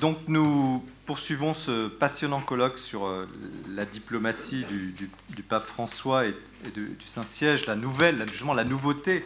[0.00, 3.26] Donc nous poursuivons ce passionnant colloque sur euh,
[3.68, 6.34] la diplomatie du, pape François et,
[6.74, 9.24] du Saint-Siège, la nouvelle, justement la nouveauté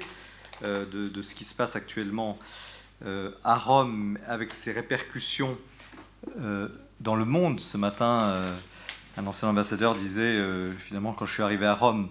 [0.62, 2.38] euh, de, ce qui se passe actuellement
[3.04, 5.56] euh, à Rome avec ses répercussions
[7.00, 7.60] dans le monde.
[7.60, 8.44] Ce matin,
[9.16, 10.38] un ancien ambassadeur disait
[10.78, 12.10] finalement quand je suis arrivé à Rome,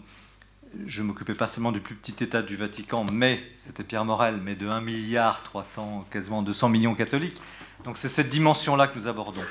[0.86, 4.56] je m'occupais pas seulement du plus petit État du Vatican, mais, c'était Pierre Morel, mais
[4.56, 7.42] de 1 milliard 300, quasiment 200 millions catholiques.
[7.84, 9.44] Donc c'est cette dimension-là que nous abordons.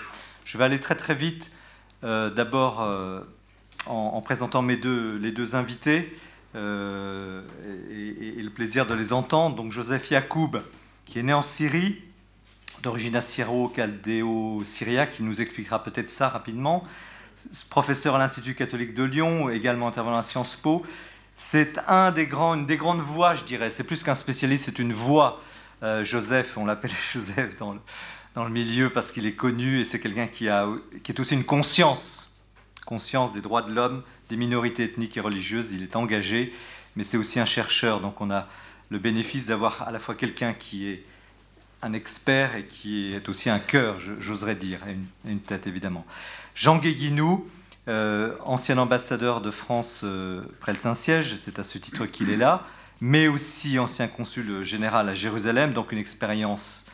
[0.44, 1.50] Je vais aller très très vite,
[2.04, 3.20] euh, d'abord euh,
[3.86, 6.16] en, présentant mes deux, les deux invités
[6.54, 7.42] euh,
[7.90, 9.56] et, le plaisir de les entendre.
[9.56, 10.59] Donc Joseph Yacoub,
[11.04, 12.02] qui est né en Syrie,
[12.82, 16.84] d'origine assyro-chaldéo-syriaque, qui nous expliquera peut-être ça rapidement.
[17.70, 20.84] Professeur à l'Institut catholique de Lyon, également intervenant à Sciences Po.
[21.34, 23.70] C'est une des grandes voix, je dirais.
[23.70, 25.41] C'est plus qu'un spécialiste, c'est une voix.
[26.02, 27.74] Joseph, on l'appelle Joseph dans
[28.45, 30.48] le, milieu parce qu'il est connu et c'est quelqu'un qui,
[31.02, 32.34] qui est aussi une conscience,
[32.87, 35.73] conscience des droits de l'homme, des minorités ethniques et religieuses.
[35.73, 36.52] Il est engagé,
[36.96, 38.01] mais c'est aussi un chercheur.
[38.01, 38.49] Donc on a
[38.90, 41.05] le bénéfice d'avoir à la fois quelqu'un qui est
[41.82, 44.96] un expert et qui est aussi un cœur, j'oserais dire, et
[45.30, 46.05] une, tête évidemment.
[46.59, 47.48] Jean Guéguinou,
[47.87, 52.37] euh, ancien ambassadeur de France euh, près le Saint-Siège, c'est à ce titre qu'il est
[52.37, 52.65] là,
[53.00, 56.87] mais aussi ancien consul général à Jérusalem, donc une expérience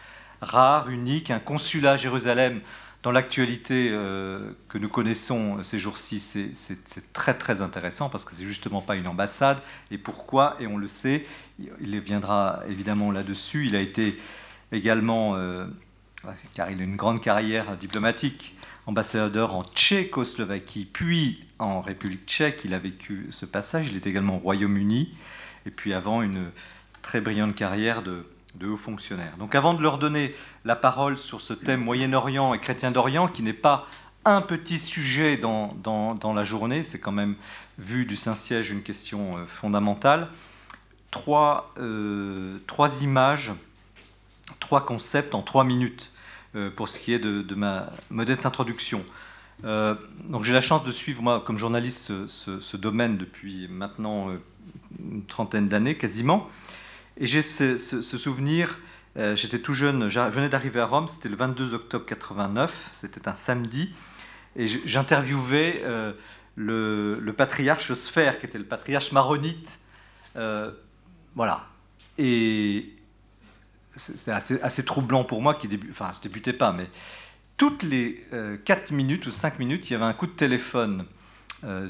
[0.43, 2.61] rare, unique, un consulat à Jérusalem
[3.03, 8.45] dans l'actualité euh, que nous connaissons ces jours-ci, c'est très très intéressant parce que c'est
[8.45, 9.63] justement pas une ambassade.
[9.91, 11.25] Et pourquoi Et on le sait,
[11.59, 13.67] il viendra évidemment là-dessus.
[13.69, 14.21] Il a été
[14.73, 15.65] également, euh,
[16.53, 18.55] car il a une grande carrière diplomatique,
[18.87, 22.63] ambassadeur en Tchécoslovaquie, puis en République tchèque.
[22.65, 23.89] Il a vécu ce passage.
[23.91, 25.15] Il est également au Royaume-Uni.
[25.67, 26.51] Et puis avant, une
[27.03, 28.25] très brillante carrière de
[28.57, 29.37] de hauts fonctionnaires.
[29.39, 33.43] Donc avant de leur donner la parole sur ce thème Moyen-Orient et chrétien d'Orient, qui
[33.43, 33.87] n'est pas
[34.25, 37.35] un petit sujet dans, dans, la journée, c'est quand même,
[37.79, 40.29] vu du Saint-Siège, une question euh, fondamentale,
[41.11, 43.53] trois, euh, trois images,
[44.61, 46.11] trois concepts en trois minutes
[46.77, 49.05] pour ce qui est de, ma modeste introduction.
[49.63, 54.31] donc j'ai la chance de suivre, moi, comme journaliste, ce, domaine depuis maintenant
[55.01, 56.49] une trentaine d'années quasiment.
[57.17, 58.79] Et j'ai ce, souvenir,
[59.17, 63.29] euh, j'étais tout jeune, je venais d'arriver à Rome, c'était le 22 octobre 89, c'était
[63.29, 63.95] un samedi,
[64.57, 66.13] et j'interviewais euh,
[66.57, 69.79] le, patriarche Sphère, qui était le patriarche maronite.
[70.37, 70.73] Euh,
[71.37, 71.69] voilà.
[72.19, 72.93] Et
[73.97, 76.89] c'est assez, troublant pour moi, qui début, enfin je débutais pas, mais
[77.57, 78.27] toutes les
[78.65, 81.05] 4 minutes ou 5 minutes, il y avait un coup de téléphone
[81.67, 81.89] euh,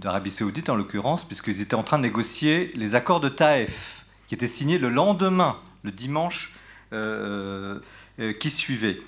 [0.00, 4.34] d'Arabie Saoudite en l'occurrence, puisqu'ils étaient en train de négocier les accords de Taïf, qui
[4.34, 6.54] étaient signés le lendemain, le dimanche
[6.92, 7.80] euh,
[8.18, 9.00] euh, qui suivait.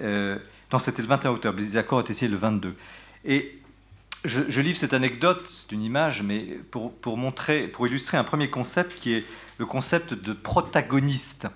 [0.00, 2.74] non, c'était le 21 octobre, les accords étaient signés le 22.
[3.26, 3.60] Et
[4.24, 8.50] je, livre cette anecdote, c'est une image, mais pour, pour, montrer, pour illustrer un premier
[8.50, 9.24] concept qui est
[9.60, 11.46] le concept de protagoniste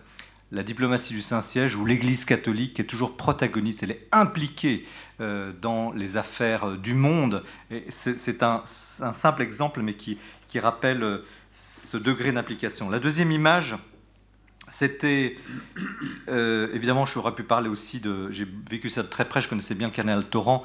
[0.53, 4.87] la diplomatie du Saint-Siège, où l'Église catholique est toujours protagoniste, elle est impliquée
[5.21, 7.43] euh, dans les affaires euh, du monde.
[7.89, 10.19] C'est un, simple exemple, mais qui,
[10.57, 12.89] rappelle euh, ce degré d'implication.
[12.89, 13.75] La deuxième image,
[14.69, 15.37] c'était,
[16.29, 19.89] évidemment, j'aurais pu parler aussi de, j'ai vécu ça de très près, je connaissais bien
[19.89, 20.65] le canal Torrent,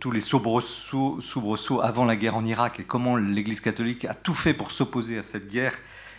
[0.00, 4.34] tous les soubresauts, soubresauts avant la guerre en Irak et comment l'Église catholique a tout
[4.34, 5.74] fait pour s'opposer à cette guerre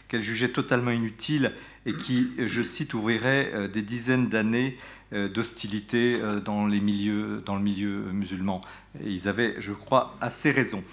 [0.08, 1.53] qu'elle jugeait totalement inutile
[1.86, 4.78] et qui, je cite, ouvrirait euh, des dizaines d'années
[5.14, 8.62] euh, d'hostilité euh, dans, les le milieu musulman.
[9.03, 10.84] Et ils avaient, je crois, assez raison.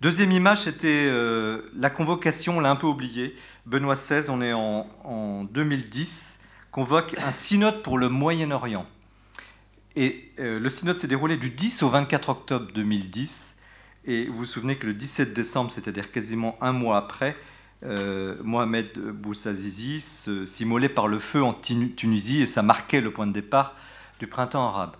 [0.00, 1.12] Deuxième image, c'était
[1.76, 3.36] la convocation, on l'a un peu oublié.
[3.66, 6.40] Benoît XVI, on est en 2010,
[6.72, 8.84] convoque un synode pour le Moyen-Orient.
[9.94, 13.54] Et le synode s'est déroulé du 10 au 24 octobre 2010.
[14.06, 17.36] Et vous vous souvenez que le 17 décembre, c'est-à-dire quasiment un mois après,
[17.84, 23.32] euh, Mohamed Boussazizi s'immolait par le feu en Tunisie et ça marquait le point de
[23.32, 23.74] départ
[24.20, 24.96] du printemps arabe.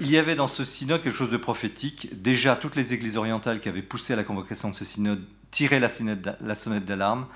[0.00, 2.20] Il y avait dans ce synode quelque chose de prophétique.
[2.20, 5.80] Déjà, toutes les églises orientales qui avaient poussé à la convocation de ce synode tiraient
[5.80, 7.26] la, sonnette d'alarme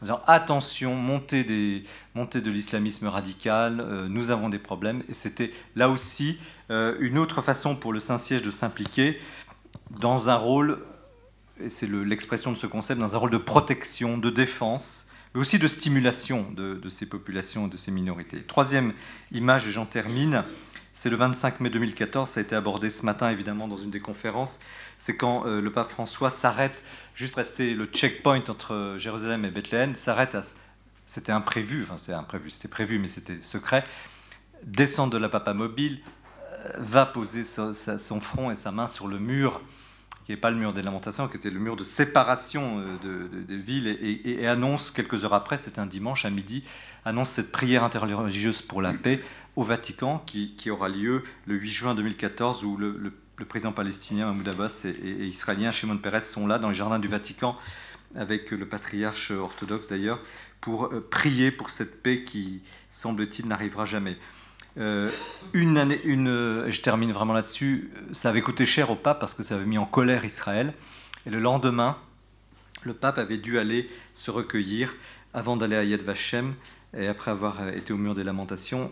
[0.00, 5.02] en disant attention, montée de l'islamisme radical, euh, nous avons des problèmes.
[5.08, 6.38] Et c'était là aussi
[6.70, 9.18] euh, une autre façon pour le Saint-Siège de s'impliquer
[9.90, 10.78] dans un rôle
[11.62, 15.58] et c'est l'expression de ce concept, dans un rôle de protection, de défense, mais aussi
[15.58, 18.42] de stimulation de, ces populations, de ces minorités.
[18.42, 18.92] Troisième
[19.30, 20.44] image, et j'en termine,
[20.92, 24.00] c'est le 25 mai 2014, ça a été abordé ce matin évidemment dans une des
[24.00, 24.60] conférences,
[24.98, 26.82] c'est quand euh, le pape François s'arrête,
[27.14, 30.42] juste passer le checkpoint entre Jérusalem et Bethléem, s'arrête à...
[31.06, 33.84] C'était imprévu, enfin c'est imprévu, c'était prévu, mais c'était secret.
[34.64, 36.00] descend de la papa mobile,
[36.78, 39.58] va poser son front et sa main sur le mur
[40.24, 43.56] qui n'est pas le mur des lamentations, qui était le mur de séparation euh, des
[43.56, 46.64] villes, et, annonce quelques heures après, c'est un dimanche à midi,
[47.04, 49.22] annonce cette prière interreligieuse pour la paix
[49.56, 53.12] au Vatican, qui, aura lieu le 8 juin 2014, où le,
[53.48, 57.08] président palestinien Mahmoud Abbas et, et, israélien Shimon Peres sont là dans les jardins du
[57.08, 57.56] Vatican,
[58.14, 60.20] avec le patriarche orthodoxe d'ailleurs,
[60.60, 64.16] pour euh, prier pour cette paix qui, semble-t-il, n'arrivera jamais.
[64.78, 65.10] Euh,
[65.52, 69.34] une année, une, euh, je termine vraiment là-dessus, ça avait coûté cher au pape parce
[69.34, 70.72] que ça avait mis en colère Israël.
[71.26, 71.98] Et le lendemain,
[72.82, 74.94] le pape avait dû aller se recueillir
[75.34, 76.54] avant d'aller à Yad Vashem
[76.96, 78.90] et après avoir euh, été au mur des lamentations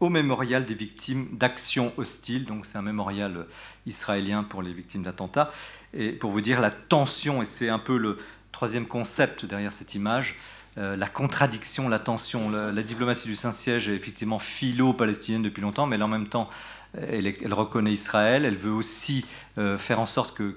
[0.00, 2.44] au mémorial des victimes d'actions hostiles.
[2.44, 3.46] Donc c'est un mémorial
[3.86, 5.52] israélien pour les victimes d'attentats.
[5.94, 8.18] Et pour vous dire la tension, et c'est un peu le
[8.50, 10.40] troisième concept derrière cette image,
[10.78, 12.50] euh, la contradiction, la tension.
[12.50, 16.48] La, diplomatie du Saint-Siège est effectivement philo-palestinienne depuis longtemps, mais en même temps,
[16.94, 18.44] elle, reconnaît Israël.
[18.44, 19.26] Elle veut aussi
[19.58, 20.54] euh, faire en sorte que,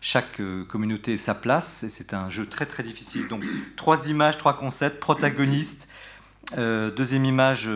[0.00, 1.82] chaque euh, communauté ait sa place.
[1.82, 3.26] Et c'est un jeu très très difficile.
[3.26, 3.44] Donc,
[3.76, 5.88] trois images, trois concepts protagonistes.
[6.56, 7.68] deuxième image,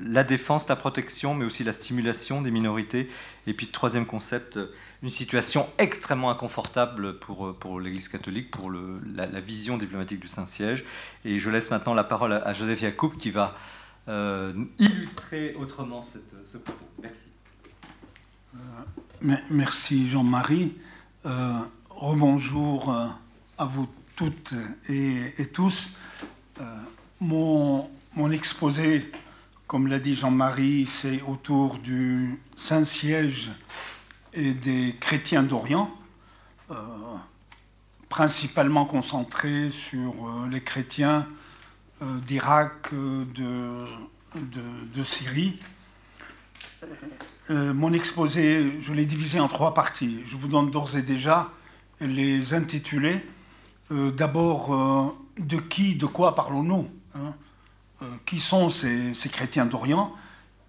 [0.00, 3.08] la défense, la protection, mais aussi la stimulation des minorités.
[3.46, 4.58] Et puis, troisième concept,
[5.02, 10.28] une situation extrêmement inconfortable pour, euh, pour l'Église catholique, pour le, la, vision diplomatique du
[10.28, 10.84] Saint-Siège.
[11.24, 13.56] Et je laisse maintenant la parole à, Joseph Yacoub qui va
[14.08, 16.86] euh, illustrer autrement cette, ce propos.
[17.02, 17.24] Merci.
[18.54, 20.74] Euh, merci Jean-Marie.
[21.90, 22.94] rebonjour
[23.58, 24.54] à vous toutes
[24.88, 25.96] et, et tous.
[27.20, 29.10] mon, mon exposé,
[29.66, 33.50] comme l'a dit Jean-Marie, c'est autour du Saint-Siège
[34.34, 35.90] et des chrétiens d'Orient,
[36.70, 36.74] euh,
[38.08, 41.26] principalement concentrés sur euh, les chrétiens
[42.02, 43.86] euh, d'Irak, de,
[44.34, 45.58] de, Syrie.
[47.50, 50.22] mon exposé, je l'ai divisé en trois parties.
[50.26, 51.50] Je vous donne d'ores et déjà
[52.00, 53.24] les intitulés.
[53.90, 57.34] D'abord, de qui, de quoi parlons-nous hein
[58.24, 60.14] Qui sont ces, ces chrétiens d'Orient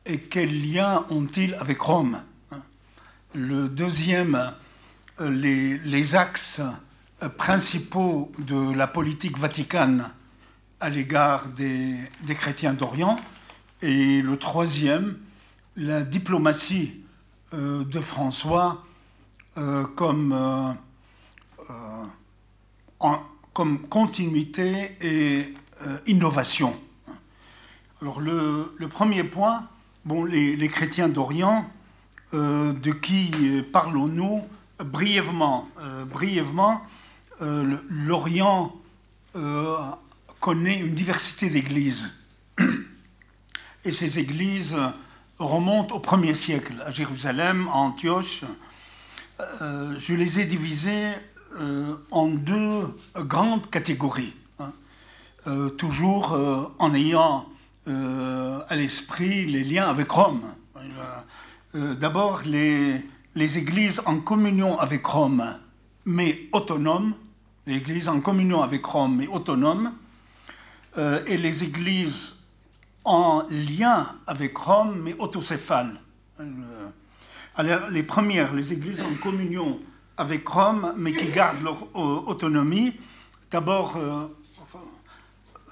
[0.06, 2.22] et quels liens ont-ils avec Rome?
[3.34, 4.54] Le deuxième,
[5.22, 6.62] euh, les, axes
[7.22, 10.10] euh, principaux de la politique vaticane
[10.80, 11.98] à l'égard des,
[12.36, 13.18] chrétiens d'Orient.
[13.82, 15.18] Et le troisième,
[15.76, 17.02] la diplomatie
[17.54, 18.86] euh, de François
[19.96, 20.76] comme,
[23.54, 25.54] comme continuité et
[26.08, 26.76] innovation.
[28.02, 29.68] Alors le, premier point,
[30.06, 31.70] bon, les chrétiens d'Orient,
[32.34, 33.32] de qui
[33.72, 34.42] parlons-nous
[34.80, 36.82] brièvement euh, Brièvement,
[37.42, 38.76] euh, l'Orient
[40.40, 42.12] connaît une diversité d'églises.
[43.86, 44.78] Et ces églises
[45.40, 48.44] remontent au 1er siècle, à Jérusalem, à Antioche.
[49.60, 51.14] je les ai divisées
[52.12, 54.72] en deux grandes catégories, hein.
[55.80, 56.38] toujours
[56.78, 57.48] en ayant
[57.88, 60.44] à l'esprit les liens avec Rome.
[61.76, 63.02] Euh, d'abord les,
[63.36, 65.58] églises en communion avec Rome,
[66.06, 67.16] mais autonomes,
[67.66, 69.92] les églises en communion avec Rome, mais autonomes,
[71.00, 72.46] euh, et les églises
[73.04, 76.00] en lien avec Rome, mais autocéphales.
[76.40, 76.44] Euh,
[77.56, 79.80] alors, les premières, les églises en communion
[80.16, 82.94] avec Rome, mais qui gardent leur autonomie,
[83.50, 84.00] d'abord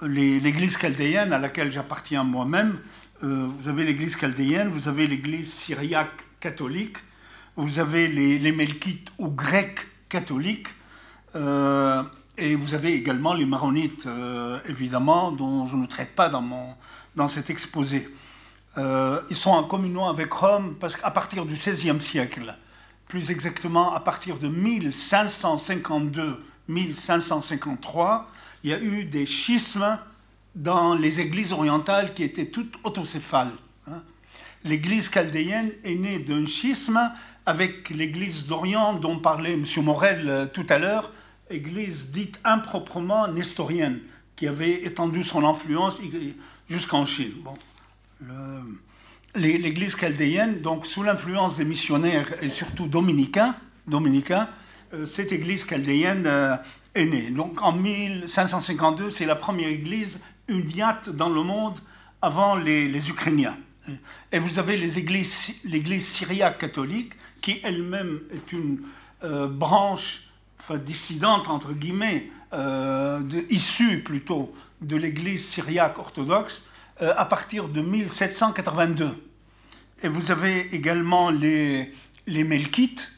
[0.02, 2.80] l'église chaldéenne à laquelle j'appartiens moi-même,
[3.22, 6.96] euh, vous avez l'église chaldéenne, vous avez l'église syriaque catholique,
[7.54, 10.68] vous avez les, melkites ou grecs catholiques,
[11.36, 12.02] euh,
[12.36, 16.74] et vous avez également les maronites, euh, évidemment, dont je ne traite pas dans, mon,
[17.14, 18.08] dans cet exposé.
[18.76, 22.56] ils sont en communion avec Rome parce qu'à partir du XVIe siècle,
[23.06, 24.48] plus exactement à partir de
[26.68, 28.22] 1552-1553,
[28.64, 29.98] il y a eu des schismes
[30.54, 33.52] dans les églises orientales qui étaient toutes autocéphales.
[33.86, 34.02] Hein.
[34.64, 37.00] L'église chaldéenne est née d'un schisme
[37.46, 39.64] avec l'église d'Orient dont parlait M.
[39.82, 41.12] Morel euh, tout à l'heure,
[41.50, 44.00] église dite improprement nestorienne,
[44.36, 46.00] qui avait étendu son influence
[46.68, 47.32] jusqu'en Chine.
[47.42, 47.54] Bon,
[49.34, 53.56] l'église chaldéenne, donc sous l'influence des missionnaires et surtout dominicains,
[53.86, 54.48] dominicains
[54.94, 56.56] euh, cette église chaldéenne euh,
[56.94, 57.30] est née.
[57.30, 61.78] Donc en 1552, c'est la première église une diate dans le monde
[62.20, 63.56] avant les, Ukrainiens.
[64.30, 68.82] Et vous avez l'église syriaque catholique, qui elle-même est une
[69.24, 70.28] euh, branche
[70.84, 73.20] dissidente, entre guillemets, euh,
[73.50, 76.62] issue plutôt de l'église syriaque orthodoxe,
[77.00, 79.10] à partir de 1782.
[80.04, 81.92] Et vous avez également les,
[82.28, 83.12] Melkites,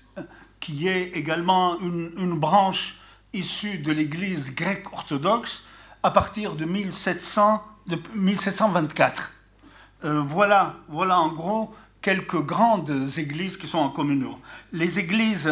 [0.59, 2.97] qui est également une branche
[3.35, 5.67] issue de l'Église grecque orthodoxe
[6.05, 9.33] à partir de, 1700, de 1724.
[10.03, 14.39] voilà, voilà en gros quelques grandes églises qui sont en communaux.
[14.73, 15.51] Les églises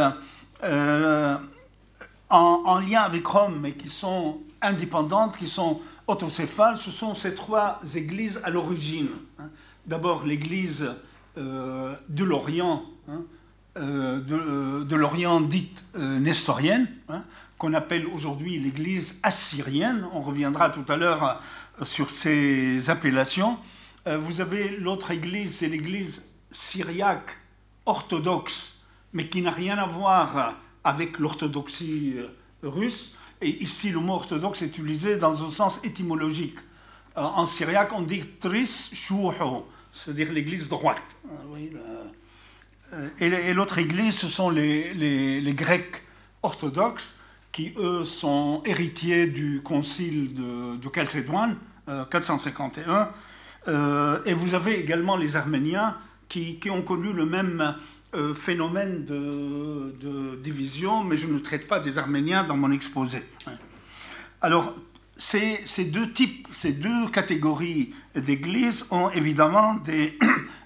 [0.62, 1.36] euh,
[2.28, 7.80] en, lien avec Rome, mais qui sont indépendantes, qui sont autocéphales, ce sont ces trois
[7.94, 9.08] églises à l'origine.
[9.38, 9.48] Hein.
[9.86, 10.90] D'abord l'église
[11.38, 13.22] euh, de l'Orient, hein,
[13.78, 14.20] euh,
[14.84, 17.22] de, l'Orient dite nestorienne, hein,
[17.62, 20.04] qu'on appelle aujourd'hui l'église assyrienne.
[20.12, 21.40] On reviendra tout à l'heure
[21.84, 23.56] sur ces appellations.
[24.04, 27.38] vous avez l'autre église, c'est l'église syriaque
[27.86, 32.28] orthodoxe, mais qui n'a rien à voir avec l'orthodoxie euh,
[32.68, 33.14] russe.
[33.40, 36.58] Et ici, le mot orthodoxe est utilisé dans un sens étymologique.
[37.16, 40.98] Euh, en syriaque, on dit tris shuho, c'est-à-dire l'église droite.
[42.92, 46.02] Euh, et l'autre église, ce sont les, Grecs
[46.42, 47.16] orthodoxes,
[47.52, 51.56] qui, eux, sont héritiers du concile de, de Chalcédoine,
[52.10, 53.10] 451.
[54.24, 55.96] et vous avez également les Arméniens,
[56.32, 57.74] qui, ont connu le même
[58.14, 63.22] euh, phénomène de, division, mais je ne traite pas des Arméniens dans mon exposé.
[64.40, 64.74] Alors,
[65.14, 70.18] ces, ces deux types, ces deux catégories d'églises ont évidemment des,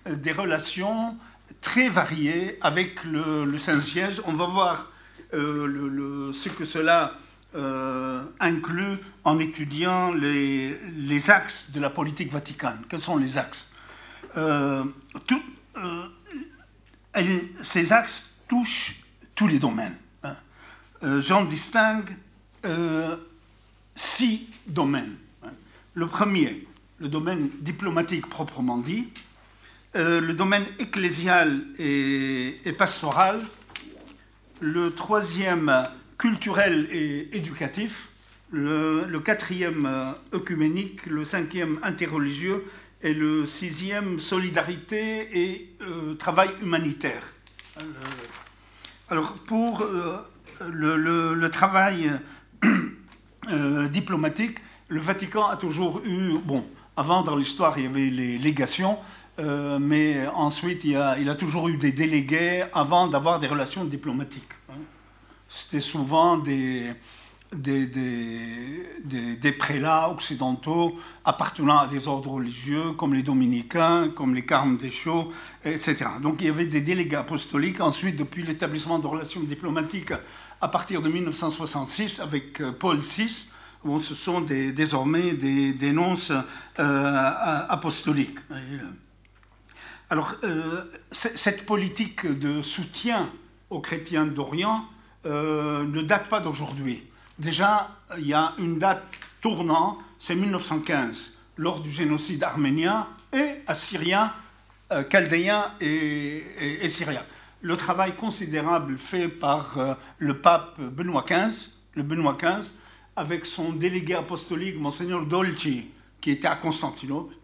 [0.10, 1.16] des relations
[1.60, 4.22] très variées avec le, Saint-Siège.
[4.24, 4.92] On va voir
[5.34, 7.14] euh, ce que cela
[7.54, 12.82] euh, inclut en étudiant les, axes de la politique vaticane.
[12.88, 13.70] Quels sont les axes
[15.26, 15.42] tout,
[15.78, 16.08] euh,
[17.62, 19.02] ces axes touchent
[19.34, 19.96] tous les domaines.
[20.22, 20.36] Hein.
[21.20, 22.14] J'en distingue
[23.94, 25.16] six domaines.
[25.42, 25.52] Hein.
[25.94, 26.66] Le premier,
[26.98, 29.08] le domaine diplomatique proprement dit,
[29.94, 33.42] le domaine ecclésial et, pastoral,
[34.60, 35.86] le troisième,
[36.18, 38.08] culturel et éducatif,
[38.50, 42.64] le, le quatrième, œcuménique, le cinquième, interreligieux,
[43.02, 47.22] et le sixième, solidarité et euh, travail humanitaire.
[47.78, 47.82] Euh,
[49.08, 50.16] alors pour euh,
[50.72, 52.10] le, travail
[53.90, 54.58] diplomatique,
[54.88, 58.98] le Vatican a toujours eu, bon, avant dans l'histoire il y avait les légations,
[59.38, 64.52] mais ensuite il, a, toujours eu des délégués avant d'avoir des relations diplomatiques.
[64.70, 64.74] Hein.
[65.48, 66.94] C'était souvent des,
[69.58, 75.32] prélats occidentaux appartenant à des ordres religieux comme les dominicains, comme les carmes des chauds,
[75.64, 76.06] etc.
[76.20, 77.80] Donc il y avait des délégués apostoliques.
[77.80, 80.12] Ensuite, depuis l'établissement de relations diplomatiques
[80.60, 83.50] à partir de 1966 avec euh, Paul VI,
[83.84, 87.30] bon, ce sont désormais des, des euh,
[87.68, 88.38] apostoliques.
[90.08, 93.30] Alors, euh, cette politique de soutien
[93.70, 94.84] aux chrétiens d'Orient
[95.24, 97.02] ne date pas d'aujourd'hui.
[97.38, 99.02] Déjà, il y a une date
[99.40, 104.32] tournant, c'est 1915, lors du génocide arménien et assyrien,
[104.92, 107.22] euh, chaldéen et, syrien.
[107.60, 112.70] Le travail considérable fait par euh, le pape Benoît XV, le Benoît XV,
[113.16, 115.88] avec son délégué apostolique, Monseigneur Dolci,
[116.20, 117.34] qui était à Constantinople,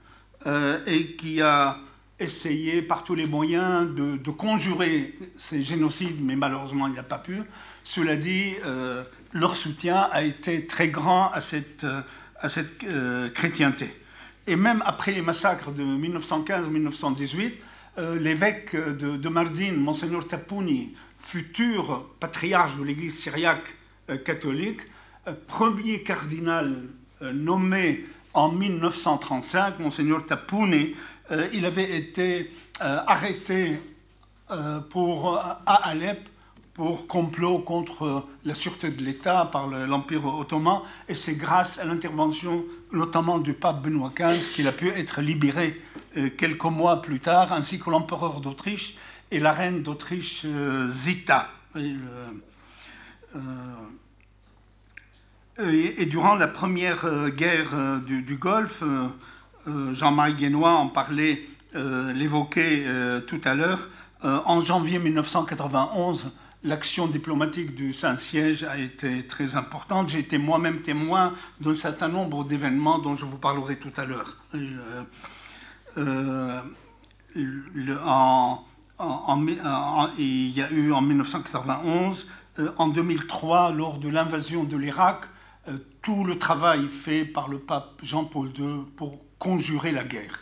[0.47, 1.79] euh, et qui a
[2.19, 7.43] essayé par tous les moyens de, conjurer ces génocides, mais malheureusement il n'a pas pu.
[7.85, 8.55] Cela dit,
[9.33, 11.85] leur soutien a été très grand à cette,
[12.49, 13.95] cette euh, chrétienté.
[14.47, 17.53] Et même après les massacres de 1915-1918,
[17.99, 23.77] euh, l'évêque de, de, Mardin, Monseigneur Tapouni, futur patriarche de l'Église syriaque
[24.11, 24.81] euh, catholique,
[25.47, 26.83] premier cardinal
[27.21, 28.05] nommé
[28.35, 30.97] en 1935, Monseigneur Tapouni,
[31.53, 33.81] il avait été arrêté
[34.91, 36.29] pour, à Alep
[36.75, 42.65] pour complot contre la sûreté de l'État par l'Empire ottoman, et c'est grâce à l'intervention
[42.93, 45.81] notamment du pape Benoît XV qu'il a pu être libéré
[46.17, 48.97] euh, quelques mois plus tard, ainsi que l'empereur d'Autriche
[49.31, 51.51] et la reine d'Autriche euh, Zita.
[51.77, 52.31] Euh,
[55.59, 58.83] et, durant la première guerre du Golfe,
[59.67, 62.85] Jean-Marie Guénois en parlait, l'évoquait
[63.27, 63.89] tout à l'heure,
[64.23, 66.33] en janvier 1991,
[66.65, 70.09] l'action diplomatique du Saint-Siège a été très importante.
[70.09, 74.37] J'ai été moi-même témoin d'un certain nombre d'événements dont je vous parlerai tout à l'heure.
[75.99, 76.61] Euh,
[80.19, 82.29] il y a eu en 1991,
[82.59, 85.23] euh, en 2003, lors de l'invasion de l'Irak,
[85.69, 90.39] euh, tout le travail fait par le pape Jean-Paul II pour conjurer la guerre.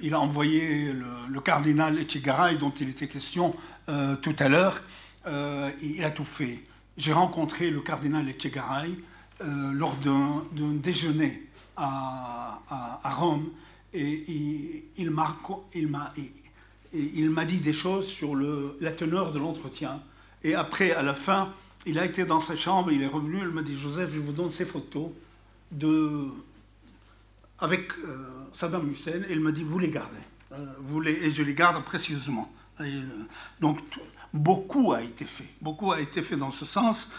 [0.00, 0.94] il a envoyé
[1.28, 3.54] le, cardinal Echegaray, dont il était question
[3.86, 4.80] tout à l'heure,
[5.26, 6.60] il a tout fait.
[6.96, 8.94] J'ai rencontré le cardinal Echegaray
[9.40, 11.42] lors d'un déjeuner
[11.76, 12.62] à,
[13.18, 13.50] Rome
[13.92, 15.36] et il, m'a
[17.44, 20.00] dit des choses sur la teneur de l'entretien.
[20.42, 21.52] Et après, à la fin,
[21.84, 24.32] il a été dans sa chambre, il est revenu, il m'a dit Joseph, je vous
[24.32, 25.10] donne ces photos
[25.72, 26.30] de,
[27.58, 30.16] avec euh, Saddam Hussein, et il m'a dit vous les gardez.
[30.52, 32.52] Euh, et je les garde précieusement.
[32.80, 33.02] Euh,
[33.60, 33.78] donc
[34.32, 37.10] beaucoup a été fait, beaucoup a été fait dans ce sens.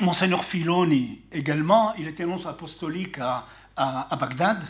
[0.00, 3.46] Monseigneur Filoni également, il était nonce apostolique à,
[3.76, 4.62] à, Bagdad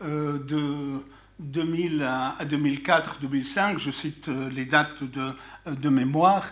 [0.00, 1.00] de
[1.38, 5.32] 2000 à 2004-2005, je cite les dates de,
[5.66, 6.44] de mémoire.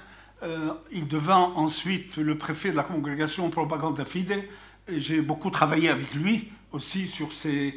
[0.43, 4.45] Euh, il devint ensuite le préfet de la congrégation Propaganda Fide.
[4.89, 7.75] J'ai beaucoup travaillé avec lui aussi sur ces,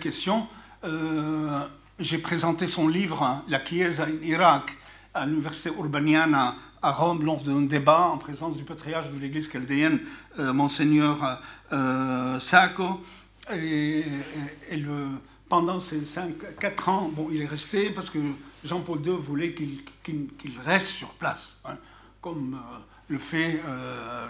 [0.00, 0.46] questions.
[0.84, 1.66] Euh,
[1.98, 4.76] j'ai présenté son livre La Chiesa in Irak
[5.12, 10.00] à l'université Urbaniana à Rome lors d'un débat en présence du patriarche de l'église chaldéenne,
[10.38, 11.40] euh, Monseigneur
[12.40, 13.02] Sacco.
[13.52, 14.04] Et,
[15.48, 16.00] pendant ces
[16.60, 18.18] 4 ans, bon, il est resté parce que
[18.64, 21.56] Jean-Paul II voulait qu'il reste sur place.
[21.64, 21.76] Hein
[22.20, 22.78] comme euh,
[23.08, 24.26] le fait euh,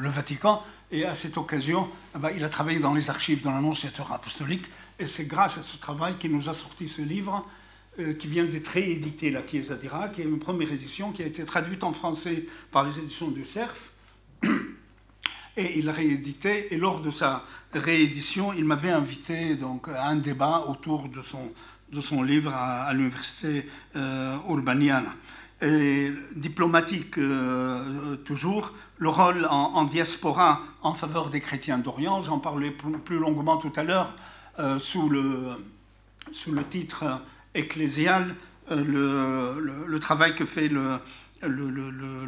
[0.00, 0.62] le, Vatican.
[0.92, 4.66] Et à cette occasion, eh ben, il a travaillé dans les archives de l'Annonciateur apostolique.
[4.98, 7.48] Et c'est grâce à ce travail qu'il nous a sorti ce livre
[7.98, 11.26] euh, qui vient d'être réédité, La Chiesa d'Irak, qui est une première édition qui a
[11.26, 13.92] été traduite en français par les éditions du CERF.
[15.56, 16.74] Et il réédité.
[16.74, 21.52] Et lors de sa réédition, il m'avait invité donc, à un débat autour de son,
[21.90, 25.14] de son livre à, l'université Urbaniana
[25.62, 32.22] et diplomatique euh, toujours, le rôle en, diaspora en faveur des chrétiens d'Orient.
[32.22, 34.14] J'en parlais plus, longuement tout à l'heure
[34.60, 35.56] euh, sous, le,
[36.70, 37.20] titre
[37.52, 38.36] ecclésial,
[38.70, 41.00] euh, le, travail que fait le,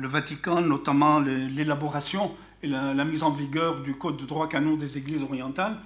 [0.03, 2.33] Vatican, notamment l'élaboration
[2.65, 5.77] et la, mise en vigueur du Code de droit canon des Églises orientales,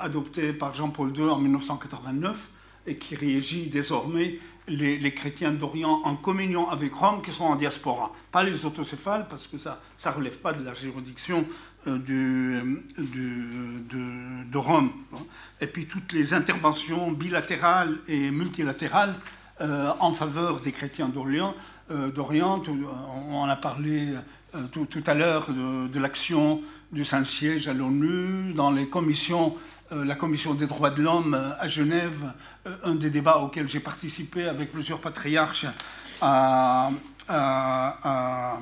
[0.00, 2.48] adopté par Jean-Paul II en 1989
[2.88, 8.12] et qui régit désormais les, chrétiens d'Orient en communion avec Rome qui sont en diaspora.
[8.30, 11.44] Pas les autocéphales, parce que ça ne relève pas de la juridiction
[11.86, 12.62] euh, de,
[14.56, 14.92] Rome.
[15.60, 19.14] Et puis toutes les interventions bilatérales et multilatérales
[19.60, 21.54] euh, en faveur des chrétiens d'Orient.
[21.90, 22.62] Euh, d'Orient,
[23.30, 24.14] on a parlé
[24.70, 26.60] tout, à l'heure de, l'action
[26.92, 29.56] du Saint-Siège à l'ONU, dans les commissions
[29.92, 32.32] la Commission des droits de l'homme euh, à Genève,
[32.66, 35.66] euh, un des débats auxquels j'ai participé avec plusieurs patriarches
[36.20, 36.90] à,
[37.28, 38.60] à,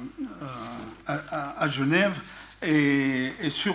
[1.69, 2.21] Genève,
[2.63, 3.75] et, sur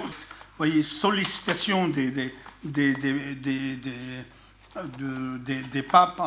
[0.58, 2.32] voyez, sollicitation des, des,
[2.64, 2.94] des,
[5.72, 6.22] des papes,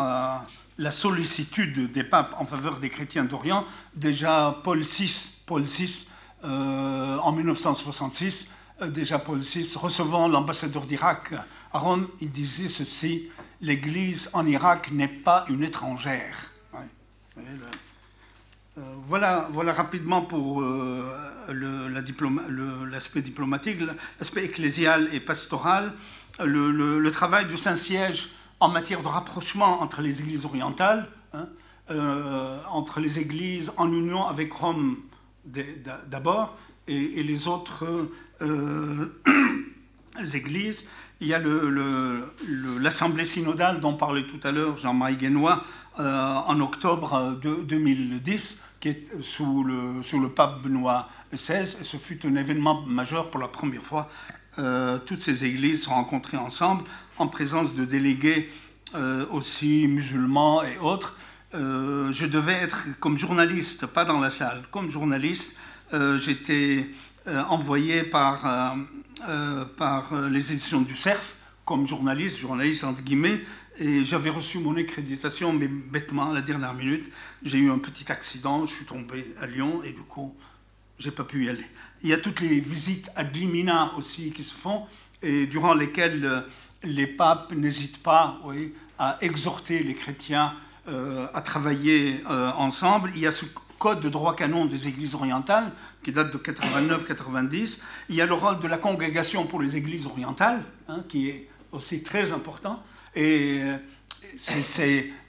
[0.78, 3.64] la sollicitude des papes en faveur des chrétiens d'Orient,
[3.94, 6.08] déjà Paul VI, Paul VI
[6.42, 8.52] en 1966, euh,
[8.86, 11.34] déjà Paul VI, recevant l'ambassadeur d'Irak.
[11.72, 13.28] À Rome, il disait ceci
[13.60, 16.52] L'Église en Irak n'est pas une étrangère.
[17.36, 21.08] Euh, voilà, voilà rapidement pour euh,
[22.88, 23.78] l'aspect diplomatique,
[24.20, 25.92] l'aspect ecclésial et pastoral,
[26.38, 28.28] le, travail du Saint-Siège
[28.60, 31.48] en matière de rapprochement entre les églises orientales, hein,
[32.70, 34.98] entre les églises en union avec Rome
[35.44, 38.12] d'abord et, et, les autres euh,
[40.35, 40.85] églises.
[41.20, 41.40] Il y a
[42.81, 45.64] l'Assemblée synodale dont parlait tout à l'heure Jean-Marie Guénois
[45.98, 51.66] euh, en octobre de 2010, qui est sous le, pape Benoît XVI.
[51.66, 54.09] Ce fut un événement majeur pour la première fois.
[54.59, 56.85] Euh, toutes ces églises sont rencontrées ensemble
[57.18, 58.51] en présence de délégués
[59.31, 61.18] aussi musulmans et autres.
[61.53, 65.57] je devais être comme journaliste, pas dans la salle, comme journaliste.
[65.92, 66.92] J'étais euh,
[67.48, 68.76] envoyé par, euh,
[69.28, 73.40] euh, par les éditions du CERF comme journaliste, journaliste entre guillemets,
[73.78, 77.10] et j'avais reçu mon accréditation, mais bêtement, à la dernière minute,
[77.42, 80.34] j'ai eu un petit accident, je suis tombé à Lyon, et du coup,
[80.98, 81.66] j'ai pas pu y aller.
[82.02, 84.86] Il y a toutes les visites ad limina aussi qui se font,
[85.22, 86.44] et durant lesquelles
[86.82, 88.40] les papes n'hésitent pas
[88.98, 90.54] à exhorter les chrétiens
[90.86, 92.22] à travailler
[92.56, 93.12] ensemble.
[93.14, 93.44] Il y a ce
[93.78, 97.80] code de droit canon des églises orientales, qui date de 89-90.
[98.08, 101.48] Il y a le rôle de la congrégation pour les églises orientales, hein, qui est
[101.72, 102.82] aussi très important.
[103.14, 103.76] Et euh,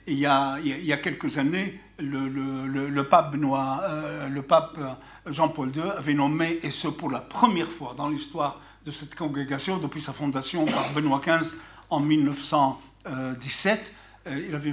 [0.06, 4.78] il, y a, quelques années, le, pape Benoît, euh, le pape
[5.26, 9.78] Jean-Paul II avait nommé, et ce pour la première fois dans l'histoire de cette congrégation
[9.78, 11.54] depuis sa fondation par Benoît XV
[11.90, 13.94] en 1917.
[14.26, 14.72] il avait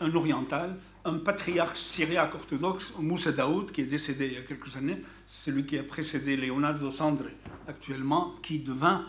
[0.00, 4.76] un oriental, un patriarche syriaque orthodoxe, Moussa Daoud, qui est décédé il y a quelques
[4.76, 7.26] années, celui qui a précédé Leonardo Sandre
[7.68, 9.04] actuellement, qui devint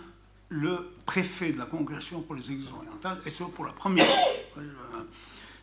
[0.50, 4.08] le préfet de la congrégation pour les églises orientales, et ce pour la première.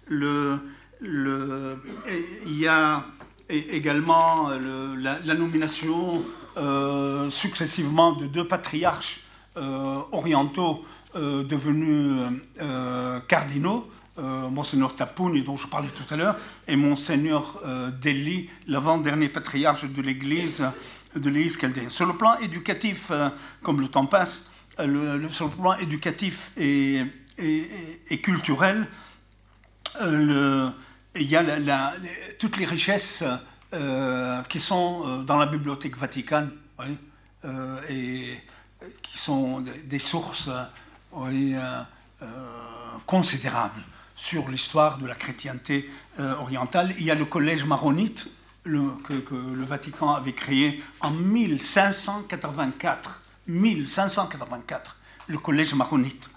[0.09, 0.59] Le,
[1.01, 3.05] il y a
[3.49, 6.23] également la, nomination
[6.57, 9.21] euh, successivement de deux patriarches
[9.57, 12.41] euh, orientaux euh, devenus
[13.29, 13.89] cardinaux,
[14.19, 16.37] Monseigneur Tapouni, dont je parlais tout à l'heure,
[16.69, 17.61] et Monseigneur
[18.03, 20.67] Deli, l'avant-dernier patriarche de l'Église
[21.17, 21.91] de l'Église chaldéenne.
[21.91, 23.11] Sur le plan éducatif,
[23.63, 27.07] comme le temps passe, sur le plan éducatif et,
[28.23, 28.87] culturel,
[30.01, 30.73] il
[31.17, 31.93] y a
[32.39, 33.25] toutes les richesses
[33.75, 36.47] euh, qui sont euh, dans la bibliothèque Vatican
[37.47, 38.39] euh, et
[39.01, 40.51] qui sont des sources
[43.07, 43.81] considérables
[44.23, 46.95] sur l'histoire de la chrétienté orientale.
[46.99, 48.29] Il y a le collège maronite
[48.65, 53.23] que, le Vatican avait créé en 1584.
[53.49, 56.31] 1584, le collège maronite.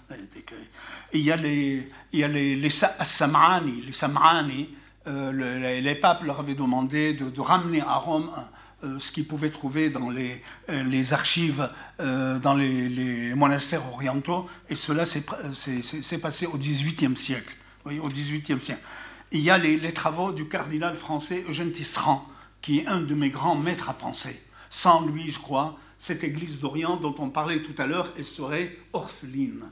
[1.12, 4.74] Il y a les, il y a les, les, Sam'ani, les Sam'ani,
[5.06, 8.30] euh, les, papes leur avaient demandé de, ramener à Rome
[8.82, 11.68] euh, ce qu'ils pouvaient trouver dans euh, les archives,
[11.98, 17.54] dans les, monastères orientaux, et cela s'est passé au XVIIIe siècle.
[17.86, 18.82] Oui, au XVIIIe siècle.
[19.30, 22.26] Il y a les, travaux du cardinal français Eugène Tisserand,
[22.60, 24.42] qui est un de mes grands maîtres à penser.
[24.70, 28.76] Sans lui, je crois, cette église d'Orient dont on parlait tout à l'heure, elle serait
[28.92, 29.62] orpheline.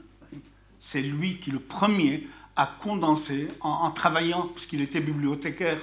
[0.79, 2.25] C'est lui qui, le premier,
[2.55, 5.81] a condensé, en, travaillant, puisqu'il était bibliothécaire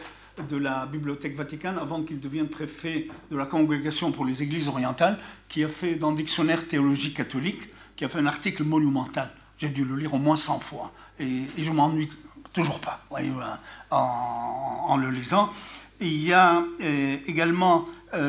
[0.49, 5.18] de la Bibliothèque Vaticane avant qu'il devienne préfet de la Congrégation pour les Églises orientales,
[5.51, 9.31] qui a fait dans le Dictionnaire théologie catholique, qui a fait un article monumental.
[9.62, 10.90] J'ai dû le lire au moins 100 fois.
[11.20, 12.09] Et, je m'ennuie
[12.53, 13.07] toujours pas
[13.92, 15.53] en, le lisant.
[16.01, 18.29] il y a euh, également euh,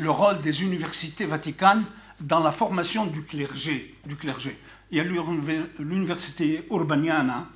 [0.00, 1.84] le rôle des universités vaticanes
[2.18, 3.94] dans la formation du clergé.
[4.06, 4.58] Du clergé.
[4.90, 5.04] Il y a
[5.78, 7.46] l'université Urbaniana,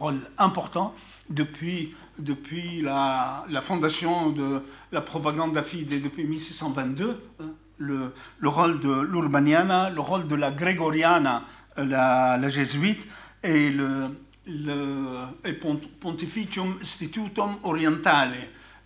[0.00, 0.96] rôle important
[1.30, 7.22] depuis, depuis la, fondation de la propagande fide depuis 1622.
[7.40, 7.44] Hein,
[7.80, 11.44] le, le, rôle de l'Urbaniana, le rôle de la Gregoriana,
[11.84, 13.08] la, la jésuite,
[13.42, 14.08] et le,
[14.46, 15.52] le
[16.00, 18.34] Pontificium Institutum Orientale,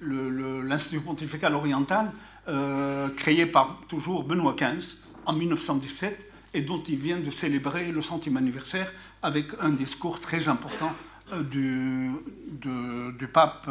[0.00, 2.10] l'Institut pontifical oriental,
[2.48, 8.02] euh, créé par toujours Benoît XV en 1917 et dont il vient de célébrer le
[8.02, 10.92] centième anniversaire avec un discours très important
[11.32, 12.10] euh, du,
[12.50, 13.68] du, pape,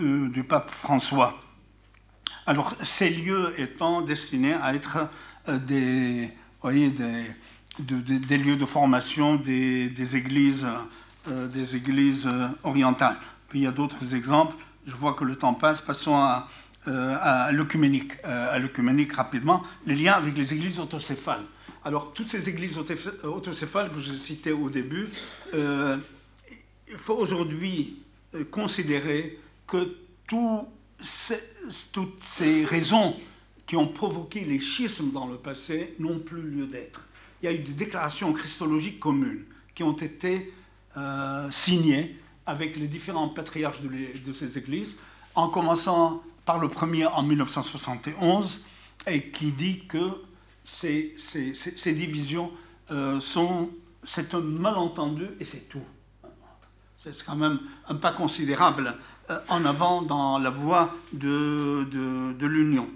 [0.00, 1.38] euh, du pape François.
[2.46, 5.10] Alors, ces lieux étant destinés à être
[5.46, 6.30] des,
[6.62, 7.24] voyez, des,
[7.80, 10.66] des, lieux de formation des, églises,
[11.26, 12.28] des églises
[12.62, 13.16] orientales.
[13.48, 14.56] Puis il y a d'autres exemples.
[14.86, 15.80] Je vois que le temps passe.
[15.80, 16.48] Passons à,
[16.88, 21.44] euh, à l'œcuménique, euh, à l'œcuménique rapidement, les liens avec les églises autocéphales.
[21.84, 25.08] Alors, toutes ces églises autocéphales que je citais au début,
[25.52, 25.98] euh,
[26.88, 27.98] il faut aujourd'hui
[28.50, 33.16] considérer que toutes ces raisons
[33.66, 37.07] qui ont provoqué les schismes dans le passé n'ont plus lieu d'être.
[37.42, 40.52] Il y a eu des déclarations christologiques communes qui ont été
[41.50, 44.96] signées avec les différents patriarches de, ces églises,
[45.34, 48.66] en commençant par le premier en 1971
[49.06, 49.98] et qui dit que
[50.64, 51.14] ces,
[51.84, 52.50] divisions
[52.90, 53.68] euh, sont,
[54.02, 55.84] c'est un malentendu et c'est tout.
[56.96, 58.94] C'est quand même un pas considérable
[59.28, 61.84] euh, en avant dans la voie de,
[62.32, 62.88] de, l'Union.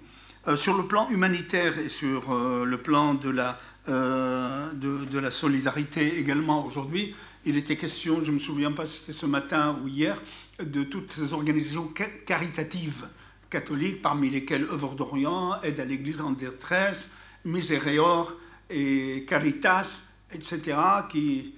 [0.48, 6.18] Euh, sur le plan humanitaire et sur le plan de la, de, de, la solidarité
[6.18, 7.14] également aujourd'hui,
[7.45, 10.21] il était question, je ne me souviens pas si c'était ce matin ou hier,
[10.61, 11.92] de toutes ces organisations
[12.27, 13.09] caritatives
[13.51, 17.11] catholiques, parmi lesquels Œuvre d'Orient, Aide à l'Église en détresse,
[17.45, 18.35] Miséréor
[18.71, 20.77] et Caritas, etc.,
[21.11, 21.55] qui,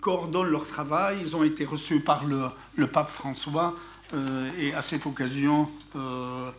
[0.00, 1.18] coordonnent leur travail.
[1.20, 2.44] Ils ont été reçus par le,
[2.76, 3.74] le pape François
[4.14, 6.50] euh, et à cette occasion, euh,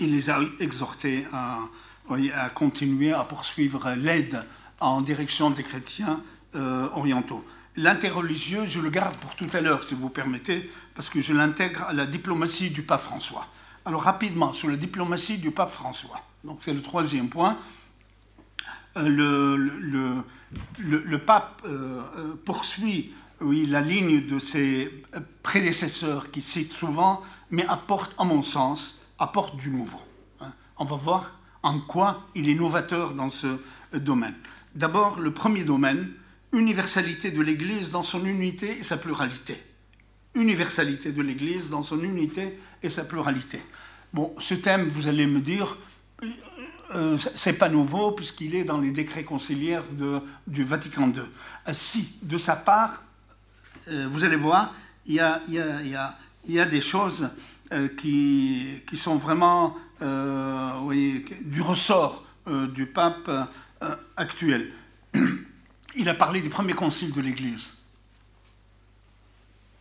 [0.00, 1.60] il les a exhortés à,
[2.10, 4.44] à continuer à poursuivre l'aide
[4.80, 6.22] en direction des chrétiens
[6.54, 7.44] euh, orientaux.
[7.76, 11.82] L'interreligieux, je le garde pour tout à l'heure, si vous permettez, parce que je l'intègre
[11.84, 13.46] à la diplomatie du pape François.
[13.84, 16.20] Alors rapidement, sur la diplomatie du pape François.
[16.44, 17.58] Donc c'est le troisième point.
[18.96, 19.56] Euh,
[20.78, 25.02] le, pape euh, poursuit oui, la ligne de ses
[25.42, 30.00] prédécesseurs qui cite souvent, mais apporte, à mon sens, apporte du nouveau.
[30.40, 30.52] Hein.
[30.76, 33.58] On va voir en quoi il est novateur dans ce,
[33.92, 34.34] domaines.
[34.74, 36.10] D'abord, le premier domaine,
[36.52, 39.60] universalité de l'Église dans son unité et sa pluralité.
[40.34, 43.60] Universalité de l'Église dans son unité et sa pluralité.
[44.12, 45.76] Bon, ce thème, vous allez me dire,
[46.22, 46.26] euh,
[46.94, 49.84] euh, c'est pas nouveau puisqu'il est dans les décrets conciliaires
[50.46, 51.22] du Vatican II.
[51.68, 53.02] Euh, si, de sa part,
[53.86, 54.74] vous allez voir,
[55.04, 57.28] il y a, des choses
[57.98, 59.76] qui, sont vraiment
[60.82, 63.30] oui, du ressort du pape
[64.16, 64.72] actuel.
[65.96, 67.72] Il a parlé des premiers conciles de l'Église.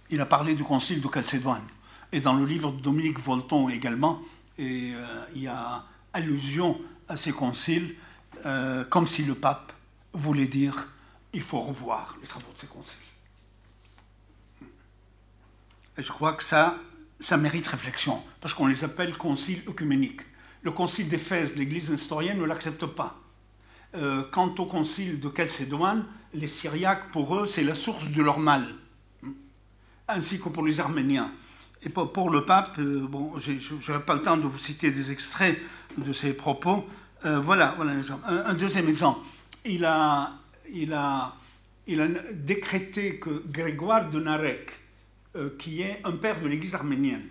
[0.10, 1.68] Il a parlé du concile de Chalcédoine.
[2.12, 4.22] Et dans le livre de Dominique Volton également,
[4.60, 5.84] euh, il y a
[6.14, 7.96] allusion à ces conciles,
[8.46, 9.74] euh, comme si le pape
[10.14, 10.90] voulait dire
[11.34, 12.94] il faut revoir les travaux de ces conciles.
[15.98, 16.78] Et je crois que ça,
[17.24, 20.22] ça mérite réflexion, parce qu'on les appelle conciles œcuméniques.
[20.62, 23.22] Le concile d'Éphèse, l'Église historienne ne l'accepte pas.
[23.96, 28.40] Euh, quant au concile de Chalcédoine, les Syriaques, pour eux, c'est la source de leur
[28.40, 28.68] mal,
[30.08, 31.32] ainsi que pour les Arméniens.
[31.84, 33.52] Et pour, le pape, euh, bon, je
[33.92, 35.58] n'aurai pas le temps de vous citer des extraits
[35.98, 36.86] de ses propos.
[37.26, 37.94] Euh, voilà, voilà
[38.26, 39.20] un, un, deuxième exemple.
[39.64, 40.34] Il a,
[40.72, 41.36] il, a,
[41.88, 44.72] il a décrété que Grégoire de Narek,
[45.58, 47.24] qui est un père de l'Église arménienne,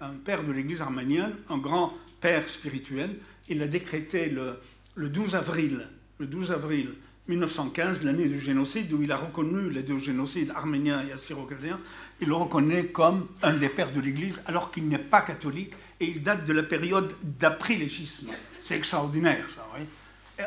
[0.00, 4.60] un père de l'Église arménienne, un grand père spirituel, il a décrété le,
[4.94, 5.88] le 12 avril
[6.20, 6.94] le 12 avril
[7.28, 11.80] 1915, l'année du génocide, où il a reconnu les deux génocides arméniens et assyro-chaldéens,
[12.20, 16.06] il le reconnaît comme un des pères de l'Église, alors qu'il n'est pas catholique, et
[16.06, 18.28] il date de la période d'après-légisme.
[18.60, 19.66] C'est extraordinaire, ça.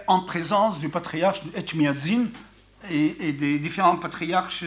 [0.08, 2.26] En présence du patriarche Etchmiadzin
[2.89, 4.66] et, et, des différents patriarches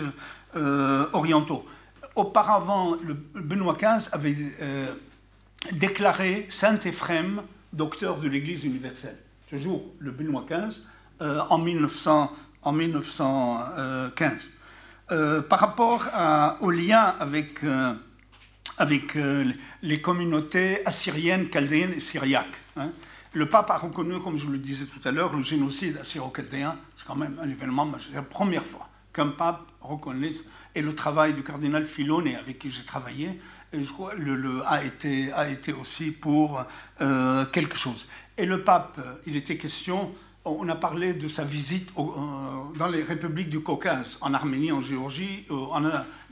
[0.56, 1.66] euh, orientaux.
[2.16, 4.86] Auparavant, le Benoît XV avait euh,
[5.72, 7.42] déclaré Saint Éphrem
[7.74, 9.18] docteur de l'Église universelle.
[9.50, 10.80] Toujours le Benoît XV
[11.20, 14.32] euh, en, 1900, en 1915.
[15.10, 16.08] Euh, par rapport
[16.62, 17.60] au lien avec,
[19.82, 22.46] les communautés assyriennes, chaldéennes et syriaques,
[22.78, 22.92] hein.
[23.34, 26.78] le pape a reconnu, comme je le disais tout à l'heure, le génocide assyro-chaldéen.
[26.96, 30.32] C'est quand même un événement, c'est la première fois qu'un pape reconnaît,
[30.76, 33.40] et le travail du cardinal Filone, avec qui j'ai travaillé,
[33.72, 36.64] le, a, été, aussi pour
[37.52, 38.06] quelque chose.
[38.38, 40.14] Et le pape, il était question
[40.46, 42.02] on a parlé de sa visite euh,
[42.76, 45.82] dans les républiques du Caucase, en Arménie, en Géorgie, euh, en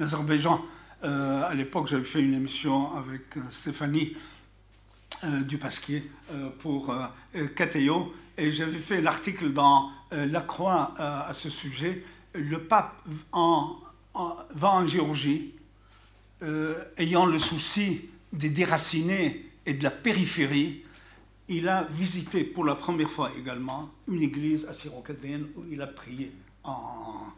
[0.00, 0.64] Azerbaïdjan.
[1.02, 4.16] Euh, à l'époque, j'avais fait une émission avec Stéphanie
[5.46, 6.10] Dupasquier
[6.58, 6.94] pour
[7.56, 12.04] Cateo, et j'avais fait l'article dans La Croix à ce sujet.
[12.34, 12.92] Le pape
[13.32, 13.76] en,
[14.14, 15.54] va en Géorgie,
[16.96, 20.84] ayant le souci des déracinés et de la périphérie,
[21.48, 26.32] il a visité pour la première fois également une église assyro-chaldéenne où il a prié.
[26.64, 27.32] En,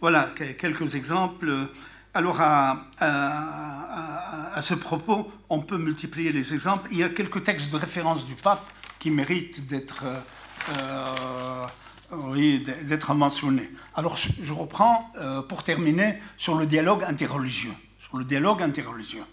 [0.00, 1.68] voilà quelques exemples.
[2.12, 6.88] Alors, à, à, ce propos, on peut multiplier les exemples.
[6.90, 8.64] Il y a quelques textes de référence du pape
[8.98, 11.66] qui méritent d'être euh,
[12.12, 13.70] oui, d'être mentionnés.
[13.94, 17.74] Alors, je, reprends euh, pour terminer sur le dialogue interreligieux.
[18.00, 19.24] Sur le dialogue interreligieux.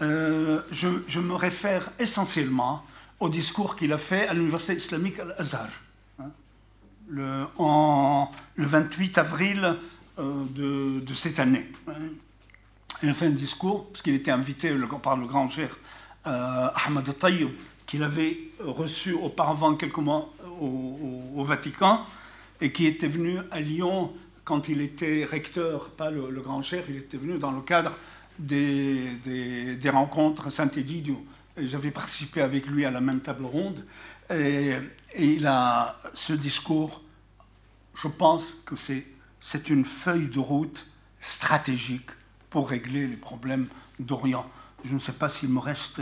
[0.00, 2.84] Euh, je, me réfère essentiellement
[3.18, 5.68] au discours qu'il a fait à l'Université islamique Al-Azhar,
[6.20, 6.30] hein,
[7.08, 7.44] le,
[8.54, 9.76] le 28 avril
[10.20, 11.68] euh, de, cette année.
[11.88, 12.10] Hein.
[13.02, 15.76] Il a fait un discours, parce qu'il était invité par le grand cher
[16.24, 17.50] Ahmad Tayyib,
[17.86, 22.04] qu'il avait reçu auparavant quelques mois au, Vatican,
[22.60, 24.12] et qui était venu à Lyon
[24.44, 27.94] quand il était recteur, pas le, grand cher, il était venu dans le cadre
[28.38, 29.10] des,
[29.76, 31.24] des, rencontres Saint-Édidio.
[31.56, 33.84] J'avais participé avec lui à la même table ronde.
[34.32, 34.72] Et,
[35.18, 37.02] il a ce discours,
[37.94, 40.86] je pense que c'est une feuille de route
[41.18, 42.10] stratégique
[42.50, 43.66] pour régler les problèmes
[43.98, 44.48] d'Orient.
[44.84, 46.00] Je ne sais pas s'il me reste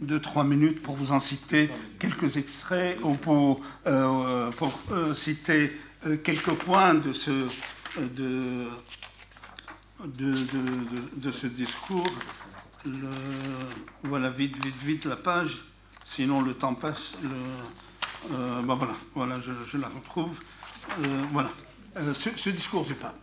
[0.00, 5.72] deux, trois minutes pour vous en citer quelques extraits ou pour, euh, pour euh, citer
[6.06, 7.46] euh, quelques points de ce,
[8.00, 8.68] de,
[10.04, 10.34] de,
[11.16, 12.06] de, ce discours.
[14.02, 15.64] Voilà, vite, vite, vite la page,
[16.04, 17.14] sinon le temps passe.
[18.32, 20.40] Euh, ben voilà, voilà je, la retrouve.
[21.00, 21.50] Euh, voilà,
[21.96, 23.18] euh, ce, discours du pape.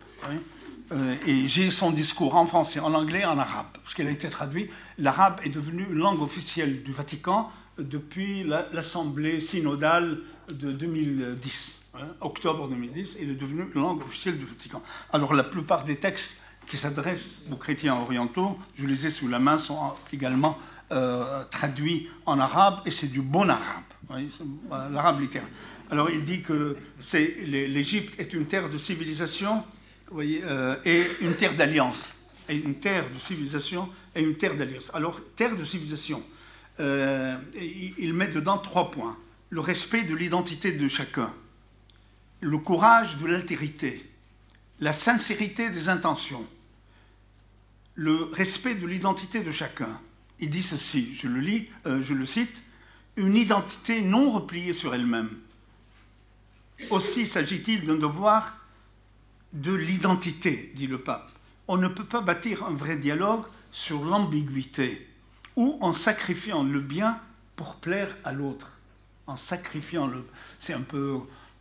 [1.26, 4.70] Et j'ai son discours en français, en anglais, en arabe, parce qu'il a été traduit.
[4.98, 10.20] L'arabe est devenu une langue officielle du Vatican depuis l'Assemblée synodale
[10.52, 11.80] de 2010.
[12.20, 14.82] octobre 2010, il est devenu langue officielle du Vatican.
[15.12, 19.38] Alors la plupart des textes qui s'adressent aux chrétiens orientaux, je les ai sous la
[19.38, 19.78] main, sont
[20.12, 20.58] également
[21.50, 23.84] traduit en arabe, et c'est du bon arabe,
[24.92, 25.48] l'arabe littéraire.
[25.90, 26.76] Alors il dit que
[27.46, 29.64] l'Égypte est une terre de civilisation
[30.10, 30.42] voyez,
[30.84, 32.14] et une terre d'alliance.
[32.48, 34.90] Et une terre de civilisation et une terre d'alliance.
[34.94, 36.22] Alors, terre de civilisation,
[36.78, 39.16] il met dedans trois points.
[39.50, 41.32] Le respect de l'identité de chacun,
[42.40, 44.04] le courage de l'altérité,
[44.80, 46.46] la sincérité des intentions,
[47.94, 50.00] le respect de l'identité de chacun.
[50.40, 52.62] Il dit ceci, je le lis, euh, je le cite,
[53.16, 55.30] une identité non repliée sur elle-même.
[56.90, 58.58] Aussi s'agit-il d'un devoir
[59.54, 61.30] de l'identité, dit le pape.
[61.68, 65.08] On ne peut pas bâtir un vrai dialogue sur l'ambiguïté
[65.56, 67.20] ou en sacrifiant le bien
[67.56, 68.72] pour plaire à l'autre.
[69.26, 70.26] En sacrifiant le...
[70.58, 71.20] C'est un peu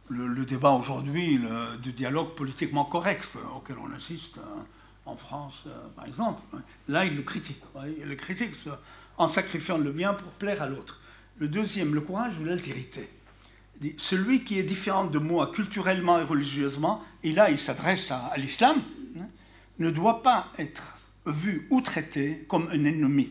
[0.09, 1.39] le, débat aujourd'hui
[1.81, 4.65] du dialogue politiquement correct auquel on assiste hein,
[5.05, 6.41] en France, euh, par exemple.
[6.87, 7.61] Là, il le critique.
[7.99, 8.53] Il le critique
[9.17, 10.99] en sacrifiant le bien pour plaire à l'autre.
[11.37, 13.09] Le deuxième, le courage ou l'altérité?
[13.97, 18.81] Celui qui est différent de moi culturellement et religieusement, et là il s'adresse à, l'islam,
[19.19, 19.27] hein,
[19.79, 23.29] ne doit pas être vu ou traité comme un ennemi,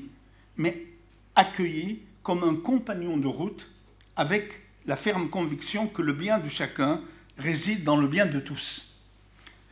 [0.57, 0.87] mais
[1.35, 3.71] accueilli comme un compagnon de route
[4.17, 7.01] avec la ferme conviction que le bien de chacun
[7.39, 8.97] réside dans le bien de tous.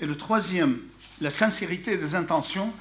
[0.00, 0.78] Et le troisième,
[1.20, 2.72] la sincérité des intentions,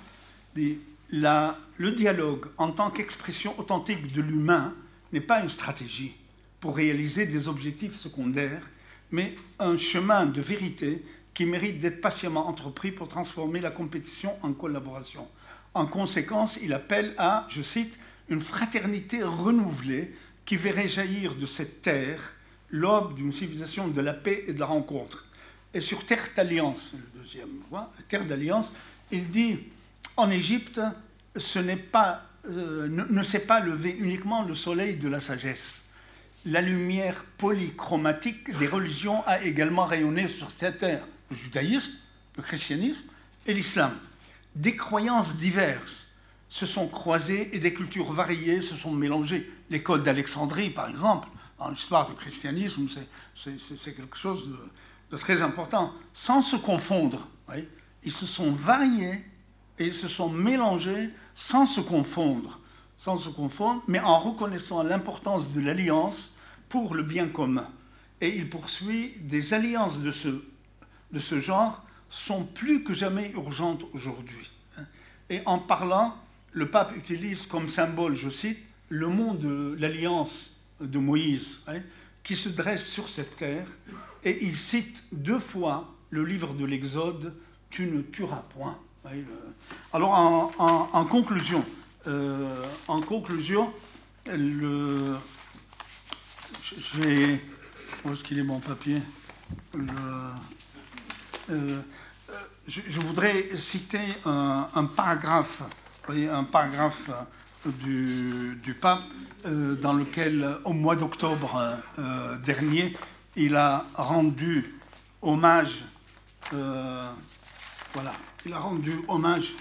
[0.56, 4.74] le dialogue en tant qu'expression authentique de l'humain
[5.12, 6.16] n'est pas une stratégie
[6.60, 8.70] pour réaliser des objectifs secondaires,
[9.12, 14.54] mais un chemin de vérité qui mérite d'être patiemment entrepris pour transformer la compétition en
[14.54, 15.28] collaboration.
[15.74, 20.14] En conséquence, il appelle à, je cite, une fraternité renouvelée
[20.46, 22.34] qui verrait jaillir de cette terre
[22.72, 25.26] l'aube d'une civilisation de la paix et de la rencontre.
[25.74, 28.72] Et sur terre d'alliance, le deuxième point, terre d'alliance,
[29.12, 29.60] il dit
[30.18, 30.82] en Égypte,
[31.36, 35.89] ce n'est pas, euh, ne, ne s'est pas levé uniquement le soleil de la sagesse.
[36.46, 41.06] La lumière polychromatique des religions a également rayonné sur cette terre.
[41.30, 41.92] Le judaïsme,
[42.38, 43.04] le christianisme
[43.46, 43.92] et l'islam.
[44.56, 46.08] Des croyances diverses
[46.50, 51.70] se sont croisées et des cultures variées se sont mélangées l'école d'Alexandrie, par exemple, dans
[51.70, 52.88] l'histoire du christianisme,
[53.36, 54.50] c'est quelque chose
[55.12, 55.94] de, très important.
[56.14, 57.28] Sans se confondre,
[58.04, 59.24] ils se sont variés
[59.78, 62.59] et ils se sont mélangés sans se confondre,
[63.00, 66.36] sans se confondre, mais en reconnaissant l'importance de l'alliance
[66.68, 67.68] pour le bien commun.
[68.22, 70.44] Et il poursuit des alliances de ce,
[71.12, 74.52] de ce genre sont plus que jamais urgentes aujourd'hui.
[75.30, 76.16] Et en parlant,
[76.52, 78.60] le pape utilise comme symbole, je cite,
[78.90, 81.80] le mot de l'alliance de Moïse, hein,
[82.24, 83.68] qui se dresse sur cette terre,
[84.24, 87.34] et il cite deux fois le livre de l'Exode,
[87.70, 88.78] Tu ne tueras point.
[89.06, 89.12] Hein,
[89.94, 91.64] Alors en, conclusion,
[92.08, 93.74] euh, en conclusion,
[94.26, 94.38] j'ai,
[98.06, 99.02] où est-ce qu'il est mon papier?
[101.50, 101.82] Euh,
[102.68, 105.62] je, voudrais citer un, paragraphe,
[106.08, 107.10] un paragraphe
[107.66, 109.02] du, pape,
[109.46, 111.78] euh, dans lequel, au mois d'octobre
[112.46, 112.96] dernier,
[113.36, 114.74] il a rendu
[115.22, 115.84] hommage,
[116.52, 118.14] voilà,
[118.46, 119.54] il a rendu hommage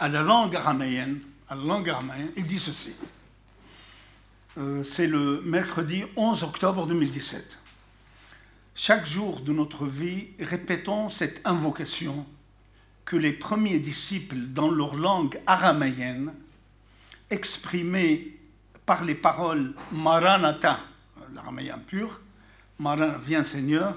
[0.00, 1.92] à la langue araméenne, la langue.
[2.36, 2.92] Il dit ceci.
[4.82, 7.58] C'est le mercredi 11 octobre 2017.
[8.74, 12.26] Chaque jour de notre vie, répétons cette invocation
[13.04, 16.32] que les premiers disciples, dans leur langue araméenne,
[17.30, 18.36] exprimé
[18.84, 20.80] par les paroles Maranatha,
[21.34, 22.20] l'araméen pur,
[22.78, 23.96] Maran, viens Seigneur,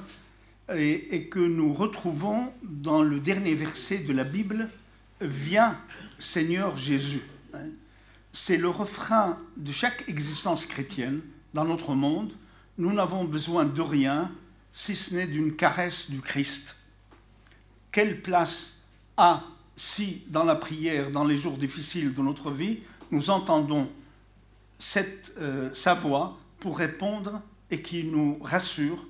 [0.73, 4.69] et, que nous retrouvons dans le dernier verset de la Bible,
[5.19, 5.77] Viens
[6.17, 7.21] Seigneur Jésus.
[8.33, 11.21] C'est le refrain de chaque existence chrétienne
[11.53, 12.31] dans notre monde.
[12.77, 14.31] Nous n'avons besoin de rien
[14.73, 16.77] si ce n'est d'une caresse du Christ.
[17.91, 18.81] Quelle place
[19.17, 19.43] a
[19.75, 23.89] si dans la prière, dans les jours difficiles de notre vie, nous entendons
[24.79, 29.05] cette, euh, sa voix pour répondre et qui nous rassure?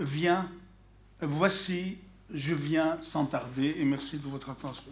[0.00, 0.50] Viens,
[1.20, 1.98] voici,
[2.32, 4.90] je viens sans tarder et merci de votre attention.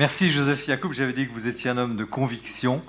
[0.00, 0.92] Merci Joseph Yacoub.
[0.94, 2.82] J'avais dit que vous étiez un homme de conviction,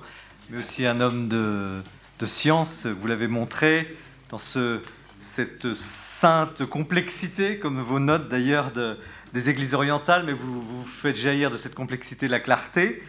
[0.48, 1.82] mais aussi un homme de,
[2.24, 2.86] science.
[2.86, 3.94] Vous l'avez montré
[4.30, 4.80] dans ce,
[5.18, 8.96] cette sainte complexité, comme vos notes d'ailleurs de,
[9.34, 13.02] des églises orientales, mais vous, vous faites jaillir de cette complexité la clarté.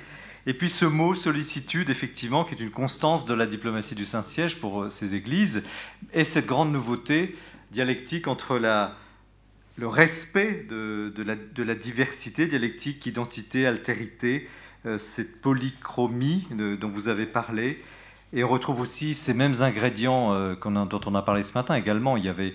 [0.47, 4.59] Et puis ce mot sollicitude, effectivement, qui est une constance de la diplomatie du Saint-Siège
[4.59, 5.63] pour euh, ces églises,
[6.11, 7.37] et cette grande nouveauté
[7.71, 8.97] dialectique entre la,
[9.75, 11.13] le respect de,
[11.63, 14.47] la, diversité dialectique, identité, altérité,
[14.97, 17.81] cette polychromie dont vous avez parlé.
[18.33, 22.17] Et on retrouve aussi ces mêmes ingrédients dont on a parlé ce matin également.
[22.17, 22.53] Il y avait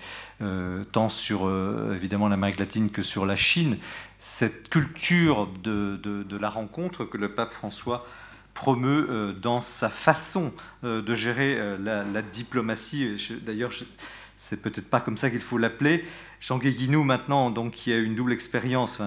[0.93, 1.51] tant sur
[1.93, 3.79] évidemment l'Amérique latine que sur la Chine,
[4.19, 8.07] cette culture de, la rencontre que le pape François
[8.55, 10.53] promeut euh, dans sa façon
[10.83, 13.17] euh, de gérer euh, la, diplomatie.
[13.43, 13.71] D'ailleurs,
[14.39, 16.05] c'est peut-être pas comme ça qu'il faut l'appeler.
[16.41, 19.01] Jean Guéguinou, maintenant, donc, qui a une double expérience,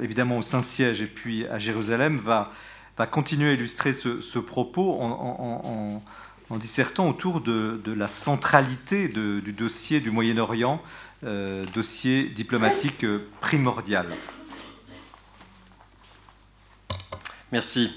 [0.00, 2.52] évidemment au Saint-Siège et puis à Jérusalem, va,
[2.96, 6.02] va continuer à illustrer ce, propos en,
[6.58, 10.80] dissertant autour de, la centralité du dossier du Moyen-Orient,
[11.74, 13.04] dossier diplomatique
[13.40, 14.06] primordial.
[17.52, 17.92] Merci.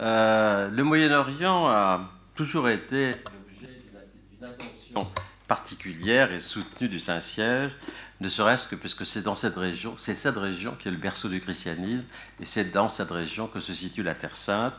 [0.00, 3.82] Euh, le Moyen-Orient a toujours été l'objet
[4.30, 7.72] d'une attention particulière et soutenue du Saint-Siège,
[8.20, 10.96] ne serait-ce que parce que c'est dans cette région, c'est cette région qui est le
[10.96, 12.04] berceau du christianisme,
[12.40, 14.74] et c'est dans cette région que se situe la Terre Sainte,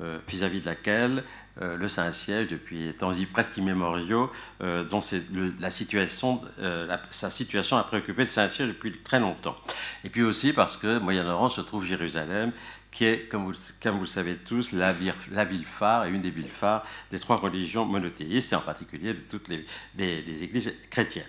[0.00, 1.22] euh, vis-à-vis de laquelle
[1.60, 5.00] euh, le Saint-Siège, depuis temps presque immémoriaux, dont
[5.60, 6.40] la situation,
[7.10, 9.56] sa situation a préoccupé le Saint-Siège depuis très longtemps.
[10.02, 12.50] Et puis aussi parce que Moyen-Orient se trouve Jérusalem,
[12.94, 16.86] qui est, comme vous, le savez tous, la ville, phare et une des villes phares
[17.10, 19.64] des trois religions monothéistes, et en particulier de toutes les,
[20.42, 21.24] églises chrétiennes.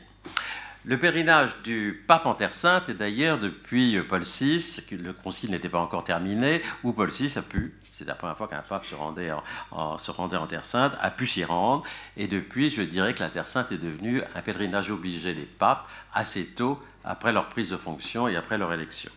[0.85, 5.67] Le pèlerinage du pape en Terre Sainte est d'ailleurs depuis Paul VI, le concile n'était
[5.67, 8.93] pas encore terminé, où Paul VI a pu, c'est la première fois qu'un pape se
[8.93, 11.83] rendait en Terre Sainte, a pu s'y rendre.
[12.15, 15.89] Et depuis, je dirais que la Terre Sainte est devenue un pèlerinage obligé des papes
[16.13, 19.09] assez tôt après leur prise de fonction et après leur élection.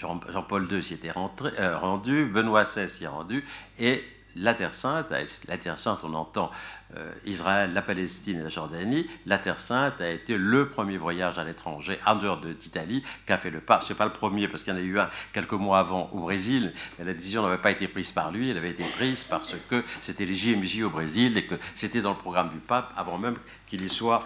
[0.00, 1.12] Jean-Paul II s'y était
[1.58, 3.44] euh, rendu, Benoît XVI s'y est rendu,
[3.78, 4.02] et
[4.36, 5.06] la Terre Sainte,
[5.48, 6.50] la Terre Sainte, on entend
[6.96, 9.08] euh, Israël, la Palestine et la Jordanie.
[9.26, 13.50] La Terre Sainte a été le premier voyage à l'étranger, en dehors d'Italie, qu'a fait
[13.50, 13.82] le pape.
[13.82, 16.10] Ce n'est pas le premier, parce qu'il y en a eu un quelques mois avant
[16.12, 19.24] au Brésil, mais la décision n'avait pas été prise par lui, elle avait été prise
[19.24, 22.92] parce que c'était les JMJ au Brésil et que c'était dans le programme du pape
[22.96, 23.36] avant même
[23.66, 24.22] qu'il soit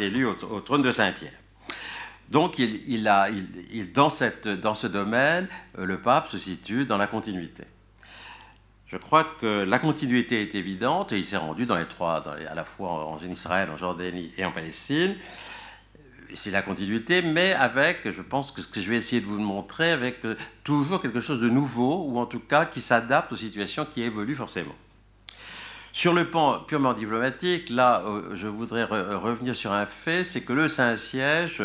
[0.00, 1.41] élu au trône de Saint-Pierre.
[2.32, 3.28] Donc, il, a,
[3.92, 7.64] dans, ce domaine, euh, le pape se situe dans la continuité.
[8.86, 12.54] Je crois que la continuité est évidente et il s'est rendu dans les trois, à
[12.54, 15.14] la fois en, Israël, en Jordanie et en Palestine.
[16.34, 19.38] C'est la continuité, mais avec, je pense que ce que je vais essayer de vous
[19.38, 23.36] montrer, avec euh, toujours quelque chose de nouveau, ou en tout cas qui s'adapte aux
[23.36, 24.74] situations qui évoluent forcément.
[25.92, 30.54] Sur le plan purement diplomatique, là, euh, je voudrais revenir sur un fait, c'est que
[30.54, 31.62] le Saint-Siège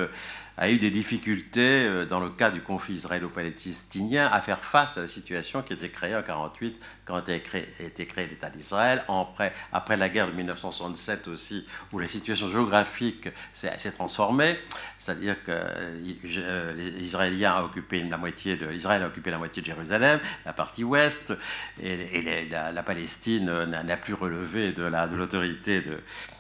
[0.58, 5.04] a eu des difficultés euh, dans le cas du conflit israélo-palestinien à faire face à
[5.04, 7.66] la situation qui était créée en 1948 quand a été créé,
[8.08, 13.92] créé l'État d'Israël, après, après la guerre de 1967 aussi, où la situation géographique s'est
[13.92, 14.58] transformée,
[14.98, 19.62] c'est-à-dire que euh, les Israéliens ont occupé la moitié de l'Israël a occupé la moitié
[19.62, 21.34] de Jérusalem, la partie ouest,
[21.82, 26.00] et, la, Palestine n'a plus relevé de l'autorité de,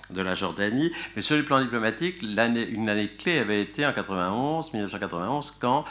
[0.10, 0.91] de la Jordanie.
[1.16, 2.39] Mais sur le plan diplomatique, une
[2.89, 5.86] année clé avait été en 91, 1991, quand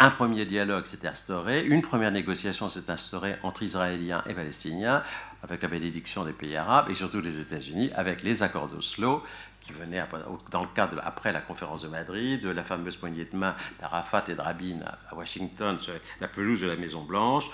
[0.00, 5.02] un premier dialogue s'est instauré, une première négociation s'est instaurée entre Israéliens et Palestiniens,
[5.42, 9.24] avec la bénédiction des pays arabes et surtout des États-Unis, avec les accords d'Oslo,
[9.60, 10.04] qui venaient
[10.52, 14.24] dans le cadre après la conférence de Madrid, de la fameuse poignée de main d'Arafat
[14.28, 14.78] et de Rabin
[15.10, 17.50] à Washington sur la pelouse de la Maison Blanche,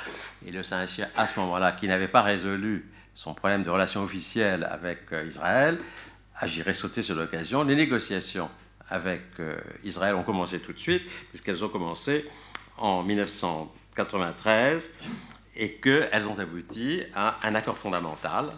[0.47, 4.69] et le Saint-Siège à ce moment-là, qui n'avait pas résolu son problème de relations officielles
[4.71, 5.79] avec euh, Israël,
[6.37, 7.63] agirait sauter sur l'occasion.
[7.63, 8.51] Les négociations
[8.89, 12.29] avec euh, Israël ont commencé tout de suite, puisqu'elles ont commencé
[12.77, 14.91] en 1993
[15.57, 18.51] et qu'elles ont abouti à un accord fondamental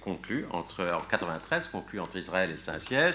[0.00, 3.14] conclu entre, en 93, conclu entre Israël et le Saint-Siège,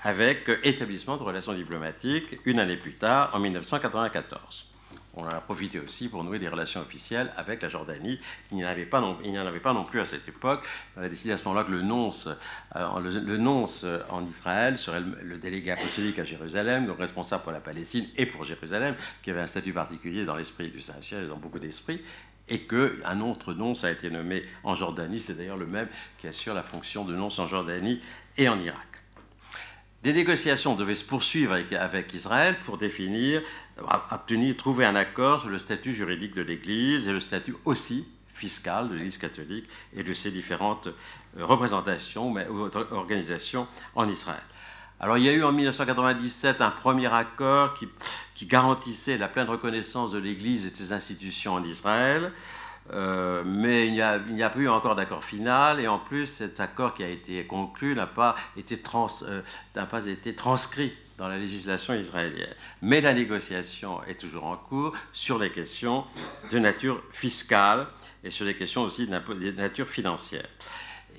[0.00, 4.71] avec euh, établissement de relations diplomatiques une année plus tard, en 1994
[5.14, 8.64] on en a profité aussi pour nouer des relations officielles avec la Jordanie, qui n'y
[8.64, 10.64] en avait pas non, plus à cette époque.
[10.96, 12.28] On a décidé à ce moment-là que le nonce,
[12.76, 17.60] euh, le, nonce en Israël serait le, délégué apostolique à Jérusalem, donc responsable pour la
[17.60, 21.58] Palestine et pour Jérusalem, qui avait un statut particulier dans l'esprit du Saint-Siège dans beaucoup
[21.58, 22.00] d'esprits
[22.48, 25.88] et qu'un autre nonce a été nommé en Jordanie, c'est d'ailleurs le même
[26.18, 28.00] qui assure la fonction de nonce en Jordanie
[28.36, 28.92] et en Irak.
[30.02, 33.40] Des négociations devaient se poursuivre avec, Israël pour définir,
[34.10, 38.88] obtenir, trouver un accord sur le statut juridique de l'Église et le statut aussi fiscal
[38.88, 44.42] de l'Église catholique et de ses différentes euh, représentations ou organisations en Israël.
[45.00, 47.88] Alors il y a eu en 1997 un premier accord qui,
[48.44, 52.32] garantissait la pleine reconnaissance de l'Église et de ses institutions en Israël.
[52.92, 56.58] Euh, mais il n'y a, a, pas eu encore d'accord final, et en plus, cet
[56.58, 59.06] accord qui a été conclu n'a pas, été trans,
[59.76, 62.54] n'a pas été transcrit dans la législation israélienne.
[62.80, 66.04] Mais la négociation est toujours en cours sur les questions
[66.50, 67.86] de nature fiscale
[68.24, 70.46] et sur les questions aussi de nature financière.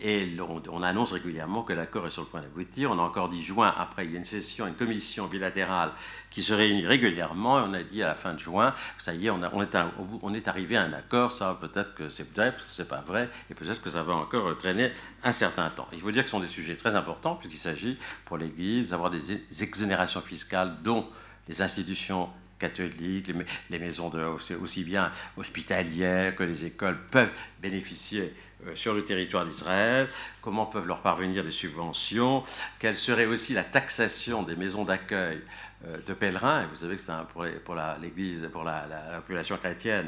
[0.06, 0.38] Et
[0.70, 2.92] on, annonce régulièrement que l'accord est sur le point d'aboutir.
[2.92, 5.92] On a encore dit juin, après, il y a une session, une commission bilatérale
[6.30, 7.60] qui se réunit régulièrement.
[7.60, 10.76] Et on a dit à la fin de juin, ça y est, on, est, arrivé
[10.76, 11.32] à un accord.
[11.32, 14.14] Ça, peut-être que c'est vrai, peut-être que c'est pas vrai, et peut-être que ça va
[14.14, 14.92] encore traîner
[15.24, 15.88] un certain temps.
[15.94, 19.10] Il faut dire que ce sont des sujets très importants, puisqu'il s'agit pour l'Église d'avoir
[19.10, 21.08] des exonérations fiscales dont
[21.48, 22.28] les institutions
[22.60, 23.32] catholiques,
[23.70, 27.32] les, maisons de, aussi bien hospitalières que les écoles peuvent
[27.62, 28.34] bénéficier
[28.68, 30.08] euh, sur le territoire d'Israël,
[30.42, 32.44] comment peuvent leur parvenir des subventions,
[32.80, 35.42] quelle serait aussi la taxation des maisons d'accueil
[35.86, 36.64] euh, de pèlerins?
[36.64, 38.86] Et vous savez que c'est pour, l'Église, pour la,
[39.18, 40.08] population chrétienne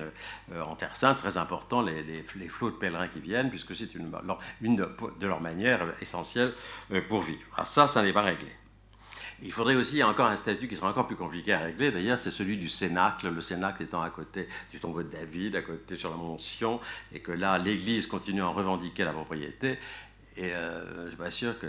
[0.53, 4.11] euh, en Terre Sainte, très important les, flots de pèlerins qui viennent, puisque c'est une,
[4.61, 6.53] une de leurs manières essentielles
[7.09, 7.41] pour vivre.
[7.55, 8.47] Alors ça, ça n'est pas réglé.
[9.43, 11.59] Il faudrait aussi, il y a encore un statut qui sera encore plus compliqué à
[11.59, 15.55] régler, d'ailleurs, c'est celui du Cénacle, le Cénacle étant à côté du tombeau de David,
[15.55, 16.79] à côté sur la mention,
[17.13, 19.77] et que là, l'Église continue à en revendiquer la propriété.
[20.37, 21.67] Et euh, je suis pas sûr que,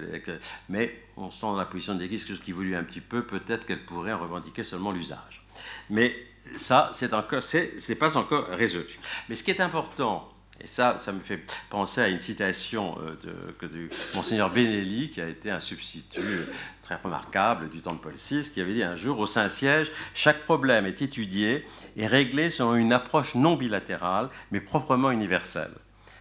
[0.68, 3.24] Mais on sent dans la position de l'Église que ce qui voulait un petit peu,
[3.24, 5.44] peut-être qu'elle pourrait en revendiquer seulement l'usage.
[5.90, 6.16] Mais
[6.56, 8.98] ça, c'est encore, c'est pas encore résolu.
[9.28, 13.10] Mais ce qui est important, et ça, ça me fait penser à une citation euh,
[13.22, 16.46] de, que du monseigneur Benelli, qui a été un substitut
[16.86, 20.44] très remarquable du temps de Paul VI, qui avait dit un jour au Saint-Siège, chaque
[20.44, 21.66] problème est étudié
[21.96, 25.72] et réglé selon une approche non bilatérale, mais proprement universelle.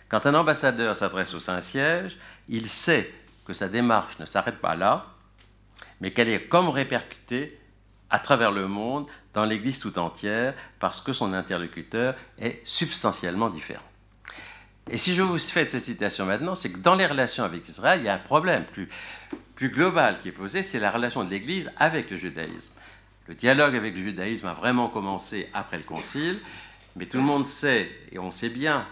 [0.10, 2.18] Quand un ambassadeur s'adresse au Saint-Siège,
[2.50, 3.14] il sait
[3.46, 5.06] que sa démarche ne s'arrête pas là,
[6.02, 7.60] mais qu'elle est comme répercutée
[8.10, 9.06] à travers le monde,
[9.36, 13.84] dans l'Église tout entière, parce que son interlocuteur est substantiellement différent.
[14.90, 18.00] Et si je vous fais cette citation maintenant, c'est que dans les relations avec Israël,
[18.02, 18.90] il y a un problème plus,
[19.56, 22.80] plus global qui est posé, c'est la relation de l'Église avec le judaïsme.
[23.28, 26.40] Le dialogue avec le judaïsme a vraiment commencé après le Concile,
[26.96, 28.86] mais tout le monde sait, et on sait bien,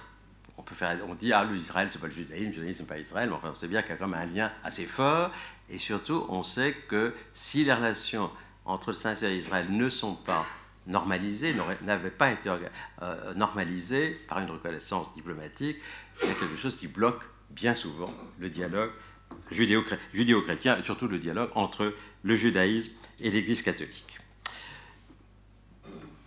[0.58, 2.98] on, peut faire, on dit, ah, l'Israël, c'est pas le judaïsme, le judaïsme, c'est pas
[2.98, 5.32] Israël, mais enfin, on sait bien qu'il y a quand même un lien assez fort,
[5.70, 8.32] et surtout, on sait que si les relations
[8.66, 10.46] entre le Saint et Israël ne sont pas
[10.88, 12.50] normalisé, n'avait pas été
[13.02, 15.78] euh, normalisé par une reconnaissance diplomatique,
[16.16, 18.92] c'est quelque chose qui bloque bien souvent le dialogue
[19.52, 22.92] judéo-chrétien et surtout le dialogue entre le judaïsme
[23.22, 24.20] et l'Église catholique.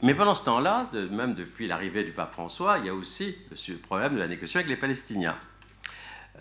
[0.02, 3.36] Mais pendant ce temps-là, même depuis l'arrivée du pape François, il y a aussi
[3.68, 5.36] le problème de la négociation avec les Palestiniens.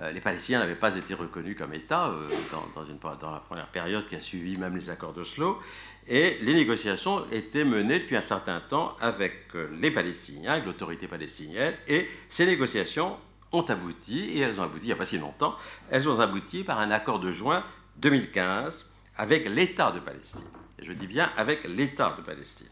[0.01, 4.07] Euh, les Palestiniens n'avaient pas été reconnus comme État euh, dans, dans, la première période
[4.09, 5.61] qui a suivi même les accords d'Oslo,
[6.07, 11.07] et les négociations étaient menées depuis un certain temps avec euh, les Palestiniens, avec l'autorité
[11.07, 13.17] palestinienne, et ces négociations
[13.55, 15.55] ont abouti, et elles ont abouti il n'y a pas si longtemps,
[15.89, 17.63] elles ont abouti par un accord de juin
[17.97, 20.47] 2015 avec l'État de Palestine.
[20.79, 22.67] Je dis bien avec l'État de Palestine.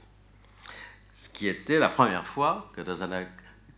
[1.15, 3.25] Ce qui était la première fois que, dans un,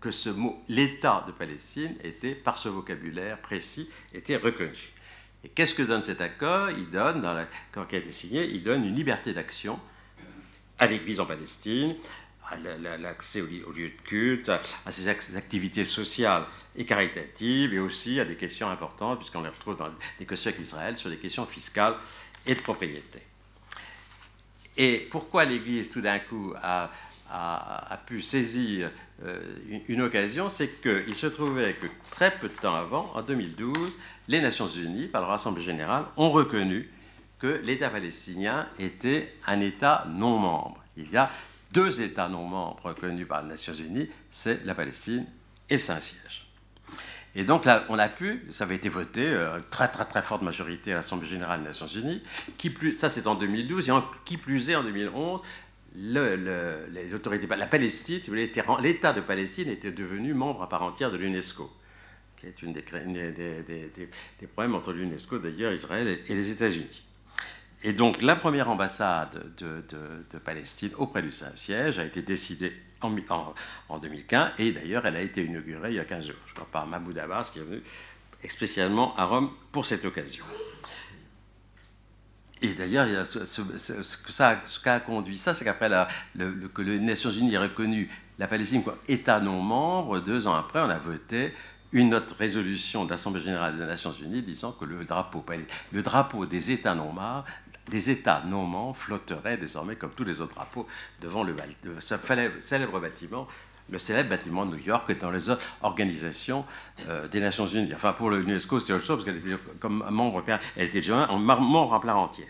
[0.01, 4.93] que ce mot l'État de Palestine était, par ce vocabulaire précis, était reconnu.
[5.43, 6.71] Et qu'est-ce que donne cet accord?
[6.71, 9.79] Il donne, dans l'accord qui a été signé, il donne une liberté d'action
[10.79, 11.95] à l'Église en Palestine,
[12.99, 16.43] l'accès aux lieux de culte, à ses activités sociales
[16.75, 19.89] et caritatives, et aussi à des questions importantes, puisqu'on les retrouve dans
[20.19, 21.95] les questions avec Israël, sur les questions fiscales
[22.45, 23.19] et de propriété.
[24.77, 26.91] Et pourquoi l'Église, tout d'un coup, a,
[28.05, 28.91] pu saisir
[29.23, 29.39] euh,
[29.87, 34.41] une, occasion, c'est qu'il se trouvait que très peu de temps avant, en 2012, les
[34.41, 36.89] Nations Unies, par leur Assemblée générale, ont reconnu
[37.39, 40.83] que l'État palestinien était un État non membre.
[40.97, 41.29] Il y a
[41.71, 45.25] deux États non membres reconnus par les Nations Unies, c'est la Palestine
[45.69, 46.47] et le Saint-Siège.
[47.37, 50.41] Et donc là, on a pu, ça avait été voté, euh, très très très forte
[50.41, 52.23] majorité à l'Assemblée générale des Nations Unies,
[52.57, 53.93] qui plus, ça c'est en 2012, et
[54.23, 55.41] qui plus est en 2011,
[55.97, 58.21] les autorités, la Palestine,
[58.81, 61.69] l'État de Palestine était devenu membre à part entière de l'UNESCO
[62.39, 67.03] qui est une des, des, problèmes entre l'UNESCO, d'ailleurs, Israël et, les États-Unis.
[67.87, 73.13] Et donc, la première ambassade de, Palestine auprès du Saint-Siège a été décidée en,
[73.89, 76.67] en, 2015, et d'ailleurs, elle a été inaugurée il y a 15 jours, je crois,
[76.71, 77.83] par Mahmoud Abbas, qui est venu
[78.49, 80.43] spécialement à Rome pour cette occasion.
[82.63, 85.91] Et d'ailleurs, ce, ce, qui a conduit ça, c'est qu'après
[86.73, 88.09] que les Nations Unies aient reconnu
[88.39, 91.53] la Palestine comme État non membre, deux ans après, on a voté
[91.95, 95.45] une autre résolution de l'Assemblée générale des Nations unies disant que le drapeau,
[95.93, 97.45] le drapeau des États non membres,
[97.89, 100.87] des États non flotterait désormais comme tous les autres drapeaux
[101.21, 101.55] devant le,
[101.99, 103.47] célèbre bâtiment
[103.89, 106.65] le célèbre bâtiment de New York et dans les autres organisations
[107.07, 107.93] euh, des Nations Unies.
[107.93, 110.43] Enfin, pour l'UNESCO, c'était autre chose, parce qu'elle était comme membre,
[110.75, 112.47] elle était déjà en membre entière.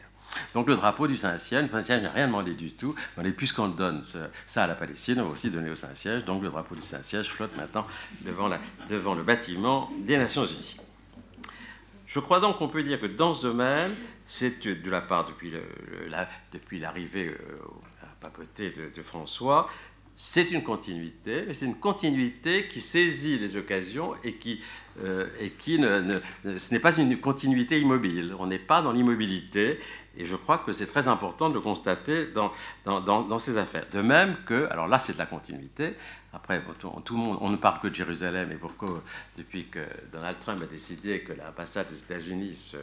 [0.54, 2.96] Donc le drapeau du Saint-Siège, le Saint-Siège n'a rien demandé du tout.
[3.38, 4.02] Puisqu'on donne
[4.46, 6.26] ça à la Palestine, on va aussi donner au Saint-Siège.
[6.26, 7.86] Donc le drapeau du Saint-Siège flotte maintenant
[8.22, 8.50] devant,
[8.90, 10.78] devant le bâtiment des Nations Unies.
[12.06, 13.92] Je crois donc qu'on peut dire que dans ce domaine,
[14.26, 15.54] c'est de la part depuis,
[16.52, 17.58] depuis l'arrivée euh,
[18.04, 19.70] à papauté de, de François,
[20.16, 24.62] c'est une continuité, mais c'est une continuité qui saisit les occasions et qui,
[25.04, 26.20] euh, et qui ne,
[26.58, 28.34] ce n'est pas une continuité immobile.
[28.40, 29.78] On n'est pas dans l'immobilité,
[30.18, 32.54] et je crois que c'est très important de le constater dans,
[32.86, 33.88] dans, dans, ces affaires.
[33.92, 35.94] De même que, alors là c'est de la continuité,
[36.36, 39.02] après tout, le monde, on ne parle que de Jérusalem, et pourquoi
[39.38, 39.80] depuis que
[40.12, 42.76] Donald Trump a décidé que l'ambassade des États-Unis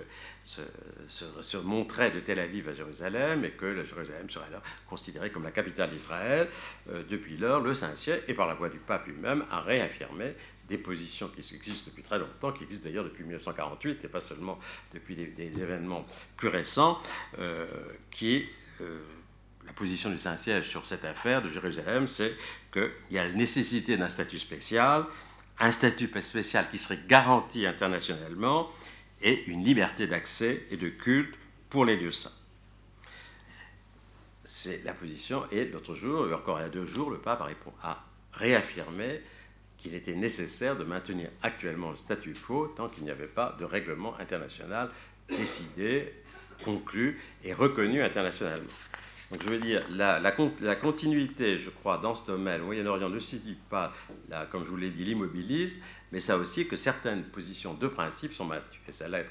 [0.43, 5.45] se montrait de Tel Aviv à Jérusalem et que la Jérusalem serait alors considérée comme
[5.45, 6.49] la capitale d'Israël.
[6.89, 10.35] Euh, depuis lors, le Saint-Siège, et par la voix du pape lui-même, a réaffirmé
[10.69, 14.59] des positions qui existent depuis très longtemps, qui existent d'ailleurs depuis 1948 et pas seulement
[14.95, 16.99] depuis des, événements plus récents,
[17.39, 17.67] euh,
[18.11, 18.47] qui
[18.81, 19.01] euh,
[19.73, 22.37] la position du Saint-Siège sur cette affaire de Jérusalem, c'est
[22.73, 25.07] qu'il y a la nécessité d'un statut spécial,
[25.59, 28.71] un statut spécial qui serait garanti internationalement,
[29.23, 31.35] et une liberté d'accès et de culte
[31.71, 32.31] pour les lieux saints.
[34.45, 37.43] C'est la position, et l'autre jour, encore il y a deux jours, le pape
[37.83, 38.05] a
[38.35, 39.23] réaffirmé
[39.79, 43.65] qu'il était nécessaire de maintenir actuellement le statu quo tant qu'il n'y avait pas de
[43.65, 44.91] règlement international
[45.29, 46.13] décidé,
[46.63, 48.69] conclu et reconnu internationalement.
[49.33, 50.31] Donc je veux dire, la,
[50.77, 53.91] continuité, je crois, dans ce domaine, le Moyen-Orient ne signifie pas,
[54.51, 58.45] comme je vous l'ai dit, l'immobilisme, mais ça aussi que certaines positions de principe sont
[58.45, 58.81] maintenues.
[58.87, 59.27] Et celle-là est,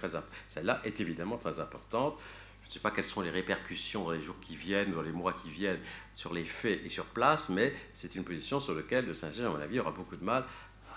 [0.47, 2.18] celle-là est évidemment très importante.
[2.64, 5.12] Je ne sais pas quelles sont les répercussions dans les jours qui viennent, dans les
[5.12, 5.80] mois qui viennent,
[6.16, 9.58] sur les faits et sur place, mais c'est une position sur laquelle le Saint-Germain, à
[9.60, 10.45] mon avis, aura beaucoup de mal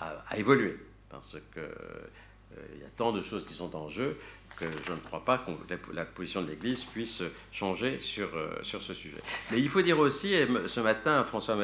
[0.01, 0.79] à, évoluer.
[1.11, 4.17] Parce qu'il euh, y a tant de choses qui sont en jeu
[4.57, 8.83] que je ne crois pas que la position de l'Église puisse changer sur, euh, sur
[8.83, 9.21] ce sujet.
[9.51, 11.57] Mais il faut dire aussi, et ce matin, François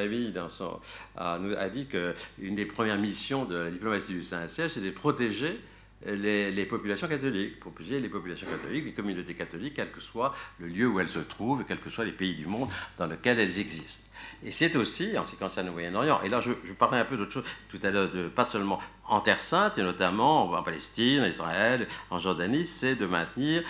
[0.49, 0.81] son,
[1.17, 5.59] a, a dit qu'une des premières missions de la diplomatie du Saint-Siège, c'est de protéger
[6.07, 10.69] les, les, populations catholiques, protéger les populations catholiques, les communautés catholiques, quel que soit le
[10.69, 13.59] lieu où elles se trouvent, quels que soient les pays du monde dans lesquels elles
[13.59, 14.10] existent.
[14.45, 17.05] Et c'est aussi, en ce qui concerne le Moyen-Orient, et là je, je parlais un
[17.05, 21.23] peu d'autre chose tout à l'heure, pas seulement en Terre Sainte, et notamment en Palestine,
[21.23, 23.63] en Israël, en Jordanie, c'est de maintenir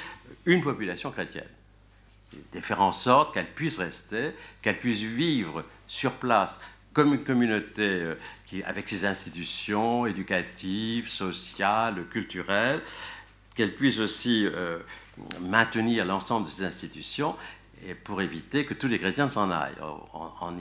[0.46, 1.48] une population chrétienne.
[2.52, 4.30] De faire en sorte qu'elle puisse rester,
[4.62, 6.60] qu'elle puisse vivre sur place
[6.92, 8.14] comme une communauté euh,
[8.64, 12.80] avec ses institutions éducatives, sociales, culturelles,
[13.54, 14.78] qu'elle puisse aussi euh,
[15.42, 17.34] maintenir l'ensemble de ces institutions
[17.86, 19.76] et pour éviter que tous les chrétiens s'en aillent.
[19.82, 20.54] En,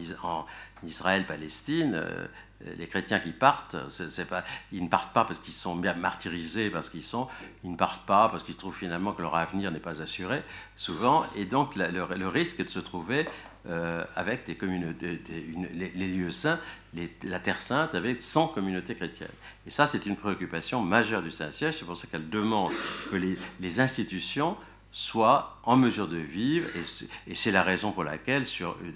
[0.82, 2.26] Israël-Palestine, euh,
[2.78, 3.76] les chrétiens qui partent,
[4.72, 7.28] ils ne partent pas parce qu'ils sont martyrisés, parce qu'ils sont,
[7.65, 10.41] ils ne partent pas parce qu'ils trouvent finalement que leur avenir n'est pas assuré,
[10.78, 13.28] souvent, et donc le, risque est de se trouver
[13.67, 16.59] euh, avec les, lieux saints,
[17.24, 19.28] la Terre sainte, avec 100 communautés chrétiennes.
[19.67, 22.72] Et ça, c'est une préoccupation majeure du Saint-Siège, c'est pour ça qu'elle demande
[23.11, 24.55] que les institutions
[24.92, 26.68] soit en mesure de vivre,
[27.28, 28.44] et c'est la raison pour laquelle,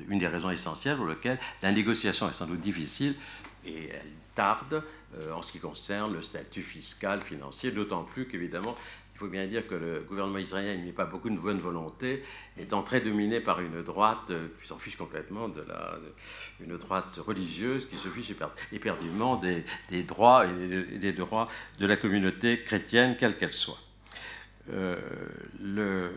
[0.09, 3.15] une des raisons essentielles pour lesquelles la négociation est sans doute difficile
[3.65, 4.83] et elle tarde
[5.17, 8.75] euh, en ce qui concerne le statut fiscal, financier, d'autant plus qu'évidemment,
[9.13, 12.23] il faut bien dire que le gouvernement israélien n'y met pas beaucoup de bonne volonté,
[12.57, 15.99] étant très dominé par une droite euh, qui s'en fiche complètement de la,
[16.59, 18.33] une droite religieuse qui se fiche
[18.71, 21.47] éperdument des, des droits et des droits
[21.79, 23.82] de la communauté chrétienne, quelle qu'elle soit.
[24.71, 26.09] Euh,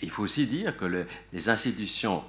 [0.00, 2.22] il faut aussi dire que les institutions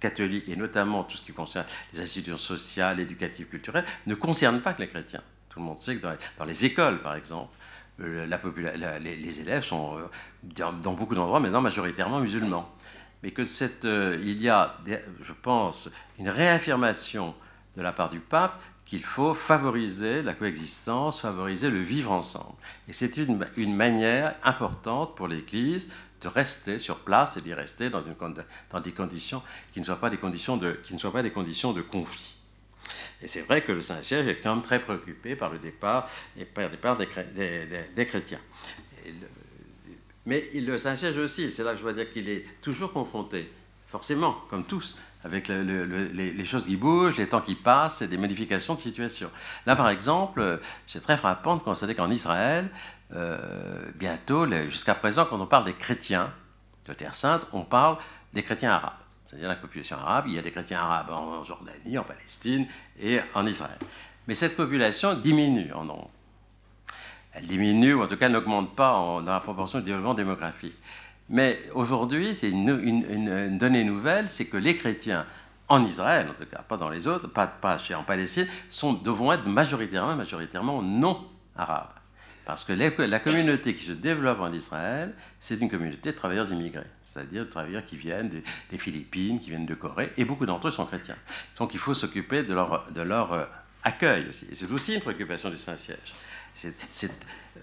[0.00, 4.72] catholiques, et notamment tout ce qui concerne les institutions sociales, éducatives, culturelles, ne concernent pas
[4.72, 5.22] que les chrétiens.
[5.48, 6.06] Tout le monde sait que
[6.38, 7.52] dans les, écoles, par exemple,
[8.00, 8.26] euh,
[9.00, 10.02] les, élèves sont, euh,
[10.42, 12.70] dans, beaucoup d'endroits, maintenant majoritairement musulmans.
[13.22, 14.76] Mais que cette, il y a,
[15.22, 17.34] je pense, une réaffirmation
[17.76, 22.54] de la part du pape qu'il faut favoriser la coexistence, favoriser le vivre ensemble.
[22.88, 28.00] Et c'est une, manière importante pour l'Église de rester sur place et d'y rester dans,
[28.80, 29.42] des conditions
[29.74, 32.36] qui ne, soient pas des conditions de, conflit.
[33.20, 36.08] Et c'est vrai que le Saint-Siège est quand même très préoccupé par le départ,
[36.38, 38.40] et par le départ des, chrétiens.
[40.24, 43.50] mais le Saint-Siège aussi, c'est là que je veux dire qu'il est toujours confronté,
[43.88, 48.74] forcément, comme tous, avec les, choses qui bougent, les temps qui passent et des modifications
[48.74, 49.28] de situation.
[49.66, 52.68] Là, par exemple, c'est très frappant de constater qu'en Israël,
[53.14, 53.38] euh,
[53.96, 56.32] bientôt, jusqu'à présent, quand on parle des chrétiens
[56.86, 57.98] de Terre Sainte, on parle
[58.32, 58.92] des chrétiens arabes.
[59.26, 60.26] c'est-à-dire la population arabe.
[60.28, 62.66] Il y a des chrétiens arabes en Jordanie, en Palestine
[63.00, 63.78] et en Israël.
[64.28, 66.10] Mais cette population diminue en nombre.
[67.32, 70.76] Elle diminue, ou en tout cas n'augmente pas dans la proportion du développement démographique.
[71.28, 75.26] Mais aujourd'hui, c'est une, donnée nouvelle, c'est que les chrétiens
[75.68, 79.32] en Israël, en tout cas, pas dans les autres, pas, chez, en Palestine, sont, devront
[79.32, 81.88] être majoritairement, majoritairement non arabes.
[82.44, 86.86] Parce que la communauté qui se développe en Israël, c'est une communauté de travailleurs immigrés,
[87.02, 88.30] c'est-à-dire de travailleurs qui viennent
[88.70, 91.16] des Philippines, qui viennent de Corée, et beaucoup d'entre eux sont chrétiens.
[91.58, 93.44] Donc il faut s'occuper de leur, de leur euh,
[93.82, 94.46] accueil aussi.
[94.52, 96.14] C'est aussi une préoccupation du Saint-Siège.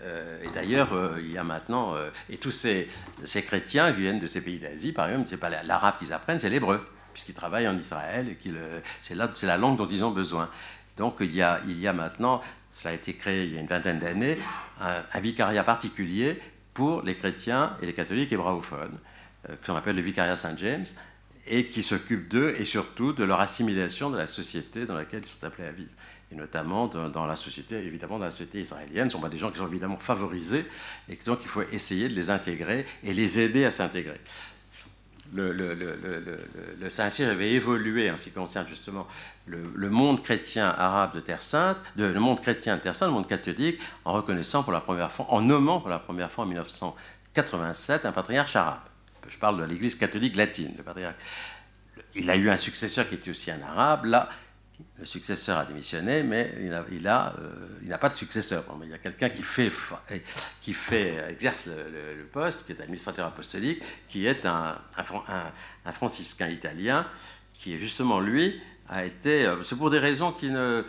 [0.01, 1.95] Euh, et d'ailleurs, euh, il y a maintenant,
[2.29, 2.89] et tous ces,
[3.23, 6.49] ces, chrétiens viennent de ces pays d'Asie, par exemple, c'est pas l'arabe qu'ils apprennent, c'est
[6.49, 8.37] l'hébreu, puisqu'ils travaillent en Israël, et
[9.01, 10.49] c'est la langue dont ils ont besoin.
[10.97, 11.59] Donc il y a,
[11.93, 12.41] maintenant
[12.71, 14.37] cela a été créé il y a une vingtaine d'années,
[14.81, 16.39] un, vicariat particulier
[16.73, 18.97] pour les chrétiens et les catholiques hébraophones,
[19.49, 20.85] euh, qu'on appelle le vicariat Saint James,
[21.45, 25.29] et qui s'occupe d'eux et surtout de leur assimilation dans la société dans laquelle ils
[25.29, 25.91] sont appelés à vivre.
[26.33, 29.09] Et notamment dans, la société, évidemment, dans la société israélienne.
[29.09, 30.65] Ce sont pas des gens qui sont évidemment favorisés,
[31.07, 34.19] et donc il faut essayer de les intégrer et les aider à s'intégrer
[35.33, 35.53] le,
[36.79, 39.07] le, Saint-Cyr avait évolué en ce qui concerne justement
[39.45, 43.27] le, monde chrétien arabe de Terre Sainte, le monde chrétien de Terre Sainte, le monde
[43.27, 48.05] catholique, en reconnaissant pour la première fois, en nommant pour la première fois en 1987
[48.05, 48.79] un patriarche arabe.
[49.27, 50.73] Je parle de l'Église catholique latine.
[50.77, 51.15] Le patriarche.
[52.15, 54.05] Il a eu un successeur qui était aussi un arabe.
[54.05, 54.29] Là,
[55.03, 58.63] le successeur a démissionné, mais il n'a il a, euh, pas de successeur.
[58.83, 59.69] il y a quelqu'un qui fait,
[60.61, 64.77] qui fait, exerce le, poste, qui est administrateur apostolique, qui est un,
[65.91, 67.05] franciscain italien,
[67.57, 70.85] qui justement lui, a été, euh, c'est pour des raisons qui ne,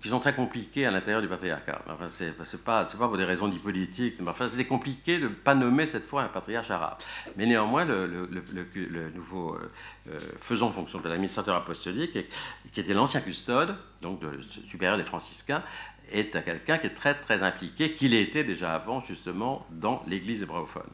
[0.00, 1.82] qui sont très compliquées à l'intérieur du patriarcat.
[1.88, 5.54] Enfin, c'est, pas, pour des raisons dits politiques, mais enfin, c'était compliqué de ne pas
[5.54, 6.98] nommer cette fois un patriarche arabe.
[7.36, 8.28] Mais néanmoins, le,
[9.14, 9.70] nouveau euh,
[10.10, 12.16] euh, faisant fonction de l'administrateur apostolique,
[12.72, 15.62] qui était l'ancien custode, donc le supérieur des franciscains,
[16.12, 20.90] est quelqu'un qui est très très impliqué, qu'il était déjà avant justement dans l'Église hébraophone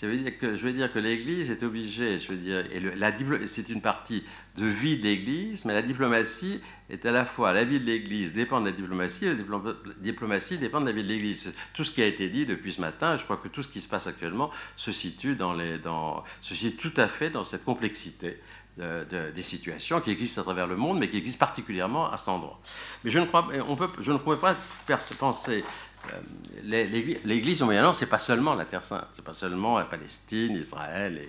[0.00, 4.24] que, je veux dire que l'Église est obligée, je veux dire, et c'est une partie
[4.56, 8.34] de vie de l'Église, mais la diplomatie est à la fois la vie de l'Église
[8.34, 9.34] dépend de la diplomatie, la
[9.98, 11.52] diplomatie dépend de la vie de l'Église.
[11.72, 13.80] Tout ce qui a été dit depuis ce matin, je crois que tout ce qui
[13.80, 17.64] se passe actuellement se situe, dans les, dans, se situe tout à fait dans cette
[17.64, 18.38] complexité.
[18.76, 22.60] des situations qui existent à travers le monde, mais qui existent particulièrement à cet endroit.
[23.02, 24.54] Mais je ne, crois, on peut, je ne pourrais pas
[25.18, 25.85] penser euh,
[26.62, 31.20] L'Église au Moyen-Orient, c'est pas seulement la Terre Sainte, c'est pas seulement la Palestine, Israël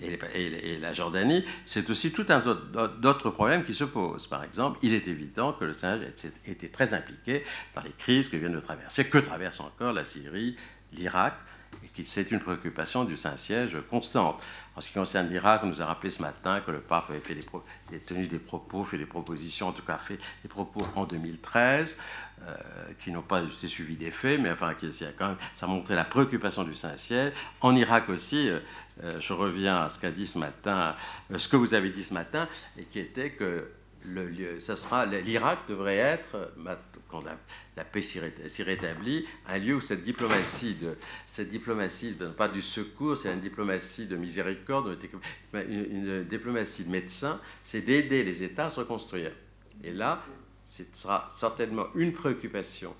[0.00, 2.40] et, la Jordanie, c'est aussi tout un
[3.00, 4.26] d'autres problèmes qui se posent.
[4.26, 5.98] Par exemple, il est évident que le Saint
[6.46, 10.56] était très impliqué dans les crises que viennent de traverser, que traverse encore la Syrie,
[10.92, 11.34] l'Irak,
[11.84, 14.40] et que c'est une préoccupation du Saint-Siège constante.
[14.76, 17.20] En ce qui concerne l'Irak, on nous a rappelé ce matin que le pape avait
[17.20, 21.04] fait des tenu des propos, fait des propositions, en tout cas fait des propos en
[21.04, 21.96] 2013.
[22.42, 22.54] Euh,
[23.02, 26.04] qui n'ont pas été suivis des faits, mais enfin, qui, quand même, ça montrait la
[26.04, 27.32] préoccupation du Saint-Ciel.
[27.60, 28.60] En Irak aussi, euh,
[29.02, 30.94] euh, je reviens à ce qu'a dit ce matin,
[31.34, 32.46] ce que vous avez dit ce matin,
[32.78, 33.68] et qui était que
[34.04, 36.52] le, ça sera l'Irak devrait être,
[37.08, 37.24] quand
[37.74, 43.16] la, paix s'y rétablit, un lieu où cette diplomatie, de, cette diplomatie pas du secours,
[43.16, 44.96] c'est une diplomatie de miséricorde,
[45.52, 49.32] une, diplomatie de médecins, c'est d'aider les États à se reconstruire.
[49.82, 50.22] Et là,
[50.66, 52.94] ce sera certainement une préoccupation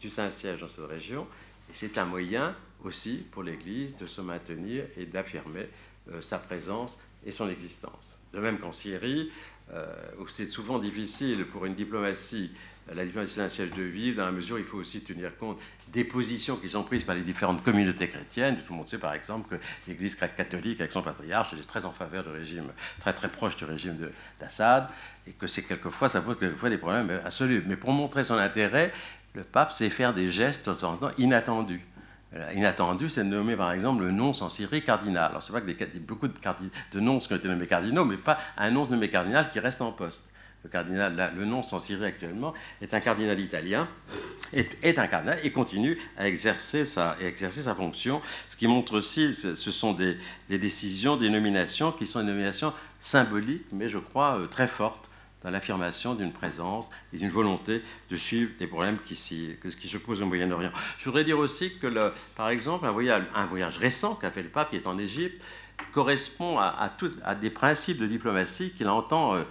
[0.00, 1.26] du Saint-Siège dans cette région,
[1.70, 5.68] et c'est un moyen aussi pour l'Église de se maintenir et d'affirmer
[6.10, 8.22] euh, sa présence et son existence.
[8.34, 9.30] De même qu'en Syrie,
[9.72, 12.50] euh, où c'est souvent difficile pour une diplomatie
[12.92, 15.58] la diplomatie d'un siège de vivre, dans la mesure où il faut aussi tenir compte
[15.88, 18.56] des positions qui sont prises par les différentes communautés chrétiennes.
[18.56, 21.92] Tout le monde sait par exemple que l'Église catholique, avec son patriarche, est très en
[21.92, 22.66] faveur du régime,
[23.00, 23.96] très très proche du régime
[24.38, 24.88] d'Assad,
[25.26, 27.62] et que c'est quelquefois, ça pose quelquefois des problèmes absolus.
[27.66, 28.92] Mais pour montrer son intérêt,
[29.34, 31.80] le pape sait faire des gestes de temps en temps inattendus.
[32.34, 35.30] Euh, inattendu, c'est de nommer par exemple le nonce en Syrie cardinal.
[35.30, 36.34] Alors c'est pas que beaucoup de,
[36.92, 39.80] de nonces qui ont été nommés cardinaux, mais pas un nonce nommé cardinal qui reste
[39.80, 40.33] en poste
[40.64, 43.86] le cardinal, le nom Syrie actuellement, est un cardinal italien,
[44.54, 48.22] est, un cardinal et continue à exercer sa, exercer sa fonction.
[48.48, 50.16] Ce qui montre aussi, ce sont des,
[50.48, 55.10] décisions, des nominations qui sont des nominations symboliques, mais je crois euh, très fortes
[55.42, 59.14] dans l'affirmation d'une présence et d'une volonté de suivre des problèmes qui,
[59.78, 60.70] qui se posent au Moyen-Orient.
[60.98, 64.48] Je voudrais dire aussi que, par exemple, un voyage, un voyage récent qu'a fait le
[64.48, 65.42] pape, qui est en Égypte,
[65.92, 66.90] correspond à,
[67.24, 69.42] à, des principes de diplomatie qu'il entend, euh,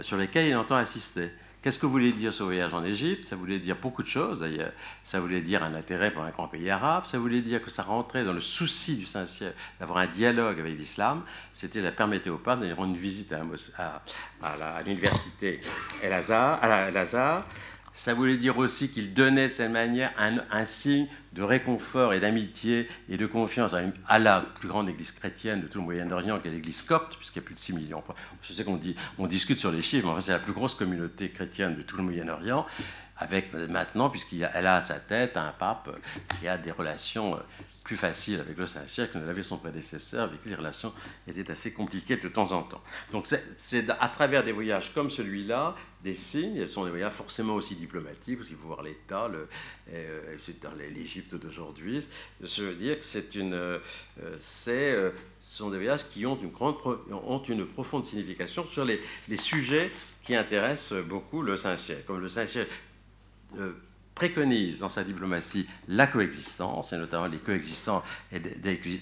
[0.00, 1.30] sur lesquels il entend insister,
[1.62, 3.24] Qu'est-ce que voulait dire ce voyage en Égypte?
[3.28, 4.44] Ça voulait dire beaucoup de choses.
[5.04, 7.06] Ça voulait dire un intérêt pour un grand pays arabe.
[7.06, 10.76] Ça voulait dire que ça rentrait dans le souci du Saint-Ciel d'avoir un dialogue avec
[10.76, 11.22] l'islam.
[11.52, 14.02] C'était la permettre au pape d'aller rendre visite à,
[14.42, 15.60] à, l'université
[16.02, 16.58] El-Azhar.
[17.94, 22.88] Ça voulait dire aussi qu'il donnait de cette manière un, signe de réconfort et d'amitié
[23.10, 23.74] et de confiance
[24.08, 27.40] à, la plus grande église chrétienne de tout le Moyen-Orient, qui est l'église copte, puisqu'il
[27.40, 28.02] y a plus de 6 millions.
[28.42, 28.80] Je sais qu'on
[29.18, 32.02] on discute sur les chiffres, mais c'est la plus grosse communauté chrétienne de tout le
[32.02, 32.64] Moyen-Orient,
[33.18, 35.90] avec maintenant, puisqu'elle a à sa tête un pape
[36.40, 37.38] qui a des relations
[37.82, 40.92] plus facile avec le Saint-Siège que ne l'avait son prédécesseur, avec qui les relations
[41.26, 42.82] étaient assez compliquées de temps en temps.
[43.12, 43.26] Donc
[43.56, 47.74] c'est à travers des voyages comme celui-là, des signes, ce sont des voyages forcément aussi
[47.74, 49.30] diplomatiques, parce qu'il faut voir l'État,
[49.92, 52.06] euh, dans l'Égypte d'aujourd'hui,
[52.40, 53.78] je veux dire que c'est une, euh,
[54.22, 56.76] euh, ce sont des voyages qui ont une, grande,
[57.10, 59.90] ont une profonde signification sur les, les sujets
[60.22, 62.04] qui intéressent beaucoup le Saint-Siège.
[62.06, 62.66] Comme le Saint-Siège
[64.14, 68.02] préconise dans sa diplomatie la coexistence, et notamment les coexistants,
[68.32, 68.40] et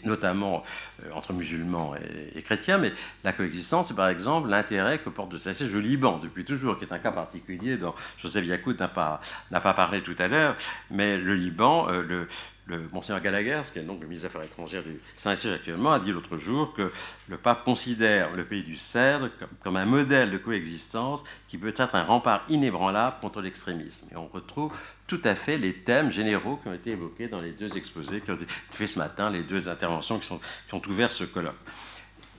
[0.04, 0.62] notamment
[1.04, 1.94] euh, entre musulmans
[2.34, 2.92] et, chrétiens, mais
[3.24, 6.84] la coexistence, c'est par exemple l'intérêt que porte le siège le Liban, depuis toujours, qui
[6.84, 10.56] est un cas particulier dont Joseph Yacout n'a pas, pas parlé tout à l'heure,
[10.90, 12.28] mais le Liban, euh, le,
[12.66, 15.98] le Monseigneur Gallagher, qui est donc le ministre des Affaires étrangères du Saint-Siège actuellement, a
[15.98, 16.92] dit l'autre jour que
[17.28, 19.28] le pape considère le pays du Cèdre
[19.62, 24.08] comme, un modèle de coexistence qui peut être un rempart inébranlable contre l'extrémisme.
[24.12, 24.72] Et on retrouve
[25.06, 28.30] tout à fait les thèmes généraux qui ont été évoqués dans les deux exposés qui
[28.30, 30.32] ont été faits ce matin, les deux interventions qui,
[30.72, 31.54] ont ouvert ce colloque.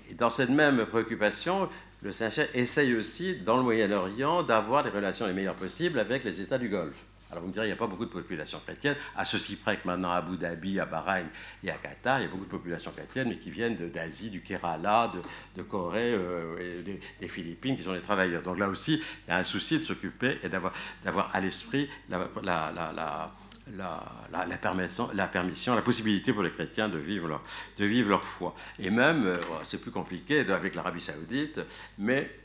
[0.10, 1.70] Et dans cette même préoccupation,
[2.02, 6.42] le Saint-Siège essaye aussi, dans le Moyen-Orient, d'avoir les relations les meilleures possibles avec les
[6.42, 6.98] États du Golfe.
[7.32, 9.78] Alors vous me direz, il n'y a pas beaucoup de population chrétienne, à ceci près
[9.78, 11.28] que maintenant à Abu Dhabi, à Bahreïn
[11.64, 14.42] et à Qatar, il y a beaucoup de populations chrétiennes, mais qui viennent d'Asie, du
[14.42, 15.12] Kerala,
[15.56, 16.84] de, Corée, euh,
[17.20, 18.42] des, Philippines, qui sont des travailleurs.
[18.42, 20.74] Donc là aussi, il y a un souci de s'occuper et d'avoir
[21.34, 22.28] à l'esprit la,
[24.44, 27.44] la, permission, la permission, la possibilité pour les chrétiens de vivre leur,
[27.78, 28.54] de vivre leur foi.
[28.78, 31.62] Et même, euh, c'est plus compliqué avec l'Arabie saoudite,
[31.98, 32.41] mais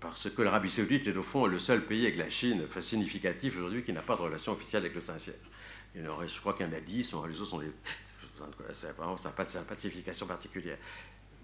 [0.00, 3.56] parce que l'Arabie saoudite est au fond le seul pays avec la Chine enfin, significatif
[3.56, 5.36] aujourd'hui qui n'a pas de relation officielle avec le Saint-Siège.
[5.94, 7.66] Je crois qu'il y en a 10, les autres sont des...
[8.72, 10.78] Ça n'a pas, de signification particulière.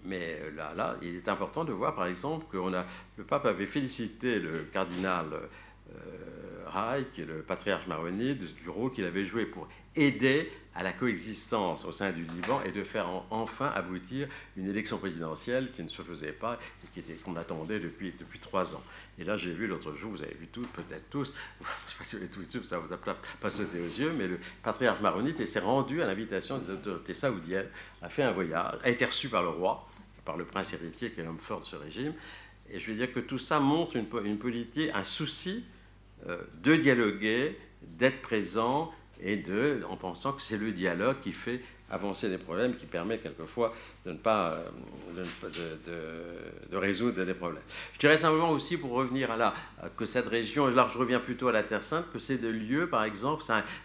[0.05, 2.57] Mais euh, là, là, il est important de voir, par exemple, que
[3.17, 8.93] le pape avait félicité le cardinal euh, Rai, qui est le patriarche maronite, du rôle
[8.93, 13.07] qu'il avait joué pour aider à la coexistence au sein du Liban et de faire
[13.29, 14.27] enfin aboutir
[14.57, 16.59] une élection présidentielle qui ne se faisait pas
[16.97, 18.83] et qu'on attendait depuis, depuis trois ans.
[19.17, 21.97] Et là, j'ai vu l'autre jour, vous avez vu tout, peut-être tous, je ne sais
[21.97, 24.37] pas si vous avez tout vu, ça vous a pas sauté aux yeux, mais le
[24.63, 27.69] patriarche maronite s'est rendu à l'invitation des autorités saoudiennes,
[28.01, 29.87] a fait un voyage, a été reçu par le roi,
[30.25, 32.13] par le prince héritier qui est l'homme fort de ce régime.
[32.69, 35.63] Et je veux dire que tout ça montre une, une politique, un souci
[36.27, 38.91] euh, de dialoguer, d'être présent
[39.21, 43.19] et de, en pensant que c'est le dialogue qui fait avancer des problèmes, qui permet
[43.19, 43.73] quelquefois
[44.05, 44.57] de ne pas
[45.15, 45.25] euh,
[46.71, 47.61] de, résoudre des problèmes.
[47.93, 49.53] Je dirais simplement aussi, pour revenir à là,
[49.95, 52.87] que cette région, là je reviens plutôt à la Terre Sainte, que c'est de lieux,
[52.87, 53.43] par exemple,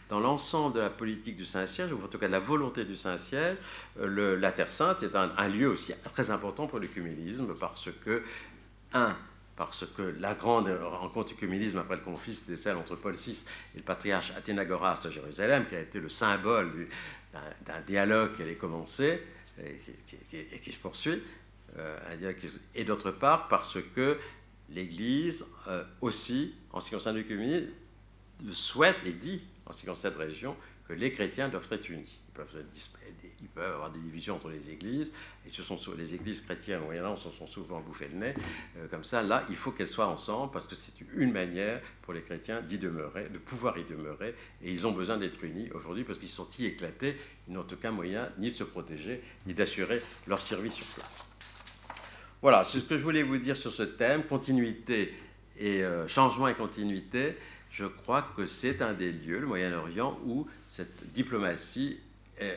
[0.08, 2.96] dans l'ensemble de la politique du Saint-Siège, ou en tout cas de la volonté du
[2.96, 3.56] Saint-Siège,
[4.00, 8.22] euh, la Terre Sainte est un, lieu aussi très important pour l'écuménisme, parce que,
[8.94, 9.14] un,
[9.60, 13.44] parce que la grande rencontre du communisme après le conflit, c'était celle entre Paul VI
[13.74, 16.88] et le patriarche Athénagoras de Jérusalem, qui a été le symbole
[17.66, 19.22] d'un dialogue qui allait commencer
[19.62, 19.76] et
[20.60, 21.22] qui, se poursuit.
[21.76, 22.32] Euh,
[22.74, 24.18] et d'autre part, parce que
[24.70, 27.66] l'Église euh, aussi, en ce qui concerne le communisme,
[28.52, 30.56] souhaite et dit, en ce qui concerne cette région,
[30.88, 32.18] que les chrétiens doivent être unis.
[32.30, 32.72] Ils peuvent être
[33.42, 35.12] il peut avoir des divisions entre les églises,
[35.46, 38.34] et ce sont les églises chrétiennes au Moyen-Âge se sont souvent bouffées le nez.
[38.76, 42.12] Euh, comme ça, là, il faut qu'elles soient ensemble, parce que c'est une manière pour
[42.12, 46.04] les chrétiens d'y demeurer, de pouvoir y demeurer, et ils ont besoin d'être unis aujourd'hui,
[46.04, 47.16] parce qu'ils sont si éclatés,
[47.48, 51.38] ils n'ont aucun moyen ni de se protéger, ni d'assurer leur service sur place.
[52.42, 55.14] Voilà, c'est ce que je voulais vous dire sur ce thème, continuité
[55.58, 57.36] et euh, changement et continuité.
[57.70, 62.00] Je crois que c'est un des lieux, le Moyen-Orient, où cette diplomatie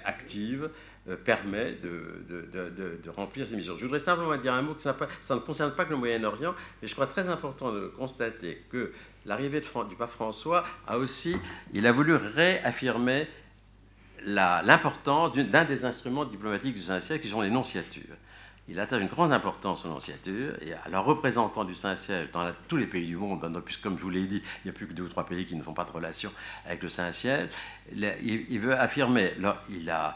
[0.06, 0.70] active
[1.10, 3.76] euh, permet de, remplir ces missions.
[3.78, 4.96] Je voudrais simplement dire un mot que ça,
[5.32, 8.94] ne concerne pas que le Moyen-Orient, mais je crois très important de constater que
[9.26, 11.36] l'arrivée du pape François a aussi,
[11.74, 13.28] il a voulu réaffirmer
[14.26, 18.16] l'importance d'un des instruments diplomatiques du Saint-Siège qui sont les nonciatures.
[18.70, 22.78] Il attache une grande importance aux nonciatures et à leurs représentants du Saint-Siège dans tous
[22.78, 24.94] les pays du monde, puisque comme je vous l'ai dit, il n'y a plus que
[24.94, 26.32] deux ou trois pays qui ne font pas de relation
[26.66, 27.50] avec le Saint-Siège.
[27.94, 29.34] Il, veut affirmer,
[29.70, 30.16] il a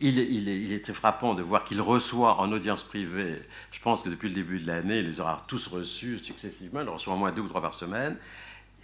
[0.00, 3.34] il, il, était frappant de voir qu'il reçoit en audience privée,
[3.72, 6.88] je pense que depuis le début de l'année, il les aura tous reçus successivement, il
[6.88, 8.16] reçoit au moins deux ou trois par semaine.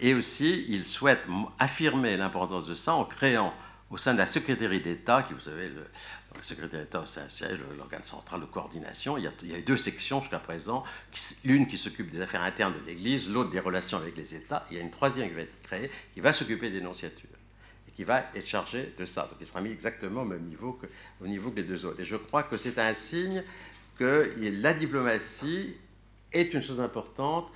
[0.00, 1.20] Et aussi, il souhaite
[1.60, 3.54] affirmer l'importance de ça en créant
[3.90, 5.86] au sein de la secrétaire d'État, qui, vous savez, le,
[6.44, 10.38] secrétaire d'État au siège, l'organe central de coordination, il y a, a deux sections jusqu'à
[10.38, 10.84] présent,
[11.44, 14.76] l'une qui s'occupe des affaires internes de l'Église, l'autre des relations avec les États, il
[14.76, 17.30] y a une troisième qui va être créée, qui va s'occuper des nonciatures
[17.94, 19.22] qui va être chargé de ça.
[19.22, 20.86] Donc il sera mis exactement au même niveau que,
[21.22, 22.00] au niveau que les deux autres.
[22.00, 23.42] Et je crois que c'est un signe
[23.96, 25.76] que la diplomatie
[26.32, 27.50] est une chose importante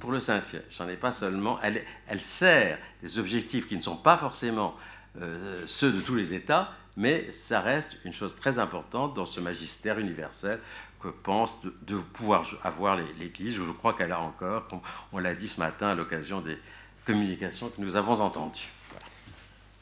[0.00, 0.64] pour le Saint-Siège.
[0.70, 1.58] J'en ai pas seulement.
[1.62, 4.76] Elle, elle, sert des objectifs qui ne sont pas forcément
[5.20, 9.38] euh, ceux de tous les États, mais ça reste une chose très importante dans ce
[9.38, 10.58] magistère universel
[11.00, 13.54] que pense de, pouvoir avoir l'Église.
[13.54, 14.80] Je crois qu'elle a encore, comme
[15.12, 16.58] on l'a dit ce matin à l'occasion des
[17.06, 18.68] communications que nous avons entendues.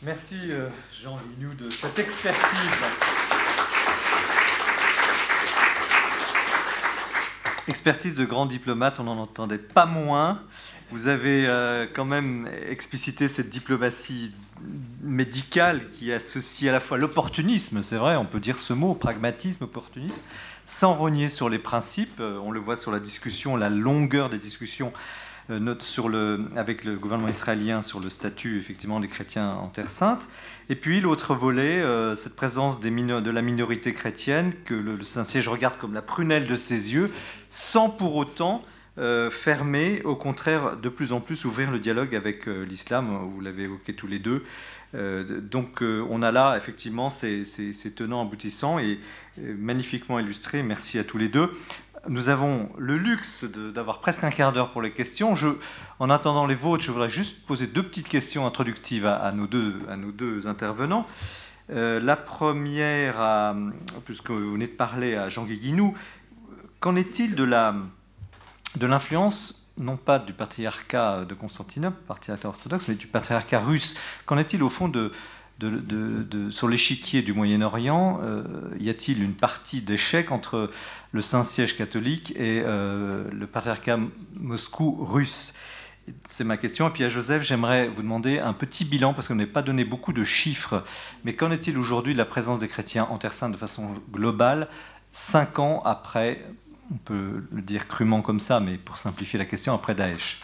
[0.02, 0.68] Merci euh,
[1.02, 2.70] Jean Linou de cette expertise.
[7.66, 10.42] Expertise de grand diplomate, on n'en entendait pas moins.
[10.92, 14.30] Vous avez euh, quand même explicité cette diplomatie
[15.02, 19.64] médicale qui associe à la fois l'opportunisme, c'est vrai, on peut dire ce mot, pragmatisme,
[19.64, 20.22] opportunisme,
[20.64, 22.20] sans rogner sur les principes.
[22.20, 24.92] Euh, on le voit sur la discussion, la longueur des discussions
[25.50, 29.90] euh, sur le, avec le gouvernement israélien sur le statut effectivement des chrétiens en Terre
[29.90, 30.28] Sainte.
[30.68, 31.82] Et puis l'autre volet,
[32.14, 36.94] cette présence de la minorité chrétienne que le, Saint-Siège regarde comme la prunelle de ses
[36.94, 37.10] yeux,
[37.50, 38.62] sans pour autant
[38.98, 43.64] euh, fermer, au contraire de plus en plus ouvrir le dialogue avec l'islam, vous l'avez
[43.64, 44.44] évoqué tous les deux.
[44.94, 48.98] donc on a là effectivement ces, ces, ces tenants aboutissants et
[49.38, 50.62] magnifiquement illustrés.
[50.62, 51.50] Merci à tous les deux
[52.08, 55.34] nous avons le luxe d'avoir presque un quart d'heure pour les questions.
[55.34, 55.48] Je,
[55.98, 59.74] en attendant les vôtres, je voudrais juste poser deux petites questions introductives à, nos, deux,
[59.88, 61.06] à nos deux intervenants.
[61.70, 63.54] Euh, la première,
[64.04, 65.94] puisque vous venez de parler à Jean Guiguinou,
[66.80, 67.95] qu'en est-il de l'influence,
[68.74, 68.86] de
[69.78, 73.94] non pas du patriarcat de Constantinople, patriarcat orthodoxe, mais du patriarcat russe.
[74.24, 75.12] Qu'en est-il au fond de,
[76.50, 78.42] sur l'échiquier du Moyen-Orient, euh,
[78.78, 80.70] y a-t-il une partie d'échec entre
[81.12, 83.98] le Saint-Siège catholique et euh, le patriarcat
[84.34, 85.54] Moscou russe?
[86.24, 86.88] C'est ma question.
[86.88, 89.84] Et puis à Joseph, j'aimerais vous demander un petit bilan, parce qu'on n'a pas donné
[89.84, 90.84] beaucoup de chiffres,
[91.24, 94.68] mais qu'en est-il aujourd'hui de la présence des chrétiens en Terre Sainte de façon globale,
[95.10, 96.44] cinq ans après,
[96.92, 100.40] on peut le dire crûment comme ça, mais pour simplifier la question, après Daesh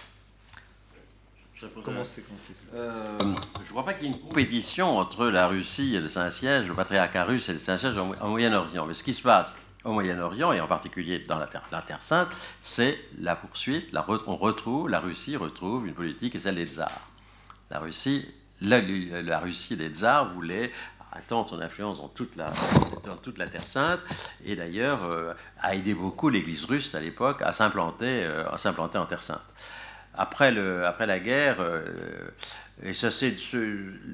[1.85, 2.25] Comment c'est
[2.75, 6.09] euh, Je ne crois pas qu'il y ait une compétition entre la Russie et le
[6.09, 8.87] Saint-Siège, le patriarcat russe et le Saint-Siège en Moyen-Orient.
[8.87, 12.03] Mais ce qui se passe au Moyen-Orient, et en particulier dans la Terre, la terre
[12.03, 12.29] Sainte,
[12.61, 13.93] c'est la poursuite.
[13.93, 17.09] La, on retrouve, la Russie retrouve une politique et celle des tsars.
[17.71, 18.29] La Russie,
[18.61, 20.71] la, la Russie des tsars voulait
[21.13, 22.53] attendre son influence dans toute la,
[23.05, 24.01] dans toute la Terre Sainte,
[24.45, 29.23] et d'ailleurs euh, a aidé beaucoup l'Église russe à l'époque à s'implanter euh, en Terre
[29.23, 29.43] Sainte
[30.15, 31.83] après, le, après la guerre, euh,
[32.83, 33.35] et ça c'est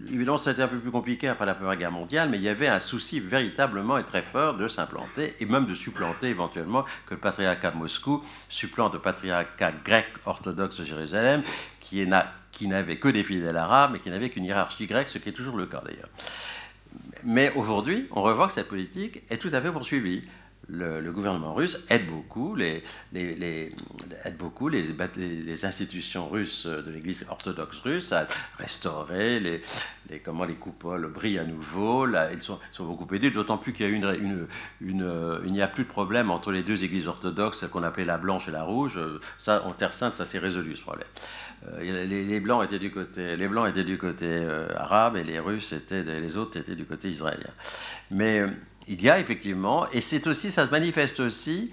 [0.08, 2.68] évidemment été un peu plus compliqué après la Première Guerre mondiale, mais il y avait
[2.68, 7.20] un souci véritablement et très fort de s'implanter et même de supplanter éventuellement que le
[7.20, 11.42] patriarcat de Moscou supplante le patriarcat grec orthodoxe de Jérusalem,
[11.80, 15.32] qui n'avait que des fidèles arabes et qui n'avait qu'une hiérarchie grecque, ce qui est
[15.32, 16.10] toujours le cas d'ailleurs.
[17.24, 20.22] Mais aujourd'hui, on revoit que cette politique est tout à fait poursuivie
[20.68, 22.82] le, gouvernement russe aide beaucoup les,
[23.14, 28.26] aide beaucoup les, institutions russes de l'Église orthodoxe russe à
[28.58, 29.62] restaurer les,
[30.20, 32.06] comment les coupoles brillent à nouveau.
[32.06, 34.46] Là, ils sont, sont beaucoup aidés, d'autant plus qu'il y a une, une,
[34.80, 38.04] une, il n'y a plus de problème entre les deux églises orthodoxes, celle qu'on appelait
[38.04, 39.00] la blanche et la rouge.
[39.38, 41.08] Ça, en Terre Sainte, ça s'est résolu ce problème.
[41.66, 45.38] Euh, les, blancs étaient du côté, les blancs étaient du côté euh, arabe et les
[45.38, 47.50] russes étaient, les autres étaient du côté israélien.
[48.10, 48.48] Mais euh,
[48.86, 51.72] il y a effectivement, et c'est aussi, ça se manifeste aussi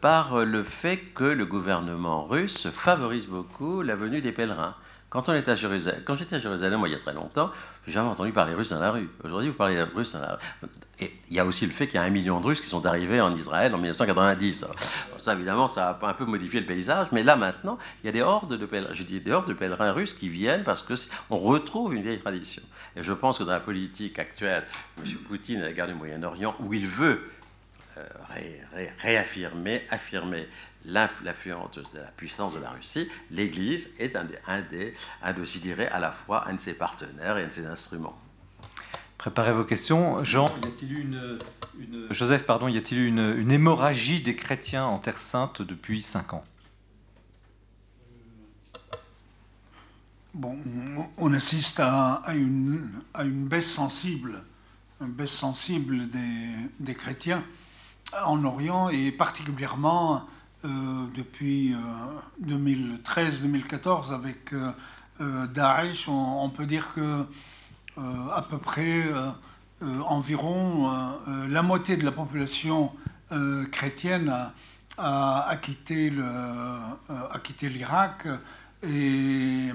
[0.00, 4.74] par le fait que le gouvernement russe favorise beaucoup la venue des pèlerins.
[5.08, 7.50] Quand on à Jérusalem, j'étais à Jérusalem, moi, il y a très longtemps,
[7.86, 9.08] j'ai jamais entendu parler russe dans la rue.
[9.22, 10.68] Aujourd'hui, vous parlez russe dans la rue.
[11.02, 12.68] Et il y a aussi le fait qu'il y a un million de Russes qui
[12.68, 14.66] sont arrivés en Israël en 1990.
[15.18, 18.12] ça, évidemment, ça a un peu modifié le paysage, mais là, maintenant, il y a
[18.12, 21.36] des hordes de pèlerins, je dis des hordes de pèlerins russes qui viennent parce qu'on
[21.36, 22.62] retrouve une vieille tradition.
[22.94, 24.64] Et je pense que dans la politique actuelle,
[24.98, 25.12] M.
[25.26, 27.32] Poutine à la guerre du Moyen-Orient, où il veut
[27.96, 28.06] euh,
[28.98, 30.46] réaffirmer, affirmer
[30.84, 34.94] l'influence de la puissance de la Russie, l'Église est un des, un des,
[35.24, 37.66] un de, je dirais, à la fois un de ses partenaires et un de ses
[37.66, 38.21] instruments.
[39.22, 40.24] Préparez vos questions.
[40.24, 41.38] Jean, y a-t-il eu une,
[42.10, 46.42] Joseph, pardon, y a-t-il eu une, hémorragie des chrétiens en Terre Sainte depuis cinq ans?
[50.34, 50.58] Bon,
[51.18, 52.90] on assiste à, une,
[53.24, 54.42] baisse sensible
[55.00, 56.08] baisse sensible
[56.80, 57.44] des, chrétiens
[58.26, 60.26] en Orient et particulièrement
[60.64, 61.76] depuis
[62.44, 64.52] 2013-2014 avec
[65.20, 66.08] Daesh.
[66.08, 67.24] On, peut dire que
[67.96, 69.04] à peu près
[69.80, 70.90] environ
[71.48, 72.92] la moitié de la population
[73.70, 74.34] chrétienne
[74.98, 76.10] a, quitté
[77.68, 78.26] l'Irak
[78.82, 79.72] et,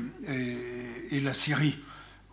[1.11, 1.78] la Syrie.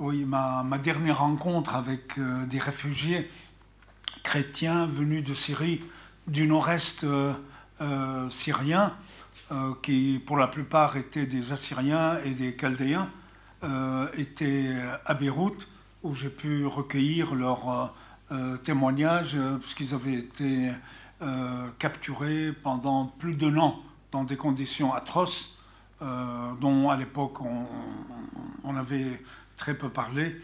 [0.00, 3.30] Oui, ma, dernière rencontre avec euh, des réfugiés
[4.24, 5.82] chrétiens venus de Syrie,
[6.26, 7.32] du nord-est euh,
[7.80, 8.96] euh, syrien,
[9.82, 13.08] qui pour la plupart étaient des Assyriens et des Chaldéens,
[14.16, 14.74] était
[15.04, 15.68] à Beyrouth,
[16.04, 17.92] où j'ai pu recueillir leurs
[18.62, 20.70] témoignages, puisqu'ils avaient été
[21.78, 23.82] capturés pendant plus d'un an
[24.12, 25.58] dans des conditions atroces,
[26.00, 29.20] dont à l'époque on, avait
[29.56, 30.36] très peu parlé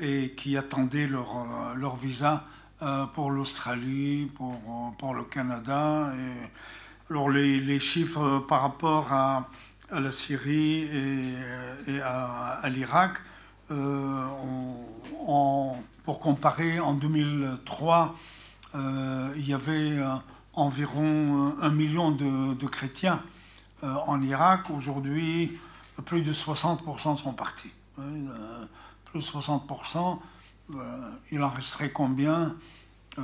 [0.00, 2.44] et qui attendaient leur, euh, leur visa
[2.82, 6.12] euh, pour l'Australie, pour, euh, pour le Canada.
[6.16, 9.48] Et, alors les, chiffres par rapport à,
[9.90, 13.18] la Syrie et, à l'Irak,
[16.04, 18.16] pour comparer, en 2003,
[18.74, 19.98] il y avait
[20.54, 23.22] environ un million de, de chrétiens
[23.82, 24.70] en Irak.
[24.70, 25.58] Aujourd'hui,
[26.04, 27.70] plus de 60% sont partis.
[27.98, 28.66] Euh,
[29.04, 30.18] plus 60%,
[30.74, 32.56] euh, il en resterait combien
[33.18, 33.22] euh,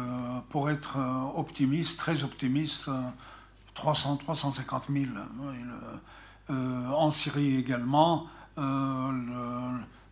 [0.50, 0.98] pour être
[1.34, 2.90] optimiste, très optimiste
[3.74, 5.06] 300, 350 000.
[6.50, 8.26] en Syrie également,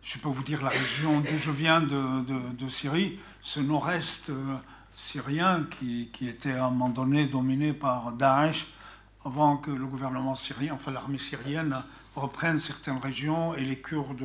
[0.07, 4.31] je peux vous dire la région d'où je viens de, Syrie, ce nord-est
[4.95, 8.67] syrien qui, qui, était à un moment donné dominé par Daesh,
[9.25, 11.75] avant que le gouvernement syrien, enfin l'armée syrienne,
[12.15, 14.23] reprennent certaines régions et les Kurdes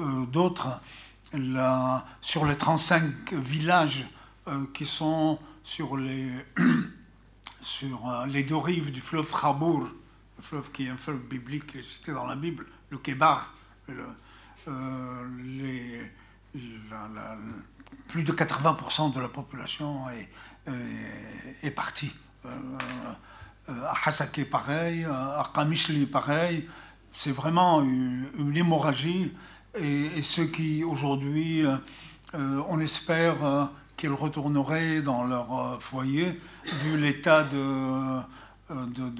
[0.00, 0.80] euh, d'autres.
[2.20, 4.08] Sur les 35 villages
[4.46, 6.30] euh, qui sont sur les,
[7.62, 9.88] sur euh, les deux rives du fleuve Khabour,
[10.36, 13.52] le fleuve qui est un fleuve biblique, c'était dans la Bible, le Kébar,
[14.66, 16.02] les,
[18.08, 20.04] plus de 80% de la population
[21.62, 22.12] est, partie.
[23.68, 26.66] à Hasake, pareil, à Kamishli, pareil
[27.16, 29.32] c'est vraiment une, hémorragie.
[29.78, 31.76] Et, ceux qui, aujourd'hui, euh,
[32.34, 33.64] euh, on espère euh,
[33.96, 36.38] qu'ils retourneraient dans leur foyer,
[36.82, 38.20] vu l'état de,
[38.70, 39.18] de,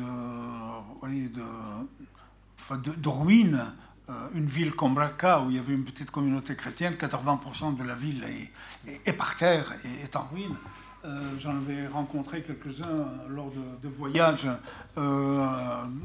[3.08, 3.72] ruine.
[4.34, 7.94] Une ville comme Raqqa, où il y avait une petite communauté chrétienne, 80% de la
[7.94, 8.24] ville
[9.04, 10.56] est, par terre et est en ruine.
[11.06, 13.52] Euh, j'en avais rencontré quelques-uns lors
[13.82, 14.48] de, voyages,
[14.98, 15.46] euh,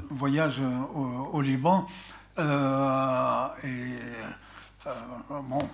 [0.10, 0.62] voyages
[0.94, 1.88] au, Liban.
[2.38, 3.98] Euh, et
[5.30, 5.68] bon,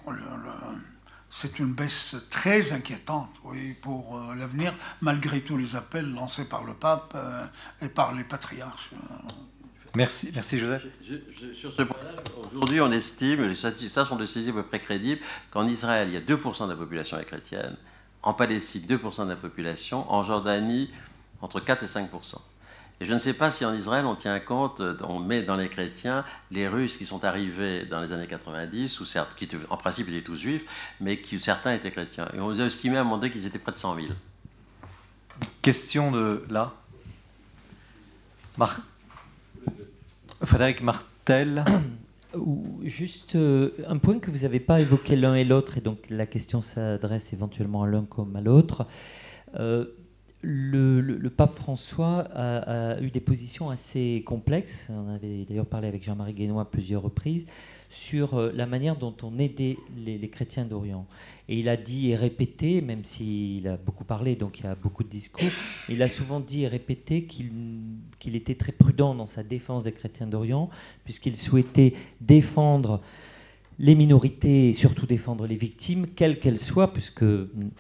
[1.30, 3.30] c'est une baisse très inquiétante
[3.82, 7.18] pour l'avenir, malgré tous les appels lancés par le pape
[7.82, 8.92] et par les patriarches.
[9.98, 10.84] Merci, merci Joseph.
[11.54, 12.22] sur ce point-là,
[12.54, 13.72] aujourd'hui, on estime, ça
[14.06, 16.78] sont des statistiques à peu près crédibles, qu'en Israël, il y a 2% de la
[16.78, 17.76] population chrétienne
[18.22, 20.06] en Palestine, 2% de la population.
[20.14, 20.92] En Jordanie,
[21.42, 22.12] entre 4 et 5
[23.00, 25.68] et je ne sais pas si en Israël on tient compte, on met dans les
[25.68, 30.10] chrétiens les Russes qui sont arrivés dans les années 90, ou certes, qui en principe
[30.10, 30.66] étaient tous juifs,
[31.02, 32.28] mais qui certains étaient chrétiens.
[32.36, 34.08] Et on a estimé à un moment donné qu'ils étaient près de 100 000.
[35.64, 36.74] Question de là.
[40.44, 41.66] Frédéric Martel.
[42.84, 46.26] Juste euh, un point que vous n'avez pas évoqué l'un et l'autre, et donc la
[46.26, 48.86] question s'adresse éventuellement à l'un comme à l'autre.
[49.56, 49.86] Euh,
[50.42, 54.88] le, pape François a, eu des positions assez complexes.
[54.90, 57.48] On avait d'ailleurs parlé avec Jean-Marie Guénois à plusieurs reprises
[57.90, 61.06] sur euh, la manière dont on aidait les, chrétiens d'Orient.
[61.48, 64.76] Et il a dit et répété, même s'il a beaucoup parlé, donc il y a
[64.76, 65.50] beaucoup de discours,
[65.88, 70.28] il a souvent dit et répété qu'il était très prudent dans sa défense des chrétiens
[70.28, 70.70] d'Orient,
[71.06, 73.02] puisqu'il souhaitait défendre
[73.80, 77.26] les minorités et surtout défendre les victimes, quelles qu'elles soient, puisque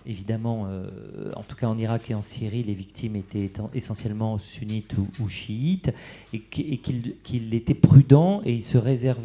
[0.06, 4.96] évidemment, euh, en tout cas en Irak et en Syrie, les victimes étaient essentiellement sunnites
[5.20, 5.92] ou, chiites,
[6.34, 9.20] et qu'il était prudent et il se réserve,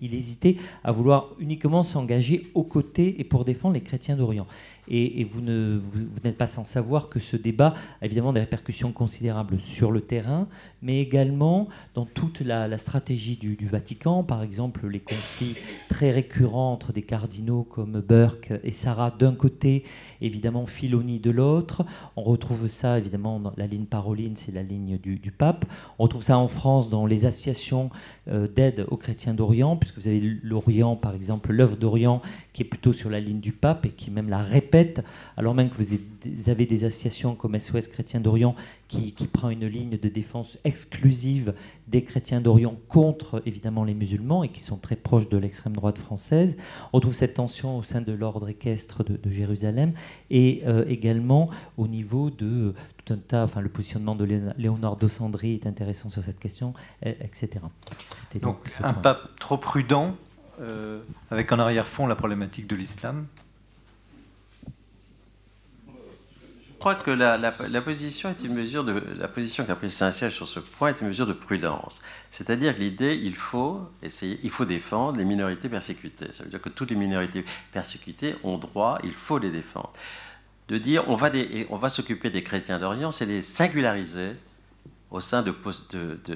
[0.00, 4.46] il, hésitait à vouloir uniquement s'engager aux côtés et pour défendre les chrétiens d'Orient.
[4.88, 9.92] Et, vous n'êtes pas sans savoir que ce débat a évidemment des répercussions considérables sur
[9.92, 10.48] le terrain,
[10.82, 15.56] mais également dans toute la, stratégie du, Vatican, par exemple les conflits
[15.88, 19.84] très récurrent entre des cardinaux comme Burke et Sarah d'un côté,
[20.20, 21.84] évidemment Filoni de l'autre.
[22.16, 25.66] On retrouve ça évidemment dans la ligne Paroline, c'est la ligne du, pape.
[25.98, 27.90] On retrouve ça en France dans les associations
[28.28, 32.22] euh, d'aide aux chrétiens d'Orient, puisque vous avez l'Orient, par exemple, l'œuvre d'Orient,
[32.58, 35.04] qui est plutôt sur la ligne du pape et qui même la répète,
[35.36, 38.56] alors même que vous avez des associations comme SOS Chrétiens d'Orient
[38.88, 41.54] qui, qui prend une ligne de défense exclusive
[41.86, 45.98] des chrétiens d'Orient contre évidemment les musulmans et qui sont très proches de l'extrême droite
[45.98, 46.56] française.
[46.92, 49.92] On trouve cette tension au sein de l'ordre équestre de, Jérusalem
[50.28, 52.74] et euh, également au niveau de
[53.04, 54.24] tout un tas, enfin le positionnement de
[54.56, 57.60] Léonard d'Ossandrie est intéressant sur cette question, etc.
[58.32, 60.16] Donc, donc un pape trop prudent
[60.60, 63.26] euh, avec en arrière-fond la problématique de l'islam
[66.78, 70.46] Je crois que la, position est une mesure de la position qu'a prise Saint-Siège sur
[70.46, 72.02] ce point est une mesure de prudence.
[72.30, 76.32] C'est-à-dire que l'idée, il faut essayer, il faut défendre les minorités persécutées.
[76.32, 79.92] Ça veut dire que toutes les minorités persécutées ont droit, il faut les défendre.
[80.68, 81.30] De dire on va,
[81.70, 84.36] on va s'occuper des chrétiens d'Orient, c'est les singulariser
[85.10, 85.54] au sein de,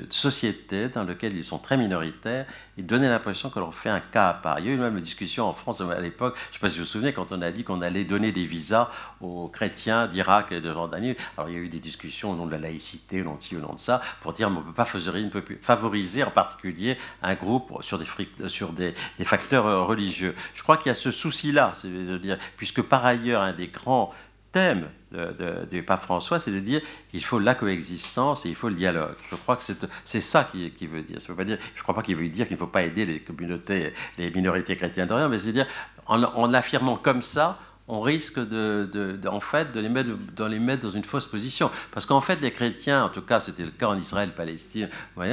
[0.08, 2.46] sociétés dans lesquelles ils sont très minoritaires
[2.78, 4.60] et donner l'impression que l'on fait un cas à part.
[4.60, 6.68] Il y a eu même une discussion en France à l'époque, je ne sais pas
[6.70, 8.90] si vous vous souvenez, quand on a dit qu'on allait donner des visas
[9.20, 11.14] aux chrétiens d'Irak et de Jordanie.
[11.36, 13.42] Alors il y a eu des discussions au nom de la laïcité, au nom de
[13.42, 14.88] ci, au nom de ça, pour dire qu'on ne peut pas
[15.60, 18.06] favoriser en particulier un groupe sur des,
[18.76, 20.34] des, des facteurs religieux.
[20.54, 21.72] Je crois qu'il y a ce souci-là,
[22.56, 24.12] puisque par ailleurs, un des grands
[24.52, 24.88] thème
[25.70, 26.80] du pape François, c'est de dire
[27.12, 29.14] il faut la coexistence et il faut le dialogue.
[29.30, 29.62] Je crois que
[30.04, 31.20] c'est ça qu'il veut dire.
[31.20, 31.58] Ça veut pas dire.
[31.74, 34.30] Je ne crois pas qu'il veut dire qu'il ne faut pas aider les communautés, les
[34.30, 35.66] minorités chrétiennes d'Orient, mais c'est dire
[36.06, 37.58] en, en affirmant comme ça,
[37.88, 41.70] on risque de, en fait, de les, mettre, de les mettre dans une fausse position.
[41.90, 44.88] Parce qu'en fait, les chrétiens, en tout cas c'était le cas en Israël, Palestine,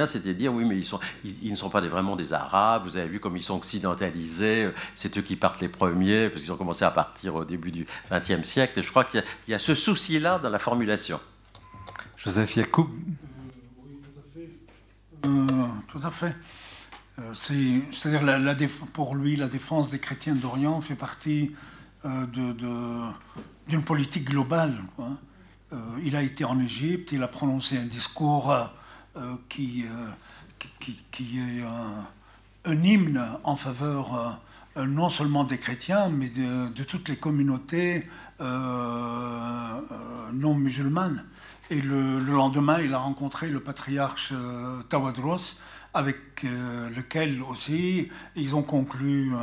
[0.08, 2.98] c'était de dire oui, mais ils, sont, ils, ne sont pas vraiment des Arabes, vous
[2.98, 6.58] avez vu comme ils sont occidentalisés, c'est eux qui partent les premiers, parce qu'ils ont
[6.58, 8.82] commencé à partir au début du XXe siècle.
[8.82, 11.20] je crois qu'il y, a ce souci-là dans la formulation.
[12.18, 12.90] Joseph Yacoub
[15.26, 16.36] euh, Tout à fait.
[17.20, 18.56] Euh, c'est-à-dire, la,
[18.94, 21.69] pour lui, la défense des chrétiens d'Orient fait partie euh,
[22.04, 24.76] d'une politique globale.
[25.72, 28.66] Euh, il a été en Égypte, il a prononcé un discours euh,
[29.50, 29.86] qui,
[31.12, 32.06] qui, est un,
[32.84, 34.40] hymne en faveur
[34.76, 38.08] non seulement des chrétiens, mais de, toutes les communautés
[38.40, 39.76] non
[40.56, 41.26] musulmanes.
[41.70, 44.34] Et le, lendemain, il a rencontré le patriarche
[44.90, 45.58] Tawadros,
[45.94, 49.34] avec lequel aussi ils ont conclu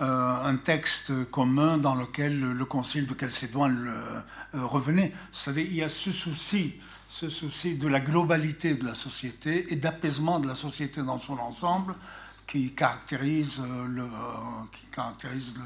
[0.00, 5.10] euh, un texte commun dans lequel le concile de Chalcédoine euh, revenait.
[5.32, 6.74] C'est-à-dire il y a ce souci,
[7.08, 11.38] ce souci de la globalité de la société et d'apaisement de la société dans son
[11.38, 11.94] ensemble
[12.46, 14.06] qui caractérise euh, le,
[14.70, 15.58] qui caractérise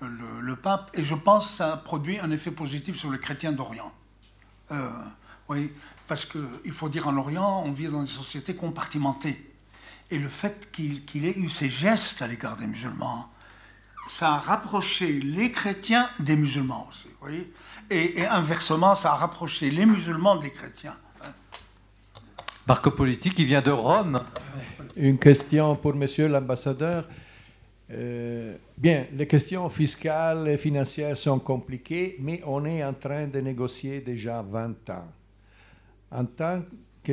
[0.00, 0.90] le, pape.
[0.94, 3.92] Et je pense que ça produit un effet positif sur les chrétiens d'Orient.
[5.48, 5.72] oui,
[6.08, 9.49] parce qu'il faut dire en Orient, on vit dans une société compartimentée.
[10.10, 13.28] Et le fait qu'il ait eu ces gestes à l'égard des musulmans,
[14.06, 17.08] ça a rapproché les chrétiens des musulmans aussi.
[17.08, 17.52] Vous voyez
[17.90, 20.94] et, inversement, ça a rapproché les musulmans des chrétiens.
[22.66, 24.22] Marco Politique, qui vient de Rome.
[24.96, 27.08] Une question pour monsieur l'ambassadeur.
[27.90, 33.40] Euh, bien, les questions fiscales et financières sont compliquées, mais on est en train de
[33.40, 35.08] négocier déjà 20 ans.
[36.12, 36.62] En tant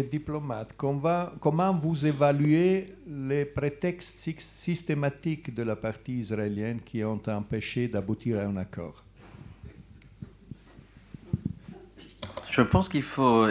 [0.03, 8.39] diplomate, comment vous évaluez les prétextes systématiques de la partie israélienne qui ont empêché d'aboutir
[8.39, 9.06] à un accord?
[12.57, 13.45] Je pense qu'il faut,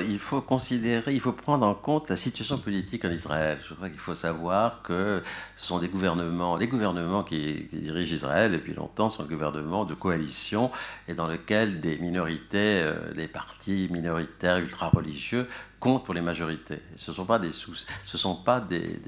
[0.49, 3.57] considérer, il faut prendre en compte la situation politique en Israël.
[3.69, 5.23] Je crois qu'il faut savoir que
[5.57, 9.95] ce sont des gouvernements, les gouvernements qui, dirigent Israël depuis longtemps sont des gouvernements de
[9.95, 10.73] coalition
[11.07, 15.47] et dans lesquels des minorités, euh, des partis minoritaires ultra-religieux
[15.79, 16.81] comptent pour les majorités.
[16.97, 17.77] Ce ne sont pas des sous,
[18.07, 19.01] ce sont pas des,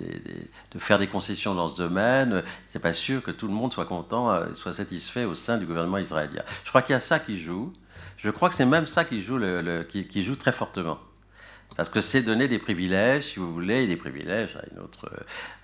[0.71, 2.45] de faire des concessions dans ce domaine.
[2.69, 5.67] C'est pas sûr que tout le monde soit content, euh, soit satisfait au sein du
[5.67, 6.45] gouvernement israélien.
[6.63, 7.73] Je crois qu'il y a ça qui joue.
[8.19, 9.41] Je crois que c'est même ça qui joue,
[9.89, 10.99] qui, joue très fortement.
[11.77, 14.59] Parce que c'est donner des privilèges, si vous voulez, des privilèges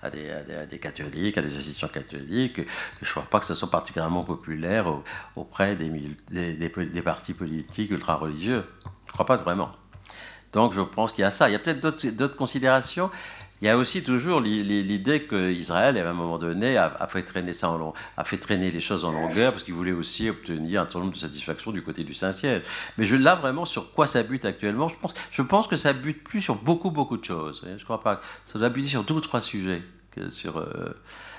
[0.01, 2.61] à, des, catholiques, à des institutions catholiques.
[3.01, 4.85] Je ne crois pas que ce soit particulièrement populaire
[5.35, 8.63] auprès des partis politiques ultra-religieux.
[9.05, 9.71] Je ne crois pas vraiment.
[10.53, 11.49] Donc je pense qu'il y a ça.
[11.49, 11.81] Il y a peut-être
[12.15, 13.11] d'autres considérations.
[13.61, 17.69] Il y a aussi toujours l'idée qu'Israël, à un moment donné, a, fait traîner ça
[17.69, 20.83] en long, a fait traîner les choses en longueur parce qu'il voulait aussi obtenir un
[20.83, 22.63] certain nombre de satisfactions du côté du Saint-Ciel.
[22.97, 24.89] Mais là vraiment sur quoi ça bute actuellement.
[25.31, 27.63] Je pense, que ça bute plus sur beaucoup beaucoup de choses.
[27.77, 28.19] Je crois pas.
[28.45, 29.81] Ça doit buter sur deux ou trois sujets.
[30.17, 30.93] Euh,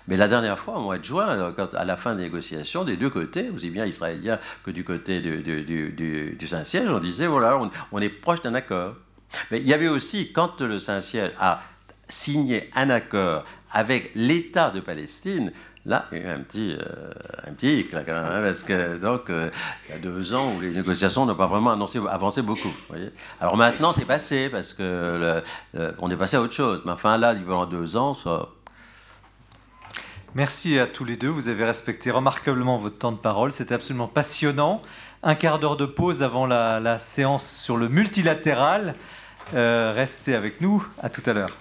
[0.09, 3.11] Mais la dernière fois, au mois de juin, à la fin des négociations, des deux
[3.11, 7.61] côtés, aussi bien israéliens que du côté du, Saint-Siège, on disait voilà,
[7.93, 8.95] on, est proche d'un accord.
[9.51, 11.61] Mais il y avait aussi, quand le Saint-Siège a
[12.09, 15.53] signé un accord avec l'État de Palestine,
[15.87, 17.13] Là, il y a un petit, euh,
[17.47, 19.51] un petit hein, parce que donc, euh,
[19.89, 22.73] il y a deux ans où les négociations n'ont pas vraiment avancé beaucoup.
[23.41, 25.43] Alors maintenant, c'est passé, parce que
[25.75, 26.83] est passé à autre chose.
[26.85, 28.49] Mais enfin, là, pendant deux ans, ça.
[30.35, 31.29] Merci à tous les deux.
[31.29, 33.53] Vous avez respecté remarquablement votre temps de parole.
[33.53, 34.83] C'était absolument passionnant.
[35.23, 38.97] Un quart d'heure de pause avant la, séance sur le multilatéral.
[39.55, 40.87] Euh, restez avec nous.
[41.01, 41.57] À tout à l'heure.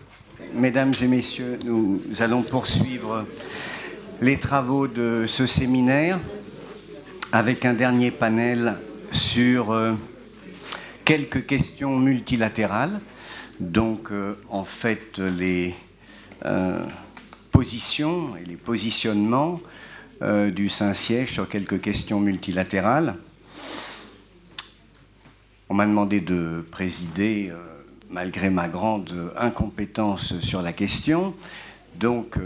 [0.53, 3.25] Mesdames et messieurs, nous allons poursuivre
[4.21, 6.19] les travaux de ce séminaire
[7.31, 8.75] avec un dernier panel
[9.11, 9.93] sur euh,
[11.03, 13.01] quelques questions multilatérales.
[13.59, 15.75] Donc, euh, en fait, les
[16.45, 16.81] euh,
[17.51, 19.61] positions et les positionnements
[20.21, 23.15] du Saint-Siège sur quelques questions multilatérales.
[25.67, 27.51] On m'a demandé de présider,
[28.09, 31.33] malgré ma grande incompétence sur la question.
[31.99, 32.37] Donc,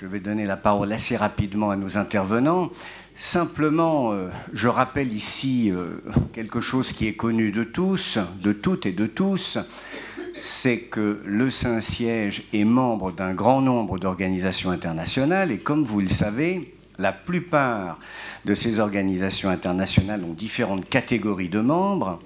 [0.00, 2.70] je vais donner la parole assez rapidement à nos intervenants.
[3.16, 6.00] Simplement, euh, je rappelle ici euh,
[6.32, 9.58] quelque chose qui est connu de tous, de toutes et de tous,
[10.40, 16.08] c'est que le Saint-Siège est membre d'un grand nombre d'organisations internationales et comme vous le
[16.08, 17.98] savez, la plupart
[18.46, 22.20] de ces organisations internationales ont différentes catégories de membres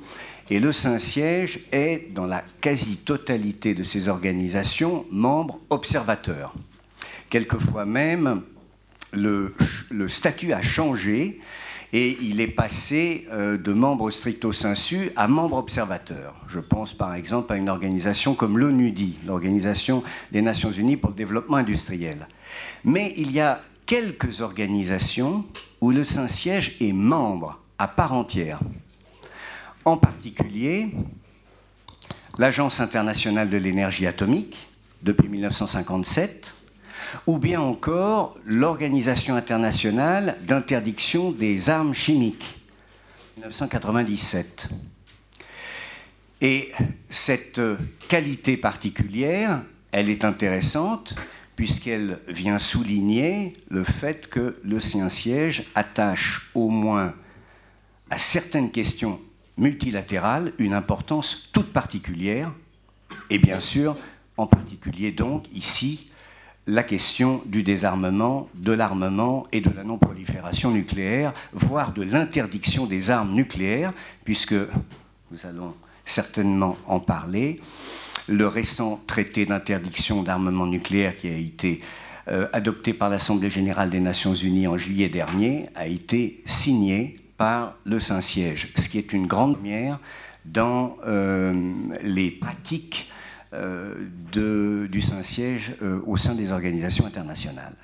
[0.51, 6.55] et le Saint-Siège est, dans la quasi-totalité de ces organisations, membre observateur.
[7.31, 8.43] Quelquefois même,
[9.13, 9.55] le,
[10.09, 11.41] statut a changé
[11.93, 16.35] et il est passé euh, de membre stricto sensu à membre observateur.
[16.49, 20.03] Je pense par exemple à une organisation comme l'ONUDI, l'Organisation
[20.33, 22.29] des Nations Unies pour le développement industriel.
[22.85, 25.45] Mais il y a quelques organisations
[25.81, 28.61] où le Saint-Siège est membre à part entière.
[29.85, 30.89] En particulier,
[32.39, 34.69] l'Agence internationale de l'énergie atomique,
[35.03, 36.55] depuis 1957,
[37.27, 42.59] ou bien encore l'Organisation internationale d'interdiction des armes chimiques,
[43.37, 44.71] 1997.
[46.41, 46.73] Et
[47.09, 47.61] cette
[48.09, 49.63] qualité particulière,
[49.93, 51.15] elle est intéressante
[51.57, 57.15] puisqu'elle vient souligner le fait que le Saint-Siège attache au moins
[58.11, 59.21] à certaines questions
[59.57, 62.53] multilatérales une importance toute particulière,
[63.31, 63.97] et bien sûr,
[64.37, 66.11] en particulier donc ici,
[66.67, 73.11] la question du désarmement, de l'armement et de la non-prolifération nucléaire, voire de l'interdiction des
[73.11, 73.93] armes nucléaires,
[74.25, 75.75] puisque nous allons
[76.05, 77.61] certainement en parler.
[78.29, 81.83] Le récent traité d'interdiction d'armement nucléaire qui a été
[82.29, 87.17] euh, adopté par l'Assemblée générale des Nations unies en juillet dernier a été signé
[87.85, 89.99] le Saint-Siège, ce qui est une grande lumière
[90.45, 91.73] dans euh,
[92.03, 93.11] les pratiques
[93.53, 93.95] euh,
[94.33, 97.77] du Saint-Siège euh, au sein des organisations internationales.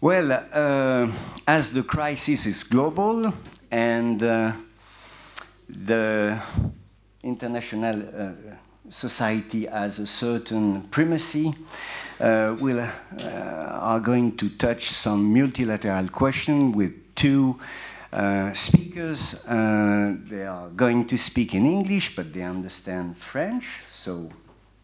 [0.00, 1.08] Well, uh,
[1.46, 3.32] as the crisis is global
[3.72, 4.52] and uh,
[5.68, 6.38] the
[7.24, 8.30] international uh,
[8.88, 11.52] society has a certain primacy,
[12.20, 12.86] uh, we uh,
[13.18, 17.58] are going to touch some multilateral questions with two
[18.12, 19.46] uh, speakers.
[19.46, 24.28] Uh, they are going to speak in English, but they understand French, so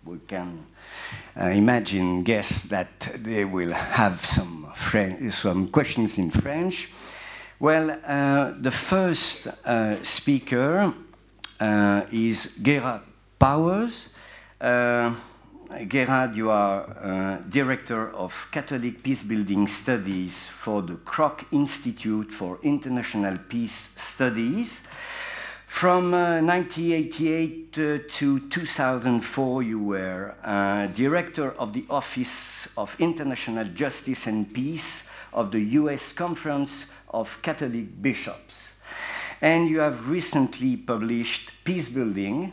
[0.05, 0.67] we can
[1.41, 4.67] uh, imagine, guess that they will have some,
[5.31, 6.91] some questions in French.
[7.59, 10.93] Well, uh, the first uh, speaker
[12.11, 13.03] is Gerard
[13.39, 14.11] Powers.
[15.83, 23.37] Gerard, you are uh, director of Catholic Peacebuilding Studies for the Kroc Institute for International
[23.49, 24.83] Peace Studies.
[25.67, 33.65] From uh, 1988 uh, to 2004, you were uh, director of the Office of International
[33.65, 38.77] Justice and Peace of the US Conference of Catholic Bishops.
[39.41, 42.53] And you have recently published Peace Building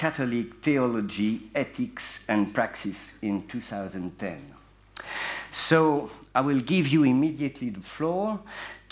[0.00, 4.46] Catholic Theology, Ethics, and Praxis in 2010.
[5.50, 8.40] So I will give you immediately the floor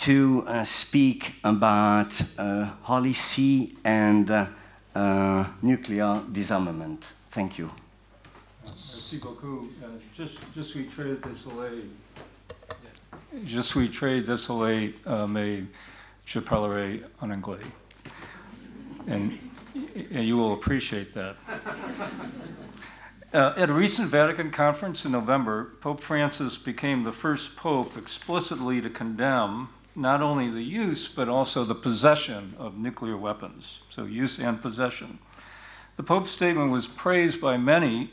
[0.05, 4.48] to uh, speak about uh, Holy See and uh,
[4.94, 7.06] uh, nuclear disarmament.
[7.30, 7.70] Thank you.
[8.93, 9.70] Merci beaucoup.
[10.14, 10.24] je,
[10.55, 11.86] je suis très désolé.
[13.47, 15.62] Je suis très désolé, uh, mais
[16.26, 17.64] je parlerai en anglais.
[19.09, 19.48] And, and
[20.11, 21.37] you will appreciate that.
[23.33, 28.81] Uh, at a recent Vatican conference in November, Pope Francis became the first pope explicitly
[28.81, 33.81] to condemn not only the use but also the possession of nuclear weapons.
[33.91, 35.19] So, use and possession.
[35.97, 38.11] The Pope's statement was praised by many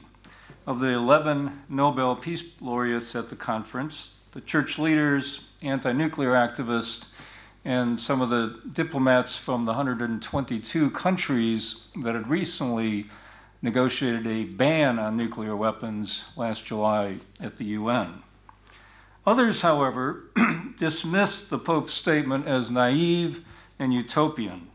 [0.68, 7.08] of the 11 Nobel Peace Laureates at the conference, the church leaders, anti nuclear activists,
[7.66, 13.08] and some of the diplomats from the 122 countries that had recently
[13.64, 18.22] negotiated a ban on nuclear weapons last July at the UN.
[19.26, 20.26] Others, however,
[20.78, 23.44] dismissed the Pope's statement as naive
[23.80, 24.68] and utopian,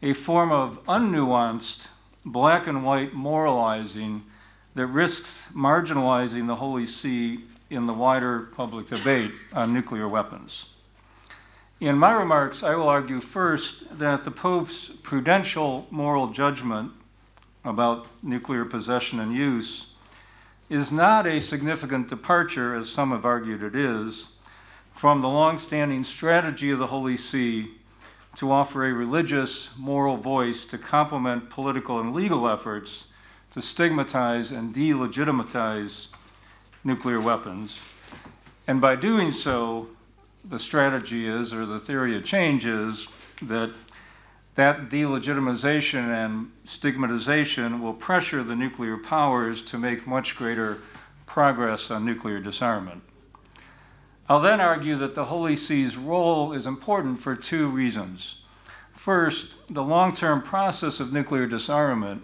[0.00, 1.88] a form of unnuanced,
[2.24, 4.24] black and white moralizing
[4.74, 10.66] that risks marginalizing the Holy See in the wider public debate on nuclear weapons.
[11.78, 16.92] In my remarks, I will argue first that the Pope's prudential moral judgment
[17.66, 19.92] about nuclear possession and use
[20.70, 24.28] is not a significant departure, as some have argued it is,
[24.94, 27.72] from the long-standing strategy of the Holy See
[28.36, 33.08] to offer a religious, moral voice to complement political and legal efforts
[33.50, 36.06] to stigmatize and delegitimize
[36.82, 37.80] nuclear weapons.
[38.66, 39.88] And by doing so,
[40.48, 43.08] the strategy is, or the theory of change is,
[43.42, 43.70] that
[44.54, 50.78] that delegitimization and stigmatization will pressure the nuclear powers to make much greater
[51.26, 53.02] progress on nuclear disarmament.
[54.28, 58.42] I'll then argue that the Holy See's role is important for two reasons.
[58.92, 62.22] First, the long term process of nuclear disarmament,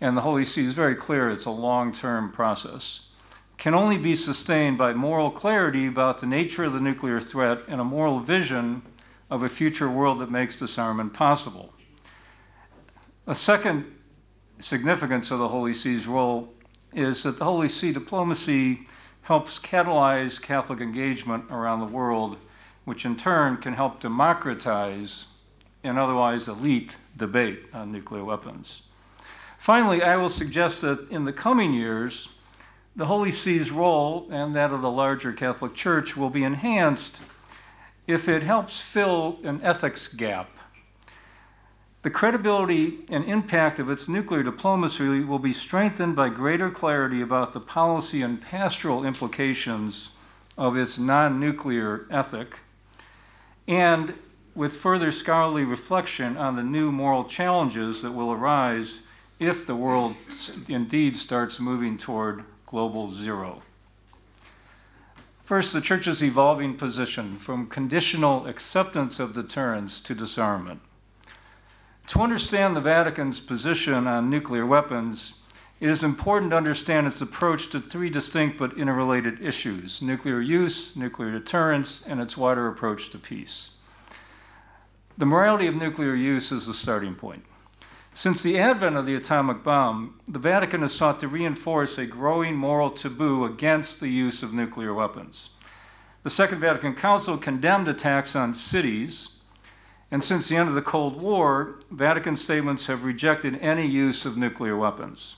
[0.00, 3.00] and the Holy See is very clear it's a long term process,
[3.56, 7.80] can only be sustained by moral clarity about the nature of the nuclear threat and
[7.80, 8.82] a moral vision
[9.30, 11.72] of a future world that makes disarmament possible.
[13.26, 13.86] A second
[14.58, 16.52] significance of the Holy See's role
[16.92, 18.86] is that the Holy See diplomacy
[19.22, 22.36] helps catalyze Catholic engagement around the world,
[22.84, 25.26] which in turn can help democratize
[25.82, 28.82] an otherwise elite debate on nuclear weapons.
[29.58, 32.28] Finally, I will suggest that in the coming years,
[32.96, 37.20] the Holy See's role and that of the larger Catholic Church will be enhanced
[38.06, 40.50] if it helps fill an ethics gap.
[42.02, 47.52] The credibility and impact of its nuclear diplomacy will be strengthened by greater clarity about
[47.54, 50.10] the policy and pastoral implications
[50.56, 52.58] of its non nuclear ethic,
[53.66, 54.14] and
[54.54, 59.00] with further scholarly reflection on the new moral challenges that will arise
[59.40, 60.14] if the world
[60.68, 63.62] indeed starts moving toward global zero.
[65.44, 70.80] First, the Church's evolving position from conditional acceptance of deterrence to disarmament.
[72.08, 75.34] To understand the Vatican's position on nuclear weapons,
[75.80, 80.96] it is important to understand its approach to three distinct but interrelated issues nuclear use,
[80.96, 83.70] nuclear deterrence, and its wider approach to peace.
[85.18, 87.44] The morality of nuclear use is the starting point.
[88.16, 92.54] Since the advent of the atomic bomb, the Vatican has sought to reinforce a growing
[92.54, 95.50] moral taboo against the use of nuclear weapons.
[96.22, 99.30] The Second Vatican Council condemned attacks on cities,
[100.12, 104.36] and since the end of the Cold War, Vatican statements have rejected any use of
[104.36, 105.34] nuclear weapons.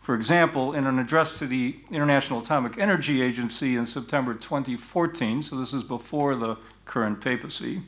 [0.00, 5.56] For example, in an address to the International Atomic Energy Agency in September 2014, so
[5.56, 6.56] this is before the
[6.86, 7.82] current papacy.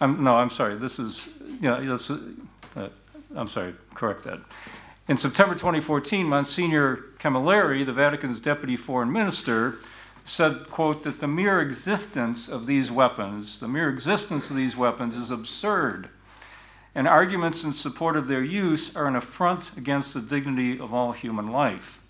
[0.00, 1.28] Um, no, I'm sorry, this is,
[1.60, 2.88] yeah, that's, uh,
[3.34, 4.40] I'm sorry, correct that.
[5.08, 9.74] In September 2014, Monsignor Camilleri, the Vatican's deputy foreign minister,
[10.24, 15.16] said, quote, that the mere existence of these weapons, the mere existence of these weapons
[15.16, 16.08] is absurd,
[16.94, 21.12] and arguments in support of their use are an affront against the dignity of all
[21.12, 22.00] human life.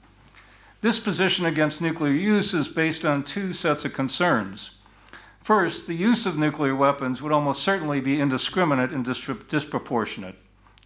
[0.82, 4.72] This position against nuclear use is based on two sets of concerns.
[5.40, 10.36] First, the use of nuclear weapons would almost certainly be indiscriminate and disproportionate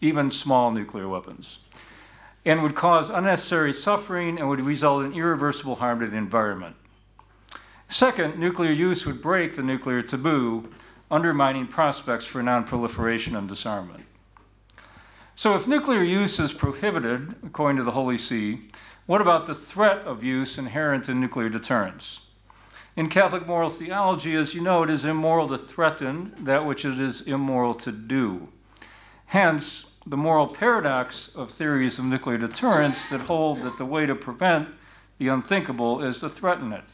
[0.01, 1.61] even small nuclear weapons,
[2.45, 6.77] and would cause unnecessary suffering and would result in irreversible harm to the environment.
[7.89, 10.69] Second, nuclear use would break the nuclear taboo,
[11.11, 14.05] undermining prospects for nonproliferation and disarmament.
[15.35, 18.71] So, if nuclear use is prohibited, according to the Holy See,
[19.07, 22.21] what about the threat of use inherent in nuclear deterrence?
[22.97, 26.99] In Catholic moral theology, as you know, it is immoral to threaten that which it
[26.99, 28.49] is immoral to do.
[29.27, 34.15] Hence, the moral paradox of theories of nuclear deterrence that hold that the way to
[34.15, 34.69] prevent
[35.19, 36.85] the unthinkable is to threaten it.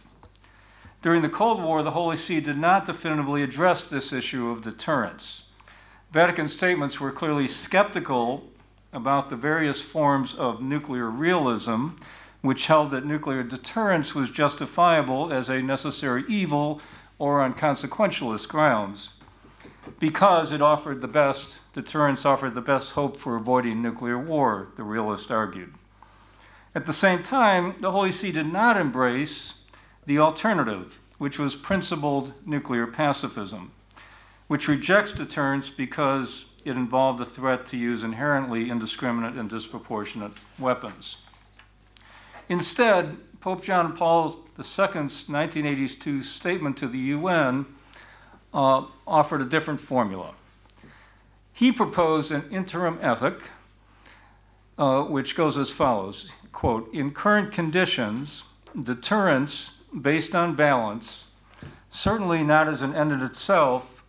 [1.02, 5.42] During the Cold War, the Holy See did not definitively address this issue of deterrence.
[6.10, 8.48] Vatican statements were clearly skeptical
[8.94, 11.88] about the various forms of nuclear realism,
[12.40, 16.80] which held that nuclear deterrence was justifiable as a necessary evil
[17.18, 19.10] or on consequentialist grounds,
[19.98, 24.82] because it offered the best, deterrence offered the best hope for avoiding nuclear war, the
[24.82, 25.74] realist argued.
[26.74, 29.54] At the same time, the Holy See did not embrace
[30.06, 33.72] the alternative, which was principled nuclear pacifism,
[34.48, 41.18] which rejects deterrence because it involved a threat to use inherently indiscriminate and disproportionate weapons.
[42.48, 44.26] Instead, Pope John Paul
[44.56, 47.66] II's 1982 statement to the UN
[48.54, 50.34] uh, offered a different formula.
[51.52, 53.38] He proposed an interim ethic,
[54.78, 58.44] uh, which goes as follows quote, In current conditions,
[58.80, 61.26] deterrence based on balance,
[61.90, 64.04] certainly not as an end in itself,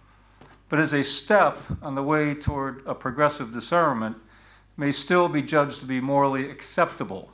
[0.70, 4.18] but as a step on the way toward a progressive disarmament,
[4.78, 7.32] may still be judged to be morally acceptable.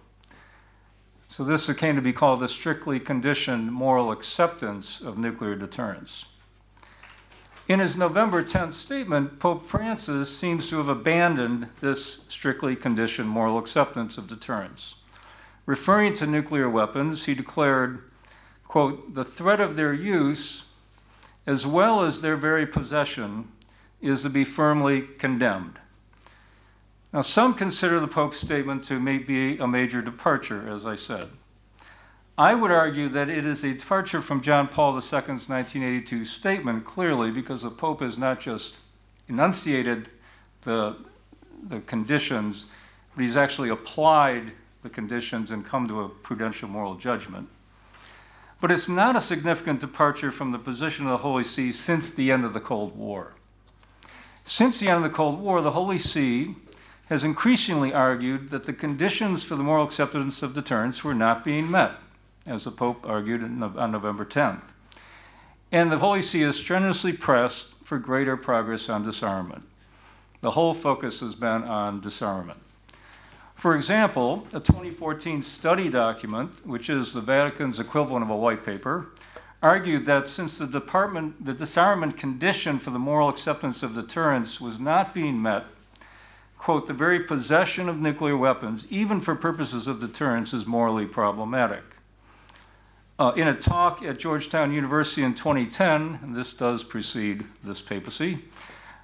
[1.28, 6.26] So, this came to be called the strictly conditioned moral acceptance of nuclear deterrence.
[7.70, 13.60] In his November 10th statement, Pope Francis seems to have abandoned this strictly conditioned moral
[13.60, 14.96] acceptance of deterrence.
[15.68, 18.02] Referring to nuclear weapons, he declared,
[18.68, 20.66] quote, the threat of their use,
[21.46, 23.52] as well as their very possession,
[24.02, 25.78] is to be firmly condemned.
[27.14, 31.30] Now, some consider the Pope's statement to be a major departure, as I said.
[32.40, 37.32] I would argue that it is a departure from John Paul II's 1982 statement, clearly,
[37.32, 38.78] because the Pope has not just
[39.28, 40.08] enunciated
[40.62, 40.96] the,
[41.62, 42.68] the conditions,
[43.14, 44.54] but he's actually applied
[44.84, 47.50] the conditions and come to a prudential moral judgment.
[48.62, 52.32] But it's not a significant departure from the position of the Holy See since the
[52.32, 53.34] end of the Cold War.
[54.46, 56.56] Since the end of the Cold War, the Holy See
[57.08, 61.70] has increasingly argued that the conditions for the moral acceptance of deterrence were not being
[61.70, 61.98] met,
[62.50, 64.64] as the Pope argued on November 10th.
[65.72, 69.64] And the Holy See has strenuously pressed for greater progress on disarmament.
[70.42, 72.60] The whole focus has been on disarmament.
[73.56, 79.12] For example, a 2014 study document, which is the Vatican's equivalent of a white paper,
[79.62, 84.80] argued that since the department, the disarmament condition for the moral acceptance of deterrence was
[84.80, 85.66] not being met,
[86.58, 91.84] quote, the very possession of nuclear weapons, even for purposes of deterrence, is morally problematic.
[93.20, 98.40] Uh, in a talk at Georgetown University in 2010, and this does precede this papacy,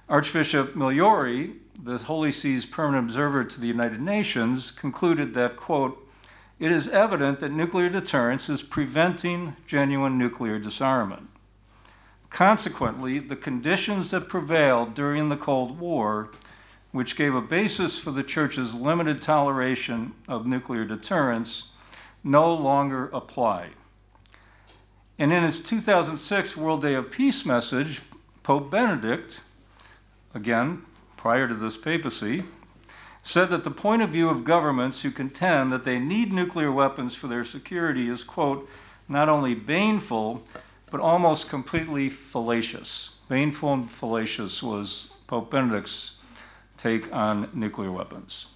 [0.08, 6.02] Archbishop Migliore the Holy See's permanent observer to the United Nations, concluded that, quote,
[6.58, 11.28] it is evident that nuclear deterrence is preventing genuine nuclear disarmament.
[12.30, 16.30] Consequently, the conditions that prevailed during the Cold War,
[16.92, 21.72] which gave a basis for the Church's limited toleration of nuclear deterrence,
[22.24, 23.72] no longer apply.
[25.18, 28.02] And in his 2006 World Day of Peace message,
[28.42, 29.40] Pope Benedict,
[30.34, 30.82] again,
[31.16, 32.44] prior to this papacy,
[33.22, 37.14] said that the point of view of governments who contend that they need nuclear weapons
[37.14, 38.68] for their security is, quote,
[39.08, 40.44] not only baneful,
[40.90, 43.16] but almost completely fallacious.
[43.28, 46.18] Baneful and fallacious was Pope Benedict's
[46.76, 48.46] take on nuclear weapons.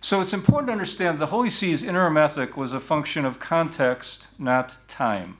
[0.00, 4.28] So it's important to understand the Holy See's interim ethic was a function of context,
[4.38, 5.36] not time.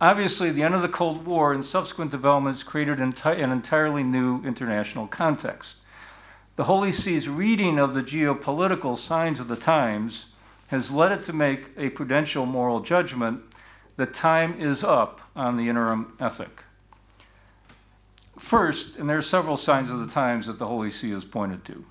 [0.00, 3.14] Obviously, the end of the Cold War and subsequent developments created an
[3.50, 5.78] entirely new international context.
[6.56, 10.26] The Holy See's reading of the geopolitical signs of the times
[10.68, 13.42] has led it to make a prudential moral judgment
[13.96, 16.64] that time is up on the interim ethic.
[18.38, 21.64] First, and there are several signs of the times that the Holy See has pointed
[21.66, 21.86] to.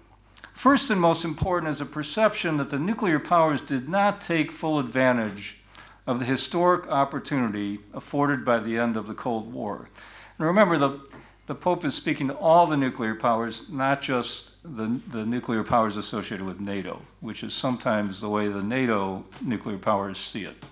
[0.53, 4.77] First and most important is a perception that the nuclear powers did not take full
[4.77, 5.57] advantage
[6.07, 9.89] of the historic opportunity afforded by the end of the Cold War.
[10.37, 10.99] And remember, the,
[11.47, 15.97] the Pope is speaking to all the nuclear powers, not just the, the nuclear powers
[15.97, 20.63] associated with NATO, which is sometimes the way the NATO nuclear powers see it.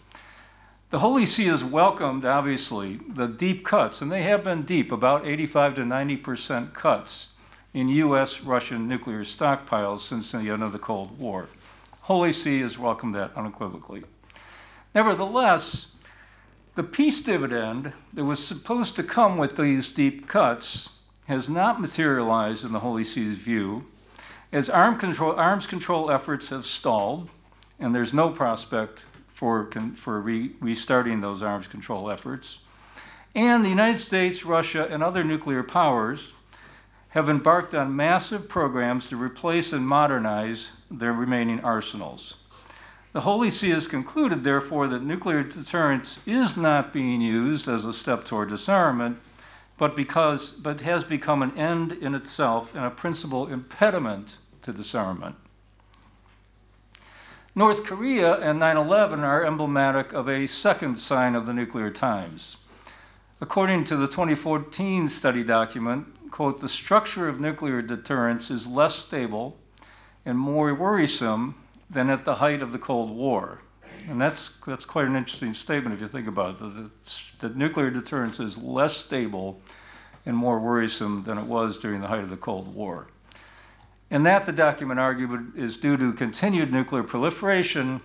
[0.89, 5.25] The Holy See has welcomed, obviously, the deep cuts, and they have been deep, about
[5.25, 7.29] 85 to 90 percent cuts
[7.73, 8.41] in U.S.
[8.41, 11.47] Russian nuclear stockpiles since the end of the Cold War.
[12.01, 14.03] Holy See has welcomed that unequivocally.
[14.95, 15.87] Nevertheless,
[16.75, 20.89] the peace dividend that was supposed to come with these deep cuts
[21.27, 23.85] has not materialized in the Holy See's view,
[24.51, 27.29] as arm control, arms control efforts have stalled,
[27.79, 32.59] and there's no prospect for, for re, restarting those arms control efforts.
[33.33, 36.33] And the United States, Russia, and other nuclear powers
[37.09, 42.35] have embarked on massive programs to replace and modernize their remaining arsenals.
[43.13, 47.93] The Holy See has concluded, therefore, that nuclear deterrence is not being used as a
[47.93, 49.19] step toward disarmament,
[49.77, 55.35] but, because, but has become an end in itself and a principal impediment to disarmament.
[57.53, 62.57] North Korea and 9 11 are emblematic of a second sign of the nuclear times.
[63.39, 69.59] According to the 2014 study document, quote, the structure of nuclear deterrence is less stable
[70.25, 71.53] and more worrisome
[71.89, 73.59] than at the height of the Cold War.
[74.09, 76.59] And that's, that's quite an interesting statement if you think about it.
[76.59, 76.91] That,
[77.39, 79.61] that nuclear deterrence is less stable
[80.25, 83.07] and more worrisome than it was during the height of the Cold War.
[84.09, 88.01] And that, the document argued, is due to continued nuclear proliferation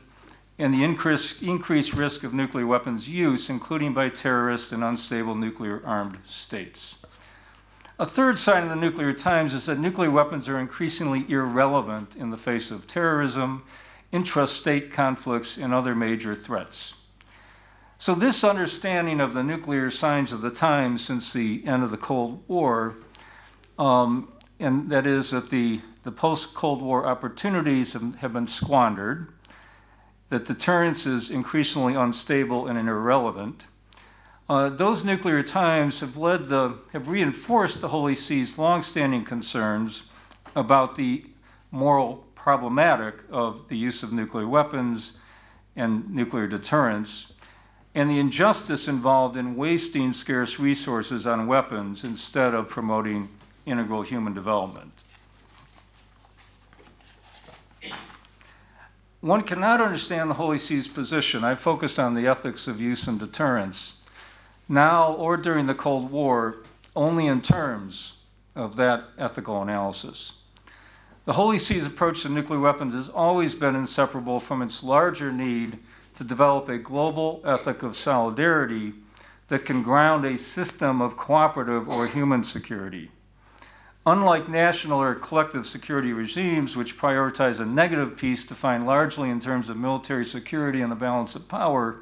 [0.58, 5.82] and the increase, increased risk of nuclear weapons use, including by terrorist and unstable nuclear
[5.84, 6.97] armed states.
[8.00, 12.30] A third sign of the nuclear times is that nuclear weapons are increasingly irrelevant in
[12.30, 13.64] the face of terrorism,
[14.12, 16.94] intrastate conflicts, and other major threats.
[17.98, 21.96] So, this understanding of the nuclear signs of the times since the end of the
[21.96, 22.94] Cold War,
[23.80, 29.32] um, and that is that the, the post Cold War opportunities have, have been squandered,
[30.28, 33.66] that deterrence is increasingly unstable and irrelevant,
[34.48, 40.04] uh, those nuclear times have led the have reinforced the Holy See's longstanding concerns
[40.56, 41.26] about the
[41.70, 45.12] moral problematic of the use of nuclear weapons
[45.76, 47.32] and nuclear deterrence,
[47.94, 53.28] and the injustice involved in wasting scarce resources on weapons instead of promoting
[53.66, 54.92] integral human development.
[59.20, 61.44] One cannot understand the Holy See's position.
[61.44, 63.97] I focused on the ethics of use and deterrence
[64.68, 66.56] now or during the Cold War
[66.94, 68.14] only in terms
[68.54, 70.32] of that ethical analysis.
[71.24, 75.78] The Holy See's approach to nuclear weapons has always been inseparable from its larger need
[76.14, 78.94] to develop a global ethic of solidarity
[79.48, 83.10] that can ground a system of cooperative or human security.
[84.06, 89.68] Unlike national or collective security regimes, which prioritize a negative peace defined largely in terms
[89.68, 91.98] of military security and the balance of power,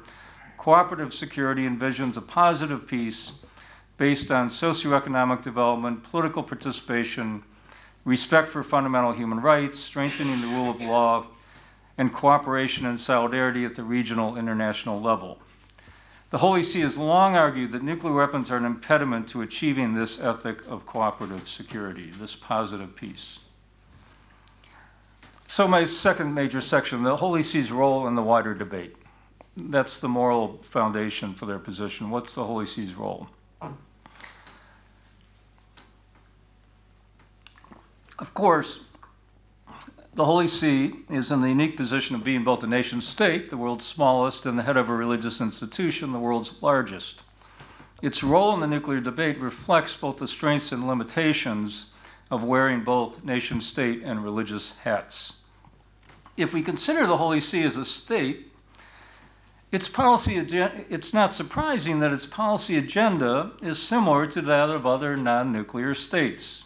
[0.57, 3.33] cooperative security envisions a positive peace
[3.97, 7.43] based on socioeconomic development, political participation,
[8.03, 11.27] respect for fundamental human rights, strengthening the rule of law,
[11.97, 15.39] and cooperation and solidarity at the regional international level.
[16.29, 20.19] The Holy See has long argued that nuclear weapons are an impediment to achieving this
[20.19, 23.39] ethic of cooperative security, this positive peace.
[25.47, 28.97] So, my second major section the Holy See's role in the wider debate
[29.57, 32.09] that's the moral foundation for their position.
[32.09, 33.27] What's the Holy See's role?
[38.19, 38.79] Of course,
[40.13, 43.57] the Holy See is in the unique position of being both a nation state, the
[43.57, 47.21] world's smallest, and the head of a religious institution, the world's largest.
[48.01, 51.87] Its role in the nuclear debate reflects both the strengths and limitations
[52.29, 55.33] of wearing both nation state and religious hats.
[56.35, 58.46] If we consider the Holy See as a state,
[59.71, 65.17] its policy it's not surprising that its policy agenda is similar to that of other
[65.17, 66.63] non-nuclear states.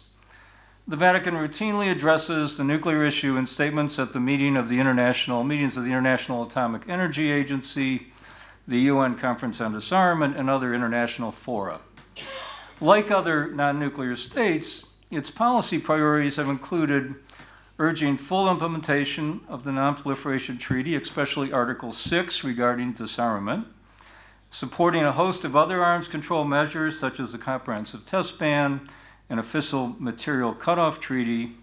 [0.86, 5.44] The Vatican routinely addresses the nuclear issue in statements at the meeting of the international
[5.44, 8.12] meetings of the International Atomic Energy Agency,
[8.66, 11.80] the UN Conference on Disarmament, and other international fora.
[12.80, 17.14] Like other non-nuclear states, its policy priorities have included
[17.82, 23.66] urging full implementation of the Nonproliferation Treaty, especially Article 6 regarding disarmament,
[24.50, 28.88] supporting a host of other arms control measures such as the Comprehensive Test Ban
[29.28, 31.56] and Fissile Material Cutoff Treaty,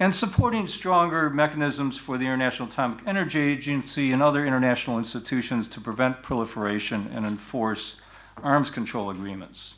[0.00, 5.82] and supporting stronger mechanisms for the International Atomic Energy Agency and other international institutions to
[5.82, 7.96] prevent proliferation and enforce
[8.42, 9.74] arms control agreements.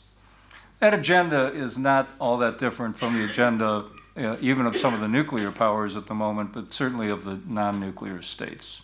[0.79, 5.01] That agenda is not all that different from the agenda uh, even of some of
[5.01, 8.83] the nuclear powers at the moment, but certainly of the non nuclear states.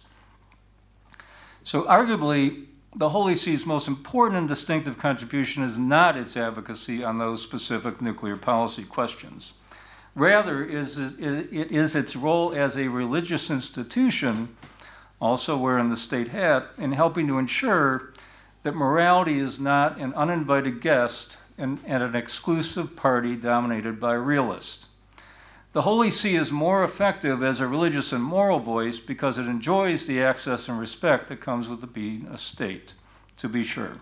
[1.63, 2.67] So, arguably,
[2.97, 8.01] the Holy See's most important and distinctive contribution is not its advocacy on those specific
[8.01, 9.53] nuclear policy questions.
[10.17, 14.57] Rather, is it is its role as a religious institution,
[15.21, 18.13] also wearing the state hat, in helping to ensure
[18.65, 24.87] that morality is not an uninvited guest and, and an exclusive party dominated by realists.
[25.73, 30.05] The Holy See is more effective as a religious and moral voice because it enjoys
[30.05, 32.95] the access and respect that comes with being a state,
[33.37, 33.93] to be sure.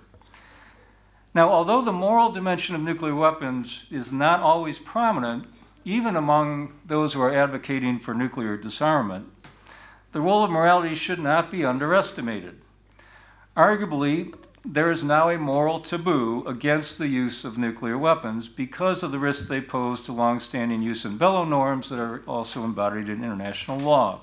[1.35, 5.45] Now, although the moral dimension of nuclear weapons is not always prominent,
[5.85, 9.27] even among those who are advocating for nuclear disarmament,
[10.13, 12.63] the role of morality should not be underestimated.
[13.55, 14.35] Arguably,
[14.71, 19.19] there is now a moral taboo against the use of nuclear weapons because of the
[19.19, 23.79] risks they pose to longstanding use and bello norms that are also embodied in international
[23.79, 24.21] law.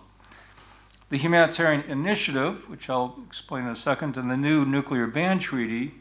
[1.10, 5.96] The Humanitarian Initiative, which I'll explain in a second, and the new nuclear ban treaty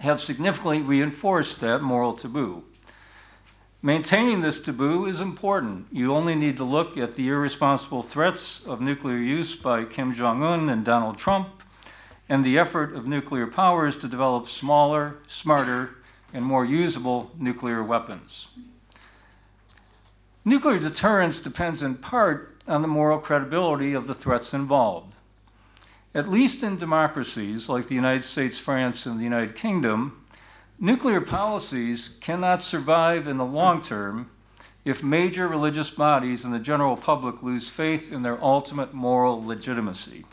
[0.00, 2.64] have significantly reinforced that moral taboo.
[3.82, 5.86] Maintaining this taboo is important.
[5.92, 10.42] You only need to look at the irresponsible threats of nuclear use by Kim Jong
[10.42, 11.62] un and Donald Trump
[12.28, 15.96] and the effort of nuclear powers to develop smaller, smarter,
[16.32, 18.48] and more usable nuclear weapons.
[20.44, 25.14] Nuclear deterrence depends in part on the moral credibility of the threats involved.
[26.14, 30.24] At least in democracies like the United States, France, and the United Kingdom,
[30.78, 34.30] nuclear policies cannot survive in the long term
[34.84, 40.24] if major religious bodies and the general public lose faith in their ultimate moral legitimacy.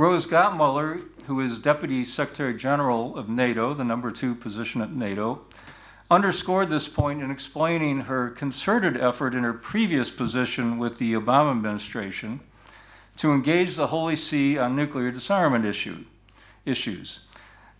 [0.00, 5.42] Rose Gottmuller, who is Deputy Secretary General of NATO, the number two position at NATO,
[6.10, 11.50] underscored this point in explaining her concerted effort in her previous position with the Obama
[11.50, 12.40] administration
[13.18, 16.06] to engage the Holy See on nuclear disarmament issue,
[16.64, 17.20] issues.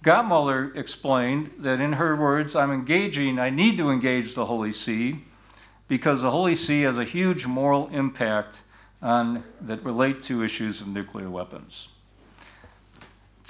[0.05, 5.25] Gottmuller explained that in her words, I'm engaging, I need to engage the Holy See
[5.89, 8.61] because the Holy See has a huge moral impact
[9.01, 11.89] on, that relate to issues of nuclear weapons.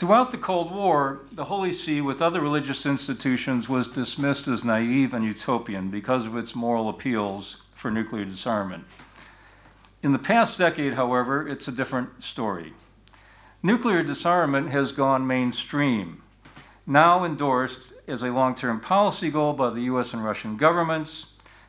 [0.00, 5.12] Throughout the Cold War, the Holy See, with other religious institutions, was dismissed as naive
[5.12, 8.84] and utopian because of its moral appeals for nuclear disarmament.
[10.02, 12.72] In the past decade, however, it's a different story.
[13.62, 16.22] Nuclear disarmament has gone mainstream,
[16.86, 21.26] now endorsed as a long term policy goal by the US and Russian governments,